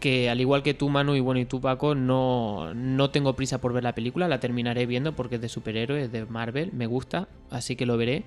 que 0.00 0.28
al 0.28 0.40
igual 0.40 0.62
que 0.62 0.74
tú 0.74 0.88
Manu 0.88 1.14
y 1.14 1.20
bueno 1.20 1.40
y 1.40 1.44
tú 1.44 1.60
Paco, 1.60 1.94
no, 1.94 2.74
no 2.74 3.10
tengo 3.10 3.34
prisa 3.34 3.58
por 3.58 3.72
ver 3.72 3.84
la 3.84 3.94
película, 3.94 4.28
la 4.28 4.40
terminaré 4.40 4.84
viendo 4.86 5.12
porque 5.12 5.36
es 5.36 5.40
de 5.40 5.48
superhéroes, 5.48 6.12
de 6.12 6.26
Marvel, 6.26 6.72
me 6.72 6.86
gusta, 6.86 7.28
así 7.50 7.76
que 7.76 7.86
lo 7.86 7.96
veré. 7.96 8.24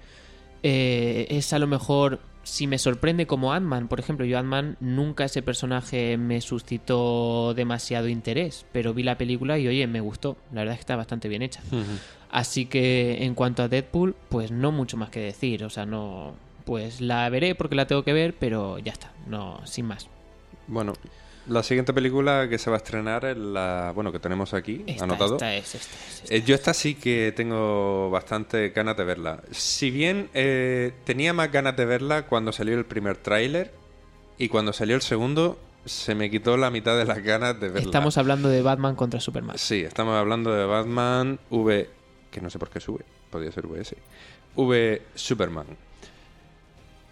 Eh, 0.64 1.28
es 1.30 1.54
a 1.54 1.60
lo 1.60 1.68
mejor, 1.68 2.20
si 2.46 2.68
me 2.68 2.78
sorprende 2.78 3.28
como 3.28 3.52
Ant-Man, 3.52 3.88
por 3.88 4.00
ejemplo, 4.00 4.26
yo 4.26 4.38
Ant-Man 4.38 4.78
nunca 4.80 5.26
ese 5.26 5.42
personaje 5.42 6.16
me 6.16 6.40
suscitó 6.42 7.54
demasiado 7.56 8.08
interés, 8.08 8.66
pero 8.72 8.94
vi 8.94 9.04
la 9.04 9.18
película 9.18 9.58
y 9.58 9.68
oye, 9.68 9.88
me 9.88 10.00
gustó, 10.00 10.38
la 10.54 10.62
verdad 10.62 10.74
es 10.74 10.80
que 10.80 10.84
está 10.84 10.96
bastante 10.96 11.28
bien 11.28 11.42
hecha. 11.42 11.62
Así 12.30 12.66
que 12.66 13.24
en 13.24 13.34
cuanto 13.34 13.64
a 13.64 13.68
Deadpool, 13.68 14.16
pues 14.30 14.52
no 14.52 14.72
mucho 14.72 14.98
más 14.98 15.10
que 15.10 15.22
decir. 15.22 15.64
O 15.64 15.70
sea, 15.70 15.86
no. 15.86 16.34
Pues 16.66 17.00
la 17.00 17.30
veré 17.30 17.56
porque 17.56 17.76
la 17.76 17.88
tengo 17.88 18.04
que 18.04 18.14
ver, 18.14 18.36
pero 18.38 18.78
ya 18.80 18.92
está. 18.92 19.12
No, 19.28 19.66
sin 19.66 19.86
más. 19.86 20.08
Bueno, 20.68 20.94
la 21.48 21.64
siguiente 21.64 21.94
película 21.94 22.48
que 22.50 22.58
se 22.58 22.70
va 22.70 22.78
a 22.78 22.80
estrenar 22.80 23.26
es 23.26 23.38
la. 23.38 23.92
Bueno, 23.94 24.12
que 24.12 24.20
tenemos 24.20 24.54
aquí, 24.54 24.84
Esta, 24.88 25.04
anotado. 25.04 25.36
esta 25.36 25.56
es, 25.56 25.76
esta 25.76 25.96
es, 25.96 26.22
esta 26.24 26.36
Eh, 26.36 26.42
yo 26.44 26.56
esta 26.56 26.74
sí 26.74 26.96
que 26.96 27.34
tengo 27.36 28.10
bastante 28.10 28.70
ganas 28.70 28.98
de 28.98 29.04
verla. 29.04 29.44
Si 29.52 29.92
bien 29.92 30.30
eh, 30.34 30.94
tenía 31.04 31.34
más 31.34 31.52
ganas 31.52 31.76
de 31.78 31.86
verla 31.86 32.26
cuando 32.26 32.52
salió 32.52 32.78
el 32.78 32.86
primer 32.86 33.18
tráiler 33.18 33.72
y 34.38 34.50
cuando 34.50 34.74
salió 34.74 34.96
el 34.96 35.02
segundo 35.02 35.60
se 35.86 36.16
me 36.16 36.32
quitó 36.32 36.58
la 36.58 36.72
mitad 36.72 36.98
de 36.98 37.06
las 37.06 37.22
ganas 37.24 37.60
de 37.60 37.70
verla. 37.70 37.82
Estamos 37.86 38.18
hablando 38.18 38.50
de 38.50 38.62
Batman 38.64 38.96
contra 38.96 39.20
Superman. 39.20 39.58
Sí, 39.58 39.82
estamos 39.82 40.16
hablando 40.16 40.52
de 40.52 40.66
Batman 40.66 41.40
V, 41.52 41.90
que 42.32 42.42
no 42.42 42.50
sé 42.50 42.58
por 42.58 42.70
qué 42.70 42.80
sube, 42.80 43.06
podría 43.30 43.52
ser 43.52 43.68
VS. 43.68 43.96
V 44.56 45.02
Superman. 45.14 45.68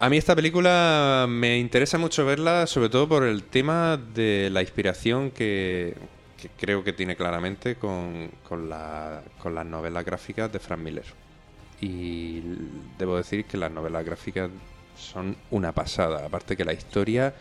A 0.04 0.10
mí 0.10 0.18
esta 0.18 0.36
película 0.36 1.24
me 1.26 1.56
interesa 1.58 1.96
mucho 1.96 2.26
verla, 2.26 2.66
sobre 2.66 2.90
todo 2.90 3.08
por 3.08 3.24
el 3.24 3.42
tema 3.42 3.96
de 3.96 4.50
la 4.52 4.60
inspiración 4.60 5.30
que, 5.30 5.96
creo 6.60 6.84
que 6.84 6.92
tiene 6.92 7.16
claramente 7.16 7.76
con, 7.76 8.30
la- 8.68 9.22
las 9.42 9.64
novelas 9.64 10.04
gráficas 10.04 10.52
de 10.52 10.58
Frank 10.58 10.80
Miller. 10.80 11.06
Y 11.80 12.42
debo 12.98 13.16
decir 13.16 13.46
que 13.46 13.56
las 13.56 13.70
novelas 13.70 14.04
gráficas 14.04 14.50
son 14.94 15.38
una 15.50 15.72
pasada. 15.72 16.26
Aparte 16.26 16.54
que 16.54 16.66
la 16.66 16.74
historia 16.74 17.32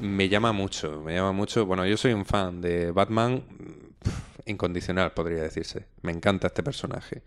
me 0.00 0.30
llama 0.30 0.52
mucho, 0.52 1.02
me 1.04 1.12
llama 1.12 1.32
mucho. 1.32 1.66
Bueno, 1.66 1.84
yo 1.84 1.98
soy 1.98 2.14
un 2.14 2.24
fan 2.24 2.62
de 2.62 2.90
Batman 2.90 3.42
incondicional, 4.46 5.12
podría 5.12 5.42
decirse. 5.42 5.84
Me 6.00 6.12
encanta 6.12 6.46
este 6.46 6.62
personaje. 6.62 7.20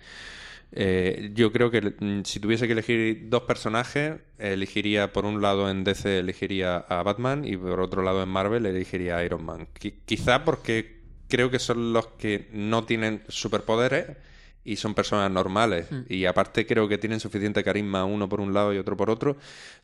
Eh, 0.74 1.32
yo 1.34 1.52
creo 1.52 1.70
que 1.70 1.82
mm, 2.00 2.24
si 2.24 2.40
tuviese 2.40 2.66
que 2.68 2.74
elegir 2.74 3.30
dos 3.30 3.44
personajes, 3.44 4.20
elegiría 4.38 5.12
por 5.12 5.26
un 5.26 5.42
lado 5.42 5.70
en 5.70 5.84
DC 5.84 6.20
elegiría 6.20 6.78
a 6.78 7.04
Batman 7.04 7.44
y 7.46 7.58
por 7.58 7.80
otro 7.82 8.02
lado 8.04 8.24
en 8.24 8.30
Marvel 8.30 8.66
elegiría 8.66 9.18
a 9.18 9.24
Iron 9.26 9.44
Man. 9.44 9.68
Qui- 9.80 9.96
quizá 10.06 10.46
porque 10.46 11.02
creo 11.28 11.52
que 11.52 11.60
son 11.60 11.92
los 11.94 12.08
que 12.08 12.48
no 12.54 12.86
tienen 12.86 13.22
superpoderes 13.28 14.18
y 14.64 14.76
son 14.78 14.94
personas 14.94 15.30
normales. 15.32 15.92
Mm. 15.92 16.02
Y 16.08 16.26
aparte 16.26 16.66
creo 16.66 16.88
que 16.88 16.98
tienen 16.98 17.20
suficiente 17.20 17.64
carisma 17.64 18.06
uno 18.06 18.30
por 18.30 18.40
un 18.40 18.54
lado 18.54 18.74
y 18.74 18.78
otro 18.78 18.96
por 18.96 19.10
otro 19.10 19.36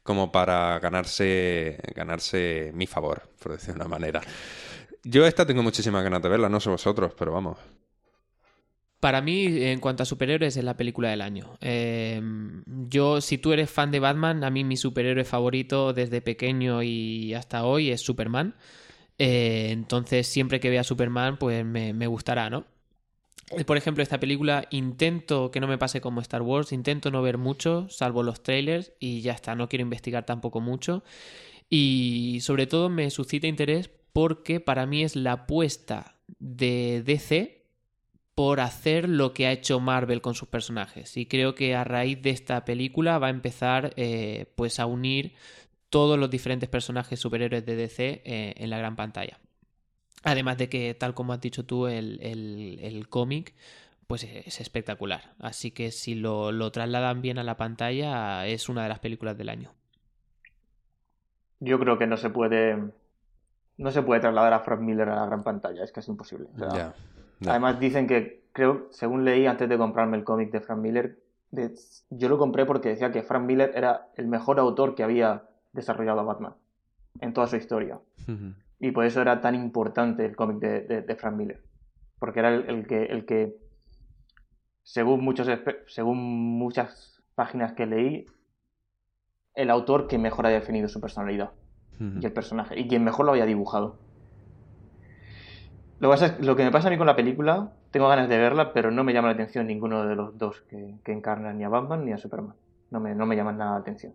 como 0.03 0.31
para 0.31 0.79
ganarse, 0.79 1.80
ganarse 1.95 2.72
mi 2.73 2.88
favor, 2.88 3.23
por 3.41 3.53
decirlo 3.53 3.73
de 3.84 3.88
una 3.88 3.89
manera. 3.89 4.22
Yo 5.03 5.26
esta 5.26 5.45
tengo 5.45 5.64
muchísimas 5.64 6.03
ganas 6.03 6.22
de 6.22 6.30
verla, 6.30 6.47
no 6.49 6.59
sé 6.59 6.69
vosotros, 6.69 7.14
pero 7.18 7.31
vamos. 7.34 7.57
Para 8.99 9.22
mí, 9.22 9.45
en 9.45 9.80
cuanto 9.80 10.03
a 10.03 10.06
superhéroes, 10.07 10.57
es 10.57 10.64
la 10.64 10.76
película 10.76 11.10
del 11.10 11.22
año. 11.22 11.57
Eh, 11.61 12.19
yo, 12.65 13.22
si 13.22 13.38
tú 13.38 13.53
eres 13.53 13.69
fan 13.69 13.91
de 13.91 13.99
Batman, 13.99 14.44
a 14.44 14.49
mí 14.49 14.64
mi 14.64 14.76
superhéroe 14.76 15.24
favorito 15.24 15.94
desde 15.94 16.22
pequeño 16.22 16.82
y 16.82 17.34
hasta 17.36 17.64
hoy 17.64 17.91
es 17.91 18.02
Superman. 18.02 18.56
Eh, 19.19 19.69
entonces, 19.72 20.28
siempre 20.28 20.60
que 20.60 20.72
vea 20.72 20.84
Superman, 20.84 21.38
pues 21.38 21.64
me, 21.64 21.94
me 21.94 22.07
gustará, 22.07 22.49
¿no? 22.49 22.65
Eh, 23.52 23.64
Por 23.65 23.78
ejemplo, 23.78 24.02
esta 24.02 24.19
película 24.19 24.68
intento 24.72 25.52
que 25.52 25.60
no 25.60 25.68
me 25.68 25.78
pase 25.78 26.02
como 26.02 26.19
Star 26.22 26.41
Wars, 26.41 26.72
intento 26.72 27.11
no 27.11 27.22
ver 27.22 27.38
mucho, 27.38 27.88
salvo 27.90 28.24
los 28.24 28.41
trailers, 28.41 28.94
y 28.99 29.22
ya 29.22 29.34
está, 29.34 29.56
no 29.56 29.69
quiero 29.69 29.84
investigar 29.84 30.26
tampoco 30.26 30.60
mucho. 30.60 31.03
Y 31.69 32.40
sobre 32.41 32.68
todo 32.68 32.90
me 32.90 33.10
suscita 33.10 33.48
interés 33.48 33.90
porque 34.11 34.60
para 34.60 34.86
mí 34.86 35.03
es 35.03 35.15
la 35.15 35.34
apuesta 35.34 36.15
de 36.40 37.03
DC 37.06 37.56
por 38.38 38.61
hacer 38.61 39.09
lo 39.09 39.34
que 39.35 39.47
ha 39.47 39.51
hecho 39.53 39.81
Marvel 39.81 40.22
con 40.22 40.35
sus 40.35 40.47
personajes. 40.49 41.18
Y 41.18 41.27
creo 41.27 41.55
que 41.55 41.76
a 41.76 41.84
raíz 41.84 42.22
de 42.23 42.31
esta 42.31 42.65
película 42.65 43.19
va 43.19 43.27
a 43.27 43.31
empezar 43.31 43.93
eh, 43.97 44.47
pues 44.55 44.80
a 44.80 44.88
unir 44.88 45.34
todos 45.89 46.19
los 46.19 46.30
diferentes 46.31 46.69
personajes 46.69 47.19
superhéroes 47.19 47.65
de 47.65 47.76
DC 47.77 48.22
eh, 48.26 48.55
en 48.57 48.69
la 48.72 48.80
gran 48.80 48.95
pantalla. 48.97 49.39
Además 50.23 50.57
de 50.59 50.69
que, 50.69 50.93
tal 50.95 51.14
como 51.15 51.34
has 51.34 51.41
dicho 51.41 51.65
tú, 51.65 51.88
el, 51.88 52.19
el- 52.23 52.80
el 52.84 53.09
cómic 53.09 53.55
pues 54.07 54.23
es 54.26 54.61
espectacular. 54.61 55.34
Así 55.39 55.72
que 55.72 55.91
si 55.91 56.15
lo, 56.15 56.51
lo 56.53 56.72
trasladan 56.72 57.22
bien 57.22 57.39
a 57.39 57.43
la 57.45 57.57
pantalla, 57.57 58.47
es 58.47 58.69
una 58.69 58.84
de 58.84 58.89
las 58.89 58.99
películas 58.99 59.38
del 59.38 59.49
año. 59.49 59.73
Yo 61.59 61.80
creo 61.80 61.97
que 61.97 62.07
no 62.07 62.18
se 62.18 62.30
puede 62.30 62.77
no 63.77 63.91
se 63.91 64.03
puede 64.03 64.22
trasladar 64.22 64.53
a 64.53 64.59
Frank 64.61 64.81
Miller 64.81 65.09
a 65.09 65.15
la 65.18 65.26
gran 65.27 65.43
pantalla, 65.43 65.84
es 65.84 65.91
casi 65.91 66.11
imposible. 66.11 66.47
O 66.55 66.57
sea, 66.59 66.69
Ya, 66.73 66.93
Además 67.45 67.80
dicen 67.80 68.07
que, 68.07 68.43
creo, 68.53 68.88
según 68.91 69.26
leí 69.26 69.45
antes 69.45 69.69
de 69.69 69.77
comprarme 69.77 70.18
el 70.18 70.23
cómic 70.23 70.51
de 70.51 70.61
Frank 70.61 70.80
Miller, 70.80 71.19
de- 71.51 71.73
yo 72.09 72.30
lo 72.30 72.38
compré 72.38 72.65
porque 72.65 72.89
decía 72.89 73.11
que 73.11 73.23
Frank 73.23 73.43
Miller 73.45 73.72
era 73.76 74.09
el 74.15 74.27
mejor 74.27 74.59
autor 74.59 74.95
que 74.95 75.03
había 75.03 75.43
desarrollado 75.73 76.19
a 76.22 76.23
Batman 76.23 76.53
en 77.19 77.34
toda 77.34 77.47
su 77.47 77.55
historia. 77.55 77.99
Y 78.80 78.91
por 78.91 79.05
eso 79.05 79.22
era 79.22 79.41
tan 79.41 79.55
importante 79.55 80.26
el 80.26 80.35
cómic 80.35 80.57
de, 80.59 80.81
de- 80.81 81.01
de 81.01 81.15
Frank 81.15 81.35
Miller. 81.35 81.61
Porque 82.19 82.39
era 82.39 82.49
el, 82.53 82.69
el 82.69 82.88
que, 82.88 83.03
el 83.05 83.26
que 83.26 83.55
según, 84.84 85.23
muchos, 85.23 85.47
según 85.88 86.18
muchas 86.57 87.22
páginas 87.35 87.73
que 87.73 87.85
leí, 87.85 88.26
el 89.55 89.69
autor 89.69 90.07
que 90.07 90.18
mejor 90.18 90.45
había 90.45 90.59
definido 90.59 90.88
su 90.88 91.01
personalidad 91.01 91.51
Ujú. 91.95 92.19
y 92.22 92.26
el 92.26 92.34
personaje, 92.34 92.80
y 92.80 92.88
quien 92.88 93.03
mejor 93.03 93.26
lo 93.26 93.31
había 93.31 93.45
dibujado. 93.45 93.97
Lo 95.99 96.10
que, 96.10 96.14
pasa 96.14 96.26
es- 96.28 96.45
lo 96.45 96.56
que 96.56 96.64
me 96.64 96.72
pasa 96.72 96.88
a 96.88 96.91
mí 96.91 96.98
con 96.98 97.07
la 97.07 97.15
película, 97.15 97.72
tengo 97.91 98.07
ganas 98.07 98.30
de 98.30 98.38
verla, 98.38 98.72
pero 98.74 98.91
no 98.91 99.03
me 99.03 99.14
llama 99.14 99.30
la 99.30 99.34
atención 99.34 99.65
ninguno 99.68 100.06
de 100.06 100.15
los 100.15 100.38
dos 100.38 100.61
que, 100.69 100.95
que 101.03 101.11
encarnan 101.11 101.57
ni 101.57 101.64
a 101.64 101.69
Batman 101.69 102.06
ni 102.06 102.14
a 102.14 102.18
Superman. 102.18 102.53
No 102.91 102.99
me, 102.99 103.15
no 103.15 103.26
me 103.26 103.36
llaman 103.36 103.57
nada 103.57 103.72
la 103.72 103.78
atención. 103.78 104.14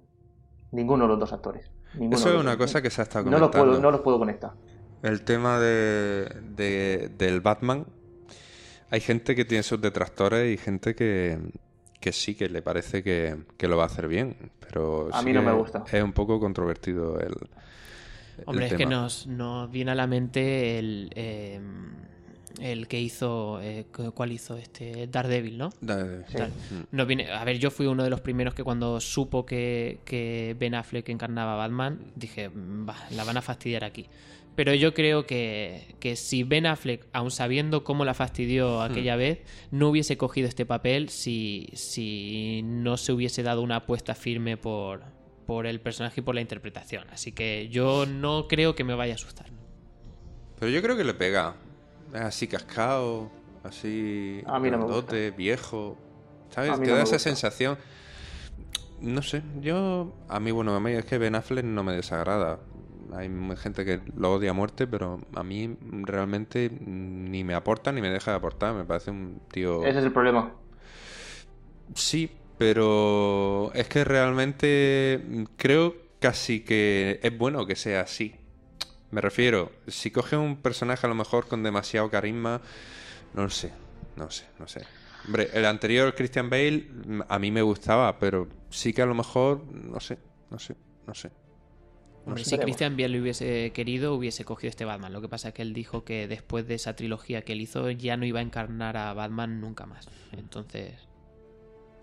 Ninguno 0.71 1.05
de 1.05 1.09
los 1.09 1.19
dos 1.19 1.33
actores. 1.33 1.71
Ninguno 1.95 2.17
Eso 2.17 2.31
es 2.35 2.41
una 2.41 2.57
cosa 2.57 2.81
que 2.81 2.89
se 2.91 3.03
ha 3.03 3.05
estado 3.05 3.25
no 3.25 3.33
los, 3.33 3.41
comentando. 3.51 3.67
puedo, 3.67 3.83
no 3.83 3.91
los 3.91 4.01
puedo 4.01 4.19
conectar. 4.19 4.53
El 5.03 5.23
tema 5.23 5.59
de, 5.59 6.29
de- 6.57 7.11
del 7.19 7.41
Batman. 7.41 7.87
Hay 8.91 9.01
gente 9.01 9.35
que 9.35 9.45
tiene 9.45 9.63
sus 9.63 9.81
detractores 9.81 10.53
y 10.53 10.57
gente 10.57 10.95
que, 10.95 11.39
que 12.01 12.13
sí 12.13 12.35
que 12.35 12.49
le 12.49 12.63
parece 12.63 13.03
que, 13.03 13.37
que 13.57 13.67
lo 13.69 13.77
va 13.77 13.83
a 13.85 13.87
hacer 13.87 14.07
bien. 14.07 14.53
Pero 14.61 15.09
A 15.13 15.19
sí 15.21 15.27
mí 15.27 15.33
no 15.33 15.43
me 15.43 15.53
gusta. 15.53 15.85
Es 15.93 16.03
un 16.03 16.13
poco 16.13 16.39
controvertido 16.39 17.19
el. 17.19 17.35
Hombre, 18.47 18.67
es 18.67 18.73
que 18.75 18.85
nos, 18.91 19.27
nos 19.27 19.71
viene 19.71 19.91
a 19.91 19.95
la 19.95 20.07
mente 20.07 20.79
el, 20.79 21.11
eh, 21.15 21.61
el 22.61 22.87
que 22.87 23.01
hizo, 23.01 23.61
eh, 23.63 23.87
¿cuál 24.15 24.33
hizo? 24.33 24.57
Este 24.57 25.07
Daredevil, 25.07 25.59
¿no? 25.59 25.71
Da- 25.81 26.23
Sí. 26.29 26.37
Tal. 26.37 26.51
Mm. 26.51 26.83
Nos 26.97 27.07
viene, 27.07 27.31
a 27.33 27.43
ver, 27.45 27.59
yo 27.59 27.71
fui 27.71 27.87
uno 27.87 28.05
de 28.05 28.11
los 28.11 28.21
primeros 28.21 28.55
que 28.55 28.63
cuando 28.63 29.01
supo 29.01 29.45
que, 29.47 30.01
que 30.05 30.55
Ben 30.59 30.75
Affleck 30.75 31.09
encarnaba 31.09 31.55
a 31.55 31.57
Batman, 31.57 31.99
dije, 32.15 32.49
"Mm, 32.51 32.89
va, 32.89 32.97
la 33.11 33.25
van 33.25 33.37
a 33.37 33.43
fastidiar 33.43 33.85
aquí. 33.85 34.07
Pero 34.55 34.75
yo 34.75 34.93
creo 34.93 35.25
que, 35.27 35.95
que 35.99 36.15
si 36.15 36.43
Ben 36.43 36.67
Affleck, 36.67 37.07
aun 37.15 37.31
sabiendo 37.31 37.85
cómo 37.85 38.05
la 38.05 38.13
fastidió 38.13 38.83
aquella 38.83 39.17
vez, 39.17 39.39
no 39.71 39.89
hubiese 39.89 40.19
cogido 40.19 40.47
este 40.47 40.67
papel 40.67 41.09
si, 41.09 41.71
si 41.73 42.61
no 42.63 42.99
se 42.99 43.13
hubiese 43.13 43.43
dado 43.43 43.63
una 43.63 43.77
apuesta 43.77 44.15
firme 44.15 44.59
por, 44.59 45.05
por 45.47 45.66
el 45.66 45.81
personaje 45.81 46.20
y 46.20 46.24
por 46.24 46.35
la 46.35 46.40
interpretación. 46.40 47.09
Así 47.10 47.32
que 47.32 47.69
yo 47.69 48.06
no 48.06 48.47
creo 48.48 48.74
que 48.74 48.85
me 48.85 48.94
vaya 48.94 49.14
a 49.14 49.16
asustar. 49.16 49.47
Pero 50.59 50.70
yo 50.70 50.82
creo 50.82 50.97
que 50.97 51.05
le 51.05 51.14
pega. 51.14 51.55
Es 52.14 52.20
así 52.20 52.47
cascado, 52.47 53.31
así. 53.64 54.43
A 54.47 54.59
mí 54.59 54.70
no 54.70 54.86
me 54.86 55.31
viejo. 55.32 55.97
¿Sabes? 56.51 56.73
Te 56.73 56.86
no 56.86 56.97
da 56.97 57.02
esa 57.02 57.16
gusta. 57.16 57.19
sensación. 57.19 57.78
No 59.01 59.23
sé, 59.23 59.43
yo. 59.60 60.14
A 60.28 60.39
mí, 60.39 60.51
bueno, 60.51 60.74
a 60.77 60.81
mí 60.81 60.93
es 60.93 61.05
que 61.05 61.19
Ben 61.19 61.35
Affleck 61.35 61.64
no 61.64 61.82
me 61.82 61.93
desagrada. 61.93 62.60
Hay 63.14 63.31
gente 63.56 63.85
que 63.85 64.01
lo 64.16 64.32
odia 64.32 64.51
a 64.51 64.55
muerte, 64.55 64.86
pero 64.86 65.19
a 65.35 65.43
mí 65.43 65.77
realmente 65.81 66.70
ni 66.81 67.44
me 67.44 67.55
aporta 67.55 67.93
ni 67.93 68.01
me 68.01 68.10
deja 68.10 68.31
de 68.31 68.36
aportar. 68.36 68.74
Me 68.74 68.85
parece 68.85 69.10
un 69.10 69.40
tío. 69.51 69.85
Ese 69.85 69.98
es 69.98 70.05
el 70.05 70.12
problema. 70.12 70.52
Sí, 71.94 72.31
pero 72.63 73.73
es 73.75 73.89
que 73.89 74.05
realmente 74.05 75.21
mm, 75.21 75.43
creo 75.57 75.97
casi 76.21 76.61
que 76.61 77.19
es 77.21 77.37
bueno 77.37 77.67
que 77.67 77.75
sea 77.75 78.03
así. 78.03 78.37
Me 79.11 79.21
refiero, 79.21 79.73
si 79.89 80.13
coge 80.13 80.37
un 80.37 80.63
personaje 80.63 81.05
a 81.05 81.09
lo 81.09 81.17
mejor 81.17 81.49
con 81.49 81.65
demasiado 81.65 82.09
carisma, 82.09 82.61
no 83.35 83.43
lo 83.43 83.51
sé, 83.51 83.73
no 84.15 84.31
sé, 84.31 84.45
no 84.61 84.69
sé. 84.69 84.83
Hombre, 85.27 85.51
el 85.53 85.67
anterior 85.67 86.15
Christian 86.15 86.49
Bale 86.49 86.87
mm, 86.89 87.23
a 87.29 87.39
mí 87.41 87.51
me 87.51 87.63
gustaba, 87.63 88.17
pero 88.21 88.49
sí 88.71 88.93
que 88.93 89.03
a 89.03 89.07
lo 89.07 89.15
mejor, 89.17 89.65
no 89.73 89.99
sé, 89.99 90.19
no 90.49 90.61
sé, 90.61 90.77
no 91.05 91.15
sé. 91.15 91.33
Hombre, 92.27 92.45
sé. 92.45 92.51
si. 92.51 92.59
Christian 92.59 92.97
Bale 92.97 93.09
lo 93.09 93.23
hubiese 93.23 93.73
querido, 93.73 94.15
hubiese 94.15 94.45
cogido 94.45 94.71
este 94.71 94.85
Batman. 94.85 95.13
Lo 95.13 95.21
que 95.21 95.29
pasa 95.29 95.49
es 95.49 95.55
que 95.55 95.63
él 95.63 95.73
dijo 95.73 96.05
que 96.05 96.29
después 96.29 96.69
de 96.69 96.77
esa 96.77 96.95
trilogía 96.95 97.43
que 97.43 97.55
él 97.55 97.61
hizo, 97.61 97.91
ya 97.91 98.17
no 98.17 98.25
iba 98.25 98.39
a 98.39 98.43
encarnar 98.43 98.97
a 98.97 99.13
Batman 99.15 99.61
nunca 99.61 99.85
más. 99.85 100.07
Entonces, 100.31 101.09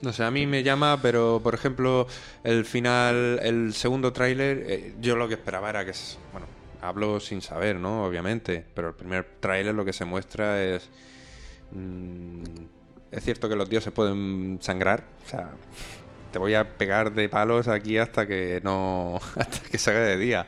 No 0.02 0.14
sé, 0.14 0.24
a 0.24 0.32
mí 0.32 0.48
me 0.48 0.64
llama, 0.64 1.02
pero 1.02 1.42
por 1.44 1.54
ejemplo, 1.56 2.08
el 2.46 2.64
final, 2.66 3.40
el 3.44 3.74
segundo 3.74 4.14
tráiler, 4.14 4.64
eh, 4.68 4.94
yo 5.02 5.18
lo 5.18 5.28
que 5.28 5.34
esperaba 5.34 5.70
era 5.70 5.84
que, 5.84 5.92
es- 5.92 6.18
bueno, 6.32 6.48
hablo 6.82 7.20
sin 7.20 7.42
saber, 7.42 7.76
¿no? 7.76 8.06
Obviamente, 8.06 8.66
pero 8.74 8.90
el 8.90 8.94
primer 8.96 9.26
tráiler 9.42 9.76
lo 9.76 9.84
que 9.84 9.92
se 9.94 10.06
muestra 10.06 10.64
es... 10.64 10.90
mm, 11.72 12.44
es 13.12 13.24
cierto 13.24 13.50
que 13.50 13.56
los 13.58 13.70
dioses 13.70 13.94
pueden 13.94 14.60
sangrar, 14.62 15.04
o 15.26 15.30
sea, 15.30 15.52
te 16.32 16.40
voy 16.40 16.54
a 16.56 16.78
pegar 16.78 17.14
de 17.14 17.30
palos 17.30 17.68
aquí 17.68 17.98
hasta 17.98 18.28
que 18.28 18.62
no, 18.64 19.20
hasta 19.38 19.60
que 19.70 19.78
se 19.78 19.92
haga 19.92 20.02
de 20.02 20.18
día. 20.18 20.48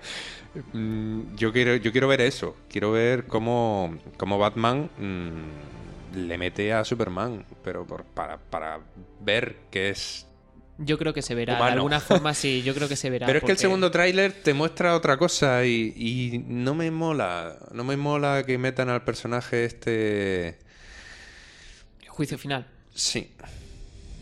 Mm, 0.73 1.35
Yo 1.35 1.51
quiero, 1.53 1.75
yo 1.77 1.91
quiero 1.91 2.07
ver 2.07 2.21
eso, 2.21 2.55
quiero 2.69 2.91
ver 2.91 3.25
cómo, 3.27 3.97
cómo 4.17 4.37
Batman 4.39 4.89
mm, 4.97 5.80
le 6.13 6.37
mete 6.37 6.73
a 6.73 6.83
Superman, 6.85 7.45
pero 7.63 7.85
por- 7.85 8.03
para, 8.03 8.37
para 8.37 8.79
ver 9.21 9.57
que 9.71 9.89
es 9.89 10.27
yo 10.83 10.97
creo 10.97 11.13
que 11.13 11.21
se 11.21 11.35
verá. 11.35 11.53
Humano. 11.57 11.65
De 11.67 11.73
alguna 11.73 11.99
forma, 11.99 12.33
sí, 12.33 12.63
yo 12.63 12.73
creo 12.73 12.87
que 12.87 12.95
se 12.95 13.09
verá. 13.11 13.27
Pero 13.27 13.37
es 13.39 13.43
que 13.45 13.51
el 13.51 13.57
segundo 13.59 13.91
tráiler 13.91 14.31
te 14.33 14.53
muestra 14.55 14.95
otra 14.95 15.15
cosa 15.17 15.63
y, 15.63 15.93
y 15.95 16.39
no 16.47 16.73
me 16.73 16.89
mola. 16.89 17.59
No 17.71 17.83
me 17.83 17.97
mola 17.97 18.43
que 18.47 18.57
metan 18.57 18.89
al 18.89 19.03
personaje 19.03 19.65
este. 19.65 20.57
Juicio 22.07 22.37
final. 22.37 22.65
Sí. 22.95 23.31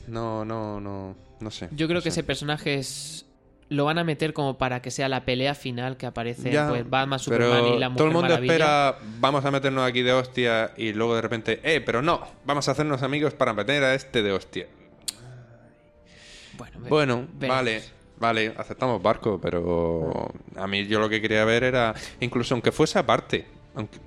No, 0.08 0.44
no, 0.44 0.82
no. 0.82 1.16
No 1.40 1.52
sé. 1.52 1.70
Yo 1.72 1.88
creo 1.88 2.00
no 2.00 2.04
que 2.04 2.12
sé. 2.12 2.20
ese 2.20 2.24
personaje 2.24 2.76
es. 2.76 3.26
Lo 3.70 3.86
van 3.86 4.00
a 4.00 4.04
meter 4.04 4.34
como 4.34 4.58
para 4.58 4.82
que 4.82 4.90
sea 4.90 5.08
la 5.10 5.26
pelea 5.26 5.54
final 5.54 5.96
que 5.96 6.08
aparece 6.08 6.52
Ya, 6.52 6.68
pues, 6.70 6.90
Batman, 6.90 7.20
pero 7.28 7.46
Superman 7.46 7.74
y 7.76 7.80
la 7.80 7.90
Mujer 7.90 7.98
todo 7.98 8.08
el 8.08 8.14
mundo 8.14 8.30
Maravilla. 8.30 8.54
espera, 8.54 8.98
vamos 9.20 9.46
a 9.46 9.52
meternos 9.52 9.88
aquí 9.88 10.02
de 10.02 10.12
hostia 10.14 10.72
y 10.76 10.92
luego 10.94 11.16
de 11.16 11.22
repente, 11.22 11.60
eh, 11.64 11.80
pero 11.80 12.02
no, 12.02 12.20
vamos 12.46 12.68
a 12.68 12.72
hacernos 12.72 13.04
amigos 13.04 13.34
para 13.36 13.54
meter 13.54 13.84
a 13.84 13.94
este 13.94 14.24
de 14.24 14.32
hostia. 14.32 14.66
Bueno, 16.58 16.80
Bueno, 16.90 17.28
veremos. 17.34 17.56
vale, 17.58 17.84
vale, 18.18 18.54
aceptamos 18.58 19.02
barco, 19.02 19.40
pero 19.42 20.32
a 20.56 20.68
mí 20.68 20.88
yo 20.88 21.00
lo 21.00 21.08
que 21.08 21.22
quería 21.22 21.46
ver 21.46 21.64
era, 21.64 21.94
incluso 22.20 22.54
aunque 22.56 22.72
fuese 22.72 23.00
aparte, 23.00 23.46
aunque, 23.76 23.98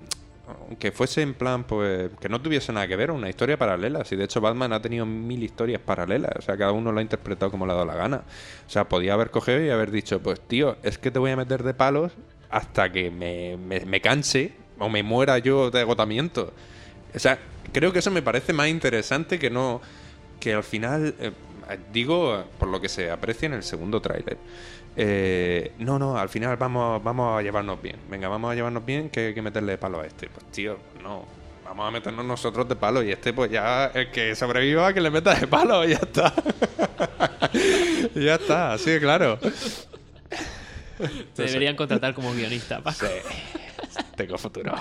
aunque 0.46 0.92
fuese 0.92 1.22
en 1.22 1.34
plan, 1.34 1.64
pues, 1.64 2.10
que 2.20 2.28
no 2.28 2.40
tuviese 2.40 2.72
nada 2.72 2.86
que 2.88 2.96
ver, 2.96 3.10
una 3.10 3.28
historia 3.28 3.56
paralela. 3.56 4.04
Si 4.04 4.16
de 4.16 4.24
hecho 4.24 4.40
Batman 4.40 4.72
ha 4.72 4.82
tenido 4.82 5.06
mil 5.06 5.42
historias 5.42 5.80
paralelas, 5.80 6.32
o 6.36 6.42
sea, 6.42 6.56
cada 6.56 6.72
uno 6.72 6.92
lo 6.92 6.98
ha 6.98 7.02
interpretado 7.02 7.50
como 7.50 7.66
le 7.66 7.72
ha 7.72 7.74
dado 7.76 7.86
la 7.86 7.94
gana. 7.94 8.22
O 8.66 8.70
sea, 8.70 8.88
podía 8.88 9.14
haber 9.14 9.30
cogido 9.30 9.62
y 9.62 9.70
haber 9.70 9.90
dicho, 9.90 10.20
pues 10.20 10.40
tío, 10.40 10.76
es 10.82 10.98
que 10.98 11.10
te 11.10 11.18
voy 11.18 11.30
a 11.30 11.36
meter 11.36 11.62
de 11.62 11.74
palos 11.74 12.12
hasta 12.50 12.90
que 12.90 13.10
me, 13.10 13.56
me, 13.56 14.00
canse 14.00 14.52
o 14.78 14.88
me 14.88 15.02
muera 15.02 15.38
yo 15.38 15.70
de 15.70 15.80
agotamiento. 15.80 16.52
O 17.14 17.18
sea, 17.18 17.38
creo 17.72 17.92
que 17.92 18.00
eso 18.00 18.10
me 18.10 18.22
parece 18.22 18.52
más 18.52 18.68
interesante 18.68 19.38
que 19.38 19.50
no. 19.50 19.80
Que 20.40 20.54
al 20.54 20.64
final. 20.64 21.14
eh, 21.20 21.32
digo, 21.92 22.44
por 22.58 22.68
lo 22.68 22.80
que 22.80 22.88
se 22.88 23.10
aprecia 23.10 23.46
en 23.46 23.54
el 23.54 23.62
segundo 23.62 24.00
tráiler. 24.00 24.38
Eh, 24.96 25.72
no, 25.78 25.98
no, 25.98 26.18
al 26.18 26.28
final 26.28 26.56
vamos, 26.56 27.02
vamos 27.02 27.38
a 27.38 27.42
llevarnos 27.42 27.80
bien. 27.80 27.96
Venga, 28.10 28.28
vamos 28.28 28.52
a 28.52 28.54
llevarnos 28.54 28.84
bien 28.84 29.10
que 29.10 29.28
hay 29.28 29.34
que 29.34 29.42
meterle 29.42 29.78
palo 29.78 30.00
a 30.00 30.06
este. 30.06 30.28
Pues 30.28 30.46
tío, 30.50 30.78
no. 31.02 31.24
Vamos 31.64 31.88
a 31.88 31.90
meternos 31.90 32.24
nosotros 32.24 32.68
de 32.68 32.76
palo 32.76 33.02
y 33.02 33.12
este, 33.12 33.32
pues 33.32 33.50
ya, 33.50 33.86
el 33.86 34.10
que 34.10 34.34
sobreviva, 34.34 34.92
que 34.92 35.00
le 35.00 35.10
meta 35.10 35.34
de 35.34 35.46
palo, 35.46 35.84
y 35.84 35.90
ya 35.90 35.96
está. 35.96 36.32
Ya 38.14 38.34
está, 38.34 38.72
así 38.72 38.90
de 38.90 39.00
claro. 39.00 39.38
Te 41.34 41.42
deberían 41.42 41.76
contratar 41.76 42.14
como 42.14 42.32
guionista. 42.32 42.80
Paco. 42.82 43.06
Tengo 44.16 44.38
futuro. 44.38 44.74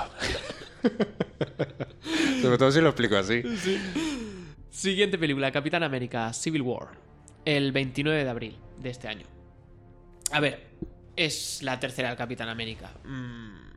Sobre 2.41 2.57
todo 2.57 2.71
si 2.71 2.81
lo 2.81 2.89
explico 2.89 3.15
así. 3.17 3.43
Siguiente 4.69 5.17
película, 5.17 5.51
Capitán 5.51 5.83
América 5.83 6.31
Civil 6.33 6.61
War. 6.61 6.89
El 7.45 7.71
29 7.71 8.23
de 8.23 8.29
abril 8.29 8.57
de 8.79 8.89
este 8.89 9.07
año. 9.07 9.25
A 10.31 10.39
ver, 10.39 10.59
es 11.15 11.61
la 11.61 11.79
tercera 11.79 12.09
del 12.09 12.17
Capitán 12.17 12.49
América. 12.49 12.91
Mm, 13.03 13.71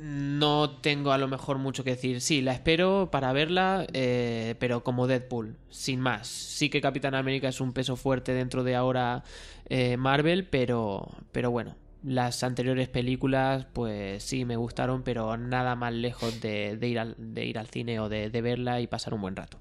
no 0.00 0.70
tengo 0.80 1.10
a 1.10 1.18
lo 1.18 1.26
mejor 1.26 1.58
mucho 1.58 1.82
que 1.82 1.90
decir. 1.90 2.20
Sí, 2.20 2.42
la 2.42 2.52
espero 2.52 3.08
para 3.10 3.32
verla, 3.32 3.86
eh, 3.92 4.54
pero 4.60 4.84
como 4.84 5.06
Deadpool, 5.06 5.56
sin 5.68 6.00
más. 6.00 6.28
Sí 6.28 6.70
que 6.70 6.80
Capitán 6.80 7.14
América 7.14 7.48
es 7.48 7.60
un 7.60 7.72
peso 7.72 7.96
fuerte 7.96 8.32
dentro 8.32 8.62
de 8.62 8.76
ahora 8.76 9.24
eh, 9.66 9.96
Marvel, 9.96 10.46
pero, 10.46 11.08
pero 11.32 11.50
bueno. 11.50 11.76
Las 12.04 12.44
anteriores 12.44 12.88
películas, 12.88 13.66
pues 13.72 14.22
sí, 14.22 14.44
me 14.44 14.54
gustaron, 14.54 15.02
pero 15.02 15.36
nada 15.36 15.74
más 15.74 15.92
lejos 15.92 16.40
de, 16.40 16.78
ir, 16.80 17.00
al, 17.00 17.16
de 17.18 17.44
ir 17.44 17.58
al 17.58 17.66
cine 17.66 17.98
o 17.98 18.08
de 18.08 18.40
verla 18.40 18.80
y 18.80 18.86
pasar 18.86 19.14
un 19.14 19.22
buen 19.22 19.34
rato. 19.34 19.58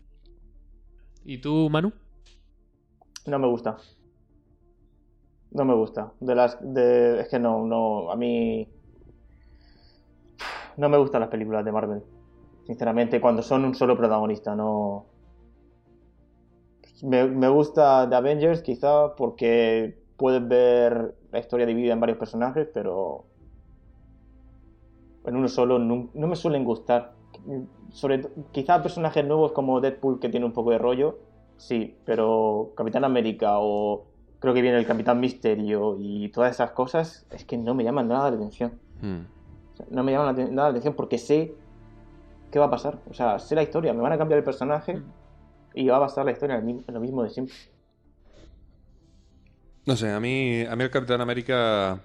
¿Y 1.26 1.40
tú, 1.40 1.68
Manu? 1.72 1.92
No 3.26 3.40
me 3.40 3.48
gusta. 3.48 3.76
No 5.52 5.66
me 5.66 5.74
gusta. 5.74 6.12
De 6.20 6.36
las, 6.36 6.58
de, 6.62 7.22
es 7.22 7.30
que 7.30 7.40
no, 7.40 7.66
no, 7.66 8.12
a 8.12 8.16
mí. 8.16 8.68
no 10.78 10.90
me 10.90 10.98
gustan 10.98 11.22
las 11.22 11.30
películas 11.30 11.66
de 11.66 11.72
Marvel. 11.72 12.04
Sinceramente, 12.66 13.22
cuando 13.22 13.42
son 13.42 13.66
un 13.66 13.76
solo 13.76 13.98
protagonista, 13.98 14.56
no. 14.56 15.06
Me, 17.04 17.26
me 17.26 17.48
gusta 17.48 18.08
The 18.10 18.16
Avengers, 18.16 18.62
quizá, 18.62 19.16
porque 19.16 19.98
puedes 20.18 20.46
ver 20.48 21.16
la 21.32 21.40
historia 21.40 21.66
dividida 21.66 21.94
en 21.94 22.00
varios 22.00 22.18
personajes, 22.18 22.68
pero. 22.74 23.26
En 25.26 25.36
uno 25.36 25.48
solo 25.48 25.80
no, 25.80 26.10
no 26.14 26.28
me 26.28 26.36
suelen 26.36 26.64
gustar. 26.64 27.14
Sobre, 27.92 28.22
quizá 28.52 28.82
personajes 28.82 29.26
nuevos 29.26 29.52
como 29.52 29.80
Deadpool, 29.80 30.20
que 30.20 30.30
tiene 30.30 30.46
un 30.46 30.54
poco 30.54 30.72
de 30.72 30.78
rollo, 30.78 31.20
sí, 31.58 31.98
pero 32.06 32.72
Capitán 32.76 33.04
América 33.04 33.60
o 33.60 34.06
creo 34.40 34.54
que 34.54 34.62
viene 34.62 34.78
el 34.78 34.86
Capitán 34.86 35.20
Misterio 35.20 35.98
y 36.00 36.30
todas 36.30 36.52
esas 36.52 36.72
cosas, 36.72 37.26
es 37.32 37.46
que 37.46 37.58
no 37.58 37.74
me 37.74 37.84
llaman 37.84 38.08
nada 38.08 38.30
la 38.30 38.38
atención. 38.38 38.74
Mm. 39.02 39.22
O 39.74 39.78
sea, 39.78 39.86
no 39.90 40.04
me 40.04 40.12
llaman 40.12 40.36
nada 40.36 40.68
la 40.68 40.70
atención 40.70 40.94
porque 40.94 41.18
sé 41.18 41.56
qué 42.52 42.60
va 42.60 42.66
a 42.66 42.72
pasar. 42.72 43.00
O 43.10 43.14
sea, 43.14 43.40
sé 43.40 43.56
la 43.56 43.64
historia, 43.64 43.94
me 43.94 44.02
van 44.02 44.14
a 44.14 44.18
cambiar 44.18 44.40
el 44.40 44.44
personaje 44.44 45.02
y 45.74 45.88
va 45.88 45.98
a 45.98 46.02
pasar 46.02 46.26
la 46.26 46.32
historia 46.32 46.58
en 46.58 46.84
lo 46.88 47.00
mismo 47.00 47.24
de 47.24 47.30
siempre. 47.30 47.56
No 49.86 49.96
sé, 49.96 50.12
a 50.12 50.20
mí, 50.20 50.66
a 50.66 50.76
mí 50.76 50.84
el 50.84 50.90
Capitán 50.92 51.22
América, 51.22 52.02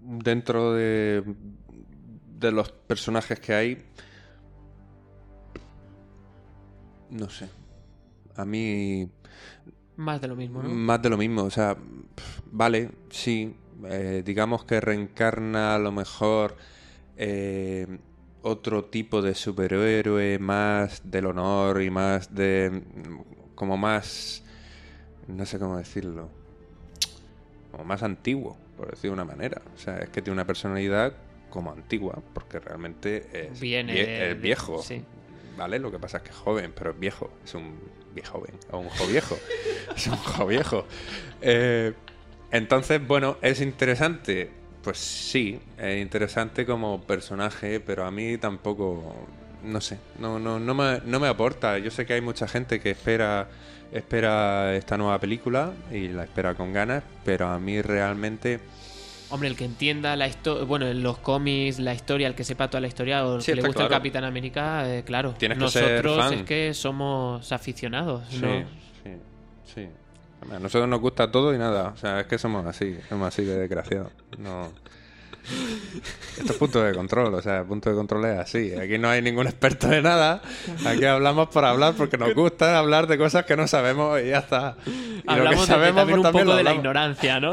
dentro 0.00 0.72
de, 0.72 1.24
de 2.38 2.52
los 2.52 2.70
personajes 2.70 3.40
que 3.40 3.54
hay, 3.54 3.84
no 7.10 7.28
sé. 7.28 7.48
A 8.36 8.44
mí, 8.44 9.08
Más 9.96 10.20
de 10.20 10.28
lo 10.28 10.36
mismo, 10.36 10.62
¿no? 10.62 10.68
más 10.68 11.00
de 11.02 11.10
lo 11.10 11.16
mismo. 11.16 11.42
O 11.44 11.50
sea, 11.50 11.76
vale, 12.50 12.90
sí. 13.10 13.54
eh, 13.86 14.22
digamos 14.24 14.64
que 14.64 14.80
reencarna 14.80 15.74
a 15.74 15.78
lo 15.78 15.92
mejor 15.92 16.56
eh, 17.16 17.86
otro 18.42 18.84
tipo 18.86 19.22
de 19.22 19.34
superhéroe, 19.34 20.38
más 20.38 21.02
del 21.10 21.26
honor 21.26 21.80
y 21.82 21.90
más 21.90 22.34
de. 22.34 22.82
como 23.54 23.76
más. 23.76 24.42
no 25.28 25.46
sé 25.46 25.58
cómo 25.58 25.76
decirlo. 25.78 26.28
como 27.70 27.84
más 27.84 28.02
antiguo, 28.02 28.56
por 28.76 28.90
decir 28.90 29.10
de 29.10 29.14
una 29.14 29.24
manera. 29.24 29.62
O 29.74 29.78
sea, 29.78 29.98
es 29.98 30.08
que 30.10 30.22
tiene 30.22 30.34
una 30.34 30.46
personalidad 30.46 31.14
como 31.50 31.70
antigua, 31.70 32.20
porque 32.32 32.58
realmente 32.58 33.28
es, 33.52 33.60
Viene 33.60 33.92
vie- 33.94 34.06
de- 34.06 34.30
es 34.32 34.40
viejo. 34.40 34.82
sí. 34.82 35.02
¿Vale? 35.56 35.78
Lo 35.78 35.88
que 35.92 36.00
pasa 36.00 36.16
es 36.16 36.24
que 36.24 36.30
es 36.30 36.36
joven, 36.36 36.72
pero 36.74 36.90
es 36.90 36.98
viejo. 36.98 37.30
Es 37.44 37.54
un 37.54 37.76
viejo 38.14 38.38
joven. 38.38 38.54
O 38.70 38.78
un 38.78 38.88
jo 38.88 39.06
viejo. 39.06 39.38
es 39.94 40.06
un 40.06 40.16
jo 40.16 40.46
viejo. 40.48 40.86
Eh, 41.40 41.92
entonces, 42.50 43.04
bueno, 43.06 43.36
¿es 43.42 43.60
interesante? 43.60 44.50
Pues 44.82 44.98
sí, 44.98 45.60
es 45.78 46.00
interesante 46.00 46.64
como 46.66 47.02
personaje, 47.02 47.80
pero 47.80 48.04
a 48.04 48.10
mí 48.10 48.38
tampoco. 48.38 49.14
No 49.62 49.80
sé, 49.80 49.98
no, 50.18 50.38
no, 50.38 50.58
no, 50.58 50.74
me, 50.74 51.00
no 51.04 51.18
me 51.18 51.28
aporta. 51.28 51.78
Yo 51.78 51.90
sé 51.90 52.04
que 52.04 52.12
hay 52.12 52.20
mucha 52.20 52.46
gente 52.46 52.80
que 52.80 52.90
espera, 52.90 53.48
espera 53.92 54.76
esta 54.76 54.98
nueva 54.98 55.18
película 55.18 55.72
y 55.90 56.08
la 56.08 56.24
espera 56.24 56.54
con 56.54 56.72
ganas, 56.72 57.02
pero 57.24 57.48
a 57.48 57.58
mí 57.58 57.80
realmente. 57.82 58.60
Hombre, 59.34 59.48
el 59.48 59.56
que 59.56 59.64
entienda 59.64 60.14
la 60.14 60.28
historia, 60.28 60.64
bueno, 60.64 60.86
en 60.86 61.02
los 61.02 61.18
cómics, 61.18 61.80
la 61.80 61.92
historia, 61.92 62.28
el 62.28 62.36
que 62.36 62.44
sepa 62.44 62.68
toda 62.70 62.80
la 62.80 62.86
historia 62.86 63.26
o 63.26 63.34
el 63.36 63.42
Sí, 63.42 63.50
que 63.50 63.56
le 63.56 63.62
gusta 63.62 63.82
el 63.82 63.88
claro. 63.88 64.00
Capitán 64.00 64.22
América, 64.24 64.88
eh, 64.88 65.02
claro. 65.04 65.34
Tienes 65.36 65.58
que 65.58 65.68
ser 65.68 66.04
Nosotros 66.04 66.24
fan. 66.24 66.32
es 66.34 66.42
que 66.44 66.72
somos 66.74 67.50
aficionados, 67.50 68.22
Sí, 68.30 68.38
¿no? 68.40 68.64
sí, 69.02 69.10
sí. 69.74 69.88
A 70.54 70.58
nosotros 70.60 70.88
nos 70.88 71.00
gusta 71.00 71.30
todo 71.32 71.52
y 71.52 71.58
nada. 71.58 71.88
O 71.88 71.96
sea, 71.96 72.20
es 72.20 72.26
que 72.26 72.38
somos 72.38 72.64
así, 72.66 72.96
somos 73.08 73.26
así 73.26 73.42
de 73.44 73.58
desgraciados. 73.58 74.12
No. 74.38 74.70
Esto 76.38 76.52
es 76.52 76.58
punto 76.58 76.82
de 76.82 76.94
control, 76.94 77.34
o 77.34 77.42
sea, 77.42 77.64
punto 77.64 77.90
de 77.90 77.96
control 77.96 78.24
es 78.26 78.38
así. 78.38 78.72
Aquí 78.74 78.98
no 78.98 79.08
hay 79.10 79.20
ningún 79.20 79.46
experto 79.46 79.88
de 79.88 80.00
nada. 80.00 80.42
Aquí 80.86 81.04
hablamos 81.04 81.48
por 81.48 81.64
hablar 81.64 81.94
porque 81.98 82.16
nos 82.18 82.32
gusta 82.34 82.78
hablar 82.78 83.06
de 83.08 83.18
cosas 83.18 83.44
que 83.46 83.56
no 83.56 83.66
sabemos 83.66 84.20
y 84.22 84.28
ya 84.28 84.38
está. 84.38 84.76
Y 84.86 84.90
lo 84.90 85.22
que 85.24 85.30
Hablamos 85.32 85.60
de- 85.60 85.66
sabemos, 85.66 85.96
también 85.96 86.18
un 86.18 86.22
también 86.22 86.44
poco 86.46 86.56
de 86.56 86.62
la 86.62 86.70
hablamos. 86.70 86.78
ignorancia, 86.78 87.40
¿no? 87.40 87.52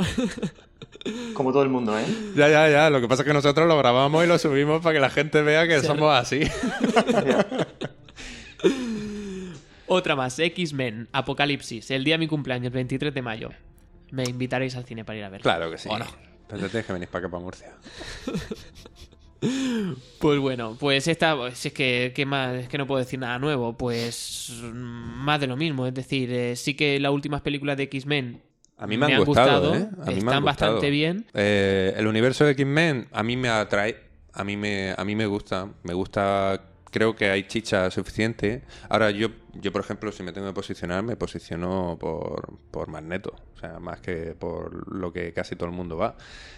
Como 1.34 1.52
todo 1.52 1.64
el 1.64 1.70
mundo, 1.70 1.98
¿eh? 1.98 2.06
Ya, 2.36 2.48
ya, 2.48 2.70
ya. 2.70 2.90
Lo 2.90 3.02
que 3.02 3.08
pasa 3.08 3.24
es 3.24 3.28
que 3.28 3.34
nosotros 3.34 3.68
lo 3.68 3.78
grabamos 3.78 4.24
y 4.24 4.28
lo 4.28 4.38
subimos 4.38 4.82
para 4.82 4.94
que 4.94 4.99
la 4.99 5.10
gente 5.10 5.41
vea 5.41 5.68
que 5.68 5.82
somos 5.82 6.14
así. 6.16 6.41
Otra 9.88 10.16
más, 10.16 10.40
X-Men, 10.40 11.10
Apocalipsis, 11.12 11.91
el 11.91 12.03
día 12.03 12.14
de 12.14 12.20
mi 12.20 12.28
cumpleaños, 12.28 12.72
23 12.72 13.14
de 13.14 13.22
mayo. 13.22 13.49
Me 14.12 14.24
invitaréis 14.24 14.76
al 14.76 14.86
cine 14.86 15.03
para 15.03 15.20
ir 15.20 15.26
a 15.26 15.30
verla. 15.30 15.44
Claro 15.44 15.70
que 15.72 15.78
sí. 15.78 15.90
¿O 15.91 15.98
no? 15.98 16.06
Pero 16.48 16.62
te 16.62 16.70
tienes 16.70 16.86
que 16.86 16.94
venir 16.94 17.10
para 17.10 17.26
acá, 17.26 17.32
para 17.32 17.44
Murcia. 17.44 17.74
Pues 20.20 20.40
bueno, 20.40 20.78
pues 20.80 21.08
esta, 21.08 21.36
pues 21.36 21.66
es 21.66 21.74
que, 21.74 22.14
¿qué 22.16 22.28
más? 22.28 22.53
Es 22.53 22.70
que 22.70 22.78
no 22.78 22.86
puedo 22.86 22.99
decir 22.99 23.18
nada 23.18 23.40
nuevo. 23.40 23.76
Pues 23.76 24.53
mm, 24.62 24.76
más 24.76 25.40
de 25.40 25.48
lo 25.48 25.58
mismo. 25.58 25.88
Es 25.88 25.95
decir, 25.95 26.32
eh, 26.32 26.56
sí 26.56 26.76
que 26.76 26.99
las 26.99 27.12
últimas 27.12 27.41
películas 27.41 27.76
de 27.76 27.84
X-Men 27.84 28.40
A 28.82 28.88
mí 28.88 28.98
me, 28.98 29.14
han 29.14 29.24
gustado, 29.24 29.76
¿eh? 29.76 29.88
A 30.02 30.06
mí 30.08 30.14
me 30.14 30.18
están 30.18 30.34
han 30.34 30.44
bastante 30.44 30.90
bien. 30.90 31.28
Eh, 31.36 31.94
el 31.95 32.08
universo 32.08 32.45
de 32.45 32.53
X-Men 32.53 33.10
a 33.12 33.22
mí 33.22 33.38
me 33.38 33.48
atrae, 33.48 33.95
a 34.34 34.44
mí 34.44 34.58
me, 34.58 34.95
a 34.98 35.06
mí 35.06 35.16
me 35.16 35.28
gusta, 35.28 35.70
me 35.84 35.94
gusta, 35.94 36.60
creo 36.90 37.16
que 37.16 37.30
hay 37.30 37.44
chicha 37.44 37.91
suficiente. 37.91 38.64
Ahora 38.90 39.12
yo, 39.12 39.28
yo 39.53 39.72
por 39.72 39.82
ejemplo, 39.82 40.12
si 40.12 40.24
me 40.24 40.32
tengo 40.32 40.48
que 40.48 40.53
posicionar, 40.53 41.03
me 41.03 41.16
posiciono 41.16 41.95
por, 41.99 42.58
por 42.72 42.88
Magneto, 42.88 43.36
o 43.53 43.60
sea, 43.60 43.80
más 43.80 43.99
que 43.99 44.34
por 44.34 44.91
lo 44.91 45.14
que 45.14 45.32
casi 45.32 45.56
todo 45.56 45.70
el 45.70 45.76
mundo 45.76 45.98
va. 45.98 46.16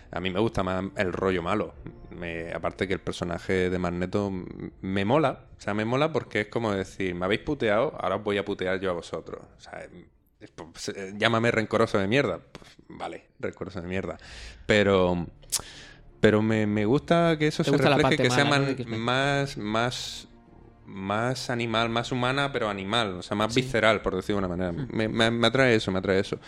A 0.10 0.22
mí 0.22 0.30
me 0.30 0.40
gusta 0.40 0.64
más 0.64 0.82
el 0.96 1.12
rollo 1.12 1.44
malo. 1.44 1.74
Me, 2.10 2.54
aparte 2.54 2.88
que 2.88 2.94
el 2.94 3.02
personaje 3.02 3.70
de 3.70 3.80
Magneto 3.80 4.32
me 4.80 5.04
mola, 5.04 5.40
o 5.58 5.62
sea, 5.62 5.74
me 5.74 5.84
mola 5.84 6.14
porque 6.14 6.42
es 6.42 6.48
como 6.48 6.72
decir, 6.72 7.16
me 7.16 7.26
habéis 7.26 7.42
puteado, 7.42 7.98
ahora 8.00 8.16
os 8.16 8.24
voy 8.24 8.38
a 8.38 8.46
putear 8.46 8.80
yo 8.80 8.92
a 8.92 8.94
vosotros. 8.94 9.42
O 9.58 9.60
sea, 9.60 9.86
pues, 10.56 10.90
eh, 10.90 11.14
llámame 11.18 11.52
rencoroso 11.52 11.98
de 11.98 12.08
mierda. 12.08 12.40
Pues, 12.52 12.72
vale, 12.90 13.26
rencoroso 13.40 13.82
de 13.82 13.88
mierda. 13.88 14.18
Pero 14.66 15.28
pero 16.20 16.42
me, 16.42 16.66
me 16.66 16.86
gusta 16.86 17.36
que 17.38 17.48
eso 17.48 17.64
se 17.66 17.72
refleje, 17.78 18.16
que 18.18 18.30
sea 18.30 18.46
man- 18.46 18.78
más, 18.88 19.58
más, 19.58 20.28
más 20.86 21.50
animal, 21.50 21.90
más 21.90 22.12
humana, 22.14 22.52
pero 22.54 22.70
animal. 22.70 23.16
O 23.18 23.22
sea, 23.22 23.36
más 23.36 23.54
Sí. 23.54 23.62
visceral, 23.62 24.02
por 24.02 24.16
decirlo 24.16 24.40
de 24.42 24.48
una 24.48 24.56
manera. 24.56 24.88
Me, 24.94 25.10
me- 25.10 25.32
me 25.32 25.48
atrae 25.48 25.76
eso, 25.76 25.92
me 25.92 26.00
atrae 26.00 26.20
eso. 26.20 26.40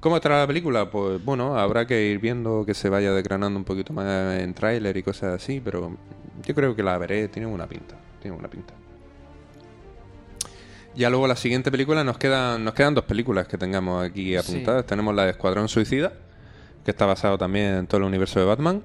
¿Cómo 0.00 0.16
estará 0.16 0.38
la 0.40 0.46
película? 0.46 0.90
Pues 0.90 1.24
bueno, 1.24 1.56
habrá 1.58 1.86
que 1.86 2.08
ir 2.10 2.18
viendo 2.18 2.64
que 2.66 2.74
se 2.74 2.90
vaya 2.90 3.10
desgranando 3.12 3.58
un 3.58 3.64
poquito 3.64 3.94
más 3.94 4.38
en 4.38 4.52
tráiler 4.52 4.96
y 4.98 5.02
cosas 5.02 5.34
así, 5.42 5.60
pero 5.64 5.96
yo 6.44 6.54
creo 6.54 6.76
que 6.76 6.82
la 6.82 6.98
veré, 6.98 7.28
tiene 7.28 7.46
buena 7.48 7.66
pinta. 7.66 7.96
Tiene 8.20 8.34
buena 8.36 8.50
pinta. 8.50 8.74
Ya 10.94 11.08
luego 11.10 11.26
la 11.26 11.36
siguiente 11.36 11.70
película 11.70 12.04
nos 12.04 12.18
quedan, 12.18 12.64
nos 12.64 12.74
quedan 12.74 12.94
dos 12.94 13.04
películas 13.04 13.48
que 13.48 13.56
tengamos 13.58 14.04
aquí 14.04 14.36
apuntadas. 14.36 14.84
Tenemos 14.86 15.14
la 15.14 15.24
de 15.24 15.30
Escuadrón 15.30 15.68
Suicida, 15.68 16.12
que 16.84 16.90
está 16.90 17.06
basado 17.06 17.38
también 17.38 17.74
en 17.74 17.86
todo 17.86 17.98
el 17.98 18.04
universo 18.06 18.38
de 18.40 18.46
Batman. 18.46 18.82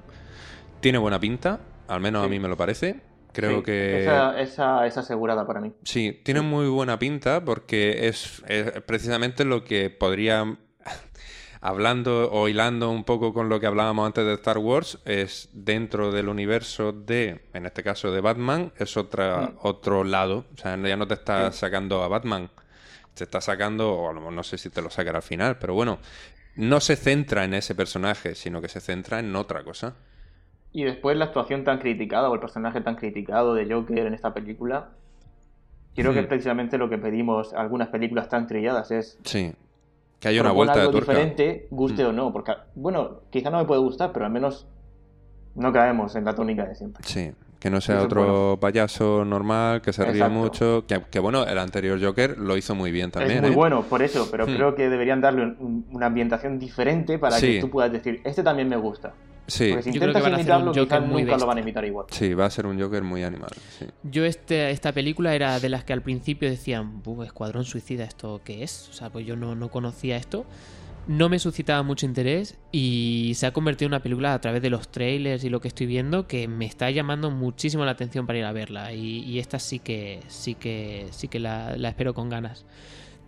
Tiene 0.80 0.98
buena 0.98 1.20
pinta, 1.20 1.60
al 1.86 2.00
menos 2.00 2.24
a 2.24 2.28
mí 2.28 2.38
me 2.38 2.48
lo 2.48 2.56
parece. 2.56 3.00
Creo 3.32 3.58
Sí, 3.58 3.64
que 3.64 4.02
Esa, 4.04 4.40
esa 4.40 4.86
es 4.86 4.96
asegurada 4.96 5.46
para 5.46 5.60
mí. 5.60 5.72
sí, 5.84 6.18
tiene 6.24 6.40
muy 6.40 6.66
buena 6.68 6.98
pinta 6.98 7.44
porque 7.44 8.08
es, 8.08 8.42
es 8.48 8.70
precisamente 8.86 9.44
lo 9.44 9.64
que 9.64 9.90
podría 9.90 10.56
hablando 11.60 12.30
o 12.30 12.48
hilando 12.48 12.90
un 12.90 13.04
poco 13.04 13.32
con 13.34 13.48
lo 13.48 13.58
que 13.60 13.66
hablábamos 13.66 14.06
antes 14.06 14.24
de 14.24 14.34
Star 14.34 14.58
Wars, 14.58 14.98
es 15.04 15.48
dentro 15.52 16.12
del 16.12 16.28
universo 16.28 16.92
de, 16.92 17.48
en 17.54 17.66
este 17.66 17.82
caso 17.82 18.12
de 18.12 18.20
Batman, 18.20 18.72
es 18.78 18.96
otra, 18.96 19.48
Mm. 19.48 19.58
otro 19.62 20.04
lado. 20.04 20.44
O 20.54 20.56
sea, 20.56 20.76
ya 20.76 20.96
no 20.96 21.06
te 21.06 21.14
está 21.14 21.50
sacando 21.52 22.02
a 22.02 22.08
Batman, 22.08 22.50
te 23.14 23.24
está 23.24 23.40
sacando, 23.40 23.92
o 23.92 24.10
a 24.10 24.12
lo 24.12 24.20
mejor 24.20 24.32
no 24.34 24.42
sé 24.42 24.58
si 24.58 24.70
te 24.70 24.80
lo 24.82 24.90
sacará 24.90 25.18
al 25.18 25.22
final, 25.24 25.58
pero 25.58 25.74
bueno, 25.74 25.98
no 26.56 26.80
se 26.80 26.96
centra 26.96 27.44
en 27.44 27.54
ese 27.54 27.74
personaje, 27.74 28.34
sino 28.34 28.60
que 28.60 28.68
se 28.68 28.80
centra 28.80 29.18
en 29.20 29.34
otra 29.36 29.64
cosa. 29.64 29.94
Y 30.72 30.84
después 30.84 31.16
la 31.16 31.26
actuación 31.26 31.64
tan 31.64 31.78
criticada 31.78 32.28
o 32.30 32.34
el 32.34 32.40
personaje 32.40 32.80
tan 32.80 32.94
criticado 32.96 33.54
de 33.54 33.72
Joker 33.72 34.06
en 34.06 34.14
esta 34.14 34.34
película, 34.34 34.90
creo 35.96 36.12
que 36.12 36.20
Hmm. 36.20 36.22
es 36.24 36.28
precisamente 36.28 36.78
lo 36.78 36.88
que 36.88 36.98
pedimos 36.98 37.52
a 37.54 37.60
algunas 37.60 37.88
películas 37.88 38.28
tan 38.28 38.46
trilladas, 38.46 38.90
es 38.92 39.18
Sí. 39.24 39.52
Que 40.20 40.28
haya 40.28 40.40
una 40.40 40.52
vuelta 40.52 40.74
de 40.74 40.80
algo 40.80 40.92
tuerca. 40.92 41.12
diferente, 41.12 41.68
guste 41.70 42.04
Mm. 42.04 42.08
o 42.08 42.12
no, 42.12 42.32
porque, 42.32 42.52
bueno, 42.74 43.20
quizá 43.30 43.50
no 43.50 43.58
me 43.58 43.64
puede 43.64 43.80
gustar, 43.80 44.12
pero 44.12 44.26
al 44.26 44.32
menos 44.32 44.66
no 45.54 45.72
caemos 45.72 46.14
en 46.16 46.24
la 46.24 46.34
tónica 46.34 46.64
de 46.66 46.74
siempre. 46.74 47.02
Sí, 47.06 47.30
que 47.60 47.70
no 47.70 47.80
sea 47.80 47.96
Eso 47.96 48.02
es 48.02 48.06
otro 48.06 48.20
bueno. 48.22 48.60
payaso 48.60 49.24
normal, 49.24 49.80
que 49.80 49.92
se 49.92 50.04
ríe 50.04 50.14
Exacto. 50.14 50.34
mucho. 50.34 50.84
Que, 50.86 51.02
que 51.10 51.18
bueno, 51.20 51.44
el 51.44 51.58
anterior 51.58 52.00
Joker 52.02 52.36
lo 52.38 52.56
hizo 52.56 52.74
muy 52.74 52.90
bien 52.90 53.10
también. 53.10 53.36
es 53.38 53.42
muy 53.42 53.52
¿eh? 53.52 53.54
bueno, 53.56 53.82
por 53.82 54.02
eso, 54.02 54.28
pero 54.30 54.46
Hmm. 54.46 54.54
creo 54.54 54.74
que 54.74 54.88
deberían 54.88 55.20
darle 55.20 55.42
un- 55.58 55.86
una 55.92 56.06
ambientación 56.06 56.58
diferente 56.58 57.18
para 57.18 57.36
Sí. 57.36 57.54
que 57.54 57.60
tú 57.60 57.70
puedas 57.70 57.90
decir, 57.92 58.20
este 58.24 58.42
también 58.42 58.68
me 58.68 58.76
gusta. 58.76 59.12
Sí, 59.48 59.70
Porque 59.70 59.82
si 59.82 59.92
Yo 59.92 60.00
creo 60.00 60.12
que 60.12 60.18
intentas 60.18 60.22
van 60.22 60.32
a 60.34 60.36
hacer 60.36 60.54
un 60.68 60.72
quizás 60.72 60.84
Joker 60.98 61.00
muy 61.08 61.22
nunca 61.22 61.38
lo 61.38 61.46
van 61.46 61.58
a 61.58 61.60
imitar 61.62 61.84
igual. 61.84 62.06
sí, 62.10 62.34
va 62.34 62.44
a 62.46 62.50
ser 62.50 62.66
un 62.66 62.78
Joker 62.80 63.02
muy 63.02 63.22
animal. 63.24 63.50
Sí. 63.78 63.86
Yo 64.04 64.24
este, 64.24 64.70
esta 64.70 64.92
película 64.92 65.34
era 65.34 65.58
de 65.58 65.68
las 65.70 65.84
que 65.84 65.92
al 65.94 66.02
principio 66.02 66.48
decían, 66.50 67.02
"Buh, 67.02 67.22
Escuadrón 67.24 67.64
Suicida, 67.64 68.04
¿esto 68.04 68.40
qué 68.44 68.62
es? 68.62 68.88
O 68.90 68.92
sea, 68.92 69.10
pues 69.10 69.26
yo 69.26 69.34
no, 69.36 69.54
no 69.56 69.70
conocía 69.70 70.16
esto. 70.16 70.44
no 71.06 71.30
me 71.30 71.38
suscitaba 71.38 71.82
mucho 71.82 72.04
interés 72.04 72.58
y 72.70 73.32
se 73.34 73.46
ha 73.46 73.52
convertido 73.54 73.86
en 73.86 73.92
una 73.94 74.02
película 74.02 74.34
a 74.34 74.40
través 74.42 74.60
de 74.60 74.68
los 74.68 74.88
trailers 74.90 75.42
y 75.42 75.48
lo 75.48 75.58
que 75.62 75.68
estoy 75.68 75.86
viendo 75.86 76.26
que 76.26 76.46
me 76.48 76.66
está 76.66 76.90
llamando 76.90 77.30
muchísimo 77.30 77.86
la 77.86 77.92
atención 77.92 78.26
para 78.26 78.38
ir 78.38 78.44
a 78.44 78.52
verla 78.52 78.92
y, 78.92 79.20
y 79.24 79.38
esta 79.38 79.58
sí 79.58 79.78
que 79.78 80.20
sí 80.28 80.54
que 80.54 81.06
sí 81.12 81.28
que 81.28 81.38
la, 81.38 81.74
la 81.78 81.88
espero 81.88 82.12
con 82.12 82.28
ganas. 82.28 82.66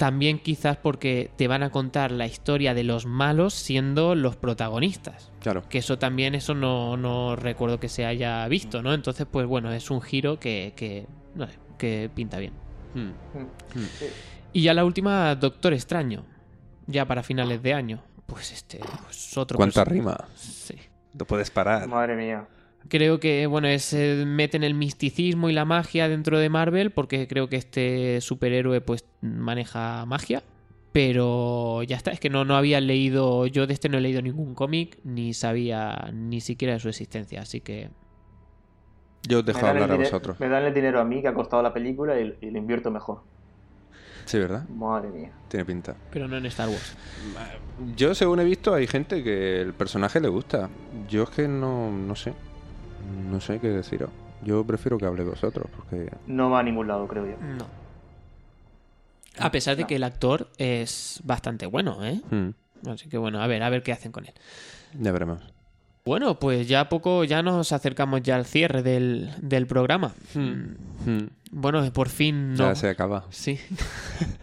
También 0.00 0.38
quizás 0.38 0.78
porque 0.78 1.30
te 1.36 1.46
van 1.46 1.62
a 1.62 1.68
contar 1.68 2.10
la 2.10 2.24
historia 2.24 2.72
de 2.72 2.84
los 2.84 3.04
malos 3.04 3.52
siendo 3.52 4.14
los 4.14 4.34
protagonistas. 4.34 5.30
Claro. 5.40 5.62
Que 5.68 5.76
eso 5.76 5.98
también, 5.98 6.34
eso 6.34 6.54
no, 6.54 6.96
no 6.96 7.36
recuerdo 7.36 7.78
que 7.78 7.90
se 7.90 8.06
haya 8.06 8.48
visto, 8.48 8.80
¿no? 8.80 8.94
Entonces, 8.94 9.26
pues 9.30 9.46
bueno, 9.46 9.70
es 9.72 9.90
un 9.90 10.00
giro 10.00 10.40
que, 10.40 10.72
que, 10.74 11.06
no 11.34 11.46
sé, 11.46 11.58
que 11.76 12.10
pinta 12.14 12.38
bien. 12.38 12.54
Hmm. 12.94 13.08
Mm. 13.08 13.84
Sí. 13.98 14.06
Y 14.54 14.62
ya 14.62 14.72
la 14.72 14.86
última, 14.86 15.34
Doctor 15.34 15.74
Extraño. 15.74 16.24
Ya 16.86 17.04
para 17.04 17.22
finales 17.22 17.62
de 17.62 17.74
año. 17.74 18.02
Pues 18.24 18.52
este, 18.52 18.80
pues 19.04 19.36
otro 19.36 19.58
¿Cuánta 19.58 19.84
rima? 19.84 20.16
Sí. 20.34 20.76
No 21.12 21.26
puedes 21.26 21.50
parar. 21.50 21.86
Madre 21.86 22.16
mía. 22.16 22.48
Creo 22.88 23.20
que, 23.20 23.46
bueno, 23.46 23.68
es, 23.68 23.92
eh, 23.92 24.24
meten 24.26 24.64
el 24.64 24.74
misticismo 24.74 25.48
y 25.48 25.52
la 25.52 25.64
magia 25.64 26.08
dentro 26.08 26.38
de 26.38 26.48
Marvel, 26.48 26.90
porque 26.90 27.28
creo 27.28 27.48
que 27.48 27.56
este 27.56 28.20
superhéroe, 28.20 28.80
pues, 28.80 29.04
maneja 29.20 30.04
magia. 30.06 30.42
Pero 30.92 31.84
ya 31.84 31.96
está, 31.96 32.10
es 32.10 32.18
que 32.18 32.30
no, 32.30 32.44
no 32.44 32.56
había 32.56 32.80
leído, 32.80 33.46
yo 33.46 33.68
de 33.68 33.74
este 33.74 33.88
no 33.88 33.98
he 33.98 34.00
leído 34.00 34.22
ningún 34.22 34.54
cómic, 34.54 34.98
ni 35.04 35.34
sabía 35.34 36.10
ni 36.12 36.40
siquiera 36.40 36.74
de 36.74 36.80
su 36.80 36.88
existencia, 36.88 37.42
así 37.42 37.60
que... 37.60 37.90
Yo 39.28 39.40
os 39.40 39.44
dejo 39.44 39.60
el 39.60 39.66
hablar 39.66 39.92
a 39.92 39.96
vosotros. 39.96 40.40
me 40.40 40.48
dan 40.48 40.64
el 40.64 40.74
dinero 40.74 40.98
a 40.98 41.04
mí 41.04 41.20
que 41.20 41.28
ha 41.28 41.34
costado 41.34 41.62
la 41.62 41.72
película 41.72 42.18
y, 42.18 42.34
y 42.40 42.50
lo 42.50 42.58
invierto 42.58 42.90
mejor. 42.90 43.22
Sí, 44.24 44.38
¿verdad? 44.38 44.68
Madre 44.68 45.10
mía. 45.10 45.30
Tiene 45.48 45.64
pinta. 45.64 45.96
Pero 46.12 46.28
no 46.28 46.36
en 46.36 46.46
Star 46.46 46.68
Wars. 46.68 46.96
Yo, 47.96 48.14
según 48.14 48.38
he 48.40 48.44
visto, 48.44 48.72
hay 48.72 48.86
gente 48.86 49.24
que 49.24 49.60
el 49.60 49.74
personaje 49.74 50.20
le 50.20 50.28
gusta. 50.28 50.70
Yo 51.08 51.24
es 51.24 51.30
que 51.30 51.48
no, 51.48 51.90
no 51.90 52.14
sé. 52.14 52.32
No 53.30 53.40
sé 53.40 53.58
qué 53.60 53.68
deciros. 53.68 54.10
Yo 54.44 54.64
prefiero 54.64 54.96
que 54.98 55.04
hable 55.06 55.22
vosotros, 55.24 55.66
porque... 55.76 56.10
No 56.26 56.50
va 56.50 56.60
a 56.60 56.62
ningún 56.62 56.88
lado, 56.88 57.06
creo 57.06 57.26
yo. 57.26 57.36
No. 57.58 57.66
A 59.38 59.50
pesar 59.50 59.76
de 59.76 59.82
No. 59.82 59.88
que 59.88 59.96
el 59.96 60.04
actor 60.04 60.48
es 60.58 61.20
bastante 61.24 61.66
bueno, 61.66 62.04
¿eh? 62.04 62.20
hmm, 62.30 62.88
Así 62.90 63.08
que 63.08 63.18
bueno, 63.18 63.40
a 63.42 63.46
ver, 63.46 63.62
a 63.62 63.68
ver 63.70 63.82
qué 63.82 63.92
hacen 63.92 64.12
con 64.12 64.24
él. 64.26 64.32
ya 64.98 65.12
veremos. 65.12 65.40
Bueno, 66.04 66.38
pues 66.38 66.66
ya 66.66 66.88
poco, 66.88 67.24
ya 67.24 67.42
nos 67.42 67.72
acercamos 67.72 68.22
ya 68.22 68.36
al 68.36 68.46
cierre 68.46 68.82
del, 68.82 69.30
del 69.42 69.66
programa. 69.66 70.14
Hmm, 70.34 71.26
Bueno, 71.52 71.92
por 71.92 72.08
fin 72.08 72.54
Ya 72.56 72.70
no. 72.70 72.74
se 72.74 72.88
acaba. 72.88 73.26
Sí. 73.30 73.58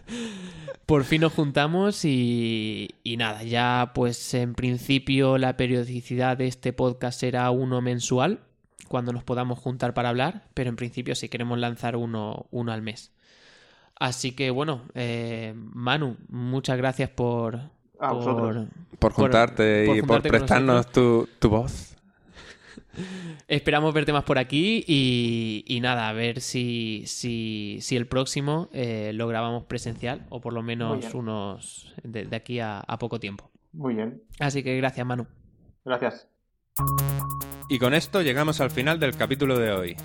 por 0.86 1.04
fin 1.04 1.20
nos 1.22 1.32
juntamos 1.32 2.04
y, 2.04 2.88
y 3.02 3.16
nada, 3.16 3.42
ya 3.42 3.90
pues 3.94 4.32
en 4.34 4.54
principio 4.54 5.36
la 5.36 5.56
periodicidad 5.56 6.36
de 6.36 6.46
este 6.46 6.72
podcast 6.72 7.18
será 7.20 7.50
uno 7.50 7.80
mensual, 7.82 8.40
cuando 8.86 9.12
nos 9.12 9.24
podamos 9.24 9.58
juntar 9.58 9.94
para 9.94 10.08
hablar, 10.08 10.44
pero 10.54 10.70
en 10.70 10.76
principio 10.76 11.14
sí 11.14 11.28
queremos 11.28 11.58
lanzar 11.58 11.96
uno, 11.96 12.46
uno 12.50 12.72
al 12.72 12.82
mes. 12.82 13.12
Así 13.98 14.32
que 14.32 14.50
bueno, 14.50 14.82
eh, 14.94 15.54
Manu, 15.56 16.16
muchas 16.28 16.76
gracias 16.76 17.10
por... 17.10 17.60
A 18.00 18.12
vosotros. 18.12 18.68
Por 19.00 19.12
juntarte 19.12 19.86
por 19.86 19.96
y 19.96 20.02
por 20.02 20.22
prestarnos 20.22 20.86
tu, 20.92 21.28
tu 21.40 21.48
voz. 21.48 21.96
Esperamos 23.48 23.92
verte 23.92 24.12
más 24.12 24.22
por 24.22 24.38
aquí 24.38 24.84
y, 24.86 25.64
y 25.66 25.80
nada, 25.80 26.08
a 26.08 26.12
ver 26.12 26.40
si, 26.40 27.02
si, 27.06 27.78
si 27.80 27.96
el 27.96 28.06
próximo 28.06 28.68
eh, 28.72 29.10
lo 29.14 29.26
grabamos 29.26 29.64
presencial 29.64 30.26
o 30.28 30.40
por 30.40 30.52
lo 30.52 30.62
menos 30.62 31.12
unos 31.12 31.92
de, 32.04 32.24
de 32.24 32.36
aquí 32.36 32.60
a, 32.60 32.80
a 32.80 32.98
poco 32.98 33.18
tiempo. 33.18 33.50
Muy 33.72 33.94
bien. 33.94 34.22
Así 34.38 34.62
que 34.62 34.76
gracias, 34.76 35.04
Manu. 35.06 35.26
Gracias. 35.84 36.28
Y 37.68 37.78
con 37.78 37.92
esto 37.92 38.22
llegamos 38.22 38.60
al 38.60 38.70
final 38.70 38.98
del 38.98 39.14
capítulo 39.14 39.58
de 39.58 39.72
hoy. 39.72 39.96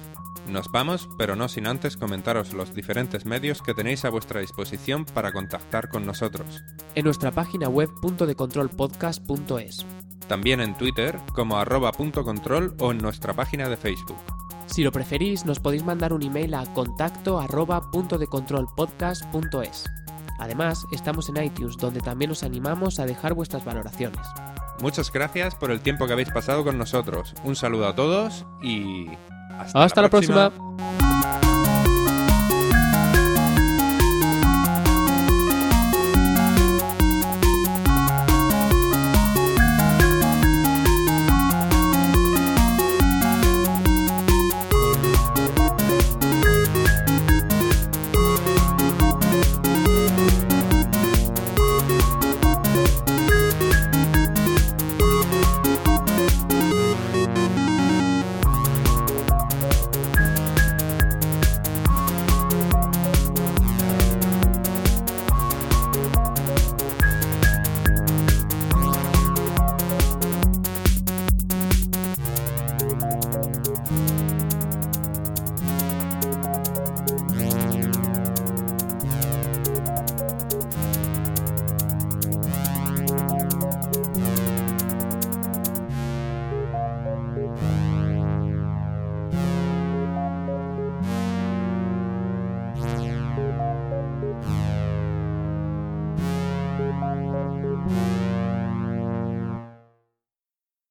Nos 0.49 0.69
vamos, 0.69 1.07
pero 1.17 1.37
no 1.37 1.47
sin 1.47 1.65
antes 1.67 1.95
comentaros 1.95 2.51
los 2.53 2.75
diferentes 2.75 3.25
medios 3.25 3.61
que 3.61 3.73
tenéis 3.73 4.03
a 4.03 4.09
vuestra 4.09 4.41
disposición 4.41 5.05
para 5.05 5.31
contactar 5.31 5.87
con 5.87 6.05
nosotros. 6.05 6.61
En 6.95 7.05
nuestra 7.05 7.31
página 7.31 7.69
web 7.69 7.89
puntodecontrolpodcast.es. 8.01 9.85
También 10.27 10.59
en 10.59 10.77
Twitter 10.77 11.17
como 11.33 11.57
arroba 11.57 11.93
punto 11.93 12.25
control 12.25 12.75
o 12.79 12.91
en 12.91 12.97
nuestra 12.97 13.33
página 13.33 13.69
de 13.69 13.77
Facebook. 13.77 14.19
Si 14.65 14.83
lo 14.83 14.91
preferís, 14.91 15.45
nos 15.45 15.61
podéis 15.61 15.85
mandar 15.85 16.11
un 16.11 16.23
email 16.23 16.53
a 16.55 16.65
contacto 16.73 17.39
arroba 17.39 17.89
puntodecontrolpodcast.es. 17.91 19.85
Además, 20.39 20.83
estamos 20.91 21.29
en 21.29 21.41
iTunes, 21.41 21.77
donde 21.77 22.01
también 22.01 22.31
os 22.31 22.43
animamos 22.43 22.99
a 22.99 23.05
dejar 23.05 23.33
vuestras 23.33 23.63
valoraciones. 23.63 24.19
Muchas 24.79 25.11
gracias 25.11 25.55
por 25.55 25.71
el 25.71 25.81
tiempo 25.81 26.07
que 26.07 26.13
habéis 26.13 26.29
pasado 26.29 26.63
con 26.63 26.77
nosotros. 26.77 27.33
Un 27.43 27.55
saludo 27.55 27.87
a 27.87 27.95
todos 27.95 28.45
y... 28.61 29.07
Hasta 29.73 30.01
la 30.01 30.09
próxima. 30.09 30.51